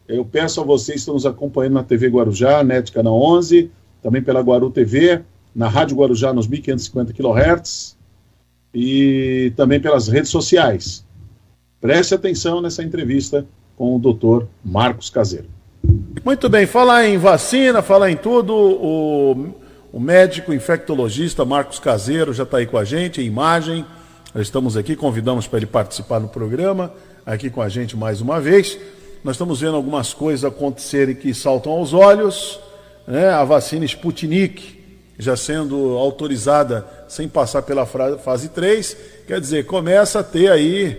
Eu 0.07 0.23
peço 0.23 0.61
a 0.61 0.63
vocês 0.63 0.95
que 0.95 0.99
estão 0.99 1.15
nos 1.15 1.25
acompanhando 1.25 1.73
na 1.73 1.83
TV 1.83 2.07
Guarujá, 2.07 2.63
NET 2.63 2.91
Canal 2.91 3.19
11, 3.19 3.71
também 4.01 4.21
pela 4.21 4.41
Guaru 4.41 4.69
TV, 4.69 5.21
na 5.55 5.67
Rádio 5.67 5.97
Guarujá 5.97 6.33
nos 6.33 6.47
1550 6.47 7.13
kHz 7.13 7.97
e 8.73 9.51
também 9.55 9.79
pelas 9.79 10.07
redes 10.07 10.29
sociais. 10.29 11.05
Preste 11.81 12.13
atenção 12.13 12.61
nessa 12.61 12.83
entrevista 12.83 13.45
com 13.75 13.95
o 13.95 13.99
doutor 13.99 14.47
Marcos 14.63 15.09
Caseiro. 15.09 15.47
Muito 16.23 16.49
bem, 16.49 16.65
falar 16.65 17.07
em 17.07 17.17
vacina, 17.17 17.81
falar 17.81 18.09
em 18.11 18.17
tudo, 18.17 18.53
o 18.53 19.55
o 19.95 19.99
médico 20.01 20.51
infectologista 20.51 21.45
Marcos 21.45 21.79
Caseiro 21.79 22.33
já 22.33 22.43
está 22.43 22.57
aí 22.57 22.65
com 22.65 22.77
a 22.77 22.83
gente, 22.83 23.21
em 23.21 23.25
imagem. 23.27 23.85
Nós 24.33 24.47
estamos 24.47 24.75
aqui, 24.75 24.93
convidamos 24.93 25.47
para 25.47 25.59
ele 25.59 25.65
participar 25.65 26.19
no 26.19 26.27
programa, 26.27 26.91
aqui 27.25 27.49
com 27.49 27.61
a 27.61 27.69
gente 27.69 27.95
mais 27.95 28.19
uma 28.19 28.41
vez. 28.41 28.77
Nós 29.25 29.37
estamos 29.37 29.59
vendo 29.59 29.75
algumas 29.75 30.13
coisas 30.13 30.45
acontecerem 30.45 31.15
que 31.15 31.33
saltam 31.33 31.71
aos 31.71 31.93
olhos. 31.93 32.59
Né? 33.07 33.27
A 33.27 33.43
vacina 33.43 33.83
Sputnik 33.83 34.79
já 35.17 35.35
sendo 35.35 35.97
autorizada 35.97 36.85
sem 37.07 37.27
passar 37.27 37.63
pela 37.63 37.87
fase 37.87 38.49
3. 38.49 38.95
Quer 39.25 39.41
dizer, 39.41 39.65
começa 39.65 40.19
a 40.19 40.23
ter 40.23 40.51
aí 40.51 40.95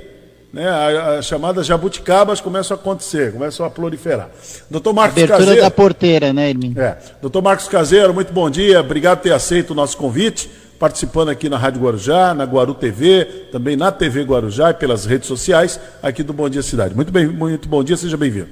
né, 0.53 0.69
as 1.17 1.25
chamadas 1.25 1.69
jabuticabas 1.69 2.41
começam 2.41 2.77
a 2.77 2.81
acontecer, 2.81 3.33
começam 3.33 3.65
a 3.65 3.71
proliferar. 3.71 4.29
Doutor 4.69 4.93
Marcos 4.93 5.19
Abertura 5.19 5.39
Caseiro. 5.39 5.63
da 5.63 5.71
porteira, 5.71 6.33
né, 6.33 6.51
Edmin? 6.51 6.75
É. 6.77 6.99
Doutor 7.23 7.43
Marcos 7.43 7.69
Caseiro, 7.69 8.13
muito 8.13 8.33
bom 8.33 8.51
dia, 8.51 8.81
obrigado 8.81 9.19
por 9.19 9.23
ter 9.23 9.35
aceito 9.35 9.71
o 9.71 9.75
nosso 9.75 9.97
convite, 9.97 10.51
participando 10.79 11.29
aqui 11.29 11.49
na 11.49 11.59
Rádio 11.59 11.83
Guarujá, 11.83 12.35
na 12.35 12.45
Guaru 12.45 12.75
TV, 12.75 13.25
também 13.51 13.77
na 13.77 13.91
TV 13.91 14.23
Guarujá 14.23 14.71
e 14.71 14.75
pelas 14.75 15.05
redes 15.05 15.27
sociais 15.27 15.81
aqui 16.03 16.23
do 16.23 16.33
Bom 16.33 16.49
Dia 16.49 16.63
Cidade. 16.63 16.95
Muito 16.95 17.13
bem, 17.13 17.27
muito 17.27 17.69
bom 17.69 17.83
dia, 17.83 17.97
seja 17.97 18.17
bem-vindo. 18.17 18.49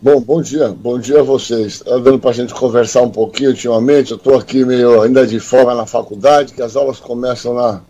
Bom, 0.00 0.20
bom 0.20 0.42
dia, 0.42 0.68
bom 0.68 0.98
dia 0.98 1.20
a 1.20 1.22
vocês. 1.22 1.76
Está 1.76 1.96
dando 1.96 2.18
para 2.18 2.30
a 2.30 2.34
gente 2.34 2.52
conversar 2.52 3.02
um 3.02 3.10
pouquinho 3.10 3.50
ultimamente. 3.50 4.10
Eu 4.10 4.18
estou 4.18 4.36
aqui 4.36 4.64
meio 4.64 5.00
ainda 5.00 5.26
de 5.26 5.40
folga 5.40 5.74
na 5.74 5.86
faculdade, 5.86 6.52
que 6.52 6.60
as 6.60 6.76
aulas 6.76 7.00
começam 7.00 7.54
na 7.54 7.80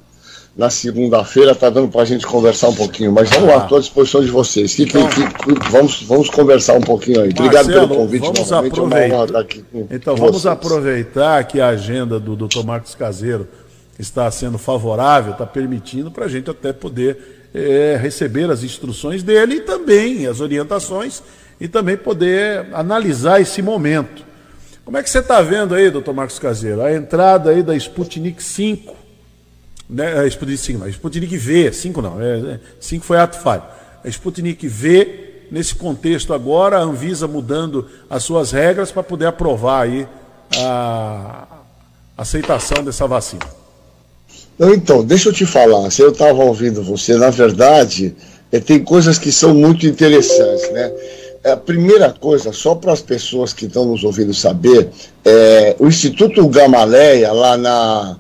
na 0.57 0.71
segunda-feira, 0.71 1.51
está 1.51 1.69
dando 1.69 1.89
para 1.89 2.03
a 2.03 2.05
gente 2.05 2.25
conversar 2.25 2.69
um 2.69 2.75
pouquinho. 2.75 3.11
Mas 3.11 3.29
vamos 3.29 3.49
lá, 3.49 3.65
estou 3.65 3.77
à 3.77 3.81
disposição 3.81 4.21
de 4.21 4.31
vocês. 4.31 4.75
Que, 4.75 4.85
então, 4.85 5.09
que, 5.09 5.27
que, 5.27 5.71
vamos, 5.71 6.03
vamos 6.03 6.31
conversar 6.31 6.75
um 6.75 6.81
pouquinho 6.81 7.23
aí. 7.23 7.31
Obrigado 7.31 7.67
Marcelo, 7.67 7.89
pelo 7.89 8.01
convite. 8.01 8.23
Vamos 8.23 8.53
é 8.53 8.55
aproveitar. 8.55 9.47
então, 9.91 10.17
vamos 10.17 10.43
vocês. 10.43 10.47
aproveitar 10.47 11.45
que 11.45 11.61
a 11.61 11.69
agenda 11.69 12.21
do 12.21 12.37
Dr. 12.37 12.65
Marcos 12.65 12.95
Caseiro 12.95 13.49
está 13.99 14.31
sendo 14.31 14.57
favorável, 14.57 15.33
está 15.33 15.47
permitindo 15.47 16.11
para 16.11 16.27
a 16.27 16.29
gente 16.29 16.49
até 16.49 16.73
poder 16.73 17.51
é, 17.53 17.99
receber 18.01 18.49
as 18.49 18.63
instruções 18.63 19.23
dele 19.25 19.57
e 19.57 19.61
também 19.61 20.27
as 20.27 20.41
orientações 20.41 21.21
e 21.61 21.67
também 21.67 21.97
poder 21.97 22.67
analisar 22.73 23.41
esse 23.41 23.61
momento. 23.61 24.25
Como 24.85 24.97
é 24.97 25.03
que 25.03 25.11
você 25.11 25.19
está 25.19 25.41
vendo 25.41 25.75
aí, 25.75 25.91
doutor 25.91 26.15
Marcos 26.15 26.39
Caseiro, 26.39 26.83
a 26.83 26.93
entrada 26.93 27.51
aí 27.51 27.63
da 27.63 27.75
Sputnik 27.75 28.43
5 28.43 29.04
né, 29.89 30.27
Sputnik 30.29 30.59
5 30.59 30.79
não, 30.79 30.89
Sputnik 30.89 31.37
V, 31.37 31.73
5 31.73 32.03
não, 32.03 32.21
é, 32.21 32.61
5 32.81 33.03
é, 33.03 33.07
foi 33.07 33.19
ato 33.19 33.39
falho. 33.39 33.63
Sputnik 34.07 34.67
V, 34.67 35.47
nesse 35.51 35.75
contexto 35.75 36.33
agora, 36.33 36.79
a 36.79 36.83
Anvisa 36.83 37.27
mudando 37.27 37.87
as 38.09 38.23
suas 38.23 38.53
regras 38.53 38.91
para 38.91 39.03
poder 39.03 39.27
aprovar 39.27 39.83
aí 39.83 40.07
a 40.59 41.47
aceitação 42.17 42.85
dessa 42.85 43.07
vacina. 43.07 43.45
Então, 44.59 45.05
deixa 45.05 45.31
eu 45.31 45.33
te 45.33 45.45
falar, 45.45 45.91
se 45.91 46.01
eu 46.01 46.11
estava 46.11 46.45
ouvindo 46.45 46.83
você, 46.83 47.17
na 47.17 47.31
verdade, 47.31 48.15
é, 48.53 48.61
tem 48.61 48.85
coisas 48.85 49.19
que 49.19 49.33
são 49.33 49.53
muito 49.53 49.87
interessantes, 49.87 50.71
né? 50.71 50.93
É, 51.43 51.51
a 51.53 51.57
primeira 51.57 52.11
coisa, 52.13 52.53
só 52.53 52.75
para 52.75 52.93
as 52.93 53.03
pessoas 53.03 53.53
que 53.53 53.67
estão 53.67 53.85
nos 53.85 54.05
ouvindo 54.05 54.33
saber, 54.33 54.91
é, 55.25 55.77
o 55.79 55.89
Instituto 55.89 56.47
Gamaleia, 56.49 57.33
lá 57.33 57.57
na, 57.57 58.17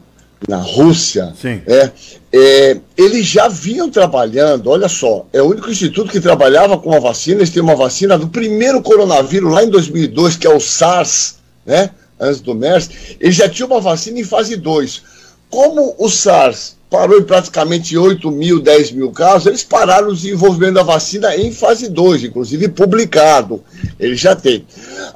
na 0.48 0.58
Rússia, 0.58 1.32
é, 1.66 1.90
é, 2.32 2.76
eles 2.96 3.26
já 3.26 3.48
vinham 3.48 3.90
trabalhando, 3.90 4.68
olha 4.68 4.88
só, 4.88 5.26
é 5.32 5.40
o 5.40 5.46
único 5.46 5.70
instituto 5.70 6.10
que 6.10 6.20
trabalhava 6.20 6.76
com 6.78 6.92
a 6.94 6.98
vacina, 6.98 7.38
eles 7.38 7.50
têm 7.50 7.62
uma 7.62 7.76
vacina 7.76 8.18
do 8.18 8.28
primeiro 8.28 8.82
coronavírus 8.82 9.52
lá 9.52 9.64
em 9.64 9.70
2002, 9.70 10.36
que 10.36 10.46
é 10.46 10.54
o 10.54 10.60
SARS, 10.60 11.36
né, 11.64 11.90
antes 12.18 12.40
do 12.40 12.54
MERS, 12.54 12.90
eles 13.20 13.34
já 13.34 13.48
tinham 13.48 13.68
uma 13.68 13.80
vacina 13.80 14.18
em 14.18 14.24
fase 14.24 14.56
2. 14.56 15.02
Como 15.48 15.94
o 15.98 16.08
SARS 16.08 16.76
parou 16.94 17.18
em 17.18 17.24
praticamente 17.24 17.98
8 17.98 18.30
mil, 18.30 18.60
10 18.60 18.92
mil 18.92 19.10
casos, 19.10 19.48
eles 19.48 19.64
pararam 19.64 20.10
o 20.10 20.14
desenvolvimento 20.14 20.74
da 20.74 20.84
vacina 20.84 21.34
em 21.34 21.50
fase 21.50 21.88
2, 21.88 22.22
inclusive 22.22 22.68
publicado. 22.68 23.64
Ele 23.98 24.14
já 24.14 24.36
tem. 24.36 24.64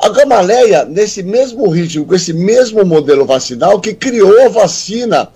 A 0.00 0.08
Gamaleia, 0.08 0.84
nesse 0.84 1.22
mesmo 1.22 1.68
ritmo, 1.68 2.04
com 2.04 2.16
esse 2.16 2.32
mesmo 2.32 2.84
modelo 2.84 3.24
vacinal, 3.24 3.78
que 3.78 3.94
criou 3.94 4.44
a 4.44 4.48
vacina 4.48 5.28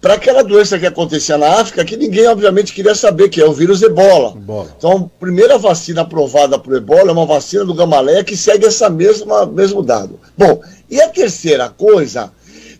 para 0.00 0.14
aquela 0.14 0.42
doença 0.42 0.76
que 0.76 0.86
acontecia 0.86 1.38
na 1.38 1.60
África, 1.60 1.84
que 1.84 1.96
ninguém, 1.96 2.26
obviamente, 2.26 2.72
queria 2.72 2.96
saber, 2.96 3.28
que 3.28 3.40
é 3.40 3.46
o 3.46 3.52
vírus 3.52 3.80
ebola. 3.80 4.34
Então, 4.76 5.08
a 5.14 5.20
primeira 5.20 5.56
vacina 5.56 6.00
aprovada 6.00 6.58
para 6.58 6.72
o 6.72 6.76
ebola 6.76 7.10
é 7.10 7.12
uma 7.12 7.26
vacina 7.26 7.64
do 7.64 7.74
Gamaleia 7.74 8.24
que 8.24 8.36
segue 8.36 8.66
essa 8.66 8.90
mesma 8.90 9.46
mesmo 9.46 9.84
dado. 9.84 10.18
Bom, 10.36 10.60
e 10.90 11.00
a 11.00 11.08
terceira 11.08 11.68
coisa 11.68 12.32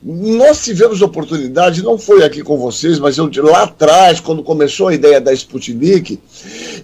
Nós 0.08 0.62
tivemos 0.62 1.02
oportunidade, 1.02 1.82
não 1.82 1.98
foi 1.98 2.22
aqui 2.22 2.40
com 2.40 2.56
vocês, 2.56 2.96
mas 3.00 3.18
eu 3.18 3.28
lá 3.42 3.64
atrás, 3.64 4.20
quando 4.20 4.40
começou 4.40 4.86
a 4.86 4.94
ideia 4.94 5.20
da 5.20 5.32
Sputnik, 5.32 6.20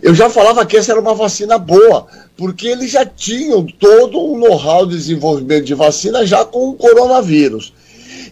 eu 0.03 0.13
já 0.13 0.29
falava 0.29 0.67
que 0.67 0.77
essa 0.77 0.91
era 0.91 1.01
uma 1.01 1.15
vacina 1.15 1.57
boa, 1.57 2.09
porque 2.37 2.67
eles 2.67 2.91
já 2.91 3.07
tinham 3.07 3.65
todo 3.65 4.19
um 4.19 4.37
know-how 4.37 4.85
de 4.85 4.97
desenvolvimento 4.97 5.67
de 5.67 5.73
vacina 5.73 6.27
já 6.27 6.45
com 6.45 6.71
o 6.71 6.75
coronavírus. 6.75 7.73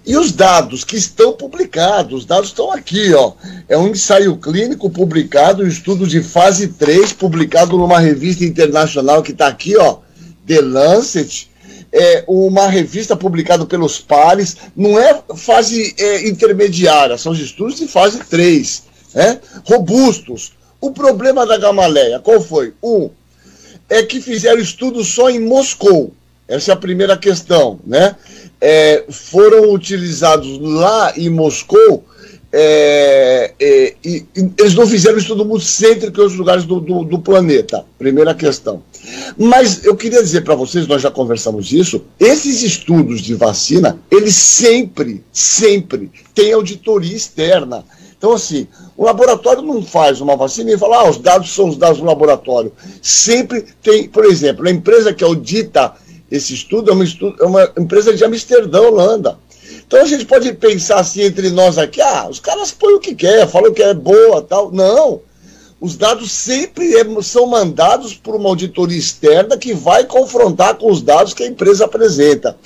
E 0.05 0.17
os 0.17 0.33
dados 0.33 0.83
que 0.83 0.97
estão 0.97 1.35
publicados, 1.35 2.23
os 2.23 2.27
dados 2.27 2.49
estão 2.49 2.73
aqui, 2.73 3.15
ó. 3.15 3.35
É 3.69 3.79
um 3.79 3.87
ensaio 3.87 4.37
clínico 4.39 4.91
publicado, 4.91 5.63
um 5.63 5.69
estudo 5.69 6.05
de 6.05 6.21
fase 6.21 6.67
3, 6.67 7.13
publicado 7.13 7.79
numa 7.79 8.01
revista 8.01 8.45
internacional 8.45 9.23
que 9.23 9.31
está 9.31 9.47
aqui, 9.47 9.77
ó, 9.77 9.99
The 10.49 10.61
Lancet, 10.61 11.50
é, 11.93 12.25
uma 12.27 12.67
revista 12.67 13.17
publicada 13.17 13.67
pelos 13.67 13.99
pares, 13.99 14.57
não 14.77 14.99
é 14.99 15.23
fase 15.37 15.95
é, 15.99 16.29
intermediária, 16.29 17.19
são 17.19 17.33
os 17.33 17.41
estudos 17.41 17.77
de 17.77 17.89
fase 17.89 18.19
3, 18.21 18.83
né? 19.15 19.41
robustos. 19.65 20.53
O 20.81 20.93
problema 20.93 21.47
da 21.47 21.59
Gamaleia, 21.59 22.21
qual 22.21 22.41
foi? 22.41 22.73
Um, 22.83 23.11
é 23.89 24.03
que 24.03 24.21
fizeram 24.21 24.61
estudos 24.61 25.09
só 25.09 25.29
em 25.29 25.41
Moscou. 25.41 26.13
Essa 26.49 26.73
é 26.73 26.75
a 26.75 26.77
primeira 26.77 27.17
questão, 27.17 27.79
né? 27.87 28.17
É, 28.61 29.05
foram 29.09 29.73
utilizados 29.73 30.59
lá 30.61 31.13
em 31.17 31.29
Moscou 31.29 32.05
é, 32.53 33.55
é, 33.61 33.95
e, 34.05 34.27
e, 34.37 34.51
eles 34.59 34.75
não 34.75 34.87
fizeram 34.87 35.19
estudo 35.19 35.45
multicêntrico 35.45 36.19
em 36.19 36.23
outros 36.23 36.39
lugares 36.39 36.65
do, 36.65 36.81
do, 36.81 37.05
do, 37.05 37.19
planeta. 37.19 37.85
Primeira 37.99 38.35
questão. 38.35 38.83
Mas 39.39 39.85
eu 39.85 39.97
queria 39.97 40.23
dizer 40.23 40.43
para 40.43 40.57
vocês, 40.57 40.87
nós 40.87 41.01
já 41.01 41.11
conversamos 41.11 41.73
isso, 41.73 42.05
esses 42.19 42.63
estudos 42.63 43.21
de 43.21 43.35
vacina, 43.35 43.99
eles 44.11 44.35
sempre, 44.35 45.23
sempre 45.33 46.11
têm 46.35 46.53
auditoria 46.53 47.17
externa. 47.17 47.85
Então, 48.19 48.33
assim, 48.33 48.67
o 48.97 49.05
laboratório 49.05 49.63
não 49.63 49.83
faz 49.83 50.21
uma 50.21 50.37
vacina 50.37 50.73
e 50.73 50.79
fala, 50.79 50.99
ah, 50.99 51.09
os 51.09 51.19
dados 51.19 51.55
são 51.55 51.69
os 51.69 51.77
dados 51.77 51.99
do 51.99 52.05
laboratório. 52.05 52.73
Sempre 53.01 53.65
tem, 53.83 54.09
por 54.09 54.25
exemplo, 54.25 54.67
a 54.67 54.71
empresa 54.71 55.15
que 55.15 55.25
audita 55.25 55.95
esse 56.31 56.53
estudo 56.53 56.91
é 56.91 56.95
uma, 56.95 57.05
estudo, 57.05 57.37
é 57.41 57.47
uma 57.47 57.73
empresa 57.79 58.13
de 58.13 58.25
Amsterdã, 58.25 58.83
Holanda. 58.83 59.39
Então 59.91 60.03
a 60.03 60.07
gente 60.07 60.25
pode 60.25 60.53
pensar 60.53 61.01
assim 61.01 61.23
entre 61.23 61.51
nós 61.51 61.77
aqui, 61.77 62.01
ah, 62.01 62.29
os 62.31 62.39
caras 62.39 62.71
põem 62.71 62.95
o 62.95 63.01
que 63.01 63.13
quer, 63.13 63.49
falam 63.49 63.75
que 63.75 63.83
é 63.83 63.93
boa 63.93 64.41
tal. 64.41 64.71
Não. 64.71 65.21
Os 65.81 65.97
dados 65.97 66.31
sempre 66.31 66.95
é, 66.95 67.05
são 67.23 67.45
mandados 67.47 68.15
por 68.15 68.37
uma 68.37 68.49
auditoria 68.49 68.97
externa 68.97 69.59
que 69.59 69.75
vai 69.75 70.05
confrontar 70.05 70.77
com 70.77 70.93
os 70.93 71.03
dados 71.03 71.35
que 71.35 71.43
a 71.43 71.49
empresa 71.49 71.87
apresenta. 71.87 72.57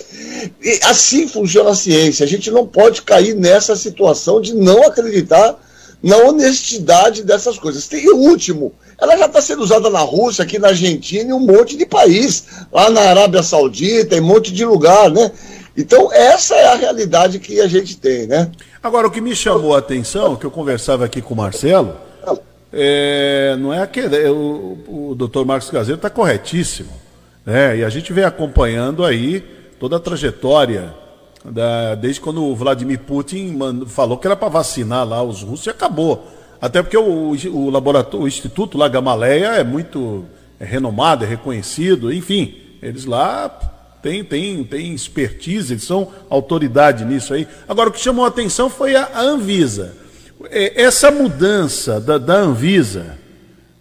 E 0.63 0.81
assim 0.83 1.27
funciona 1.27 1.71
a 1.71 1.75
ciência. 1.75 2.27
A 2.27 2.29
gente 2.29 2.51
não 2.51 2.67
pode 2.67 3.01
cair 3.01 3.35
nessa 3.35 3.75
situação 3.75 4.39
de 4.39 4.55
não 4.55 4.83
acreditar 4.83 5.59
na 6.03 6.19
honestidade 6.19 7.23
dessas 7.23 7.59
coisas. 7.59 7.89
Tem 7.89 8.07
o 8.11 8.17
último, 8.17 8.75
ela 9.01 9.17
já 9.17 9.25
está 9.25 9.41
sendo 9.41 9.63
usada 9.63 9.89
na 9.89 10.01
Rússia, 10.01 10.45
aqui 10.45 10.59
na 10.59 10.69
Argentina, 10.69 11.31
em 11.31 11.33
um 11.33 11.41
monte 11.41 11.75
de 11.75 11.87
país, 11.87 12.45
lá 12.71 12.91
na 12.91 13.01
Arábia 13.01 13.43
Saudita, 13.43 14.15
em 14.15 14.21
um 14.21 14.27
monte 14.27 14.53
de 14.53 14.65
lugar, 14.67 15.11
né? 15.11 15.33
Então, 15.77 16.13
essa 16.13 16.55
é 16.55 16.67
a 16.73 16.77
realidade 16.77 17.39
que 17.41 17.61
a 17.61 17.67
gente 17.67 17.97
tem, 17.97 18.27
né? 18.27 18.51
Agora, 18.83 19.09
o 19.09 19.11
que 19.11 19.21
me 19.21 19.35
chamou 19.35 19.75
a 19.75 19.79
atenção, 19.79 20.37
que 20.37 20.47
eu 20.47 20.51
conversava 20.51 21.05
aqui 21.05 21.21
com 21.21 21.35
o 21.35 21.37
Marcelo, 21.37 21.97
é, 22.73 23.57
não 23.59 23.73
é 23.73 23.81
aquele. 23.81 24.17
É, 24.17 24.31
o, 24.31 24.79
o 24.87 25.15
doutor 25.17 25.45
Marcos 25.45 25.71
Caseiro 25.71 25.97
está 25.97 26.11
corretíssimo. 26.11 26.91
Né? 27.47 27.79
E 27.79 27.85
a 27.85 27.89
gente 27.89 28.13
vem 28.13 28.25
acompanhando 28.25 29.05
aí 29.05 29.41
toda 29.79 29.97
a 29.97 30.01
trajetória, 30.01 30.95
da, 31.45 31.95
desde 31.95 32.21
quando 32.21 32.43
o 32.43 32.55
Vladimir 32.55 33.01
Putin 33.01 33.59
falou 33.87 34.17
que 34.17 34.27
era 34.27 34.37
para 34.37 34.49
vacinar 34.49 35.07
lá 35.07 35.23
os 35.23 35.43
russos 35.43 35.67
e 35.67 35.71
acabou. 35.71 36.27
Até 36.61 36.83
porque 36.83 36.97
o, 36.97 37.33
o 37.53 37.71
laboratório, 37.71 38.25
o 38.25 38.29
Instituto 38.29 38.79
lá 38.79 38.89
Gamaleia 38.89 39.49
é 39.49 39.65
muito 39.65 40.25
é 40.59 40.65
renomado, 40.65 41.25
é 41.25 41.29
reconhecido, 41.29 42.13
enfim, 42.13 42.55
eles 42.81 43.05
lá 43.05 43.49
tem, 44.05 44.22
tem, 44.22 44.62
tem 44.62 44.94
expertise, 44.94 45.72
eles 45.72 45.85
são 45.85 46.12
autoridade 46.28 47.06
nisso 47.06 47.32
aí. 47.32 47.48
Agora, 47.66 47.89
o 47.89 47.93
que 47.93 47.98
chamou 47.98 48.26
a 48.26 48.28
atenção 48.28 48.68
foi 48.68 48.94
a, 48.94 49.18
Anvisa. 49.18 49.97
É, 50.51 50.82
essa 50.82 51.10
mudança 51.10 51.98
da, 51.98 52.18
da 52.18 52.35
Anvisa 52.35 53.16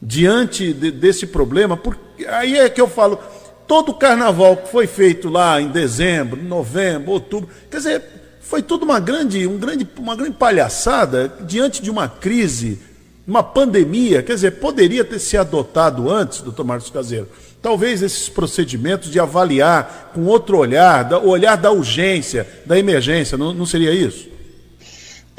diante 0.02 0.72
de, 0.72 0.92
desse 0.92 1.28
problema, 1.28 1.76
porque 1.76 2.26
aí 2.26 2.58
é 2.58 2.70
que 2.70 2.80
eu 2.80 2.88
falo, 2.88 3.20
todo 3.68 3.90
o 3.90 3.96
carnaval 3.96 4.56
que 4.56 4.70
foi 4.70 4.88
feito 4.88 5.28
lá 5.28 5.60
em 5.60 5.68
dezembro, 5.68 6.42
novembro, 6.42 7.12
outubro, 7.12 7.50
quer 7.70 7.78
dizer, 7.78 8.04
foi 8.40 8.62
tudo 8.62 8.84
uma 8.84 9.02
grande, 9.02 9.46
um 9.46 9.58
grande, 9.58 9.86
uma 9.98 10.16
grande 10.16 10.38
palhaçada 10.38 11.34
diante 11.42 11.82
de 11.82 11.92
uma 11.92 12.08
crise, 12.08 12.80
uma 13.28 13.44
pandemia, 13.44 14.24
quer 14.24 14.36
dizer, 14.36 14.52
poderia 14.52 15.04
ter 15.04 15.20
se 15.20 15.36
adotado 15.36 16.10
antes, 16.10 16.40
doutor 16.40 16.64
Marcos 16.64 16.90
Caseiro, 16.90 17.28
Talvez 17.64 18.02
esses 18.02 18.28
procedimentos 18.28 19.10
de 19.10 19.22
avaliar 19.22 20.12
com 20.14 20.26
outro 20.26 20.58
olhar, 20.58 21.10
o 21.24 21.30
olhar 21.30 21.56
da 21.56 21.72
urgência, 21.72 22.46
da 22.66 22.78
emergência, 22.78 23.38
não, 23.38 23.54
não 23.54 23.66
seria 23.66 23.94
isso? 23.94 24.28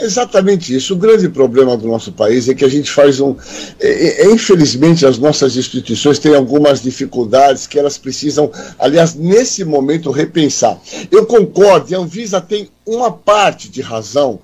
Exatamente 0.01 0.75
isso. 0.75 0.95
O 0.95 0.97
grande 0.97 1.29
problema 1.29 1.77
do 1.77 1.87
nosso 1.87 2.11
país 2.13 2.49
é 2.49 2.55
que 2.55 2.65
a 2.65 2.69
gente 2.69 2.91
faz 2.91 3.21
um. 3.21 3.37
É, 3.79 4.23
é, 4.23 4.31
infelizmente, 4.31 5.05
as 5.05 5.19
nossas 5.19 5.55
instituições 5.55 6.19
têm 6.19 6.35
algumas 6.35 6.83
dificuldades 6.83 7.67
que 7.67 7.79
elas 7.79 7.99
precisam, 7.99 8.51
aliás, 8.79 9.15
nesse 9.15 9.63
momento, 9.63 10.11
repensar. 10.11 10.81
Eu 11.11 11.27
concordo, 11.27 11.95
a 11.95 11.99
Anvisa 11.99 12.41
tem 12.41 12.71
uma 12.87 13.13
parte 13.13 13.69
de 13.69 13.83
razão 13.83 14.41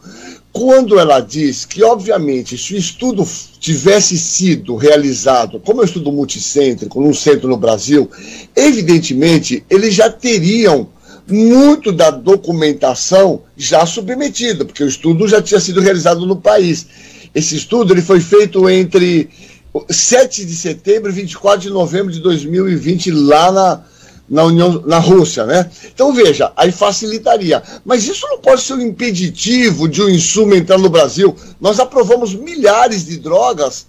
quando 0.52 0.98
ela 0.98 1.20
diz 1.20 1.64
que, 1.64 1.82
obviamente, 1.82 2.58
se 2.58 2.74
o 2.74 2.78
estudo 2.78 3.26
tivesse 3.60 4.18
sido 4.18 4.74
realizado 4.74 5.60
como 5.60 5.80
um 5.80 5.84
estudo 5.84 6.10
multicêntrico, 6.10 7.00
num 7.00 7.14
centro 7.14 7.48
no 7.48 7.56
Brasil, 7.56 8.10
evidentemente 8.56 9.64
eles 9.70 9.94
já 9.94 10.10
teriam 10.10 10.88
muito 11.28 11.92
da 11.92 12.10
documentação 12.10 13.42
já 13.56 13.86
submetida, 13.86 14.64
porque 14.64 14.82
o 14.82 14.88
estudo 14.88 15.28
já 15.28 15.40
tinha 15.40 15.60
sido 15.60 15.80
realizado 15.80 16.26
no 16.26 16.36
país. 16.36 16.86
Esse 17.32 17.56
estudo 17.56 17.94
ele 17.94 18.02
foi 18.02 18.18
feito 18.20 18.68
entre 18.68 19.30
7 19.88 20.44
de 20.44 20.56
setembro 20.56 21.10
e 21.10 21.14
24 21.14 21.60
de 21.60 21.70
novembro 21.70 22.12
de 22.12 22.18
2020, 22.18 23.12
lá 23.12 23.52
na, 23.52 23.84
na 24.30 24.44
União, 24.44 24.80
na 24.86 24.98
Rússia, 24.98 25.44
né? 25.44 25.68
Então 25.92 26.12
veja, 26.12 26.52
aí 26.56 26.70
facilitaria. 26.70 27.60
Mas 27.84 28.06
isso 28.06 28.24
não 28.28 28.38
pode 28.38 28.62
ser 28.62 28.74
um 28.74 28.80
impeditivo 28.80 29.88
de 29.88 30.00
um 30.00 30.08
insumo 30.08 30.54
entrar 30.54 30.78
no 30.78 30.88
Brasil. 30.88 31.34
Nós 31.60 31.80
aprovamos 31.80 32.32
milhares 32.32 33.04
de 33.04 33.16
drogas 33.16 33.88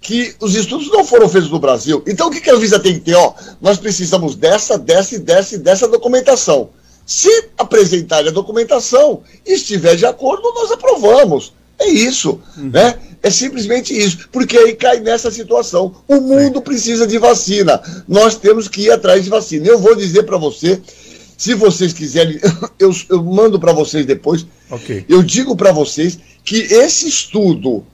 que 0.00 0.34
os 0.40 0.54
estudos 0.54 0.88
não 0.88 1.04
foram 1.04 1.28
feitos 1.28 1.50
no 1.50 1.58
Brasil. 1.58 2.02
Então 2.06 2.28
o 2.28 2.30
que, 2.30 2.40
que 2.40 2.50
a 2.50 2.56
Visa 2.56 2.78
tem 2.78 2.94
que 2.94 3.00
ter? 3.00 3.16
Ó, 3.16 3.34
nós 3.60 3.76
precisamos 3.78 4.36
dessa, 4.36 4.78
dessa 4.78 5.16
e 5.16 5.18
dessa 5.18 5.56
e 5.56 5.58
dessa 5.58 5.88
documentação. 5.88 6.70
Se 7.04 7.48
apresentarem 7.58 8.28
a 8.28 8.32
documentação 8.32 9.22
e 9.44 9.54
estiver 9.54 9.96
de 9.96 10.06
acordo, 10.06 10.52
nós 10.54 10.70
aprovamos. 10.70 11.52
É 11.82 11.88
isso, 11.88 12.40
uhum. 12.56 12.70
né? 12.70 12.94
É 13.22 13.30
simplesmente 13.30 13.96
isso, 13.96 14.28
porque 14.32 14.56
aí 14.56 14.74
cai 14.74 15.00
nessa 15.00 15.30
situação. 15.30 15.94
O 16.08 16.20
mundo 16.20 16.60
precisa 16.60 17.06
de 17.06 17.18
vacina. 17.18 17.80
Nós 18.08 18.36
temos 18.36 18.66
que 18.68 18.82
ir 18.82 18.90
atrás 18.90 19.24
de 19.24 19.30
vacina. 19.30 19.66
Eu 19.66 19.78
vou 19.78 19.94
dizer 19.94 20.24
para 20.24 20.36
você, 20.36 20.80
se 21.36 21.54
vocês 21.54 21.92
quiserem, 21.92 22.40
eu, 22.78 22.94
eu 23.08 23.22
mando 23.22 23.60
para 23.60 23.72
vocês 23.72 24.04
depois. 24.06 24.44
Okay. 24.70 25.04
Eu 25.08 25.22
digo 25.22 25.56
para 25.56 25.70
vocês 25.70 26.18
que 26.44 26.56
esse 26.56 27.08
estudo 27.08 27.84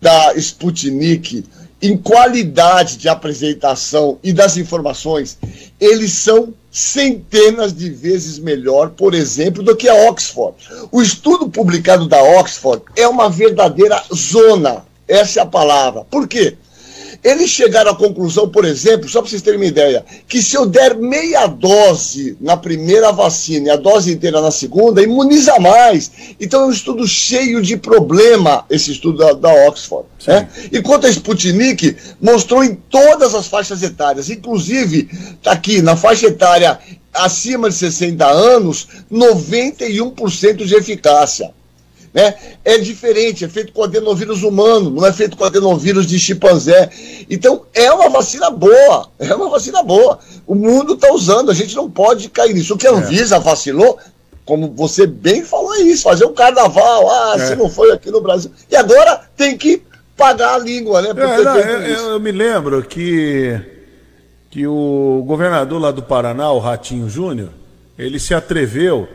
da 0.00 0.34
Sputnik 0.36 1.44
em 1.80 1.96
qualidade 1.96 2.96
de 2.96 3.08
apresentação 3.08 4.18
e 4.22 4.32
das 4.32 4.56
informações, 4.56 5.38
eles 5.80 6.12
são 6.12 6.52
centenas 6.70 7.74
de 7.74 7.90
vezes 7.90 8.38
melhor, 8.38 8.90
por 8.90 9.14
exemplo, 9.14 9.62
do 9.62 9.76
que 9.76 9.88
a 9.88 10.08
Oxford. 10.08 10.56
O 10.92 11.02
estudo 11.02 11.48
publicado 11.48 12.06
da 12.06 12.22
Oxford 12.22 12.82
é 12.96 13.06
uma 13.08 13.28
verdadeira 13.28 14.02
zona, 14.14 14.84
essa 15.06 15.40
é 15.40 15.42
a 15.42 15.46
palavra. 15.46 16.04
Por 16.10 16.28
quê? 16.28 16.56
Eles 17.22 17.50
chegaram 17.50 17.90
à 17.90 17.96
conclusão, 17.96 18.48
por 18.48 18.64
exemplo, 18.64 19.08
só 19.08 19.20
para 19.20 19.28
vocês 19.28 19.42
terem 19.42 19.58
uma 19.58 19.66
ideia, 19.66 20.04
que 20.28 20.40
se 20.40 20.56
eu 20.56 20.64
der 20.64 20.96
meia 20.96 21.46
dose 21.46 22.36
na 22.40 22.56
primeira 22.56 23.10
vacina 23.10 23.68
e 23.68 23.70
a 23.70 23.76
dose 23.76 24.12
inteira 24.12 24.40
na 24.40 24.50
segunda, 24.50 25.02
imuniza 25.02 25.58
mais. 25.58 26.10
Então 26.40 26.62
é 26.62 26.66
um 26.66 26.70
estudo 26.70 27.06
cheio 27.06 27.60
de 27.60 27.76
problema, 27.76 28.64
esse 28.70 28.92
estudo 28.92 29.18
da, 29.18 29.32
da 29.32 29.66
Oxford. 29.66 30.06
Né? 30.26 30.48
Enquanto 30.72 31.06
a 31.06 31.10
Sputnik 31.10 31.96
mostrou 32.20 32.62
em 32.62 32.74
todas 32.74 33.34
as 33.34 33.48
faixas 33.48 33.82
etárias, 33.82 34.30
inclusive, 34.30 35.08
está 35.36 35.52
aqui, 35.52 35.82
na 35.82 35.96
faixa 35.96 36.26
etária 36.26 36.78
acima 37.12 37.68
de 37.68 37.74
60 37.74 38.24
anos, 38.26 38.86
91% 39.10 40.64
de 40.64 40.74
eficácia. 40.74 41.52
Né? 42.12 42.34
É 42.64 42.78
diferente, 42.78 43.44
é 43.44 43.48
feito 43.48 43.72
com 43.72 43.84
adenovírus 43.84 44.42
humano, 44.42 44.90
não 44.90 45.06
é 45.06 45.12
feito 45.12 45.36
com 45.36 45.44
adenovírus 45.44 46.06
de 46.06 46.18
chimpanzé. 46.18 46.90
Então, 47.28 47.62
é 47.74 47.90
uma 47.92 48.08
vacina 48.08 48.50
boa, 48.50 49.10
é 49.18 49.34
uma 49.34 49.48
vacina 49.48 49.82
boa. 49.82 50.18
O 50.46 50.54
mundo 50.54 50.94
está 50.94 51.12
usando, 51.12 51.50
a 51.50 51.54
gente 51.54 51.76
não 51.76 51.90
pode 51.90 52.28
cair 52.28 52.54
nisso. 52.54 52.74
O 52.74 52.78
que 52.78 52.86
a 52.86 52.90
é. 52.90 52.94
Anvisa 52.94 53.38
vacilou, 53.38 53.98
como 54.44 54.72
você 54.74 55.06
bem 55.06 55.42
falou 55.42 55.74
é 55.74 55.80
isso, 55.80 56.04
fazer 56.04 56.24
um 56.24 56.32
carnaval, 56.32 57.10
ah, 57.10 57.34
é. 57.36 57.46
se 57.46 57.56
não 57.56 57.68
foi 57.68 57.92
aqui 57.92 58.10
no 58.10 58.20
Brasil. 58.20 58.50
E 58.70 58.76
agora 58.76 59.20
tem 59.36 59.56
que 59.56 59.82
pagar 60.16 60.54
a 60.54 60.58
língua, 60.58 61.02
né? 61.02 61.10
É, 61.10 61.14
não, 61.14 61.56
eu, 61.58 62.10
eu, 62.12 62.20
me 62.20 62.32
lembro 62.32 62.82
que, 62.82 63.60
que 64.50 64.66
o 64.66 65.22
governador 65.26 65.80
lá 65.80 65.90
do 65.90 66.02
Paraná, 66.02 66.50
o 66.50 66.58
Ratinho 66.58 67.08
Júnior, 67.08 67.50
ele 67.98 68.18
se 68.18 68.32
atreveu 68.34 69.06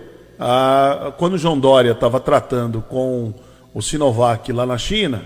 a, 0.45 1.14
quando 1.18 1.34
o 1.34 1.38
João 1.38 1.57
Dória 1.57 1.91
estava 1.91 2.20
tratando 2.20 2.82
com 2.82 3.34
o 3.74 3.82
Sinovac 3.82 4.52
lá 4.52 4.65
na 4.65 4.78
China, 4.78 5.24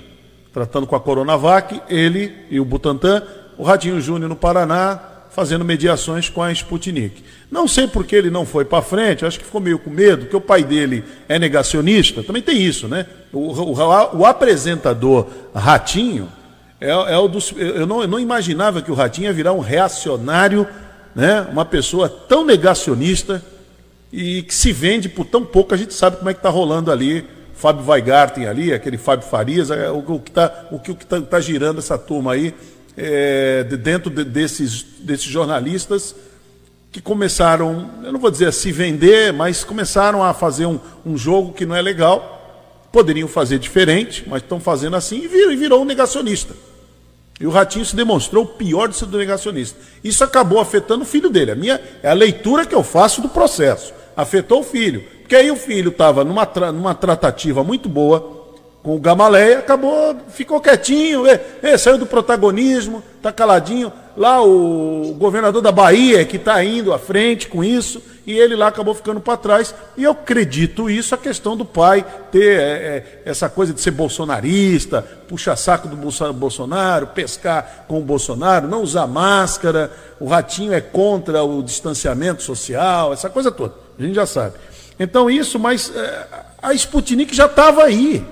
tratando 0.53 0.85
com 0.85 0.95
a 0.95 0.99
Coronavac, 0.99 1.81
ele 1.89 2.31
e 2.51 2.59
o 2.59 2.65
Butantan, 2.65 3.23
o 3.57 3.63
Ratinho 3.63 3.99
Júnior 3.99 4.29
no 4.29 4.35
Paraná, 4.35 4.99
fazendo 5.31 5.65
mediações 5.65 6.29
com 6.29 6.43
a 6.43 6.51
Sputnik. 6.51 7.23
Não 7.49 7.67
sei 7.67 7.87
por 7.87 8.05
que 8.05 8.15
ele 8.15 8.29
não 8.29 8.45
foi 8.45 8.63
para 8.63 8.83
frente, 8.83 9.25
acho 9.25 9.39
que 9.39 9.45
ficou 9.45 9.59
meio 9.59 9.79
com 9.79 9.89
medo, 9.89 10.23
porque 10.23 10.35
o 10.35 10.41
pai 10.41 10.63
dele 10.63 11.03
é 11.27 11.39
negacionista, 11.39 12.21
também 12.21 12.41
tem 12.43 12.61
isso, 12.61 12.87
né? 12.87 13.07
O, 13.33 13.51
o, 13.53 14.17
o 14.19 14.25
apresentador 14.25 15.27
Ratinho 15.53 16.29
é, 16.79 16.89
é, 16.89 17.17
o 17.17 17.27
dos. 17.27 17.51
Eu 17.57 17.87
não, 17.87 18.03
eu 18.03 18.07
não 18.07 18.19
imaginava 18.19 18.83
que 18.83 18.91
o 18.91 18.95
Ratinho 18.95 19.25
ia 19.25 19.33
virar 19.33 19.53
um 19.53 19.59
reacionário, 19.59 20.67
né? 21.15 21.47
uma 21.51 21.65
pessoa 21.65 22.07
tão 22.07 22.45
negacionista 22.45 23.41
e 24.11 24.41
que 24.43 24.53
se 24.53 24.71
vende 24.71 25.09
por 25.09 25.25
tão 25.25 25.43
pouco, 25.43 25.73
a 25.73 25.77
gente 25.77 25.93
sabe 25.93 26.17
como 26.17 26.29
é 26.29 26.33
que 26.33 26.39
está 26.39 26.49
rolando 26.49 26.91
ali. 26.91 27.25
Fábio 27.53 27.85
Weigarten 27.87 28.45
ali, 28.45 28.71
aquele 28.71 28.97
Fábio 28.97 29.27
Farias, 29.27 29.71
é, 29.71 29.89
o, 29.89 30.19
que 30.19 30.29
está 30.29 30.67
o 30.71 30.79
que 30.79 30.91
está 30.91 31.19
tá 31.19 31.39
girando 31.39 31.79
essa 31.79 31.97
turma 31.97 32.33
aí 32.33 32.53
é, 32.95 33.63
de, 33.63 33.77
dentro 33.77 34.09
de, 34.11 34.23
desses, 34.23 34.83
desses 34.99 35.25
jornalistas 35.25 36.15
que 36.91 37.01
começaram, 37.01 37.91
eu 38.03 38.11
não 38.11 38.19
vou 38.19 38.31
dizer 38.31 38.47
a 38.47 38.51
se 38.51 38.71
vender, 38.71 39.31
mas 39.31 39.63
começaram 39.63 40.23
a 40.23 40.33
fazer 40.33 40.65
um, 40.65 40.79
um 41.05 41.17
jogo 41.17 41.53
que 41.53 41.65
não 41.65 41.75
é 41.75 41.81
legal. 41.81 42.33
Poderiam 42.91 43.27
fazer 43.27 43.59
diferente, 43.59 44.23
mas 44.25 44.41
estão 44.41 44.59
fazendo 44.59 44.95
assim 44.95 45.23
e 45.23 45.27
virou, 45.27 45.51
e 45.51 45.55
virou 45.55 45.81
um 45.81 45.85
negacionista. 45.85 46.55
E 47.39 47.45
o 47.45 47.51
Ratinho 47.51 47.85
se 47.85 47.95
demonstrou 47.95 48.45
o 48.45 48.47
pior 48.47 48.87
de 48.87 48.95
ser 48.95 49.05
do 49.05 49.17
negacionista. 49.17 49.77
Isso 50.03 50.23
acabou 50.23 50.59
afetando 50.59 51.03
o 51.03 51.05
filho 51.07 51.29
dele. 51.29 51.51
A 51.51 51.55
minha 51.55 51.79
é 52.01 52.09
a 52.09 52.13
leitura 52.13 52.65
que 52.65 52.73
eu 52.73 52.81
faço 52.81 53.21
do 53.21 53.29
processo. 53.29 53.93
Afetou 54.17 54.61
o 54.61 54.63
filho. 54.63 55.03
Porque 55.21 55.35
aí 55.35 55.51
o 55.51 55.55
filho 55.55 55.89
estava 55.89 56.23
numa, 56.23 56.45
numa 56.73 56.95
tratativa 56.95 57.63
muito 57.63 57.87
boa, 57.87 58.37
com 58.87 58.95
o 58.95 58.99
Gamaleia, 58.99 59.59
acabou, 59.59 60.15
ficou 60.29 60.61
quietinho, 60.61 61.27
é, 61.27 61.41
é, 61.61 61.77
saiu 61.77 61.97
do 61.97 62.05
protagonismo, 62.05 63.03
está 63.17 63.33
caladinho. 63.33 63.91
Lá 64.15 64.41
o 64.41 65.13
governador 65.19 65.61
da 65.61 65.73
Bahia, 65.73 66.23
que 66.23 66.37
está 66.37 66.63
indo 66.63 66.93
à 66.93 66.97
frente 66.97 67.49
com 67.49 67.61
isso, 67.61 68.01
e 68.25 68.31
ele 68.31 68.55
lá 68.55 68.67
acabou 68.67 68.95
ficando 68.95 69.19
para 69.19 69.35
trás. 69.35 69.75
E 69.97 70.05
eu 70.05 70.11
acredito 70.11 70.89
isso, 70.89 71.13
a 71.13 71.17
questão 71.17 71.57
do 71.57 71.65
pai 71.65 72.05
ter 72.31 72.59
é, 72.59 72.63
é, 72.63 73.21
essa 73.25 73.49
coisa 73.49 73.73
de 73.73 73.81
ser 73.81 73.91
bolsonarista, 73.91 75.01
puxar 75.27 75.57
saco 75.57 75.89
do 75.89 75.97
Bolsonaro, 76.33 77.07
pescar 77.07 77.85
com 77.89 77.99
o 77.99 78.03
Bolsonaro, 78.03 78.69
não 78.69 78.81
usar 78.81 79.05
máscara, 79.05 79.91
o 80.17 80.27
ratinho 80.27 80.73
é 80.73 80.79
contra 80.79 81.43
o 81.43 81.61
distanciamento 81.61 82.41
social, 82.41 83.11
essa 83.11 83.29
coisa 83.29 83.51
toda. 83.51 83.86
A 83.97 84.01
gente 84.01 84.15
já 84.15 84.25
sabe. 84.25 84.55
Então 84.99 85.29
isso, 85.29 85.59
mas 85.59 85.91
é, 85.95 86.27
a 86.61 86.73
Sputnik 86.73 87.35
já 87.35 87.45
estava 87.45 87.83
aí. 87.83 88.25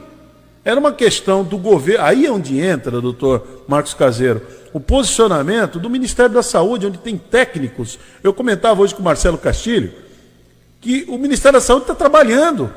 Era 0.64 0.80
uma 0.80 0.92
questão 0.92 1.44
do 1.44 1.58
governo. 1.58 2.04
Aí 2.04 2.26
é 2.26 2.32
onde 2.32 2.60
entra, 2.60 3.00
doutor 3.00 3.64
Marcos 3.68 3.94
Caseiro, 3.94 4.42
o 4.74 4.80
posicionamento 4.80 5.80
do 5.80 5.90
Ministério 5.90 6.34
da 6.34 6.42
Saúde, 6.42 6.88
onde 6.88 6.98
tem 6.98 7.18
técnicos. 7.18 8.00
Eu 8.24 8.34
comentava 8.34 8.82
hoje 8.82 8.96
com 8.96 9.02
o 9.02 9.06
Marcelo 9.06 9.38
Castilho 9.38 10.06
que 10.86 11.04
o 11.08 11.18
Ministério 11.18 11.60
da 11.60 11.66
Saúde 11.66 11.86
está 11.86 11.96
trabalhando. 11.96 12.72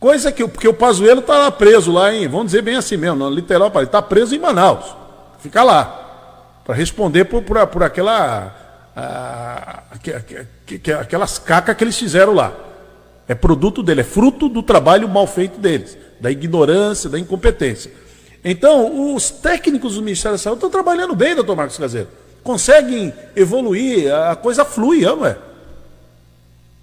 Coisa 0.00 0.32
que 0.32 0.46
porque 0.48 0.66
o 0.66 0.72
Pazuello 0.72 1.20
está 1.20 1.36
lá 1.36 1.50
preso 1.50 1.92
lá 1.92 2.12
em, 2.12 2.26
vamos 2.26 2.46
dizer 2.46 2.62
bem 2.62 2.76
assim 2.76 2.96
mesmo, 2.96 3.16
no 3.16 3.30
literal, 3.30 3.70
ele 3.74 3.84
está 3.84 4.00
preso 4.00 4.34
em 4.34 4.38
Manaus. 4.38 4.96
Fica 5.38 5.62
lá. 5.62 5.84
Para 6.64 6.74
responder 6.74 7.24
por, 7.24 7.42
por, 7.42 7.66
por 7.66 7.82
aquela. 7.82 8.56
Aquelas 11.00 11.38
cacas 11.38 11.76
que 11.76 11.84
eles 11.84 11.96
fizeram 11.96 12.34
lá. 12.34 12.52
É 13.28 13.34
produto 13.34 13.82
dele, 13.82 14.00
é 14.02 14.04
fruto 14.04 14.48
do 14.48 14.62
trabalho 14.62 15.08
mal 15.08 15.26
feito 15.26 15.58
deles 15.58 15.96
da 16.22 16.30
ignorância, 16.30 17.10
da 17.10 17.18
incompetência. 17.18 17.90
Então, 18.44 19.14
os 19.14 19.30
técnicos 19.30 19.96
do 19.96 20.02
Ministério 20.02 20.38
da 20.38 20.42
Saúde 20.42 20.58
estão 20.58 20.70
trabalhando 20.70 21.16
bem, 21.16 21.34
doutor 21.34 21.56
Marcos 21.56 21.76
Caseiro. 21.76 22.08
Conseguem 22.44 23.12
evoluir, 23.34 24.12
a 24.12 24.36
coisa 24.36 24.64
flui, 24.64 25.00
não 25.00 25.26
é? 25.26 25.36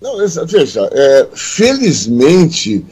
Não, 0.01 0.17
veja, 0.45 0.89
é, 0.91 1.27
felizmente 1.33 2.85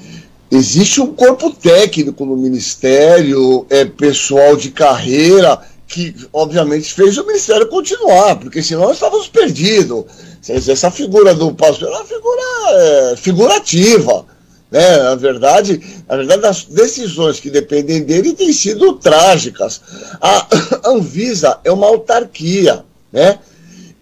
existe 0.49 1.01
um 1.01 1.13
corpo 1.13 1.51
técnico 1.51 2.25
no 2.25 2.35
Ministério, 2.35 3.65
é 3.69 3.83
pessoal 3.85 4.55
de 4.55 4.71
carreira 4.71 5.61
que, 5.87 6.15
obviamente, 6.33 6.93
fez 6.93 7.17
o 7.17 7.25
Ministério 7.25 7.67
continuar, 7.67 8.35
porque 8.35 8.61
senão 8.61 8.91
estávamos 8.91 9.27
perdidos. 9.27 10.05
Essa 10.47 10.91
figura 10.91 11.33
do 11.33 11.53
pastor 11.53 11.89
é 11.89 11.95
uma 11.95 12.05
figura 12.05 12.41
é, 12.71 13.15
figurativa 13.17 14.25
né? 14.69 14.97
Na 14.97 15.15
verdade, 15.15 15.81
na 16.07 16.17
verdade, 16.17 16.45
as 16.45 16.65
decisões 16.65 17.39
que 17.39 17.49
dependem 17.49 18.03
dele 18.03 18.33
têm 18.33 18.51
sido 18.51 18.93
trágicas. 18.93 19.81
A 20.21 20.47
Anvisa 20.89 21.59
é 21.63 21.71
uma 21.71 21.87
autarquia, 21.87 22.83
né? 23.11 23.39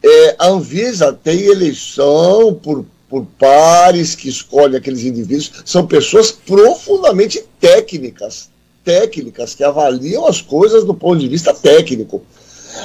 É, 0.03 0.36
a 0.38 0.48
Anvisa 0.48 1.14
tem 1.14 1.41
eleição 1.41 2.53
por, 2.62 2.86
por 3.10 3.26
pares 3.40 4.16
que 4.16 4.30
escolhem 4.30 4.78
aqueles 4.78 5.03
indivíduos, 5.03 5.52
são 5.66 5.88
pessoas 5.88 6.32
profundamente 6.32 7.44
técnicas, 7.60 8.49
técnicas, 8.86 9.56
que 9.56 9.64
avaliam 9.64 10.28
as 10.28 10.40
coisas 10.40 10.86
do 10.86 10.94
ponto 10.94 11.20
de 11.20 11.28
vista 11.28 11.53
técnico. 11.53 12.22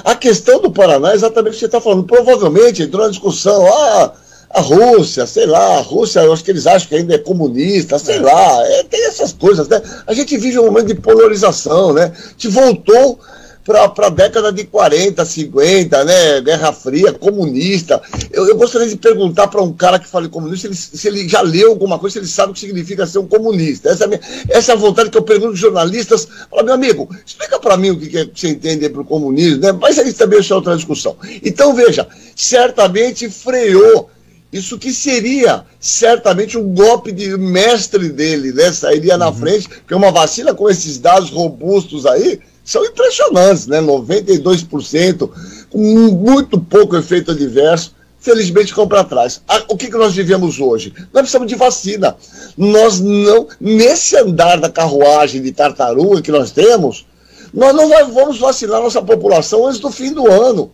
A 0.04 0.14
questão 0.14 0.60
do 0.60 0.72
Paraná 0.72 1.12
é 1.12 1.14
exatamente 1.14 1.52
o 1.52 1.54
que 1.54 1.60
você 1.60 1.66
está 1.66 1.80
falando. 1.80 2.04
Provavelmente 2.04 2.82
entrou 2.82 3.04
na 3.04 3.10
discussão, 3.10 3.66
ah, 3.66 4.12
a 4.50 4.60
Rússia, 4.60 5.26
sei 5.26 5.46
lá, 5.46 5.78
a 5.78 5.80
Rússia, 5.80 6.20
eu 6.20 6.32
acho 6.32 6.42
que 6.42 6.50
eles 6.50 6.66
acham 6.66 6.88
que 6.88 6.96
ainda 6.96 7.14
é 7.14 7.18
comunista, 7.18 7.98
sei 7.98 8.16
é. 8.16 8.20
lá, 8.20 8.66
é, 8.66 8.82
tem 8.84 9.06
essas 9.06 9.32
coisas, 9.32 9.68
né? 9.68 9.80
A 10.06 10.12
gente 10.12 10.36
vive 10.36 10.58
um 10.58 10.64
momento 10.64 10.88
de 10.88 10.94
polarização, 10.96 11.92
né? 11.92 12.12
Gente 12.30 12.48
voltou 12.48 13.20
para 13.64 14.06
a 14.06 14.10
década 14.10 14.52
de 14.52 14.64
40, 14.64 15.24
50, 15.24 16.04
né? 16.04 16.40
Guerra 16.40 16.72
Fria, 16.72 17.12
comunista. 17.12 18.00
Eu, 18.30 18.48
eu 18.48 18.56
gostaria 18.56 18.88
de 18.88 18.96
perguntar 18.96 19.48
para 19.48 19.62
um 19.62 19.72
cara 19.72 19.98
que 19.98 20.08
fala 20.08 20.28
comunista 20.28 20.62
se 20.62 20.66
ele, 20.66 20.76
se 20.76 21.08
ele, 21.08 21.28
já 21.28 21.40
leu 21.40 21.70
alguma 21.70 21.98
coisa, 21.98 22.14
se 22.14 22.18
ele 22.20 22.26
sabe 22.26 22.50
o 22.50 22.54
que 22.54 22.60
significa 22.60 23.06
ser 23.06 23.18
um 23.18 23.26
comunista. 23.26 23.90
Essa 23.90 24.04
é 24.04 24.06
a, 24.06 24.08
minha, 24.08 24.20
essa 24.48 24.72
é 24.72 24.74
a 24.74 24.78
vontade 24.78 25.10
que 25.10 25.18
eu 25.18 25.22
pergunto 25.22 25.50
aos 25.50 25.58
jornalistas. 25.58 26.26
Fala, 26.50 26.62
meu 26.62 26.74
amigo, 26.74 27.08
explica 27.24 27.58
para 27.58 27.76
mim 27.76 27.90
o 27.90 27.98
que, 27.98 28.08
que, 28.08 28.18
é, 28.18 28.26
que 28.26 28.40
você 28.40 28.48
entende 28.48 28.88
para 28.88 29.02
o 29.02 29.04
comunismo, 29.04 29.60
né? 29.60 29.72
Mas 29.72 29.98
aí 29.98 30.12
também 30.12 30.40
isso 30.40 30.52
é 30.52 30.56
outra 30.56 30.76
discussão. 30.76 31.16
Então, 31.42 31.74
veja, 31.74 32.08
certamente 32.34 33.28
freou 33.28 34.10
isso 34.52 34.78
que 34.78 34.92
seria 34.92 35.64
certamente 35.78 36.58
um 36.58 36.74
golpe 36.74 37.12
de 37.12 37.36
mestre 37.36 38.08
dele, 38.08 38.52
né? 38.52 38.72
Sairia 38.72 39.16
na 39.16 39.28
uhum. 39.28 39.34
frente, 39.34 39.68
porque 39.68 39.94
uma 39.94 40.10
vacina 40.10 40.52
com 40.54 40.68
esses 40.68 40.98
dados 40.98 41.30
robustos 41.30 42.04
aí 42.04 42.40
são 42.70 42.84
impressionantes, 42.84 43.66
né? 43.66 43.80
92%, 43.80 45.28
com 45.68 45.78
muito 45.78 46.60
pouco 46.60 46.96
efeito 46.96 47.32
adverso. 47.32 47.92
Felizmente 48.20 48.68
ficam 48.68 48.86
para 48.86 49.02
trás. 49.02 49.40
O 49.66 49.76
que, 49.76 49.90
que 49.90 49.96
nós 49.96 50.14
vivemos 50.14 50.60
hoje? 50.60 50.92
Nós 51.12 51.22
precisamos 51.22 51.48
de 51.48 51.56
vacina. 51.56 52.16
Nós 52.56 53.00
não, 53.00 53.48
nesse 53.60 54.16
andar 54.16 54.60
da 54.60 54.70
carruagem 54.70 55.42
de 55.42 55.50
tartaruga 55.50 56.22
que 56.22 56.30
nós 56.30 56.52
temos, 56.52 57.06
nós 57.52 57.74
não 57.74 57.88
vamos 58.12 58.38
vacinar 58.38 58.80
nossa 58.80 59.02
população 59.02 59.66
antes 59.66 59.80
do 59.80 59.90
fim 59.90 60.12
do 60.12 60.30
ano. 60.30 60.70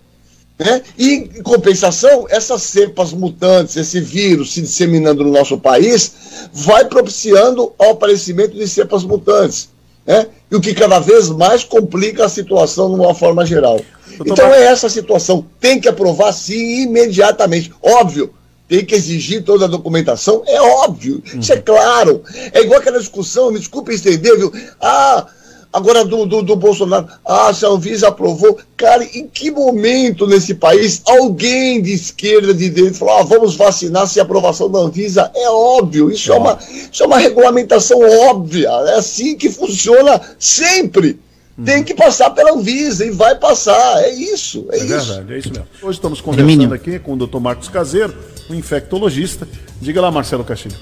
Né? 0.59 0.83
E, 0.99 1.15
em 1.15 1.43
compensação, 1.43 2.27
essas 2.29 2.63
cepas 2.63 3.13
mutantes, 3.13 3.75
esse 3.77 4.01
vírus 4.01 4.53
se 4.53 4.61
disseminando 4.61 5.25
no 5.25 5.33
nosso 5.33 5.57
país, 5.57 6.13
vai 6.53 6.85
propiciando 6.85 7.73
o 7.79 7.85
aparecimento 7.85 8.55
de 8.55 8.69
cepas 8.69 9.03
mutantes. 9.03 9.71
Né? 10.07 10.27
E 10.51 10.57
o 10.57 10.61
que 10.61 10.75
cada 10.75 10.99
vez 11.01 11.29
mais 11.29 11.65
complica 11.65 12.25
a 12.25 12.29
situação 12.29 12.89
de 12.91 13.01
uma 13.01 13.15
forma 13.15 13.45
geral. 13.45 13.81
Então 14.25 14.47
é 14.53 14.65
essa 14.65 14.87
a 14.87 14.91
situação. 14.91 15.45
Tem 15.61 15.81
que 15.81 15.89
aprovar 15.89 16.33
sim 16.33 16.83
imediatamente. 16.83 17.73
Óbvio, 17.83 18.33
tem 18.69 18.85
que 18.85 18.95
exigir 18.95 19.45
toda 19.45 19.65
a 19.65 19.69
documentação, 19.69 20.43
é 20.47 20.61
óbvio, 20.61 21.23
isso 21.39 21.53
é 21.53 21.57
claro. 21.57 22.23
É 22.53 22.63
igual 22.63 22.81
aquela 22.81 22.99
discussão, 22.99 23.53
me 23.53 23.59
desculpe 23.59 23.95
entender, 23.95 24.37
viu? 24.37 24.53
Ah, 24.81 25.27
Agora, 25.73 26.05
do, 26.05 26.25
do, 26.25 26.43
do, 26.43 26.57
Bolsonaro, 26.57 27.07
ah, 27.25 27.53
se 27.53 27.65
a 27.65 27.69
Anvisa 27.69 28.09
aprovou. 28.09 28.59
Cara, 28.77 29.05
em 29.05 29.27
que 29.27 29.51
momento 29.51 30.27
nesse 30.27 30.55
país 30.55 31.03
alguém 31.07 31.83
de 31.83 31.93
esquerda, 31.93 32.55
de 32.55 32.71
direita, 32.71 32.99
falou, 32.99 33.19
ah, 33.19 33.23
vamos 33.23 33.57
vacinar 33.57 34.07
sem 34.07 34.23
aprovação 34.23 34.71
da 34.71 34.79
Anvisa? 34.79 35.31
É 35.35 35.51
óbvio, 35.51 36.11
isso 36.11 36.33
é, 36.33 36.37
uma, 36.37 36.59
isso 36.93 37.03
é 37.03 37.07
uma 37.07 37.19
regulamentação 37.19 38.01
óbvia. 38.29 38.69
É 38.69 38.99
assim 38.99 39.37
que 39.37 39.51
funciona 39.51 40.21
sempre. 40.39 41.19
Tem 41.65 41.83
que 41.83 41.95
passar 41.95 42.31
pela 42.31 42.53
Anvisa 42.53 43.05
e 43.05 43.11
vai 43.11 43.35
passar. 43.35 44.03
É 44.03 44.11
isso. 44.11 44.67
É, 44.71 44.77
é 44.77 44.85
isso. 44.85 44.89
verdade, 44.89 45.35
é 45.35 45.39
isso 45.39 45.49
mesmo. 45.51 45.67
Hoje 45.83 45.99
estamos 45.99 46.21
conversando 46.21 46.75
aqui 46.75 46.99
com 46.99 47.15
o 47.15 47.17
doutor 47.17 47.41
Marcos 47.41 47.69
Caseiro 47.69 48.15
um 48.51 48.55
infectologista. 48.55 49.49
Diga 49.81 50.01
lá, 50.01 50.11
Marcelo 50.11 50.45
Castilho. 50.45 50.77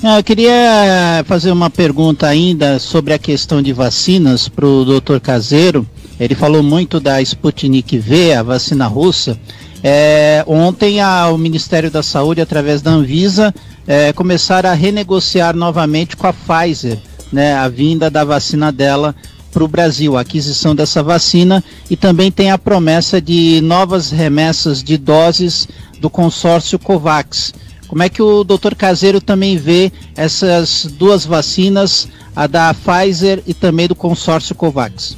Eu 0.00 0.22
queria 0.22 1.24
fazer 1.26 1.50
uma 1.50 1.68
pergunta 1.68 2.26
ainda 2.26 2.78
sobre 2.78 3.12
a 3.12 3.18
questão 3.18 3.60
de 3.60 3.72
vacinas 3.72 4.48
para 4.48 4.64
o 4.64 4.84
doutor 4.84 5.20
Caseiro. 5.20 5.84
Ele 6.20 6.34
falou 6.36 6.62
muito 6.62 7.00
da 7.00 7.20
Sputnik 7.20 7.98
V, 7.98 8.32
a 8.32 8.42
vacina 8.42 8.86
russa. 8.86 9.38
É, 9.82 10.44
ontem 10.46 11.00
a, 11.00 11.28
o 11.28 11.38
Ministério 11.38 11.90
da 11.90 12.02
Saúde, 12.02 12.40
através 12.40 12.80
da 12.80 12.92
Anvisa, 12.92 13.52
é, 13.86 14.12
começaram 14.12 14.70
a 14.70 14.74
renegociar 14.74 15.56
novamente 15.56 16.16
com 16.16 16.26
a 16.26 16.32
Pfizer 16.32 16.98
né, 17.32 17.54
a 17.54 17.68
vinda 17.68 18.10
da 18.10 18.24
vacina 18.24 18.72
dela 18.72 19.14
para 19.52 19.64
o 19.64 19.68
Brasil, 19.68 20.16
a 20.16 20.20
aquisição 20.20 20.74
dessa 20.74 21.02
vacina 21.02 21.64
e 21.90 21.96
também 21.96 22.30
tem 22.30 22.50
a 22.50 22.58
promessa 22.58 23.20
de 23.20 23.60
novas 23.62 24.10
remessas 24.10 24.82
de 24.82 24.96
doses 24.96 25.66
do 26.00 26.10
consórcio 26.10 26.78
COVAX. 26.78 27.52
Como 27.88 28.02
é 28.02 28.08
que 28.10 28.20
o 28.20 28.44
doutor 28.44 28.74
Caseiro 28.74 29.18
também 29.18 29.56
vê 29.56 29.90
essas 30.14 30.84
duas 30.84 31.24
vacinas, 31.24 32.06
a 32.36 32.46
da 32.46 32.74
Pfizer 32.74 33.42
e 33.46 33.54
também 33.54 33.88
do 33.88 33.94
consórcio 33.94 34.54
COVAX? 34.54 35.16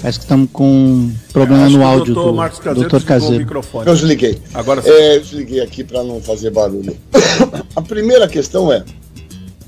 Parece 0.00 0.18
que 0.18 0.24
estamos 0.24 0.48
com 0.52 0.66
um 0.66 1.14
problema 1.32 1.66
é, 1.66 1.68
no 1.70 1.84
áudio 1.84 2.14
do 2.14 2.32
doutor 2.74 3.02
Caseiro. 3.04 3.46
Eu 3.86 3.94
desliguei. 3.94 4.38
Agora 4.52 4.82
sim. 4.82 4.90
É, 4.90 5.16
eu 5.16 5.20
desliguei 5.20 5.60
aqui 5.60 5.84
para 5.84 6.02
não 6.02 6.20
fazer 6.20 6.50
barulho. 6.50 6.96
a 7.76 7.82
primeira 7.82 8.28
questão 8.28 8.70
é, 8.72 8.84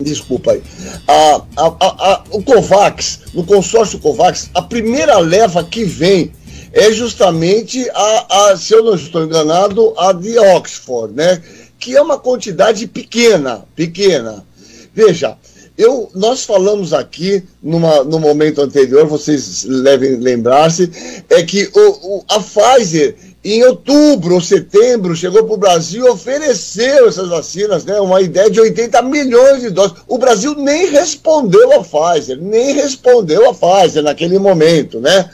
desculpa 0.01 0.53
aí, 0.53 0.63
a, 1.09 1.43
a, 1.57 1.67
a, 1.81 2.25
o 2.31 2.43
COVAX, 2.43 3.21
no 3.33 3.45
consórcio 3.45 3.99
COVAX, 3.99 4.51
a 4.55 4.61
primeira 4.61 5.19
leva 5.19 5.65
que 5.65 5.85
vem 5.85 6.33
é 6.77 6.93
justamente 6.93 7.89
a, 7.95 8.51
a, 8.51 8.57
se 8.57 8.75
eu 8.75 8.85
não 8.85 8.95
estou 8.95 9.25
enganado, 9.25 9.95
a 9.97 10.13
de 10.13 10.39
Oxford, 10.39 11.15
né? 11.15 11.43
Que 11.79 11.97
é 11.97 12.03
uma 12.03 12.19
quantidade 12.19 12.87
pequena, 12.87 13.65
pequena. 13.75 14.45
Veja, 14.95 15.39
eu, 15.77 16.11
nós 16.15 16.45
falamos 16.45 16.93
aqui 16.93 17.43
numa, 17.63 18.05
no 18.05 18.21
momento 18.21 18.61
anterior, 18.61 19.07
vocês 19.07 19.65
devem 19.65 20.17
lembrar-se, 20.17 20.91
é 21.31 21.43
que 21.43 21.67
o, 21.75 22.19
o, 22.19 22.25
a 22.29 22.41
Pfizer, 22.41 23.17
em 23.43 23.65
outubro 23.65 24.35
ou 24.35 24.41
setembro, 24.43 25.17
chegou 25.17 25.45
para 25.45 25.55
o 25.55 25.59
Brasil 25.59 26.05
e 26.05 26.11
ofereceu 26.11 27.09
essas 27.09 27.29
vacinas, 27.29 27.87
né, 27.87 27.99
uma 28.01 28.21
ideia 28.21 28.51
de 28.51 28.61
80 28.61 29.01
milhões 29.01 29.63
de 29.63 29.71
doses. 29.71 29.97
O 30.07 30.19
Brasil 30.19 30.55
nem 30.55 30.91
respondeu 30.91 31.73
a 31.73 31.83
Pfizer, 31.83 32.39
nem 32.39 32.75
respondeu 32.75 33.49
a 33.49 33.55
Pfizer 33.55 34.03
naquele 34.03 34.39
momento, 34.39 35.01
né? 35.01 35.31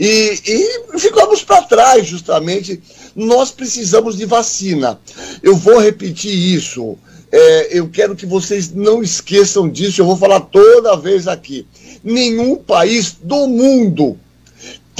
E, 0.00 0.40
e 0.46 0.98
ficamos 0.98 1.44
para 1.44 1.60
trás, 1.60 2.06
justamente. 2.06 2.82
Nós 3.14 3.50
precisamos 3.50 4.16
de 4.16 4.24
vacina. 4.24 4.98
Eu 5.42 5.54
vou 5.54 5.78
repetir 5.78 6.32
isso. 6.32 6.96
É, 7.30 7.78
eu 7.78 7.86
quero 7.86 8.16
que 8.16 8.24
vocês 8.24 8.72
não 8.72 9.02
esqueçam 9.02 9.68
disso, 9.68 10.00
eu 10.00 10.06
vou 10.06 10.16
falar 10.16 10.40
toda 10.40 10.96
vez 10.96 11.28
aqui. 11.28 11.66
Nenhum 12.02 12.56
país 12.56 13.14
do 13.22 13.46
mundo 13.46 14.18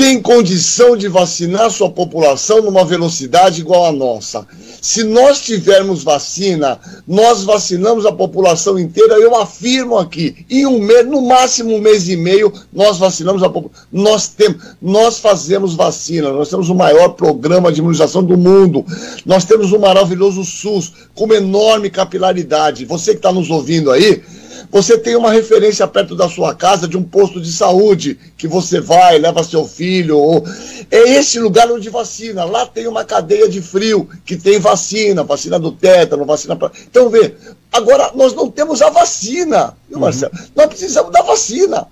tem 0.00 0.18
condição 0.18 0.96
de 0.96 1.08
vacinar 1.08 1.70
sua 1.70 1.90
população 1.90 2.62
numa 2.62 2.86
velocidade 2.86 3.60
igual 3.60 3.84
à 3.84 3.92
nossa. 3.92 4.46
Se 4.80 5.04
nós 5.04 5.42
tivermos 5.42 6.02
vacina, 6.02 6.80
nós 7.06 7.44
vacinamos 7.44 8.06
a 8.06 8.12
população 8.12 8.78
inteira, 8.78 9.16
eu 9.16 9.36
afirmo 9.36 9.98
aqui, 9.98 10.46
em 10.48 10.64
um 10.64 10.78
mês, 10.78 11.06
no 11.06 11.20
máximo 11.20 11.74
um 11.74 11.80
mês 11.82 12.08
e 12.08 12.16
meio, 12.16 12.50
nós 12.72 12.96
vacinamos 12.96 13.42
a 13.42 13.50
população. 13.50 13.86
Nós 13.92 14.28
temos, 14.28 14.62
nós 14.80 15.18
fazemos 15.18 15.74
vacina, 15.74 16.32
nós 16.32 16.48
temos 16.48 16.70
o 16.70 16.74
maior 16.74 17.10
programa 17.10 17.70
de 17.70 17.80
imunização 17.80 18.24
do 18.24 18.38
mundo, 18.38 18.82
nós 19.26 19.44
temos 19.44 19.70
um 19.70 19.80
maravilhoso 19.80 20.42
SUS, 20.46 20.94
com 21.14 21.24
uma 21.24 21.36
enorme 21.36 21.90
capilaridade. 21.90 22.86
Você 22.86 23.10
que 23.10 23.18
está 23.18 23.30
nos 23.30 23.50
ouvindo 23.50 23.90
aí, 23.90 24.22
você 24.70 24.96
tem 24.96 25.16
uma 25.16 25.32
referência 25.32 25.86
perto 25.88 26.14
da 26.14 26.28
sua 26.28 26.54
casa 26.54 26.86
de 26.86 26.96
um 26.96 27.02
posto 27.02 27.40
de 27.40 27.52
saúde 27.52 28.18
que 28.36 28.46
você 28.46 28.80
vai, 28.80 29.18
leva 29.18 29.42
seu 29.42 29.66
filho. 29.66 30.16
Ou... 30.16 30.44
É 30.90 31.10
esse 31.14 31.40
lugar 31.40 31.70
onde 31.70 31.90
vacina. 31.90 32.44
Lá 32.44 32.64
tem 32.64 32.86
uma 32.86 33.04
cadeia 33.04 33.48
de 33.48 33.60
frio 33.60 34.08
que 34.24 34.36
tem 34.36 34.60
vacina, 34.60 35.24
vacina 35.24 35.58
do 35.58 35.72
tétano, 35.72 36.24
vacina 36.24 36.54
para. 36.54 36.70
Então, 36.88 37.08
vê. 37.10 37.34
Agora, 37.72 38.12
nós 38.14 38.32
não 38.32 38.48
temos 38.48 38.80
a 38.80 38.90
vacina, 38.90 39.76
viu, 39.88 39.96
uhum. 39.96 40.04
Marcelo? 40.04 40.32
Uhum. 40.38 40.46
Nós 40.54 40.66
precisamos 40.66 41.12
da 41.12 41.22
vacina. 41.22 41.88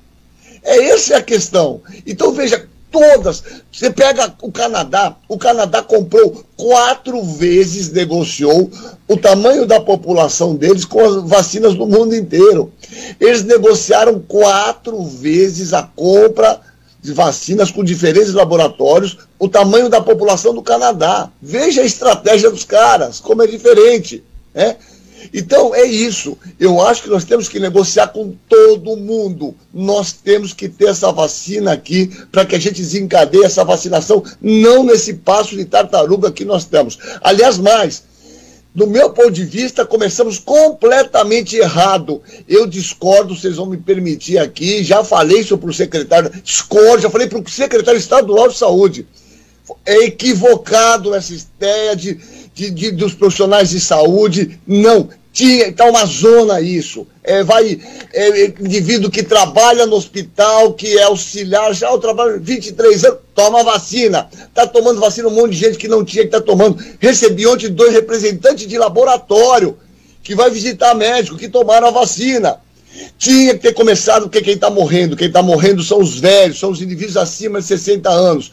É 0.62 0.90
essa 0.90 1.14
é 1.14 1.16
a 1.16 1.22
questão. 1.22 1.80
Então, 2.06 2.32
veja, 2.32 2.68
todas. 2.90 3.42
Você 3.72 3.90
pega 3.90 4.34
o 4.42 4.50
Canadá, 4.50 5.16
o 5.28 5.38
Canadá 5.38 5.82
comprou 5.82 6.44
quatro 6.56 7.22
vezes, 7.22 7.92
negociou 7.92 8.70
o 9.06 9.16
tamanho 9.16 9.66
da 9.66 9.80
população 9.80 10.56
deles 10.56 10.84
com 10.84 11.00
as 11.00 11.28
vacinas 11.28 11.74
do 11.74 11.86
mundo 11.86 12.14
inteiro. 12.14 12.72
Eles 13.20 13.44
negociaram 13.44 14.20
quatro 14.20 15.02
vezes 15.04 15.72
a 15.72 15.82
compra 15.82 16.60
de 17.00 17.12
vacinas 17.12 17.70
com 17.70 17.84
diferentes 17.84 18.34
laboratórios, 18.34 19.18
o 19.38 19.48
tamanho 19.48 19.88
da 19.88 20.00
população 20.00 20.52
do 20.52 20.62
Canadá. 20.62 21.30
Veja 21.40 21.82
a 21.82 21.86
estratégia 21.86 22.50
dos 22.50 22.64
caras, 22.64 23.20
como 23.20 23.42
é 23.42 23.46
diferente. 23.46 24.24
Né? 24.52 24.76
Então 25.32 25.74
é 25.74 25.84
isso. 25.84 26.36
Eu 26.58 26.80
acho 26.80 27.02
que 27.02 27.08
nós 27.08 27.24
temos 27.24 27.48
que 27.48 27.60
negociar 27.60 28.08
com 28.08 28.34
todo 28.48 28.96
mundo. 28.96 29.54
Nós 29.72 30.12
temos 30.12 30.52
que 30.52 30.68
ter 30.68 30.88
essa 30.88 31.12
vacina 31.12 31.72
aqui 31.72 32.10
para 32.30 32.44
que 32.44 32.56
a 32.56 32.58
gente 32.58 32.80
desencadeie 32.80 33.44
essa 33.44 33.64
vacinação, 33.64 34.22
não 34.40 34.84
nesse 34.84 35.14
passo 35.14 35.56
de 35.56 35.64
tartaruga 35.64 36.32
que 36.32 36.44
nós 36.44 36.64
temos. 36.64 36.98
Aliás, 37.20 37.58
mais, 37.58 38.04
do 38.74 38.86
meu 38.86 39.10
ponto 39.10 39.30
de 39.30 39.44
vista, 39.44 39.84
começamos 39.84 40.38
completamente 40.38 41.56
errado. 41.56 42.22
Eu 42.46 42.66
discordo, 42.66 43.34
vocês 43.34 43.56
vão 43.56 43.66
me 43.66 43.76
permitir 43.76 44.38
aqui. 44.38 44.82
Já 44.82 45.02
falei 45.04 45.40
isso 45.40 45.58
para 45.58 45.70
o 45.70 45.74
secretário, 45.74 46.30
discordo, 46.42 47.02
já 47.02 47.10
falei 47.10 47.26
para 47.26 47.38
o 47.38 47.48
secretário 47.48 47.98
estadual 47.98 48.48
de 48.48 48.56
saúde. 48.56 49.06
É 49.84 50.04
equivocado 50.04 51.14
essa 51.14 51.34
ideia 51.34 51.94
de 51.94 52.18
de, 52.58 52.70
de, 52.70 52.90
dos 52.90 53.14
profissionais 53.14 53.70
de 53.70 53.78
saúde. 53.78 54.58
Não, 54.66 55.08
tinha, 55.38 55.68
está 55.68 55.84
uma 55.84 56.04
zona 56.04 56.60
isso. 56.60 57.06
É, 57.22 57.44
vai, 57.44 57.80
é, 58.12 58.42
é, 58.42 58.54
indivíduo 58.58 59.08
que 59.08 59.22
trabalha 59.22 59.86
no 59.86 59.94
hospital, 59.94 60.72
que 60.72 60.98
é 60.98 61.04
auxiliar, 61.04 61.72
já 61.72 61.92
o 61.92 61.98
trabalho 62.00 62.40
23 62.40 63.04
anos, 63.04 63.20
toma 63.36 63.62
vacina. 63.62 64.28
Está 64.32 64.66
tomando 64.66 64.98
vacina 64.98 65.28
um 65.28 65.30
monte 65.30 65.52
de 65.52 65.58
gente 65.58 65.78
que 65.78 65.86
não 65.86 66.04
tinha 66.04 66.24
que 66.24 66.30
tá 66.30 66.40
tomando. 66.40 66.84
Recebi 66.98 67.46
ontem 67.46 67.68
dois 67.68 67.92
representantes 67.92 68.66
de 68.66 68.76
laboratório 68.76 69.78
que 70.24 70.34
vai 70.34 70.50
visitar 70.50 70.92
médico 70.96 71.38
que 71.38 71.48
tomaram 71.48 71.86
a 71.86 71.92
vacina. 71.92 72.56
Tinha 73.16 73.54
que 73.54 73.60
ter 73.60 73.74
começado, 73.74 74.22
porque 74.22 74.42
quem 74.42 74.54
está 74.54 74.68
morrendo, 74.68 75.16
quem 75.16 75.28
está 75.28 75.40
morrendo 75.40 75.84
são 75.84 76.00
os 76.00 76.18
velhos, 76.18 76.58
são 76.58 76.72
os 76.72 76.82
indivíduos 76.82 77.16
acima 77.16 77.60
de 77.60 77.66
60 77.68 78.10
anos. 78.10 78.50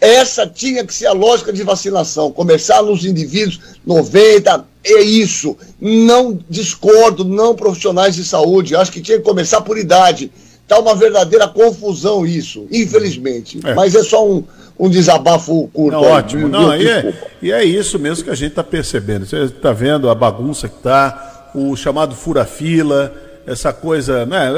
Essa 0.00 0.46
tinha 0.46 0.84
que 0.84 0.94
ser 0.94 1.06
a 1.06 1.12
lógica 1.12 1.52
de 1.52 1.62
vacinação, 1.64 2.30
começar 2.30 2.82
nos 2.82 3.04
indivíduos 3.04 3.60
90, 3.84 4.64
é 4.84 5.00
isso. 5.00 5.56
Não 5.80 6.38
discordo, 6.48 7.24
não 7.24 7.54
profissionais 7.54 8.14
de 8.14 8.24
saúde, 8.24 8.76
acho 8.76 8.92
que 8.92 9.00
tinha 9.00 9.18
que 9.18 9.24
começar 9.24 9.60
por 9.60 9.76
idade. 9.76 10.30
Está 10.62 10.78
uma 10.78 10.94
verdadeira 10.94 11.48
confusão 11.48 12.24
isso, 12.24 12.66
infelizmente. 12.70 13.58
É. 13.64 13.74
Mas 13.74 13.94
é 13.94 14.02
só 14.04 14.24
um, 14.24 14.44
um 14.78 14.88
desabafo 14.88 15.68
curto. 15.72 15.92
Não, 15.96 16.04
aí, 16.04 16.12
ótimo. 16.12 16.40
Viu? 16.42 16.48
Não, 16.48 16.76
e, 16.76 16.88
é, 16.88 17.14
e 17.42 17.52
é 17.52 17.64
isso 17.64 17.98
mesmo 17.98 18.22
que 18.22 18.30
a 18.30 18.34
gente 18.34 18.50
está 18.50 18.62
percebendo. 18.62 19.26
Você 19.26 19.44
está 19.44 19.72
vendo 19.72 20.08
a 20.08 20.14
bagunça 20.14 20.68
que 20.68 20.76
está, 20.76 21.50
o 21.54 21.74
chamado 21.74 22.14
fura-fila, 22.14 23.12
essa 23.46 23.72
coisa, 23.72 24.26
né? 24.26 24.52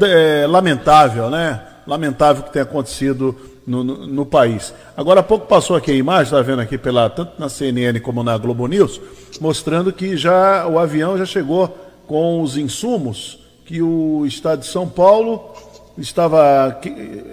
É, 0.00 0.42
é, 0.42 0.46
lamentável, 0.46 1.28
né? 1.28 1.60
Lamentável 1.86 2.44
que 2.44 2.52
tenha 2.52 2.62
acontecido 2.62 3.36
no, 3.66 3.82
no, 3.82 4.06
no, 4.06 4.26
país. 4.26 4.72
Agora 4.96 5.20
há 5.20 5.22
pouco 5.22 5.46
passou 5.46 5.76
aqui 5.76 5.90
a 5.90 5.94
imagem, 5.94 6.24
está 6.24 6.40
vendo 6.40 6.60
aqui 6.60 6.78
pela, 6.78 7.10
tanto 7.10 7.32
na 7.38 7.48
CNN 7.48 7.98
como 8.00 8.22
na 8.22 8.38
Globo 8.38 8.66
News, 8.66 9.00
mostrando 9.40 9.92
que 9.92 10.16
já 10.16 10.66
o 10.66 10.78
avião 10.78 11.18
já 11.18 11.26
chegou 11.26 11.68
com 12.06 12.40
os 12.40 12.56
insumos 12.56 13.40
que 13.64 13.82
o 13.82 14.24
Estado 14.24 14.60
de 14.60 14.66
São 14.66 14.88
Paulo 14.88 15.50
estava 15.98 16.80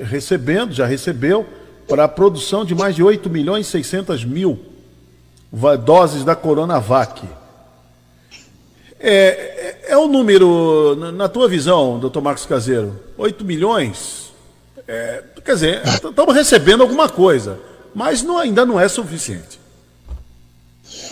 recebendo, 0.04 0.74
já 0.74 0.86
recebeu, 0.86 1.46
para 1.88 2.06
a 2.06 2.08
produção 2.08 2.66
de 2.66 2.74
mais 2.74 2.96
de 2.96 3.04
8 3.04 3.30
milhões 3.30 3.68
e 3.68 3.70
600 3.70 4.26
mil 4.26 4.60
doses 5.86 6.24
da 6.24 6.36
Coronavac. 6.36 7.22
É, 9.00 9.12
é, 9.12 9.92
é 9.92 9.98
um 9.98 10.08
número, 10.08 10.96
na 11.12 11.28
tua 11.28 11.48
visão, 11.48 12.00
doutor 12.00 12.22
Marcos 12.22 12.46
Caseiro, 12.46 12.98
8 13.18 13.46
milhões 13.46 14.33
é, 14.88 15.24
quer 15.44 15.54
dizer, 15.54 15.82
estamos 15.86 16.36
recebendo 16.36 16.82
alguma 16.82 17.08
coisa, 17.08 17.60
mas 17.94 18.22
não, 18.22 18.38
ainda 18.38 18.66
não 18.66 18.80
é 18.80 18.88
suficiente. 18.88 19.60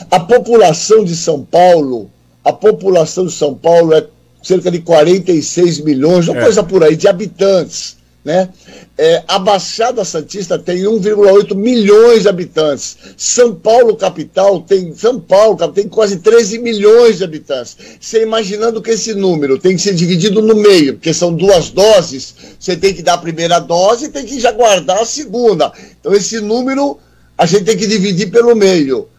A 0.09 0.19
população 0.19 1.03
de 1.03 1.15
São 1.15 1.43
Paulo, 1.43 2.09
a 2.43 2.51
população 2.51 3.25
de 3.25 3.31
São 3.31 3.55
Paulo 3.55 3.93
é 3.93 4.05
cerca 4.43 4.71
de 4.71 4.79
46 4.79 5.79
milhões, 5.81 6.27
uma 6.27 6.39
é. 6.39 6.43
coisa 6.43 6.63
por 6.63 6.83
aí, 6.83 6.95
de 6.95 7.07
habitantes. 7.07 7.97
Né? 8.23 8.49
É, 8.97 9.23
a 9.27 9.39
Baixada 9.39 10.05
Santista 10.05 10.57
tem 10.57 10.83
1,8 10.83 11.55
milhões 11.55 12.21
de 12.21 12.29
habitantes. 12.29 12.95
São 13.17 13.55
Paulo 13.55 13.95
capital 13.95 14.61
tem 14.61 14.93
São 14.95 15.19
Paulo 15.19 15.57
tem 15.71 15.87
quase 15.87 16.17
13 16.17 16.59
milhões 16.59 17.17
de 17.17 17.23
habitantes. 17.23 17.75
Você 17.99 18.21
imaginando 18.21 18.81
que 18.81 18.91
esse 18.91 19.15
número 19.15 19.57
tem 19.57 19.75
que 19.75 19.81
ser 19.81 19.95
dividido 19.95 20.41
no 20.41 20.55
meio, 20.55 20.93
porque 20.93 21.13
são 21.13 21.33
duas 21.33 21.71
doses, 21.71 22.35
você 22.59 22.77
tem 22.77 22.93
que 22.93 23.01
dar 23.01 23.15
a 23.15 23.17
primeira 23.17 23.59
dose 23.59 24.05
e 24.05 24.09
tem 24.09 24.25
que 24.25 24.39
já 24.39 24.51
guardar 24.51 25.01
a 25.01 25.05
segunda. 25.05 25.71
Então 25.99 26.13
esse 26.13 26.39
número 26.39 26.99
a 27.35 27.45
gente 27.47 27.63
tem 27.63 27.77
que 27.77 27.87
dividir 27.87 28.29
pelo 28.29 28.55
meio. 28.55 29.09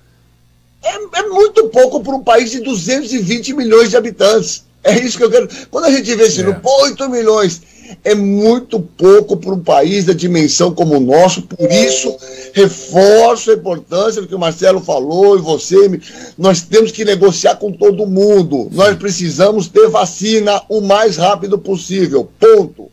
É, 0.80 1.20
é 1.20 1.28
muito 1.28 1.68
pouco 1.68 2.00
para 2.02 2.14
um 2.14 2.22
país 2.22 2.52
de 2.52 2.60
220 2.60 3.52
milhões 3.54 3.90
de 3.90 3.96
habitantes. 3.96 4.64
É 4.84 4.98
isso 4.98 5.16
que 5.16 5.24
eu 5.24 5.30
quero. 5.30 5.48
Quando 5.70 5.84
a 5.84 5.90
gente 5.90 6.12
vê 6.14 6.24
esse 6.24 6.40
é. 6.40 6.44
número, 6.44 6.60
8 6.64 7.08
milhões 7.08 7.62
é 8.04 8.14
muito 8.14 8.80
pouco 8.80 9.36
para 9.36 9.52
um 9.52 9.60
país 9.60 10.04
da 10.04 10.12
dimensão 10.12 10.72
como 10.74 10.96
o 10.96 11.00
nosso, 11.00 11.42
por 11.42 11.70
isso 11.70 12.16
reforço 12.52 13.50
a 13.50 13.54
importância 13.54 14.20
do 14.20 14.28
que 14.28 14.34
o 14.34 14.38
Marcelo 14.38 14.80
falou 14.80 15.38
e 15.38 15.42
você, 15.42 16.00
nós 16.36 16.62
temos 16.62 16.90
que 16.90 17.04
negociar 17.04 17.56
com 17.56 17.72
todo 17.72 18.06
mundo, 18.06 18.68
nós 18.72 18.96
precisamos 18.96 19.68
ter 19.68 19.88
vacina 19.88 20.62
o 20.68 20.80
mais 20.80 21.16
rápido 21.16 21.58
possível, 21.58 22.28
ponto. 22.38 22.90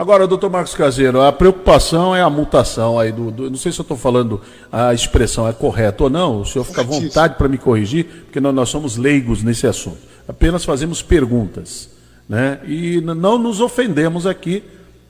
Agora, 0.00 0.26
doutor 0.26 0.48
Marcos 0.48 0.74
Caseiro, 0.74 1.20
a 1.20 1.30
preocupação 1.30 2.16
é 2.16 2.22
a 2.22 2.30
mutação 2.30 2.98
aí 2.98 3.12
do. 3.12 3.30
do 3.30 3.50
não 3.50 3.58
sei 3.58 3.70
se 3.70 3.80
eu 3.80 3.82
estou 3.82 3.98
falando 3.98 4.40
a 4.72 4.94
expressão 4.94 5.46
é 5.46 5.52
correta 5.52 6.04
ou 6.04 6.08
não, 6.08 6.40
o 6.40 6.46
senhor 6.46 6.64
fica 6.64 6.80
à 6.80 6.84
vontade 6.84 7.34
para 7.34 7.48
me 7.48 7.58
corrigir, 7.58 8.06
porque 8.24 8.40
nós, 8.40 8.54
nós 8.54 8.70
somos 8.70 8.96
leigos 8.96 9.42
nesse 9.42 9.66
assunto. 9.66 9.98
Apenas 10.26 10.64
fazemos 10.64 11.02
perguntas 11.02 11.90
né? 12.30 12.60
E 12.64 13.00
não 13.00 13.36
nos 13.36 13.60
ofendemos 13.60 14.24
aqui 14.24 14.62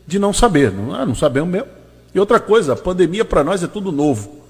de 0.07 0.19
não 0.19 0.33
saber, 0.33 0.73
não, 0.73 0.95
ah, 0.95 1.05
não 1.05 1.15
sabemos 1.15 1.51
mesmo. 1.51 1.69
E 2.15 2.19
outra 2.19 2.41
coisa, 2.41 2.73
a 2.73 2.77
pandemia 2.77 3.27
para 3.27 3.45
nós 3.45 3.63
é 3.63 3.67
tudo 3.67 3.93
novo. 3.93 4.41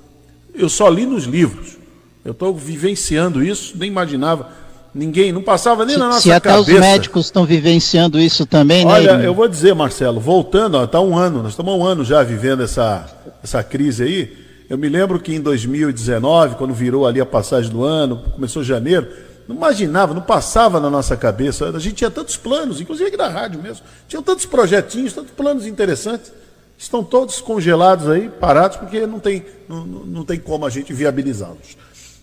Eu 0.55 0.69
só 0.69 0.89
li 0.89 1.05
nos 1.05 1.25
livros. 1.25 1.77
Eu 2.25 2.31
estou 2.31 2.55
vivenciando 2.55 3.43
isso, 3.43 3.75
nem 3.77 3.91
imaginava. 3.91 4.49
Ninguém, 4.95 5.33
não 5.33 5.43
passava 5.43 5.85
nem 5.85 5.95
se, 5.95 6.01
na 6.01 6.07
nossa 6.07 6.21
se 6.21 6.29
cabeça. 6.29 6.55
Se 6.55 6.61
até 6.61 6.77
os 6.77 6.81
médicos 6.81 7.27
estão 7.27 7.45
vivenciando 7.45 8.21
isso 8.21 8.47
também, 8.47 8.85
né? 8.85 8.93
Olha, 8.93 9.11
eu 9.23 9.35
vou 9.35 9.49
dizer, 9.49 9.75
Marcelo, 9.75 10.21
voltando, 10.21 10.83
está 10.83 11.01
um 11.01 11.19
ano, 11.19 11.43
nós 11.43 11.53
estamos 11.53 11.75
um 11.75 11.85
ano 11.85 12.05
já 12.05 12.23
vivendo 12.23 12.63
essa, 12.63 13.05
essa 13.43 13.65
crise 13.65 14.05
aí. 14.05 14.37
Eu 14.69 14.79
me 14.79 14.89
lembro 14.89 15.19
que 15.19 15.35
em 15.35 15.41
2019, 15.41 16.55
quando 16.55 16.73
virou 16.73 17.05
ali 17.05 17.21
a 17.21 17.27
passagem 17.27 17.71
do 17.71 17.83
ano, 17.83 18.23
começou 18.33 18.63
janeiro, 18.63 19.09
não 19.51 19.57
imaginava, 19.57 20.15
não 20.15 20.23
passava 20.23 20.79
na 20.79 20.89
nossa 20.89 21.17
cabeça. 21.17 21.69
A 21.71 21.79
gente 21.81 21.97
tinha 21.97 22.11
tantos 22.11 22.37
planos, 22.37 22.81
inclusive 22.81 23.09
aqui 23.09 23.17
na 23.17 23.27
rádio 23.27 23.61
mesmo. 23.61 23.85
Tinham 24.07 24.23
tantos 24.23 24.47
projetinhos, 24.47 25.13
tantos 25.13 25.33
planos 25.33 25.67
interessantes. 25.67 26.33
Estão 26.79 27.03
todos 27.03 27.41
congelados 27.41 28.09
aí, 28.09 28.29
parados, 28.29 28.77
porque 28.77 29.05
não 29.09 29.19
tem, 29.19 29.45
não, 29.69 29.85
não 29.85 30.25
tem 30.25 30.39
como 30.39 30.65
a 30.65 30.71
gente 30.71 30.93
viabilizá-los. 30.93 31.77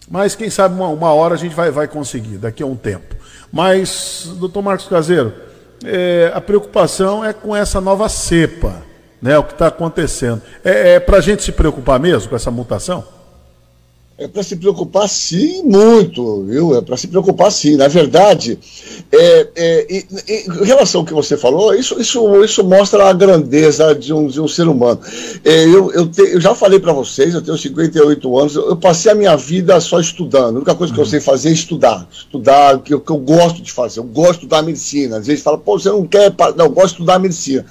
Mas 0.09 0.35
quem 0.35 0.49
sabe 0.49 0.73
uma, 0.73 0.87
uma 0.87 1.13
hora 1.13 1.33
a 1.33 1.37
gente 1.37 1.53
vai, 1.53 1.69
vai 1.69 1.85
conseguir, 1.85 2.37
daqui 2.37 2.63
a 2.63 2.65
um 2.65 2.77
tempo. 2.77 3.13
Mas, 3.51 4.31
doutor 4.37 4.61
Marcos 4.61 4.87
Caseiro, 4.87 5.33
é, 5.83 6.31
a 6.33 6.39
preocupação 6.39 7.25
é 7.25 7.33
com 7.33 7.53
essa 7.53 7.81
nova 7.81 8.07
cepa, 8.07 8.83
né, 9.21 9.37
o 9.37 9.43
que 9.43 9.51
está 9.51 9.67
acontecendo. 9.67 10.41
É, 10.63 10.93
é 10.93 10.99
para 10.99 11.17
a 11.17 11.21
gente 11.21 11.43
se 11.43 11.51
preocupar 11.51 11.99
mesmo 11.99 12.29
com 12.29 12.37
essa 12.37 12.49
mutação? 12.49 13.16
É 14.19 14.27
para 14.27 14.41
se 14.41 14.55
preocupar 14.55 15.07
sim, 15.07 15.61
muito, 15.61 16.43
viu? 16.45 16.75
É 16.75 16.81
para 16.81 16.97
se 16.97 17.07
preocupar 17.07 17.51
sim. 17.51 17.75
Na 17.75 17.87
verdade, 17.87 18.57
é, 19.11 19.47
é, 19.55 19.87
em, 19.87 20.03
em, 20.27 20.65
relação 20.65 21.01
ao 21.01 21.05
que 21.05 21.13
você 21.13 21.37
falou, 21.37 21.75
isso, 21.75 22.01
isso, 22.01 22.43
isso 22.43 22.63
mostra 22.63 23.07
a 23.07 23.13
grandeza 23.13 23.93
de 23.93 24.11
um, 24.11 24.25
de 24.25 24.41
um 24.41 24.47
ser 24.47 24.67
humano. 24.67 24.99
É, 25.45 25.65
eu, 25.65 25.91
eu, 25.91 26.07
te, 26.07 26.21
eu, 26.21 26.41
já 26.41 26.55
falei 26.55 26.79
para 26.79 26.91
vocês, 26.93 27.35
eu 27.35 27.43
tenho 27.43 27.55
58 27.55 28.39
anos, 28.39 28.55
eu, 28.55 28.69
eu, 28.69 28.75
passei 28.75 29.11
a 29.11 29.15
minha 29.15 29.35
vida 29.37 29.79
só 29.79 29.99
estudando. 29.99 30.55
A 30.55 30.57
única 30.57 30.73
coisa 30.73 30.91
que 30.91 30.99
eu 30.99 31.03
uhum. 31.03 31.09
sei 31.11 31.19
fazer 31.19 31.49
é 31.49 31.53
estudar. 31.53 32.07
Estudar 32.11 32.77
o 32.77 32.79
que, 32.79 32.99
que, 32.99 33.11
eu 33.11 33.17
gosto 33.17 33.61
de 33.61 33.71
fazer. 33.71 33.99
Eu 33.99 34.05
gosto 34.05 34.31
de 34.31 34.37
estudar 34.37 34.63
medicina. 34.63 35.17
Às 35.19 35.27
vezes 35.27 35.43
fala, 35.43 35.59
pô, 35.59 35.77
você 35.77 35.89
não 35.89 36.07
quer. 36.07 36.33
Não, 36.55 36.65
eu 36.65 36.71
gosto 36.71 36.87
de 36.87 36.93
estudar 36.93 37.19
medicina. 37.19 37.63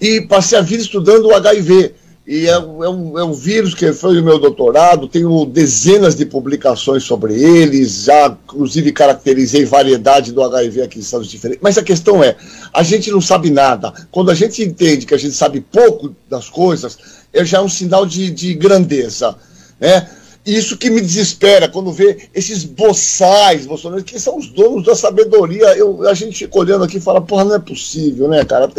E 0.00 0.20
passei 0.20 0.56
a 0.56 0.62
vida 0.62 0.84
estudando 0.84 1.26
o 1.26 1.34
HIV 1.34 1.94
e 2.26 2.46
é, 2.46 2.52
é, 2.52 2.58
um, 2.58 3.18
é 3.18 3.24
um 3.24 3.34
vírus 3.34 3.74
que 3.74 3.92
foi 3.92 4.18
o 4.18 4.24
meu 4.24 4.38
doutorado, 4.38 5.06
tenho 5.06 5.44
dezenas 5.44 6.14
de 6.16 6.24
publicações 6.24 7.04
sobre 7.04 7.34
eles, 7.34 8.04
já 8.04 8.34
inclusive 8.44 8.92
caracterizei 8.92 9.66
variedade 9.66 10.32
do 10.32 10.42
HIV 10.42 10.82
aqui 10.82 10.98
em 10.98 11.02
estados 11.02 11.28
diferentes. 11.28 11.62
Mas 11.62 11.76
a 11.76 11.82
questão 11.82 12.24
é, 12.24 12.34
a 12.72 12.82
gente 12.82 13.10
não 13.10 13.20
sabe 13.20 13.50
nada. 13.50 13.92
Quando 14.10 14.30
a 14.30 14.34
gente 14.34 14.62
entende 14.62 15.04
que 15.04 15.14
a 15.14 15.18
gente 15.18 15.34
sabe 15.34 15.60
pouco 15.60 16.16
das 16.28 16.48
coisas, 16.48 16.96
é 17.30 17.44
já 17.44 17.60
um 17.60 17.68
sinal 17.68 18.06
de, 18.06 18.30
de 18.30 18.54
grandeza. 18.54 19.36
Né? 19.78 20.08
Isso 20.46 20.76
que 20.76 20.90
me 20.90 21.00
desespera 21.00 21.70
quando 21.70 21.90
vê 21.90 22.28
esses 22.34 22.64
boçais 22.64 23.64
bolsonaristas, 23.64 24.12
que 24.12 24.20
são 24.20 24.36
os 24.36 24.48
donos 24.48 24.84
da 24.84 24.94
sabedoria. 24.94 25.74
Eu, 25.74 26.06
a 26.06 26.12
gente 26.12 26.36
fica 26.36 26.58
olhando 26.58 26.84
aqui 26.84 26.98
e 26.98 27.00
fala, 27.00 27.20
porra, 27.20 27.44
não 27.44 27.54
é 27.54 27.58
possível, 27.58 28.28
né, 28.28 28.44
cara? 28.44 28.70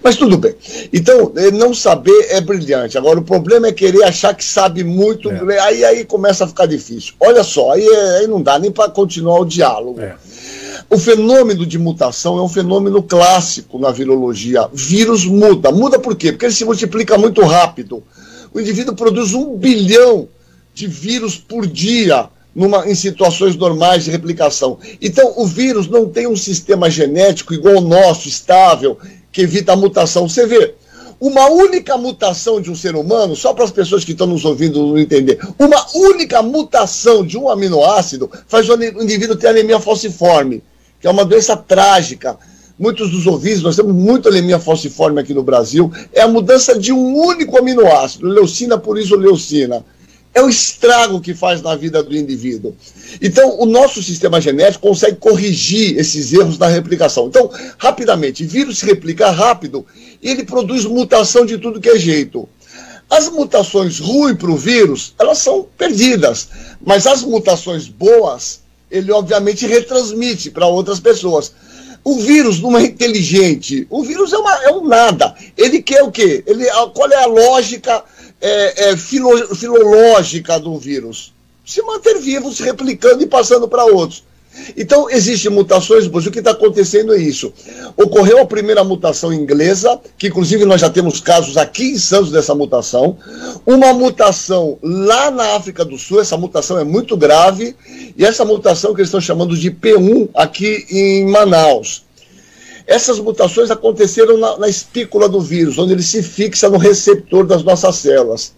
Mas 0.00 0.14
tudo 0.14 0.38
bem. 0.38 0.54
Então, 0.92 1.32
eh, 1.34 1.50
não 1.50 1.74
saber 1.74 2.28
é 2.30 2.40
brilhante. 2.40 2.96
Agora, 2.96 3.18
o 3.18 3.24
problema 3.24 3.66
é 3.66 3.72
querer 3.72 4.04
achar 4.04 4.32
que 4.32 4.44
sabe 4.44 4.84
muito. 4.84 5.28
É. 5.28 5.58
Aí, 5.58 5.84
aí 5.84 6.04
começa 6.04 6.44
a 6.44 6.48
ficar 6.48 6.66
difícil. 6.66 7.14
Olha 7.18 7.42
só, 7.42 7.72
aí, 7.72 7.88
aí 8.20 8.28
não 8.28 8.40
dá 8.40 8.56
nem 8.56 8.70
para 8.70 8.88
continuar 8.88 9.40
o 9.40 9.44
diálogo. 9.44 10.00
É. 10.00 10.14
O 10.88 10.96
fenômeno 10.96 11.66
de 11.66 11.78
mutação 11.78 12.38
é 12.38 12.42
um 12.42 12.48
fenômeno 12.48 13.02
clássico 13.02 13.76
na 13.76 13.90
virologia. 13.90 14.68
Vírus 14.72 15.24
muda. 15.24 15.72
Muda 15.72 15.98
por 15.98 16.14
quê? 16.14 16.30
Porque 16.30 16.46
ele 16.46 16.54
se 16.54 16.64
multiplica 16.64 17.18
muito 17.18 17.42
rápido. 17.42 18.04
O 18.54 18.60
indivíduo 18.60 18.94
produz 18.94 19.34
um 19.34 19.56
bilhão 19.56 20.28
de 20.78 20.86
vírus 20.86 21.36
por 21.36 21.66
dia 21.66 22.28
numa, 22.54 22.88
em 22.88 22.94
situações 22.94 23.56
normais 23.56 24.04
de 24.04 24.12
replicação. 24.12 24.78
Então, 25.02 25.34
o 25.36 25.44
vírus 25.44 25.88
não 25.88 26.08
tem 26.08 26.28
um 26.28 26.36
sistema 26.36 26.88
genético 26.88 27.52
igual 27.52 27.76
ao 27.76 27.80
nosso, 27.80 28.28
estável, 28.28 28.96
que 29.32 29.42
evita 29.42 29.72
a 29.72 29.76
mutação. 29.76 30.28
Você 30.28 30.46
vê, 30.46 30.74
uma 31.20 31.50
única 31.50 31.98
mutação 31.98 32.60
de 32.60 32.70
um 32.70 32.76
ser 32.76 32.94
humano, 32.94 33.34
só 33.34 33.52
para 33.52 33.64
as 33.64 33.72
pessoas 33.72 34.04
que 34.04 34.12
estão 34.12 34.28
nos 34.28 34.44
ouvindo 34.44 34.86
não 34.86 34.96
entender, 34.96 35.40
uma 35.58 35.84
única 35.96 36.40
mutação 36.42 37.26
de 37.26 37.36
um 37.36 37.48
aminoácido 37.48 38.30
faz 38.46 38.68
o 38.68 38.74
indivíduo 39.02 39.34
ter 39.34 39.48
anemia 39.48 39.80
falciforme, 39.80 40.62
que 41.00 41.08
é 41.08 41.10
uma 41.10 41.24
doença 41.24 41.56
trágica. 41.56 42.38
Muitos 42.78 43.10
dos 43.10 43.26
ouvintes, 43.26 43.62
nós 43.62 43.74
temos 43.74 43.92
muita 43.92 44.28
anemia 44.28 44.60
falciforme 44.60 45.20
aqui 45.20 45.34
no 45.34 45.42
Brasil, 45.42 45.90
é 46.12 46.20
a 46.20 46.28
mudança 46.28 46.78
de 46.78 46.92
um 46.92 47.16
único 47.16 47.58
aminoácido, 47.58 48.28
leucina 48.28 48.78
por 48.78 48.96
isoleucina 48.96 49.84
é 50.38 50.42
o 50.42 50.48
estrago 50.48 51.20
que 51.20 51.34
faz 51.34 51.60
na 51.60 51.74
vida 51.74 52.02
do 52.02 52.16
indivíduo. 52.16 52.74
Então, 53.20 53.58
o 53.60 53.66
nosso 53.66 54.02
sistema 54.02 54.40
genético 54.40 54.86
consegue 54.86 55.16
corrigir 55.16 55.98
esses 55.98 56.32
erros 56.32 56.56
da 56.56 56.68
replicação. 56.68 57.26
Então, 57.26 57.50
rapidamente, 57.76 58.44
vírus 58.44 58.78
se 58.78 58.86
replica 58.86 59.30
rápido 59.30 59.84
e 60.22 60.30
ele 60.30 60.44
produz 60.44 60.84
mutação 60.84 61.44
de 61.44 61.58
tudo 61.58 61.80
que 61.80 61.88
é 61.88 61.98
jeito. 61.98 62.48
As 63.10 63.28
mutações 63.28 63.98
ruins 63.98 64.36
para 64.36 64.50
o 64.50 64.56
vírus, 64.56 65.14
elas 65.18 65.38
são 65.38 65.66
perdidas, 65.76 66.48
mas 66.80 67.06
as 67.06 67.22
mutações 67.22 67.88
boas, 67.88 68.60
ele 68.90 69.10
obviamente 69.10 69.66
retransmite 69.66 70.50
para 70.50 70.66
outras 70.66 71.00
pessoas. 71.00 71.52
O 72.04 72.20
vírus 72.20 72.60
não 72.60 72.78
é 72.78 72.84
inteligente, 72.84 73.86
o 73.90 74.04
vírus 74.04 74.32
é, 74.32 74.38
uma, 74.38 74.54
é 74.62 74.70
um 74.70 74.86
nada. 74.86 75.34
Ele 75.56 75.82
quer 75.82 76.02
o 76.02 76.12
quê? 76.12 76.44
Ele, 76.46 76.64
qual 76.94 77.10
é 77.10 77.22
a 77.22 77.26
lógica 77.26 78.04
é, 78.40 78.90
é, 78.90 78.96
filo, 78.96 79.54
filológica 79.54 80.58
do 80.58 80.78
vírus. 80.78 81.32
Se 81.64 81.82
manter 81.82 82.18
vivo, 82.18 82.52
se 82.52 82.62
replicando 82.62 83.22
e 83.22 83.26
passando 83.26 83.68
para 83.68 83.84
outros. 83.84 84.24
Então, 84.76 85.08
existem 85.10 85.50
mutações, 85.50 86.08
mas 86.08 86.26
o 86.26 86.30
que 86.30 86.38
está 86.38 86.50
acontecendo 86.50 87.14
é 87.14 87.18
isso. 87.18 87.52
Ocorreu 87.96 88.40
a 88.40 88.46
primeira 88.46 88.82
mutação 88.82 89.32
inglesa, 89.32 90.00
que 90.16 90.28
inclusive 90.28 90.64
nós 90.64 90.80
já 90.80 90.90
temos 90.90 91.20
casos 91.20 91.56
aqui 91.56 91.90
em 91.90 91.98
Santos 91.98 92.32
dessa 92.32 92.54
mutação. 92.54 93.16
Uma 93.66 93.92
mutação 93.92 94.78
lá 94.82 95.30
na 95.30 95.54
África 95.54 95.84
do 95.84 95.98
Sul, 95.98 96.20
essa 96.20 96.36
mutação 96.36 96.78
é 96.78 96.84
muito 96.84 97.16
grave, 97.16 97.76
e 98.16 98.24
essa 98.24 98.44
mutação 98.44 98.94
que 98.94 99.00
eles 99.00 99.08
estão 99.08 99.20
chamando 99.20 99.56
de 99.56 99.70
P1 99.70 100.28
aqui 100.34 100.86
em 100.90 101.26
Manaus. 101.26 102.07
Essas 102.88 103.20
mutações 103.20 103.70
aconteceram 103.70 104.38
na, 104.38 104.56
na 104.56 104.66
espícula 104.66 105.28
do 105.28 105.42
vírus, 105.42 105.76
onde 105.76 105.92
ele 105.92 106.02
se 106.02 106.22
fixa 106.22 106.70
no 106.70 106.78
receptor 106.78 107.46
das 107.46 107.62
nossas 107.62 107.96
células. 107.96 108.54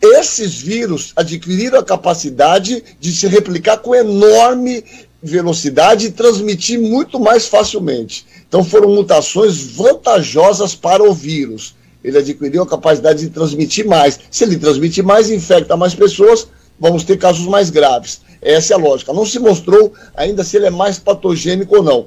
Esses 0.00 0.54
vírus 0.54 1.12
adquiriram 1.16 1.80
a 1.80 1.84
capacidade 1.84 2.84
de 3.00 3.12
se 3.12 3.26
replicar 3.26 3.78
com 3.78 3.92
enorme 3.92 4.84
velocidade 5.20 6.06
e 6.06 6.12
transmitir 6.12 6.78
muito 6.78 7.18
mais 7.18 7.48
facilmente. 7.48 8.24
Então 8.46 8.62
foram 8.62 8.94
mutações 8.94 9.60
vantajosas 9.60 10.76
para 10.76 11.02
o 11.02 11.12
vírus. 11.12 11.74
Ele 12.04 12.18
adquiriu 12.18 12.62
a 12.62 12.68
capacidade 12.68 13.22
de 13.22 13.30
transmitir 13.30 13.88
mais. 13.88 14.20
Se 14.30 14.44
ele 14.44 14.56
transmite 14.56 15.02
mais, 15.02 15.30
infecta 15.30 15.76
mais 15.76 15.96
pessoas, 15.96 16.46
vamos 16.78 17.04
ter 17.04 17.18
casos 17.18 17.46
mais 17.46 17.70
graves. 17.70 18.20
Essa 18.40 18.74
é 18.74 18.76
a 18.76 18.78
lógica. 18.78 19.12
Não 19.12 19.24
se 19.24 19.38
mostrou 19.38 19.92
ainda 20.14 20.44
se 20.44 20.56
ele 20.56 20.66
é 20.66 20.70
mais 20.70 20.98
patogênico 20.98 21.76
ou 21.76 21.82
não. 21.82 22.06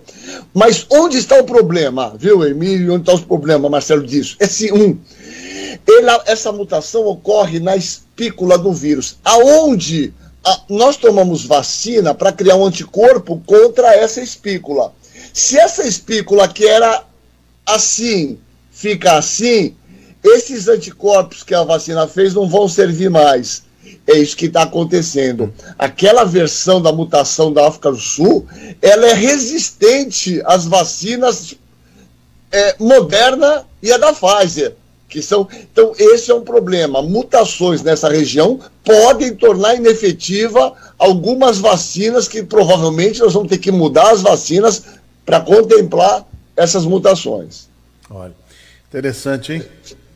Mas 0.54 0.86
onde 0.90 1.18
está 1.18 1.40
o 1.40 1.44
problema, 1.44 2.14
viu, 2.18 2.46
Emílio? 2.46 2.94
Onde 2.94 3.10
está 3.10 3.14
o 3.14 3.28
problema, 3.28 3.68
Marcelo, 3.68 4.06
disso? 4.06 4.36
É 4.40 4.46
se, 4.46 4.72
um, 4.72 5.00
ele, 5.88 6.10
essa 6.28 6.52
mutação 6.52 7.08
ocorre 7.08 7.60
na 7.60 7.76
espícula 7.76 8.58
do 8.58 8.72
vírus. 8.72 9.18
Aonde 9.26 10.14
a, 10.46 10.62
nós 10.70 10.96
tomamos 10.96 11.44
vacina 11.44 12.14
para 12.14 12.32
criar 12.32 12.56
um 12.56 12.66
anticorpo 12.66 13.42
contra 13.46 13.96
essa 13.96 14.22
espícula. 14.22 14.94
Se 15.34 15.58
essa 15.58 15.88
espícula 15.88 16.48
que 16.48 16.66
era 16.66 17.04
assim 17.66 18.38
fica 18.70 19.18
assim, 19.18 19.76
esses 20.24 20.68
anticorpos 20.68 21.42
que 21.42 21.56
a 21.56 21.64
vacina 21.64 22.08
fez 22.08 22.34
não 22.34 22.48
vão 22.48 22.68
servir 22.68 23.10
mais. 23.10 23.64
É 24.08 24.18
isso 24.18 24.38
que 24.38 24.46
está 24.46 24.64
acontecendo. 24.64 25.54
Aquela 25.78 26.24
versão 26.24 26.82
da 26.82 26.92
mutação 26.92 27.52
da 27.52 27.68
África 27.68 27.92
do 27.92 28.00
Sul, 28.00 28.48
ela 28.82 29.08
é 29.08 29.14
resistente 29.14 30.42
às 30.46 30.66
vacinas 30.66 31.56
é, 32.52 32.76
Moderna 32.80 33.66
e 33.82 33.92
a 33.92 33.98
da 33.98 34.14
Pfizer. 34.14 34.74
Que 35.10 35.22
são, 35.22 35.48
então, 35.52 35.94
esse 35.98 36.30
é 36.32 36.36
um 36.36 36.42
problema. 36.42 37.02
Mutações 37.02 37.82
nessa 37.82 38.10
região 38.10 38.60
podem 38.84 39.34
tornar 39.36 39.76
inefetiva 39.76 40.74
algumas 40.98 41.60
vacinas 41.60 42.28
que 42.28 42.44
provavelmente 42.44 43.20
nós 43.20 43.34
vamos 43.34 43.50
ter 43.50 43.58
que 43.58 43.72
mudar 43.72 44.12
as 44.12 44.22
vacinas 44.22 44.84
para 45.26 45.40
contemplar 45.40 46.26
essas 46.56 46.86
mutações. 46.86 47.68
Olha, 48.10 48.34
interessante, 48.90 49.54
hein? 49.54 49.64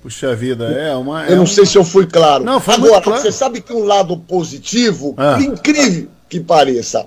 Puxa 0.01 0.35
vida, 0.35 0.65
é 0.65 0.95
uma. 0.95 1.27
É 1.27 1.33
eu 1.33 1.37
não 1.37 1.45
sei 1.45 1.65
se 1.65 1.77
eu 1.77 1.83
fui 1.83 2.07
claro. 2.07 2.43
Não, 2.43 2.59
foi 2.59 2.73
Agora, 2.73 3.01
claro. 3.01 3.21
você 3.21 3.31
sabe 3.31 3.61
que 3.61 3.71
um 3.71 3.83
lado 3.83 4.17
positivo, 4.17 5.13
ah. 5.15 5.37
incrível 5.39 6.07
que 6.27 6.39
pareça, 6.39 7.05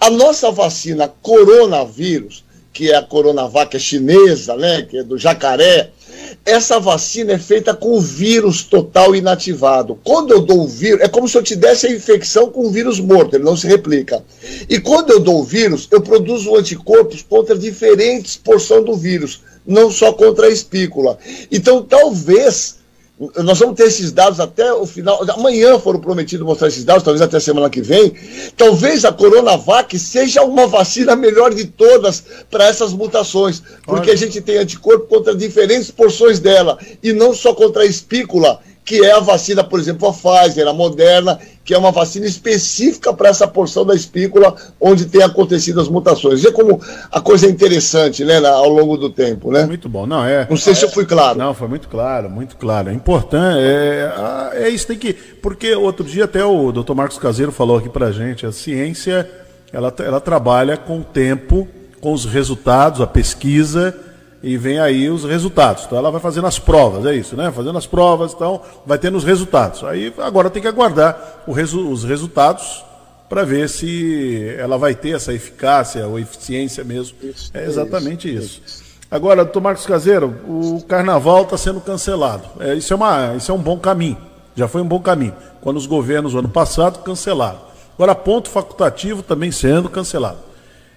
a 0.00 0.08
nossa 0.08 0.50
vacina 0.50 1.12
coronavírus, 1.20 2.44
que 2.72 2.90
é 2.90 2.96
a 2.96 3.02
Coronavac 3.02 3.74
é 3.74 3.80
chinesa, 3.80 4.54
né, 4.56 4.82
que 4.82 4.98
é 4.98 5.02
do 5.02 5.16
jacaré, 5.16 5.90
essa 6.44 6.78
vacina 6.78 7.32
é 7.32 7.38
feita 7.38 7.74
com 7.74 7.96
o 7.96 8.00
vírus 8.00 8.62
total 8.62 9.16
inativado. 9.16 9.98
Quando 10.04 10.32
eu 10.32 10.40
dou 10.40 10.64
o 10.64 10.68
vírus, 10.68 11.00
é 11.00 11.08
como 11.08 11.26
se 11.26 11.36
eu 11.36 11.42
te 11.42 11.56
desse 11.56 11.86
a 11.86 11.90
infecção 11.90 12.50
com 12.50 12.66
o 12.66 12.70
vírus 12.70 13.00
morto, 13.00 13.34
ele 13.34 13.44
não 13.44 13.56
se 13.56 13.66
replica. 13.66 14.22
E 14.68 14.78
quando 14.78 15.10
eu 15.10 15.20
dou 15.20 15.40
o 15.40 15.44
vírus, 15.44 15.88
eu 15.90 16.00
produzo 16.00 16.54
anticorpos 16.54 17.22
contra 17.22 17.56
diferentes 17.56 18.36
porções 18.36 18.84
do 18.84 18.94
vírus 18.94 19.40
não 19.66 19.90
só 19.90 20.12
contra 20.12 20.46
a 20.46 20.50
espícula. 20.50 21.18
Então, 21.50 21.82
talvez, 21.82 22.76
nós 23.42 23.58
vamos 23.58 23.76
ter 23.76 23.84
esses 23.84 24.12
dados 24.12 24.38
até 24.38 24.72
o 24.72 24.86
final. 24.86 25.24
Amanhã 25.30 25.78
foram 25.78 25.98
prometidos 25.98 26.46
mostrar 26.46 26.68
esses 26.68 26.84
dados, 26.84 27.02
talvez 27.02 27.22
até 27.22 27.40
semana 27.40 27.70
que 27.70 27.80
vem. 27.80 28.14
Talvez 28.56 29.04
a 29.04 29.12
Coronavac 29.12 29.98
seja 29.98 30.42
uma 30.42 30.66
vacina 30.66 31.16
melhor 31.16 31.54
de 31.54 31.64
todas 31.64 32.22
para 32.50 32.66
essas 32.66 32.92
mutações, 32.92 33.62
porque 33.84 34.10
Olha. 34.10 34.12
a 34.12 34.16
gente 34.16 34.40
tem 34.42 34.58
anticorpo 34.58 35.06
contra 35.06 35.34
diferentes 35.34 35.90
porções 35.90 36.38
dela, 36.38 36.78
e 37.02 37.12
não 37.12 37.34
só 37.34 37.54
contra 37.54 37.82
a 37.82 37.86
espícula 37.86 38.60
que 38.86 39.04
é 39.04 39.10
a 39.10 39.18
vacina, 39.18 39.64
por 39.64 39.80
exemplo, 39.80 40.08
a 40.08 40.12
Pfizer, 40.12 40.68
a 40.68 40.72
Moderna, 40.72 41.40
que 41.64 41.74
é 41.74 41.78
uma 41.78 41.90
vacina 41.90 42.24
específica 42.24 43.12
para 43.12 43.28
essa 43.28 43.46
porção 43.48 43.84
da 43.84 43.96
espícula 43.96 44.54
onde 44.80 45.06
tem 45.06 45.24
acontecido 45.24 45.80
as 45.80 45.88
mutações. 45.88 46.40
Vê 46.40 46.52
como 46.52 46.80
a 47.10 47.20
coisa 47.20 47.46
é 47.46 47.50
interessante, 47.50 48.24
né, 48.24 48.38
ao 48.46 48.68
longo 48.68 48.96
do 48.96 49.10
tempo, 49.10 49.50
né? 49.50 49.66
Muito 49.66 49.88
bom, 49.88 50.06
não 50.06 50.24
é. 50.24 50.46
Não 50.48 50.56
sei 50.56 50.72
é, 50.72 50.76
se 50.76 50.84
eu 50.84 50.90
fui 50.90 51.04
claro. 51.04 51.36
Não, 51.36 51.52
foi 51.52 51.66
muito 51.66 51.88
claro, 51.88 52.30
muito 52.30 52.56
claro. 52.56 52.88
É 52.88 52.92
importante, 52.92 53.58
é, 53.58 54.12
é 54.54 54.68
isso 54.68 54.86
tem 54.86 54.96
que, 54.96 55.12
porque 55.12 55.74
outro 55.74 56.06
dia 56.06 56.24
até 56.24 56.44
o 56.44 56.70
Dr. 56.70 56.94
Marcos 56.94 57.18
Caseiro 57.18 57.50
falou 57.50 57.78
aqui 57.78 57.88
para 57.88 58.12
gente, 58.12 58.46
a 58.46 58.52
ciência 58.52 59.28
ela, 59.72 59.92
ela 59.98 60.20
trabalha 60.20 60.76
com 60.76 61.00
o 61.00 61.04
tempo, 61.04 61.66
com 62.00 62.12
os 62.12 62.24
resultados, 62.24 63.00
a 63.00 63.06
pesquisa 63.06 63.92
e 64.42 64.56
vem 64.56 64.78
aí 64.78 65.08
os 65.08 65.24
resultados. 65.24 65.84
Então 65.84 65.98
ela 65.98 66.10
vai 66.10 66.20
fazendo 66.20 66.46
as 66.46 66.58
provas, 66.58 67.06
é 67.06 67.14
isso, 67.14 67.36
né? 67.36 67.50
Fazendo 67.50 67.78
as 67.78 67.86
provas, 67.86 68.32
então 68.32 68.60
vai 68.84 68.98
tendo 68.98 69.16
os 69.16 69.24
resultados. 69.24 69.82
Aí 69.84 70.12
agora 70.18 70.50
tem 70.50 70.62
que 70.62 70.68
aguardar 70.68 71.42
resu 71.48 71.88
os 71.88 72.04
resultados 72.04 72.84
para 73.28 73.44
ver 73.44 73.68
se 73.68 74.54
ela 74.58 74.78
vai 74.78 74.94
ter 74.94 75.16
essa 75.16 75.32
eficácia 75.32 76.06
ou 76.06 76.18
eficiência 76.18 76.84
mesmo. 76.84 77.16
Isso, 77.22 77.50
é 77.52 77.64
exatamente 77.64 78.32
isso. 78.32 78.62
isso. 78.64 78.86
Agora, 79.10 79.44
doutor 79.44 79.60
Marcos 79.60 79.86
Caseiro, 79.86 80.34
o 80.48 80.82
carnaval 80.86 81.42
está 81.42 81.56
sendo 81.56 81.80
cancelado. 81.80 82.44
É, 82.60 82.74
isso, 82.74 82.92
é 82.92 82.96
uma, 82.96 83.34
isso 83.36 83.50
é 83.50 83.54
um 83.54 83.58
bom 83.58 83.78
caminho. 83.78 84.18
Já 84.54 84.66
foi 84.66 84.80
um 84.80 84.88
bom 84.88 85.00
caminho. 85.00 85.34
Quando 85.60 85.76
os 85.76 85.86
governos, 85.86 86.32
no 86.32 86.40
ano 86.40 86.48
passado, 86.48 87.02
cancelaram. 87.04 87.60
Agora, 87.94 88.14
ponto 88.14 88.50
facultativo 88.50 89.22
também 89.22 89.50
sendo 89.52 89.88
cancelado. 89.88 90.38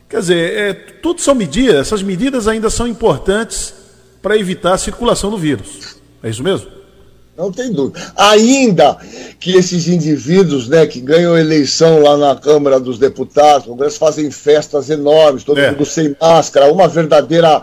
Quer 0.09 0.19
dizer, 0.21 0.57
é, 0.57 0.73
tudo 0.73 1.21
são 1.21 1.35
medidas, 1.35 1.75
essas 1.75 2.01
medidas 2.01 2.47
ainda 2.47 2.69
são 2.69 2.87
importantes 2.87 3.73
para 4.21 4.35
evitar 4.35 4.73
a 4.73 4.77
circulação 4.77 5.29
do 5.29 5.37
vírus. 5.37 5.97
É 6.23 6.29
isso 6.29 6.43
mesmo? 6.43 6.67
Não 7.37 7.53
tem 7.53 7.71
dúvida. 7.71 8.11
Ainda 8.17 8.97
que 9.39 9.55
esses 9.55 9.87
indivíduos 9.87 10.67
né, 10.67 10.85
que 10.85 10.99
ganham 10.99 11.37
eleição 11.37 12.01
lá 12.01 12.17
na 12.17 12.35
Câmara 12.35 12.79
dos 12.79 12.99
Deputados, 12.99 13.65
Congresso, 13.65 13.97
fazem 13.97 14.29
festas 14.29 14.89
enormes, 14.89 15.45
todo 15.45 15.57
é. 15.57 15.71
mundo 15.71 15.85
sem 15.85 16.13
máscara, 16.19 16.69
uma 16.69 16.87
verdadeira. 16.87 17.61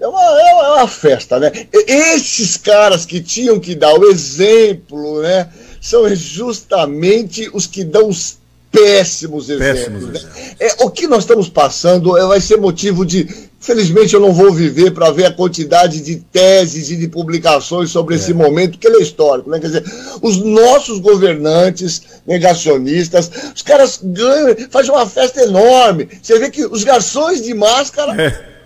É 0.00 0.06
uma, 0.06 0.22
é 0.22 0.54
uma 0.54 0.88
festa, 0.88 1.38
né? 1.38 1.52
Esses 1.72 2.56
caras 2.56 3.04
que 3.04 3.20
tinham 3.20 3.60
que 3.60 3.74
dar 3.74 3.92
o 3.92 4.04
exemplo, 4.06 5.20
né? 5.20 5.50
São 5.78 6.08
justamente 6.14 7.50
os 7.52 7.66
que 7.66 7.84
dão 7.84 8.08
os 8.08 8.38
péssimos 8.70 9.48
exemplos. 9.48 9.78
Péssimos 9.78 10.02
né? 10.04 10.18
exemplos. 10.18 10.56
É, 10.60 10.84
o 10.84 10.90
que 10.90 11.06
nós 11.06 11.24
estamos 11.24 11.48
passando 11.48 12.16
é, 12.16 12.26
vai 12.26 12.40
ser 12.40 12.56
motivo 12.56 13.04
de. 13.04 13.48
Felizmente 13.60 14.14
eu 14.14 14.20
não 14.20 14.32
vou 14.32 14.52
viver 14.52 14.92
para 14.92 15.10
ver 15.10 15.26
a 15.26 15.32
quantidade 15.32 16.00
de 16.00 16.16
teses 16.16 16.90
e 16.90 16.96
de 16.96 17.08
publicações 17.08 17.90
sobre 17.90 18.14
é. 18.14 18.18
esse 18.18 18.32
momento, 18.32 18.78
que 18.78 18.86
ele 18.86 18.98
é 18.98 19.02
histórico. 19.02 19.50
Né? 19.50 19.58
Quer 19.58 19.66
dizer, 19.66 19.84
os 20.22 20.36
nossos 20.36 21.00
governantes 21.00 22.02
negacionistas, 22.24 23.30
os 23.54 23.62
caras 23.62 23.98
ganham, 24.02 24.54
fazem 24.70 24.92
uma 24.92 25.06
festa 25.06 25.42
enorme. 25.42 26.08
Você 26.22 26.38
vê 26.38 26.50
que 26.50 26.64
os 26.66 26.84
garçons 26.84 27.42
de 27.42 27.52
máscara. 27.52 28.22
É 28.22 28.57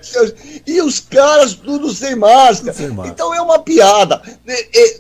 e 0.67 0.81
os 0.81 1.01
caras 1.01 1.55
tudo 1.55 1.93
sem 1.93 2.17
máscara. 2.17 2.73
sem 2.73 2.89
máscara. 2.89 3.09
Então 3.09 3.35
é 3.35 3.41
uma 3.41 3.59
piada. 3.59 4.21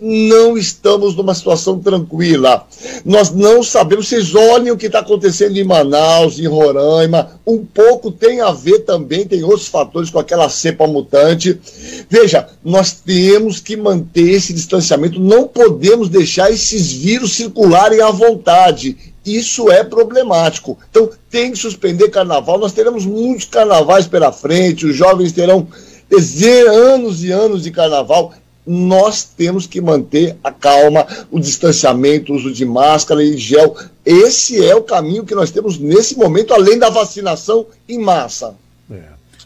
Não 0.00 0.56
estamos 0.56 1.14
numa 1.14 1.34
situação 1.34 1.78
tranquila. 1.78 2.66
Nós 3.04 3.30
não 3.30 3.62
sabemos. 3.62 4.08
Vocês 4.08 4.34
olhem 4.34 4.70
o 4.70 4.76
que 4.76 4.86
está 4.86 5.00
acontecendo 5.00 5.56
em 5.56 5.64
Manaus, 5.64 6.38
em 6.38 6.46
Roraima. 6.46 7.40
Um 7.46 7.64
pouco 7.64 8.10
tem 8.10 8.40
a 8.40 8.50
ver 8.52 8.80
também, 8.80 9.26
tem 9.26 9.42
outros 9.42 9.68
fatores 9.68 10.10
com 10.10 10.18
aquela 10.18 10.48
cepa 10.48 10.86
mutante. 10.86 11.60
Veja, 12.08 12.48
nós 12.64 12.92
temos 12.92 13.60
que 13.60 13.76
manter 13.76 14.30
esse 14.30 14.52
distanciamento. 14.52 15.20
Não 15.20 15.46
podemos 15.46 16.08
deixar 16.08 16.50
esses 16.50 16.92
vírus 16.92 17.32
circularem 17.32 18.00
à 18.00 18.10
vontade 18.10 19.11
isso 19.24 19.70
é 19.70 19.84
problemático. 19.84 20.78
Então, 20.90 21.10
tem 21.30 21.52
que 21.52 21.58
suspender 21.58 22.08
carnaval. 22.10 22.58
Nós 22.58 22.72
teremos 22.72 23.06
muitos 23.06 23.46
carnavais 23.46 24.06
pela 24.06 24.32
frente, 24.32 24.86
os 24.86 24.96
jovens 24.96 25.32
terão 25.32 25.66
anos 26.68 27.22
e 27.24 27.30
anos 27.30 27.62
de 27.62 27.70
carnaval. 27.70 28.32
Nós 28.64 29.24
temos 29.24 29.66
que 29.66 29.80
manter 29.80 30.36
a 30.42 30.52
calma, 30.52 31.06
o 31.30 31.40
distanciamento, 31.40 32.32
o 32.32 32.36
uso 32.36 32.52
de 32.52 32.64
máscara 32.64 33.22
e 33.22 33.36
gel. 33.36 33.76
Esse 34.04 34.64
é 34.64 34.74
o 34.74 34.82
caminho 34.82 35.24
que 35.24 35.34
nós 35.34 35.50
temos 35.50 35.78
nesse 35.78 36.16
momento, 36.16 36.54
além 36.54 36.78
da 36.78 36.88
vacinação 36.88 37.66
em 37.88 37.98
massa. 37.98 38.54
É. 38.90 39.02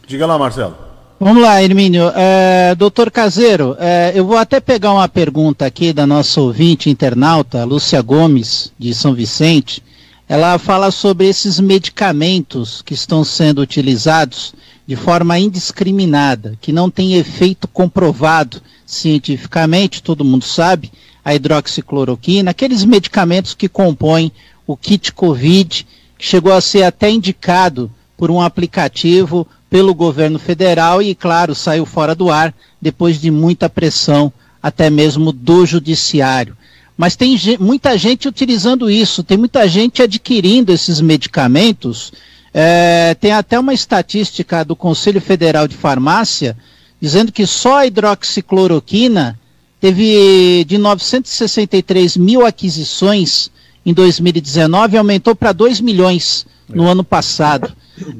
Diga 0.07 0.25
lá, 0.25 0.37
Marcelo. 0.37 0.86
Vamos 1.19 1.41
lá, 1.41 1.63
Hermínio. 1.63 2.11
É, 2.15 2.75
doutor 2.75 3.09
Caseiro, 3.09 3.75
é, 3.79 4.11
eu 4.13 4.23
vou 4.23 4.37
até 4.37 4.59
pegar 4.59 4.93
uma 4.93 5.09
pergunta 5.09 5.65
aqui 5.65 5.91
da 5.91 6.05
nossa 6.05 6.39
ouvinte 6.39 6.91
internauta, 6.91 7.65
Lúcia 7.65 7.99
Gomes, 8.03 8.71
de 8.77 8.93
São 8.93 9.15
Vicente. 9.15 9.81
Ela 10.29 10.59
fala 10.59 10.91
sobre 10.91 11.27
esses 11.27 11.59
medicamentos 11.59 12.83
que 12.83 12.93
estão 12.93 13.23
sendo 13.23 13.61
utilizados 13.61 14.53
de 14.85 14.95
forma 14.95 15.39
indiscriminada, 15.39 16.55
que 16.61 16.71
não 16.71 16.87
tem 16.87 17.15
efeito 17.15 17.67
comprovado 17.67 18.61
cientificamente, 18.85 20.03
todo 20.03 20.23
mundo 20.23 20.45
sabe, 20.45 20.91
a 21.25 21.33
hidroxicloroquina, 21.33 22.51
aqueles 22.51 22.85
medicamentos 22.85 23.55
que 23.55 23.67
compõem 23.67 24.31
o 24.67 24.77
kit 24.77 25.11
COVID, 25.11 25.87
que 26.15 26.25
chegou 26.25 26.53
a 26.53 26.61
ser 26.61 26.83
até 26.83 27.09
indicado 27.09 27.89
por 28.15 28.29
um 28.29 28.39
aplicativo 28.39 29.47
pelo 29.69 29.93
governo 29.93 30.39
federal 30.39 31.01
e, 31.01 31.13
claro, 31.13 31.53
saiu 31.53 31.85
fora 31.85 32.15
do 32.15 32.29
ar 32.29 32.53
depois 32.81 33.19
de 33.19 33.29
muita 33.29 33.69
pressão, 33.69 34.31
até 34.61 34.89
mesmo 34.89 35.31
do 35.31 35.65
judiciário. 35.65 36.57
Mas 36.97 37.15
tem 37.15 37.37
muita 37.59 37.97
gente 37.97 38.27
utilizando 38.27 38.89
isso, 38.89 39.23
tem 39.23 39.37
muita 39.37 39.67
gente 39.67 40.01
adquirindo 40.01 40.71
esses 40.71 40.99
medicamentos. 40.99 42.11
É, 42.53 43.15
tem 43.19 43.31
até 43.31 43.59
uma 43.59 43.73
estatística 43.73 44.65
do 44.65 44.75
Conselho 44.75 45.21
Federal 45.21 45.67
de 45.67 45.75
Farmácia 45.75 46.57
dizendo 46.99 47.31
que 47.31 47.45
só 47.45 47.79
a 47.79 47.85
hidroxicloroquina 47.85 49.39
teve 49.79 50.65
de 50.65 50.77
963 50.79 52.17
mil 52.17 52.43
aquisições 52.43 53.51
em 53.85 53.93
2019 53.93 54.97
aumentou 54.97 55.35
para 55.35 55.53
2 55.53 55.79
milhões 55.79 56.47
no 56.69 56.87
ano 56.87 57.03
passado. 57.03 57.71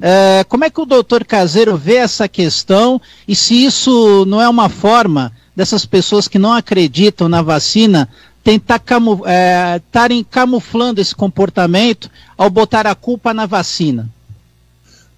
É, 0.02 0.44
como 0.48 0.66
é 0.66 0.70
que 0.70 0.82
o 0.82 0.86
doutor 0.86 1.24
Caseiro 1.24 1.78
vê 1.78 1.96
essa 1.96 2.28
questão 2.28 3.00
e 3.28 3.36
se 3.36 3.66
isso 3.66 4.26
não 4.26 4.42
é 4.42 4.50
uma 4.50 4.70
forma 4.70 5.32
dessas 5.56 5.86
pessoas 5.86 6.28
que 6.28 6.40
não 6.40 6.54
acreditam 6.54 7.30
na 7.30 7.42
vacina 7.42 8.10
tentar 8.44 8.82
estarem 8.82 10.24
camu, 10.24 10.24
é, 10.24 10.26
camuflando 10.30 11.02
esse 11.02 11.14
comportamento 11.14 12.10
ao 12.38 12.50
botar 12.50 12.88
a 12.88 12.96
culpa 12.96 13.34
na 13.34 13.46
vacina? 13.46 14.10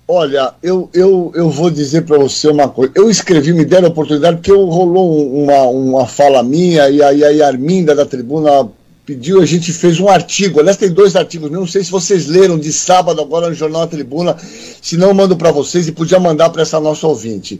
Olha, 0.07 0.55
eu, 0.63 0.89
eu, 0.91 1.31
eu 1.35 1.51
vou 1.51 1.69
dizer 1.69 2.01
para 2.01 2.17
você 2.17 2.47
uma 2.47 2.67
coisa. 2.67 2.91
Eu 2.95 3.11
escrevi, 3.11 3.53
me 3.53 3.63
deram 3.63 3.89
a 3.89 3.91
oportunidade, 3.91 4.37
porque 4.37 4.51
eu, 4.51 4.65
rolou 4.65 5.31
uma, 5.43 5.61
uma 5.67 6.07
fala 6.07 6.41
minha 6.41 6.89
e 6.89 7.03
aí 7.03 7.43
a 7.43 7.47
Arminda 7.47 7.93
da 7.93 8.07
tribuna 8.07 8.67
pediu, 9.09 9.41
a 9.41 9.45
gente 9.45 9.73
fez 9.73 9.99
um 9.99 10.07
artigo. 10.07 10.59
Aliás, 10.59 10.77
tem 10.77 10.91
dois 10.91 11.15
artigos, 11.15 11.49
não 11.49 11.65
sei 11.65 11.83
se 11.83 11.89
vocês 11.89 12.27
leram 12.27 12.59
de 12.59 12.71
sábado 12.71 13.19
agora 13.19 13.49
no 13.49 13.55
Jornal 13.55 13.87
Tribuna, 13.87 14.37
se 14.79 14.97
não, 14.97 15.15
mando 15.15 15.35
para 15.35 15.51
vocês 15.51 15.87
e 15.87 15.91
podia 15.91 16.19
mandar 16.19 16.51
para 16.51 16.61
essa 16.61 16.79
nossa 16.79 17.07
ouvinte. 17.07 17.59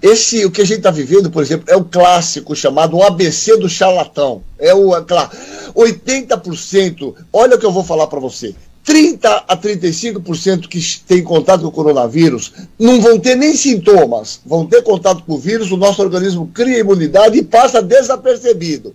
Esse, 0.00 0.46
o 0.46 0.50
que 0.50 0.62
a 0.62 0.64
gente 0.64 0.78
está 0.78 0.90
vivendo, 0.90 1.30
por 1.30 1.42
exemplo, 1.42 1.66
é 1.68 1.76
o 1.76 1.84
clássico 1.84 2.56
chamado 2.56 3.02
ABC 3.02 3.58
do 3.58 3.68
charlatão. 3.68 4.42
É 4.58 4.74
o, 4.74 4.96
é 4.96 5.02
claro, 5.02 5.30
80%, 5.76 7.14
olha 7.30 7.56
o 7.56 7.58
que 7.58 7.66
eu 7.66 7.72
vou 7.72 7.84
falar 7.84 8.06
para 8.06 8.18
você. 8.18 8.54
30 8.82 9.44
a 9.48 9.54
35% 9.54 10.66
que 10.66 10.80
têm 11.06 11.22
contato 11.22 11.60
com 11.60 11.66
o 11.66 11.72
coronavírus 11.72 12.52
não 12.78 13.02
vão 13.02 13.18
ter 13.18 13.34
nem 13.34 13.54
sintomas, 13.54 14.40
vão 14.46 14.64
ter 14.64 14.82
contato 14.82 15.24
com 15.24 15.34
o 15.34 15.38
vírus, 15.38 15.70
o 15.70 15.76
nosso 15.76 16.00
organismo 16.00 16.50
cria 16.54 16.78
imunidade 16.78 17.36
e 17.36 17.42
passa 17.42 17.82
desapercebido. 17.82 18.94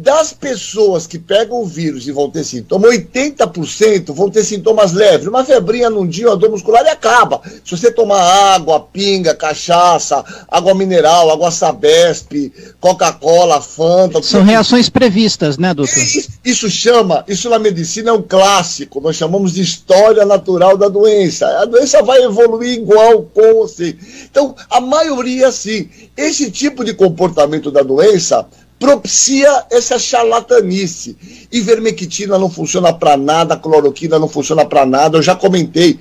Das 0.00 0.32
pessoas 0.32 1.08
que 1.08 1.18
pegam 1.18 1.60
o 1.60 1.66
vírus 1.66 2.06
e 2.06 2.12
vão 2.12 2.30
ter 2.30 2.44
sintomas, 2.44 2.94
80% 2.94 4.14
vão 4.14 4.30
ter 4.30 4.44
sintomas 4.44 4.92
leves. 4.92 5.26
Uma 5.26 5.44
febrinha 5.44 5.90
num 5.90 6.06
dia, 6.06 6.28
uma 6.28 6.36
dor 6.36 6.50
muscular 6.50 6.84
e 6.84 6.88
acaba. 6.88 7.42
Se 7.64 7.76
você 7.76 7.90
tomar 7.90 8.20
água, 8.20 8.78
pinga, 8.78 9.34
cachaça, 9.34 10.24
água 10.46 10.72
mineral, 10.72 11.32
água 11.32 11.50
sabesp, 11.50 12.52
Coca-Cola, 12.80 13.60
Fanta. 13.60 14.22
São 14.22 14.44
reações 14.44 14.88
previstas, 14.88 15.58
né, 15.58 15.74
doutor? 15.74 15.98
Isso, 15.98 16.28
isso 16.44 16.70
chama, 16.70 17.24
isso 17.26 17.50
na 17.50 17.58
medicina 17.58 18.10
é 18.10 18.12
um 18.12 18.22
clássico. 18.22 19.00
Nós 19.00 19.16
chamamos 19.16 19.54
de 19.54 19.62
história 19.62 20.24
natural 20.24 20.76
da 20.76 20.88
doença. 20.88 21.44
A 21.60 21.64
doença 21.64 22.04
vai 22.04 22.22
evoluir 22.22 22.78
igual 22.78 23.22
com 23.22 23.54
você. 23.54 23.96
Então, 24.30 24.54
a 24.70 24.80
maioria, 24.80 25.50
sim. 25.50 25.88
Esse 26.16 26.52
tipo 26.52 26.84
de 26.84 26.94
comportamento 26.94 27.68
da 27.68 27.82
doença 27.82 28.46
propicia 28.78 29.66
essa 29.70 29.98
charlatanice. 29.98 31.16
Ivermectina 31.52 32.38
não 32.38 32.50
funciona 32.50 32.92
para 32.92 33.16
nada, 33.16 33.56
cloroquina 33.56 34.18
não 34.18 34.28
funciona 34.28 34.64
para 34.64 34.86
nada, 34.86 35.18
eu 35.18 35.22
já 35.22 35.34
comentei. 35.34 35.98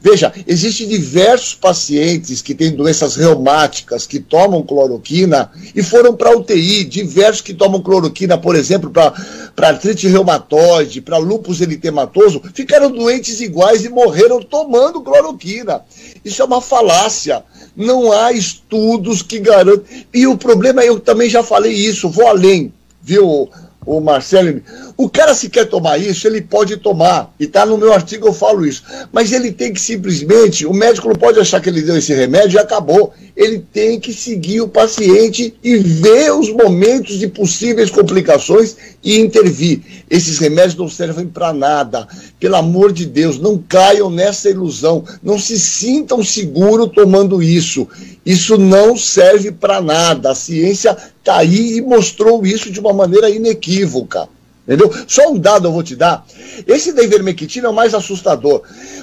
Veja, 0.00 0.32
existem 0.46 0.86
diversos 0.86 1.54
pacientes 1.54 2.40
que 2.40 2.54
têm 2.54 2.70
doenças 2.70 3.16
reumáticas 3.16 4.06
que 4.06 4.20
tomam 4.20 4.62
cloroquina 4.62 5.50
e 5.74 5.82
foram 5.82 6.14
para 6.14 6.36
UTI, 6.36 6.84
diversos 6.84 7.40
que 7.40 7.52
tomam 7.52 7.82
cloroquina, 7.82 8.38
por 8.38 8.54
exemplo, 8.54 8.90
para 8.90 9.68
artrite 9.68 10.06
reumatoide, 10.06 11.00
para 11.00 11.18
lúpus 11.18 11.60
eritematoso, 11.60 12.40
ficaram 12.54 12.90
doentes 12.90 13.40
iguais 13.40 13.84
e 13.84 13.88
morreram 13.88 14.40
tomando 14.40 15.02
cloroquina. 15.02 15.82
Isso 16.24 16.42
é 16.42 16.44
uma 16.44 16.60
falácia. 16.60 17.42
Não 17.76 18.12
há 18.12 18.32
estudos 18.32 19.22
que 19.22 19.38
garantem. 19.40 20.06
E 20.14 20.26
o 20.26 20.36
problema, 20.36 20.84
eu 20.84 21.00
também 21.00 21.28
já 21.28 21.42
falei 21.42 21.72
isso, 21.72 22.08
vou 22.08 22.28
além, 22.28 22.72
viu, 23.02 23.48
o 23.96 24.00
Marcelo? 24.00 24.60
O 24.96 25.08
cara, 25.08 25.34
se 25.34 25.48
quer 25.48 25.64
tomar 25.66 25.98
isso, 25.98 26.26
ele 26.26 26.42
pode 26.42 26.76
tomar. 26.76 27.32
E 27.40 27.44
está 27.44 27.64
no 27.64 27.78
meu 27.78 27.92
artigo, 27.92 28.28
eu 28.28 28.32
falo 28.32 28.66
isso. 28.66 28.82
Mas 29.12 29.32
ele 29.32 29.50
tem 29.50 29.72
que 29.72 29.80
simplesmente, 29.80 30.66
o 30.66 30.74
médico 30.74 31.08
não 31.08 31.14
pode 31.14 31.40
achar 31.40 31.60
que 31.60 31.68
ele 31.68 31.82
deu 31.82 31.96
esse 31.96 32.12
remédio 32.12 32.56
e 32.56 32.60
acabou. 32.60 33.12
Ele 33.34 33.64
tem 33.72 33.98
que 33.98 34.12
seguir 34.12 34.60
o 34.60 34.68
paciente 34.68 35.54
e 35.62 35.76
ver 35.76 36.32
os 36.32 36.50
momentos 36.50 37.18
de 37.18 37.28
possíveis 37.28 37.90
complicações 37.90 38.76
e 39.02 39.18
intervir. 39.18 39.80
Esses 40.10 40.38
remédios 40.38 40.76
não 40.76 40.88
servem 40.88 41.26
para 41.26 41.52
nada. 41.52 42.06
Pelo 42.38 42.56
amor 42.56 42.92
de 42.92 43.06
Deus, 43.06 43.38
não 43.38 43.56
caiam 43.56 44.10
nessa 44.10 44.50
ilusão. 44.50 45.04
Não 45.22 45.38
se 45.38 45.58
sintam 45.58 46.22
seguros 46.22 46.90
tomando 46.92 47.42
isso. 47.42 47.86
Isso 48.28 48.58
não 48.58 48.94
serve 48.94 49.50
para 49.50 49.80
nada. 49.80 50.32
A 50.32 50.34
ciência 50.34 50.94
está 51.18 51.38
aí 51.38 51.78
e 51.78 51.80
mostrou 51.80 52.44
isso 52.44 52.70
de 52.70 52.78
uma 52.78 52.92
maneira 52.92 53.30
inequívoca. 53.30 54.28
Entendeu? 54.66 54.92
Só 55.06 55.32
um 55.32 55.38
dado 55.38 55.66
eu 55.66 55.72
vou 55.72 55.82
te 55.82 55.96
dar. 55.96 56.26
Esse 56.66 56.92
da 56.92 57.02
ivermectina 57.02 57.68
é 57.68 57.70
o 57.70 57.74
mais 57.74 57.94
assustador. 57.94 58.60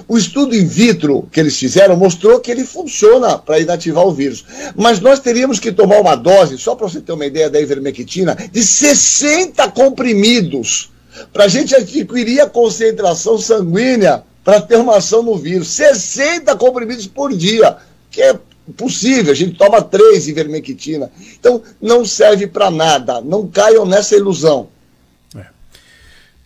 O 0.08 0.16
estudo 0.16 0.56
in 0.56 0.68
vitro 0.68 1.28
que 1.32 1.40
eles 1.40 1.58
fizeram 1.58 1.98
mostrou 1.98 2.40
que 2.40 2.52
ele 2.52 2.64
funciona 2.64 3.36
para 3.36 3.60
inativar 3.60 4.06
o 4.06 4.12
vírus. 4.12 4.46
Mas 4.76 5.00
nós 5.00 5.20
teríamos 5.20 5.60
que 5.60 5.72
tomar 5.72 6.00
uma 6.00 6.14
dose, 6.14 6.60
só 6.60 6.76
para 6.76 6.88
você 6.88 7.02
ter 7.02 7.14
uma 7.14 7.26
ideia 7.26 7.50
da 7.50 7.60
ivermectina, 7.60 8.38
de 8.52 8.64
60 8.64 9.68
comprimidos 9.72 10.92
para 11.34 11.46
a 11.46 11.48
gente 11.48 11.76
adquirir 11.76 12.42
a 12.42 12.48
concentração 12.48 13.40
sanguínea 13.40 14.24
para 14.44 14.62
ter 14.62 14.76
uma 14.76 14.98
ação 14.98 15.24
no 15.24 15.36
vírus. 15.36 15.70
60 15.70 16.56
comprimidos 16.58 17.08
por 17.08 17.36
dia, 17.36 17.78
que 18.12 18.22
é 18.22 18.38
possível, 18.74 19.32
a 19.32 19.36
gente 19.36 19.58
toma 19.58 19.82
três 19.82 20.28
ivermectina. 20.28 21.12
Então, 21.40 21.62
não 21.82 22.04
serve 22.06 22.48
para 22.48 22.72
nada. 22.72 23.22
Não 23.22 23.48
caiam 23.48 23.86
nessa 23.86 24.16
ilusão. 24.16 24.70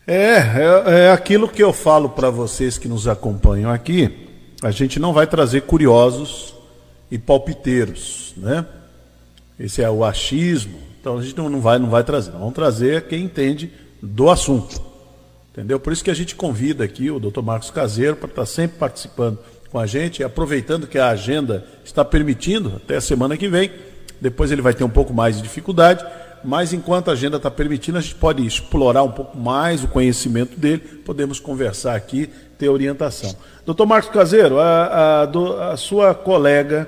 É, 0.06 0.38
é, 0.38 1.02
é 1.06 1.12
aquilo 1.12 1.48
que 1.48 1.62
eu 1.62 1.72
falo 1.72 2.10
para 2.10 2.32
vocês 2.32 2.80
que 2.80 2.88
nos 2.88 3.08
acompanham 3.08 3.70
aqui. 3.72 4.28
A 4.60 4.72
gente 4.72 5.00
não 5.00 5.14
vai 5.14 5.28
trazer 5.28 5.62
curiosos 5.62 6.56
e 7.12 7.18
palpiteiros, 7.20 8.34
né? 8.36 8.66
Esse 9.60 9.84
é 9.84 9.90
o 9.90 10.04
achismo. 10.04 10.80
Então 11.00 11.20
a 11.20 11.22
gente 11.22 11.38
não, 11.38 11.48
não 11.48 11.62
vai, 11.62 11.78
não 11.78 11.92
vai 11.92 12.04
trazer. 12.04 12.32
Vamos 12.32 12.56
trazer 12.56 13.08
quem 13.08 13.24
entende 13.24 13.72
do 14.02 14.32
assunto. 14.32 14.82
Entendeu? 15.52 15.80
Por 15.80 15.94
isso 15.94 16.04
que 16.04 16.10
a 16.10 16.16
gente 16.16 16.36
convida 16.36 16.84
aqui 16.84 17.12
o 17.12 17.20
Dr. 17.20 17.42
Marcos 17.42 17.70
Caseiro 17.70 18.16
para 18.16 18.30
estar 18.30 18.42
tá 18.42 18.46
sempre 18.48 18.78
participando 18.80 19.38
com 19.72 19.78
a 19.78 19.86
gente, 19.86 20.24
aproveitando 20.24 20.88
que 20.88 20.98
a 20.98 21.10
agenda 21.10 21.64
está 21.84 22.04
permitindo, 22.04 22.74
até 22.78 22.96
a 22.96 23.02
semana 23.02 23.38
que 23.38 23.48
vem. 23.48 23.72
Depois 24.20 24.52
ele 24.52 24.62
vai 24.62 24.74
ter 24.74 24.84
um 24.84 24.90
pouco 24.90 25.14
mais 25.14 25.38
de 25.38 25.44
dificuldade, 25.44 26.04
mas 26.44 26.74
enquanto 26.74 27.10
a 27.10 27.14
agenda 27.14 27.38
está 27.38 27.52
permitindo, 27.52 27.98
a 27.98 28.02
gente 28.02 28.16
pode 28.16 28.46
explorar 28.46 29.04
um 29.04 29.12
pouco 29.12 29.38
mais 29.38 29.84
o 29.84 29.88
conhecimento 29.88 30.60
dele, 30.60 30.80
podemos 30.80 31.40
conversar 31.40 31.96
aqui, 31.96 32.30
ter 32.58 32.68
orientação. 32.68 33.34
Doutor 33.66 33.86
Marcos 33.86 34.12
Caseiro, 34.12 34.60
a, 34.60 35.24
a, 35.24 35.72
a 35.74 35.78
sua 35.78 36.14
colega, 36.14 36.88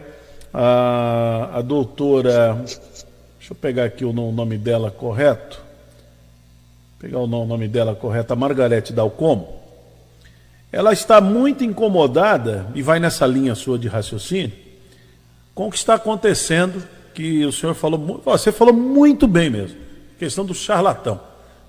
a, 0.53 1.51
a 1.53 1.61
doutora, 1.61 2.55
deixa 3.37 3.51
eu 3.51 3.55
pegar 3.55 3.85
aqui 3.85 4.03
o 4.03 4.11
nome 4.11 4.57
dela 4.57 4.91
correto, 4.91 5.61
pegar 6.99 7.19
o 7.19 7.27
nome 7.27 7.67
dela 7.67 7.95
correto, 7.95 8.33
a 8.33 8.35
Margarete 8.35 8.91
Dalcomo, 8.91 9.60
ela 10.71 10.93
está 10.93 11.19
muito 11.19 11.63
incomodada, 11.63 12.67
e 12.73 12.81
vai 12.81 12.99
nessa 12.99 13.27
linha 13.27 13.55
sua 13.55 13.77
de 13.77 13.87
raciocínio, 13.87 14.53
com 15.53 15.67
o 15.67 15.71
que 15.71 15.77
está 15.77 15.95
acontecendo 15.95 16.81
que 17.13 17.45
o 17.45 17.51
senhor 17.51 17.73
falou, 17.73 18.21
você 18.23 18.51
falou 18.51 18.73
muito 18.73 19.27
bem 19.27 19.49
mesmo, 19.49 19.77
questão 20.17 20.45
do 20.45 20.53
charlatão. 20.53 21.19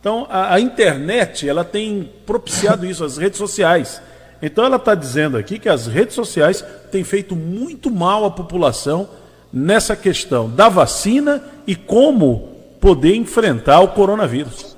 Então, 0.01 0.27
a, 0.31 0.55
a 0.55 0.61
internet, 0.61 1.49
ela 1.49 1.65
tem 1.65 2.11
propiciado 2.27 2.87
isso, 2.87 3.05
as 3.05 3.17
redes 3.17 3.39
sociais. 3.39 4.01
Então, 4.41 4.65
ela 4.65 4.77
está 4.77 4.95
dizendo 4.95 5.37
aqui 5.37 5.59
que 5.59 5.69
as 5.69 5.87
redes 5.87 6.15
sociais 6.15 6.65
têm 6.91 7.05
feito 7.05 7.37
muito 7.37 7.91
mal 7.91 8.25
à 8.25 8.31
população 8.31 9.09
nessa 9.53 9.95
questão 9.95 10.51
da 10.51 10.69
vacina 10.69 11.43
e 11.67 11.77
como 11.77 12.49
poder 12.81 13.15
enfrentar 13.15 13.81
o 13.81 13.89
coronavírus. 13.89 14.77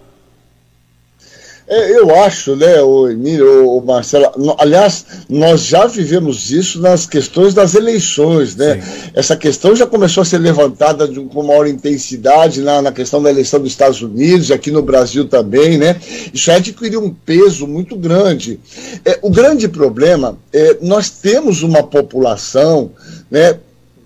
É, 1.66 1.99
eu 1.99 2.15
acho, 2.15 2.55
né, 2.57 2.82
o 2.82 3.09
Emílio, 3.09 3.70
o 3.70 3.81
Marcelo, 3.81 4.55
aliás, 4.59 5.07
nós 5.28 5.65
já 5.65 5.86
vivemos 5.86 6.51
isso 6.51 6.78
nas 6.78 7.07
questões 7.07 7.55
das 7.55 7.74
eleições, 7.74 8.55
né? 8.55 8.82
Sim. 8.82 9.11
Essa 9.15 9.35
questão 9.35 9.74
já 9.74 9.86
começou 9.86 10.20
a 10.20 10.24
ser 10.27 10.39
levantada 10.39 11.09
de, 11.09 11.19
com 11.20 11.43
maior 11.43 11.66
intensidade 11.66 12.61
na, 12.61 12.82
na 12.82 12.93
questão 12.93 13.23
da 13.23 13.31
eleição 13.31 13.61
dos 13.61 13.70
Estados 13.70 14.03
Unidos, 14.03 14.51
aqui 14.51 14.70
no 14.70 14.82
Brasil 14.82 15.27
também, 15.27 15.78
né? 15.78 15.97
Isso 16.35 16.53
adquiriu 16.53 17.03
um 17.03 17.15
peso 17.15 17.66
muito 17.66 17.97
grande. 17.97 18.61
É, 19.03 19.19
o 19.23 19.31
grande 19.31 19.66
problema 19.66 20.36
é 20.53 20.77
nós 20.82 21.09
temos 21.09 21.62
uma 21.62 21.82
população, 21.82 22.91
né? 23.31 23.59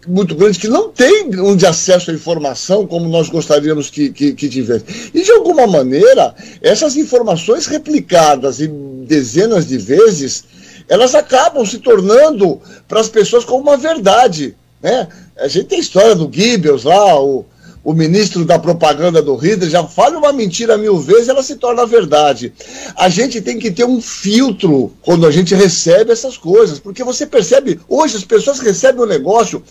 Muito 0.08 0.34
grande 0.34 0.58
que 0.58 0.68
não 0.68 0.88
tem 0.88 1.26
um 1.38 1.54
de 1.54 1.66
acesso 1.66 2.10
à 2.10 2.14
informação 2.14 2.86
como 2.86 3.08
nós 3.08 3.28
gostaríamos 3.28 3.90
que, 3.90 4.10
que, 4.10 4.32
que 4.32 4.48
tivesse. 4.48 5.10
E, 5.12 5.22
de 5.22 5.30
alguma 5.30 5.66
maneira, 5.66 6.34
essas 6.62 6.96
informações 6.96 7.66
replicadas 7.66 8.60
em 8.60 9.04
dezenas 9.04 9.66
de 9.66 9.76
vezes, 9.76 10.44
elas 10.88 11.14
acabam 11.14 11.64
se 11.64 11.78
tornando 11.78 12.60
para 12.88 13.00
as 13.00 13.08
pessoas 13.08 13.44
como 13.44 13.62
uma 13.62 13.76
verdade. 13.76 14.56
Né? 14.82 15.06
A 15.36 15.46
gente 15.46 15.66
tem 15.66 15.78
a 15.78 15.82
história 15.82 16.14
do 16.14 16.26
Goebbels 16.26 16.84
lá, 16.84 17.20
o, 17.20 17.44
o, 17.88 17.94
ministro 17.94 18.44
da 18.44 18.58
propaganda 18.58 19.22
do 19.22 19.34
Rider 19.34 19.70
já 19.70 19.82
fala 19.82 20.18
uma 20.18 20.30
mentira 20.30 20.76
mil 20.76 20.98
vezes, 20.98 21.28
ela 21.28 21.42
se 21.42 21.56
torna 21.56 21.86
verdade. 21.86 22.52
A 22.94 23.08
gente 23.08 23.40
tem 23.40 23.58
que 23.58 23.70
ter 23.70 23.84
um 23.84 24.00
filtro 24.00 24.92
quando 25.00 25.26
a 25.26 25.30
gente 25.30 25.54
recebe 25.54 26.12
essas 26.12 26.36
coisas, 26.36 26.78
porque 26.78 27.02
você 27.02 27.24
percebe, 27.24 27.80
hoje 27.88 28.18
as 28.18 28.24
pessoas 28.24 28.60
recebem 28.60 29.00
o 29.00 29.04
um 29.04 29.08
negócio, 29.08 29.62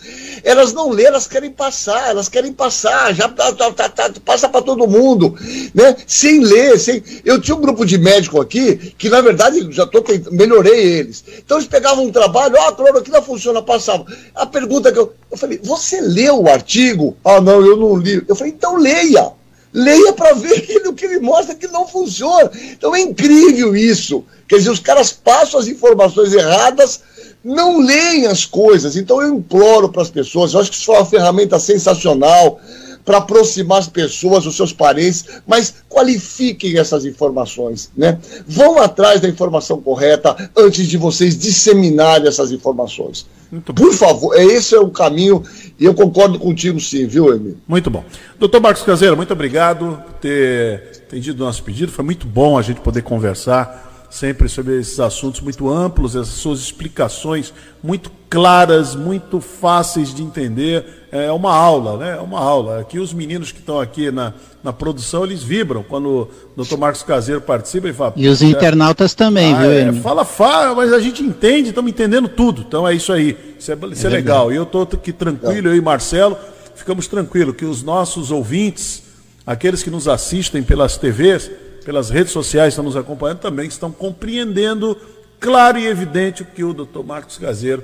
elas 0.44 0.74
não 0.74 0.90
lêem, 0.90 1.08
elas 1.08 1.28
querem 1.28 1.52
passar, 1.52 2.10
elas 2.10 2.28
querem 2.28 2.52
passar, 2.52 3.14
já 3.14 3.30
tá, 3.30 3.52
tá, 3.54 3.72
tá, 3.72 3.90
tá 3.90 4.12
passa 4.26 4.50
para 4.50 4.64
todo 4.64 4.88
mundo, 4.88 5.36
né? 5.76 5.96
Sem 6.08 6.44
ler, 6.44 6.80
sem. 6.80 7.04
Eu 7.24 7.40
tinha 7.40 7.56
um 7.56 7.62
grupo 7.62 7.86
de 7.86 8.00
médico 8.00 8.42
aqui 8.42 8.94
que, 8.98 9.10
na 9.10 9.22
verdade, 9.22 9.68
já 9.72 9.86
tô 9.86 10.04
melhorei 10.32 11.00
eles. 11.00 11.24
Então 11.38 11.58
eles 11.58 11.70
pegavam 11.70 12.06
um 12.06 12.12
trabalho, 12.12 12.56
ó, 12.58 12.66
oh, 12.66 12.70
a 12.70 12.76
cloroquina 12.76 13.22
funciona, 13.22 13.62
passava. 13.62 14.06
A 14.34 14.46
pergunta 14.46 14.92
que 14.92 14.98
eu. 14.98 15.14
Eu 15.30 15.38
falei, 15.38 15.60
você 15.62 16.00
leu 16.00 16.44
o 16.44 16.50
artigo? 16.50 17.18
Ah, 17.24 17.42
não, 17.42 17.60
eu 17.66 17.76
não 17.76 17.98
li. 17.98 18.07
Eu 18.28 18.36
falei, 18.36 18.54
então 18.54 18.76
leia. 18.76 19.32
Leia 19.74 20.14
para 20.14 20.34
ver 20.34 20.82
o 20.88 20.94
que 20.94 21.06
ele 21.06 21.20
mostra 21.20 21.56
que 21.56 21.68
não 21.68 21.88
funciona. 21.88 22.50
Então 22.72 22.96
é 22.96 23.02
incrível 23.02 23.76
isso. 23.76 24.24
Quer 24.48 24.58
dizer, 24.58 24.72
os 24.72 24.80
caras 24.80 25.12
passam 25.12 25.60
as 25.60 25.68
informações 25.68 26.34
erradas, 26.34 27.02
não 27.44 27.80
leem 27.80 28.26
as 28.26 28.46
coisas. 28.46 28.96
Então 28.96 29.22
eu 29.22 29.36
imploro 29.36 29.90
para 29.90 30.02
as 30.02 30.10
pessoas, 30.10 30.54
eu 30.54 30.60
acho 30.60 30.72
que 30.72 30.78
isso 30.78 30.92
é 30.94 30.98
uma 30.98 31.06
ferramenta 31.06 31.60
sensacional 31.60 32.60
para 33.08 33.20
aproximar 33.20 33.80
as 33.80 33.88
pessoas, 33.88 34.46
os 34.46 34.58
seus 34.58 34.74
parentes, 34.74 35.24
mas 35.48 35.76
qualifiquem 35.88 36.78
essas 36.78 37.06
informações, 37.06 37.90
né? 37.96 38.20
Vão 38.46 38.80
atrás 38.80 39.22
da 39.22 39.30
informação 39.30 39.82
correta 39.82 40.52
antes 40.58 40.86
de 40.86 40.98
vocês 40.98 41.38
disseminarem 41.38 42.28
essas 42.28 42.52
informações. 42.52 43.26
Por 43.74 43.94
favor, 43.94 44.36
é 44.36 44.44
esse 44.44 44.76
é 44.76 44.80
o 44.80 44.90
caminho 44.90 45.42
e 45.80 45.86
eu 45.86 45.94
concordo 45.94 46.38
contigo 46.38 46.82
sim, 46.82 47.08
viu, 47.08 47.34
Emílio? 47.34 47.58
Muito 47.66 47.90
bom. 47.90 48.04
Doutor 48.38 48.60
Marcos 48.60 48.84
Caseiro, 48.84 49.16
muito 49.16 49.32
obrigado 49.32 50.04
por 50.06 50.14
ter 50.16 51.04
atendido 51.08 51.42
o 51.42 51.46
nosso 51.46 51.64
pedido. 51.64 51.90
Foi 51.90 52.04
muito 52.04 52.28
bom 52.28 52.58
a 52.58 52.62
gente 52.62 52.82
poder 52.82 53.04
conversar 53.04 53.87
sempre 54.10 54.48
sobre 54.48 54.80
esses 54.80 55.00
assuntos 55.00 55.42
muito 55.42 55.70
amplos, 55.70 56.16
essas 56.16 56.36
suas 56.36 56.60
explicações 56.60 57.54
muito 57.84 58.12
claras, 58.30 58.96
muito 58.96 59.40
fáceis 59.40 60.14
de 60.14 60.24
entender. 60.24 61.08
É 61.12 61.32
uma 61.32 61.54
aula, 61.54 61.98
né? 61.98 62.18
É 62.18 62.22
uma 62.22 62.40
aula. 62.40 62.80
Aqui 62.80 63.00
os 63.00 63.14
meninos 63.14 63.52
que 63.52 63.60
estão 63.60 63.80
aqui 63.80 64.12
na, 64.12 64.34
na 64.64 64.74
produção, 64.74 65.24
eles 65.24 65.42
vibram 65.42 65.84
quando 65.84 66.30
o 66.56 66.64
Dr. 66.64 66.78
Marcos 66.78 67.04
Caseiro 67.04 67.42
participa 67.42 67.88
e 67.88 67.94
fala. 67.94 68.14
E 68.16 68.28
os 68.28 68.42
internautas 68.42 69.14
também, 69.14 69.54
ah, 69.54 69.62
viu, 69.62 69.72
é, 69.72 69.94
Fala, 69.94 70.26
fala, 70.26 70.76
mas 70.76 70.92
a 70.92 71.00
gente 71.00 71.24
entende, 71.24 71.70
estamos 71.70 71.90
entendendo 71.90 72.28
tudo. 72.28 72.66
Então 72.68 72.88
é 72.88 72.94
isso 72.94 73.14
aí. 73.14 73.38
Isso 73.58 73.72
é, 73.72 73.78
isso 73.92 74.06
é, 74.06 74.10
é 74.10 74.14
legal. 74.14 74.52
E 74.52 74.56
eu 74.56 74.64
estou 74.64 74.84
aqui 74.84 75.14
tranquilo, 75.14 75.70
eu 75.70 75.76
e 75.76 75.82
Marcelo, 75.82 76.38
ficamos 76.76 77.08
tranquilos 77.08 77.56
que 77.56 77.66
os 77.66 77.84
nossos 77.84 78.32
ouvintes, 78.32 79.04
aqueles 79.46 79.82
que 79.82 79.90
nos 79.90 80.08
assistem 80.08 80.62
pelas 80.62 80.98
TVs, 80.98 81.50
pelas 81.88 82.10
redes 82.10 82.34
sociais 82.34 82.74
estão 82.74 82.84
nos 82.84 82.98
acompanhando 82.98 83.40
também, 83.40 83.66
estão 83.66 83.90
compreendendo 83.90 84.98
claro 85.40 85.80
e 85.80 85.88
evidente 85.88 86.42
o 86.42 86.46
que 86.46 86.62
o 86.62 86.74
doutor 86.74 87.02
Marcos 87.02 87.38
Gazeiro 87.38 87.82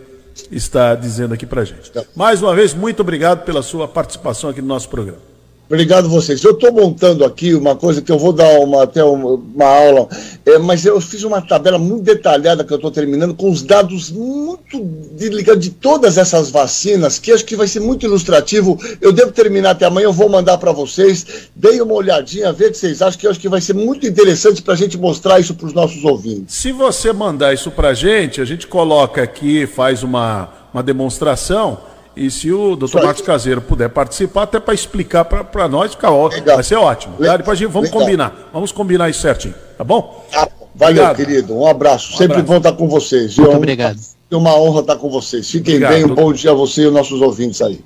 está 0.51 0.93
dizendo 0.93 1.33
aqui 1.33 1.45
para 1.45 1.63
gente. 1.63 1.89
Mais 2.13 2.41
uma 2.41 2.53
vez, 2.53 2.73
muito 2.73 2.99
obrigado 2.99 3.45
pela 3.45 3.63
sua 3.63 3.87
participação 3.87 4.49
aqui 4.49 4.61
no 4.61 4.67
nosso 4.67 4.89
programa. 4.89 5.32
Obrigado 5.73 6.07
vocês. 6.07 6.43
Eu 6.43 6.51
estou 6.51 6.71
montando 6.71 7.25
aqui 7.25 7.55
uma 7.55 7.75
coisa 7.75 7.99
que 7.99 8.11
eu 8.11 8.19
vou 8.19 8.31
dar 8.31 8.59
uma, 8.59 8.83
até 8.83 9.03
uma, 9.03 9.31
uma 9.31 9.65
aula, 9.65 10.07
é, 10.45 10.59
mas 10.59 10.85
eu 10.85 11.01
fiz 11.01 11.23
uma 11.23 11.41
tabela 11.41 11.79
muito 11.79 12.03
detalhada 12.03 12.63
que 12.63 12.71
eu 12.71 12.75
estou 12.75 12.91
terminando, 12.91 13.33
com 13.33 13.49
os 13.49 13.63
dados 13.63 14.11
muito 14.11 14.77
ligados 15.17 15.63
de 15.63 15.71
todas 15.71 16.19
essas 16.19 16.51
vacinas, 16.51 17.17
que 17.17 17.31
acho 17.31 17.43
que 17.43 17.55
vai 17.55 17.65
ser 17.65 17.79
muito 17.79 18.05
ilustrativo. 18.05 18.79
Eu 19.01 19.11
devo 19.11 19.31
terminar 19.31 19.71
até 19.71 19.85
amanhã, 19.85 20.05
eu 20.05 20.13
vou 20.13 20.29
mandar 20.29 20.59
para 20.59 20.71
vocês. 20.71 21.49
Deem 21.55 21.81
uma 21.81 21.95
olhadinha, 21.95 22.53
ver 22.53 22.67
o 22.67 22.71
que 22.71 22.77
vocês 22.77 23.01
acham, 23.01 23.19
que 23.19 23.25
eu 23.25 23.31
acho 23.31 23.39
que 23.39 23.49
vai 23.49 23.59
ser 23.59 23.73
muito 23.73 24.05
interessante 24.05 24.61
para 24.61 24.75
a 24.75 24.77
gente 24.77 24.95
mostrar 24.95 25.39
isso 25.39 25.55
para 25.55 25.65
os 25.65 25.73
nossos 25.73 26.05
ouvintes. 26.05 26.53
Se 26.53 26.71
você 26.71 27.11
mandar 27.11 27.51
isso 27.51 27.71
para 27.71 27.89
a 27.89 27.93
gente, 27.95 28.39
a 28.39 28.45
gente 28.45 28.67
coloca 28.67 29.23
aqui, 29.23 29.65
faz 29.65 30.03
uma, 30.03 30.49
uma 30.71 30.83
demonstração 30.83 31.92
e 32.15 32.29
se 32.29 32.51
o 32.51 32.75
doutor 32.75 33.03
Marcos 33.03 33.23
Caseiro 33.23 33.61
puder 33.61 33.89
participar, 33.89 34.43
até 34.43 34.59
para 34.59 34.73
explicar 34.73 35.25
para 35.25 35.67
nós, 35.67 35.91
fica 35.91 36.11
ótimo. 36.11 36.45
Vai 36.45 36.63
ser 36.63 36.75
ótimo. 36.75 37.15
Legal. 37.17 37.37
Depois 37.37 37.57
gente, 37.57 37.71
vamos 37.71 37.89
Legal. 37.89 38.01
combinar. 38.01 38.49
Vamos 38.53 38.71
combinar 38.71 39.09
isso 39.09 39.21
certinho, 39.21 39.55
tá 39.77 39.83
bom? 39.83 40.23
Ah, 40.31 40.47
valeu, 40.75 41.03
obrigado. 41.03 41.15
querido. 41.15 41.55
Um 41.55 41.65
abraço. 41.65 42.13
Um 42.13 42.17
Sempre 42.17 42.39
abraço. 42.39 42.47
bom 42.47 42.57
estar 42.57 42.73
com 42.73 42.87
vocês. 42.87 43.37
Muito 43.37 43.55
obrigado. 43.55 43.99
É 44.29 44.35
uma 44.35 44.55
honra 44.55 44.81
estar 44.81 44.95
com 44.95 45.09
vocês. 45.09 45.49
Fiquem 45.49 45.75
obrigado. 45.75 45.93
bem. 45.93 46.05
Um 46.05 46.15
bom 46.15 46.31
dia 46.31 46.51
a 46.51 46.53
você 46.53 46.83
e 46.83 46.87
os 46.87 46.93
nossos 46.93 47.19
ouvintes 47.19 47.61
aí. 47.61 47.79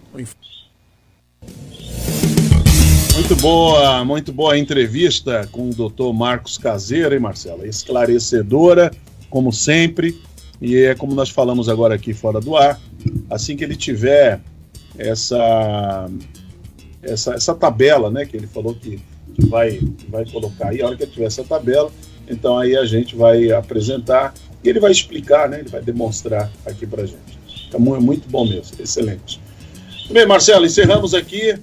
Muito 3.13 3.35
boa, 3.37 4.05
muito 4.05 4.31
boa 4.31 4.53
a 4.53 4.57
entrevista 4.57 5.47
com 5.51 5.69
o 5.69 5.73
doutor 5.73 6.13
Marcos 6.13 6.57
Caseiro, 6.57 7.13
hein, 7.13 7.19
Marcela? 7.19 7.67
Esclarecedora, 7.67 8.91
como 9.29 9.51
sempre. 9.51 10.21
E 10.61 10.75
é 10.77 10.95
como 10.95 11.13
nós 11.13 11.29
falamos 11.29 11.69
agora 11.69 11.95
aqui 11.95 12.13
fora 12.13 12.39
do 12.39 12.55
ar, 12.55 12.79
assim 13.29 13.55
que 13.55 13.63
ele 13.63 13.75
tiver 13.75 14.39
essa 14.97 16.09
essa, 17.01 17.35
essa 17.35 17.55
tabela, 17.55 18.09
né, 18.09 18.25
que 18.25 18.35
ele 18.35 18.47
falou 18.47 18.73
que, 18.73 18.99
que 19.35 19.45
vai 19.47 19.77
que 19.77 20.09
vai 20.09 20.25
colocar 20.25 20.69
aí, 20.69 20.81
a 20.81 20.87
hora 20.87 20.95
que 20.95 21.03
ele 21.03 21.11
tiver 21.11 21.25
essa 21.25 21.43
tabela, 21.43 21.91
então 22.27 22.57
aí 22.57 22.75
a 22.75 22.85
gente 22.85 23.15
vai 23.15 23.51
apresentar 23.51 24.33
e 24.63 24.69
ele 24.69 24.79
vai 24.79 24.91
explicar, 24.91 25.47
né, 25.47 25.59
ele 25.59 25.69
vai 25.69 25.81
demonstrar 25.81 26.51
aqui 26.65 26.85
pra 26.85 27.05
gente. 27.05 27.37
Então, 27.67 27.95
é 27.95 27.99
muito 27.99 28.29
bom 28.29 28.47
mesmo, 28.47 28.77
excelente. 28.79 29.41
Bem, 30.09 30.25
Marcelo, 30.25 30.65
encerramos 30.65 31.13
aqui 31.13 31.57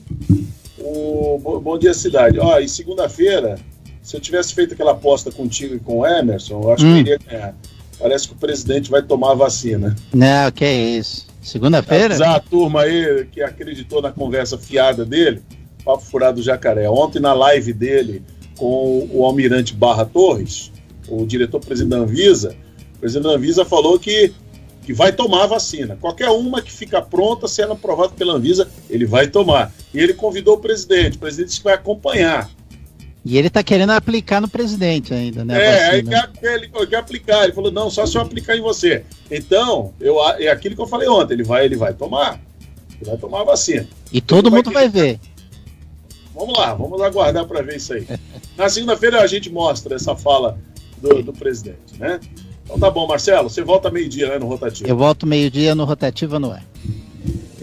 o 0.78 1.60
Bom 1.62 1.78
Dia 1.78 1.94
Cidade. 1.94 2.38
Ó, 2.38 2.58
e 2.58 2.68
segunda-feira, 2.68 3.58
se 4.02 4.14
eu 4.14 4.20
tivesse 4.20 4.54
feito 4.54 4.74
aquela 4.74 4.92
aposta 4.92 5.32
contigo 5.32 5.74
e 5.74 5.80
com 5.80 6.00
o 6.00 6.06
Emerson, 6.06 6.60
eu 6.62 6.72
acho 6.72 6.84
hum. 6.84 6.92
que 7.02 7.10
eu 7.10 7.14
iria 7.14 7.18
ganhar 7.18 7.54
parece 7.98 8.28
que 8.28 8.34
o 8.34 8.36
presidente 8.36 8.90
vai 8.90 9.02
tomar 9.02 9.32
a 9.32 9.34
vacina. 9.34 9.96
Não, 10.12 10.50
que 10.50 10.64
é 10.64 10.74
isso. 10.74 11.23
Segunda-feira? 11.44 12.16
A 12.34 12.40
turma 12.40 12.82
aí 12.82 13.26
que 13.30 13.42
acreditou 13.42 14.00
na 14.00 14.10
conversa 14.10 14.56
fiada 14.56 15.04
dele, 15.04 15.42
papo 15.84 16.02
furado 16.02 16.40
do 16.40 16.42
jacaré. 16.42 16.88
Ontem 16.88 17.20
na 17.20 17.34
live 17.34 17.74
dele 17.74 18.22
com 18.56 19.06
o 19.12 19.26
almirante 19.26 19.74
Barra 19.74 20.06
Torres, 20.06 20.72
o 21.06 21.26
diretor-presidente 21.26 21.90
da 21.90 21.98
Anvisa, 21.98 22.56
o 22.96 22.98
presidente 22.98 23.24
da 23.24 23.36
Anvisa 23.36 23.62
falou 23.62 23.98
que, 23.98 24.32
que 24.86 24.94
vai 24.94 25.12
tomar 25.12 25.44
a 25.44 25.48
vacina. 25.48 25.98
Qualquer 26.00 26.30
uma 26.30 26.62
que 26.62 26.72
fica 26.72 27.02
pronta, 27.02 27.46
sendo 27.46 27.74
aprovada 27.74 28.14
pela 28.14 28.32
Anvisa, 28.32 28.66
ele 28.88 29.04
vai 29.04 29.26
tomar. 29.26 29.70
E 29.92 29.98
ele 30.00 30.14
convidou 30.14 30.54
o 30.54 30.60
presidente, 30.60 31.18
o 31.18 31.20
presidente 31.20 31.48
disse 31.48 31.58
que 31.58 31.64
vai 31.64 31.74
acompanhar. 31.74 32.48
E 33.24 33.38
ele 33.38 33.48
está 33.48 33.62
querendo 33.62 33.90
aplicar 33.90 34.40
no 34.40 34.48
presidente 34.48 35.14
ainda, 35.14 35.44
né? 35.44 35.62
É, 35.62 35.84
aí 35.90 36.02
quer, 36.02 36.30
ele 36.42 36.68
quer 36.68 36.96
aplicar. 36.96 37.44
Ele 37.44 37.54
falou, 37.54 37.72
não, 37.72 37.88
só 37.88 38.04
se 38.04 38.16
eu 38.16 38.22
aplicar 38.22 38.54
em 38.54 38.60
você. 38.60 39.02
Então, 39.30 39.94
eu, 39.98 40.22
é 40.38 40.48
aquilo 40.48 40.74
que 40.74 40.82
eu 40.82 40.86
falei 40.86 41.08
ontem, 41.08 41.34
ele 41.34 41.44
vai, 41.44 41.64
ele 41.64 41.76
vai 41.76 41.94
tomar. 41.94 42.38
Ele 43.00 43.10
vai 43.10 43.16
tomar 43.16 43.40
a 43.40 43.44
vacina. 43.44 43.88
E 44.12 44.20
todo 44.20 44.50
mundo 44.50 44.70
vai, 44.70 44.88
vai 44.88 44.88
ver. 44.88 45.20
Vamos 46.34 46.58
lá, 46.58 46.74
vamos 46.74 47.00
aguardar 47.00 47.46
para 47.46 47.62
ver 47.62 47.76
isso 47.76 47.94
aí. 47.94 48.06
Na 48.58 48.68
segunda-feira 48.68 49.20
a 49.20 49.26
gente 49.26 49.50
mostra 49.50 49.94
essa 49.94 50.14
fala 50.16 50.58
do, 51.00 51.22
do 51.22 51.32
presidente, 51.32 51.98
né? 51.98 52.20
Então 52.64 52.78
tá 52.78 52.90
bom, 52.90 53.06
Marcelo, 53.06 53.48
você 53.48 53.62
volta 53.62 53.90
meio-dia 53.90 54.28
né, 54.28 54.38
no 54.38 54.46
rotativo. 54.46 54.88
Eu 54.88 54.96
volto 54.96 55.26
meio-dia 55.26 55.74
no 55.74 55.84
rotativo 55.84 56.38
no 56.38 56.50
ar. 56.50 56.64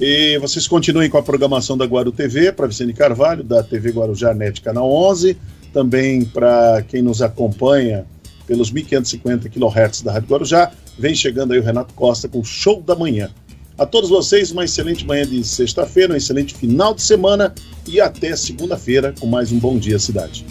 E 0.03 0.35
vocês 0.39 0.67
continuem 0.67 1.11
com 1.11 1.19
a 1.19 1.21
programação 1.21 1.77
da 1.77 1.85
Guaru 1.85 2.11
TV, 2.11 2.51
para 2.51 2.65
Vicente 2.65 2.91
Carvalho, 2.91 3.43
da 3.43 3.61
TV 3.61 3.91
Guarujá 3.91 4.33
Net 4.33 4.59
Canal 4.59 4.91
11, 4.91 5.37
também 5.71 6.25
para 6.25 6.83
quem 6.87 7.03
nos 7.03 7.21
acompanha 7.21 8.03
pelos 8.47 8.71
1550 8.71 9.47
kHz 9.47 10.01
da 10.01 10.13
Rádio 10.13 10.27
Guarujá, 10.27 10.71
vem 10.97 11.13
chegando 11.13 11.53
aí 11.53 11.59
o 11.59 11.63
Renato 11.63 11.93
Costa 11.93 12.27
com 12.27 12.39
o 12.39 12.43
Show 12.43 12.81
da 12.81 12.95
Manhã. 12.95 13.29
A 13.77 13.85
todos 13.85 14.09
vocês, 14.09 14.49
uma 14.49 14.65
excelente 14.65 15.05
manhã 15.05 15.23
de 15.23 15.43
sexta-feira, 15.43 16.13
um 16.13 16.17
excelente 16.17 16.55
final 16.55 16.95
de 16.95 17.03
semana 17.03 17.53
e 17.87 18.01
até 18.01 18.35
segunda-feira 18.35 19.13
com 19.19 19.27
mais 19.27 19.51
um 19.51 19.59
Bom 19.59 19.77
Dia 19.77 19.99
Cidade. 19.99 20.43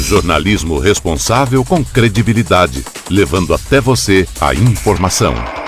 Jornalismo 0.00 0.78
responsável 0.78 1.62
com 1.62 1.84
credibilidade, 1.84 2.82
levando 3.10 3.52
até 3.52 3.82
você 3.82 4.26
a 4.40 4.54
informação. 4.54 5.59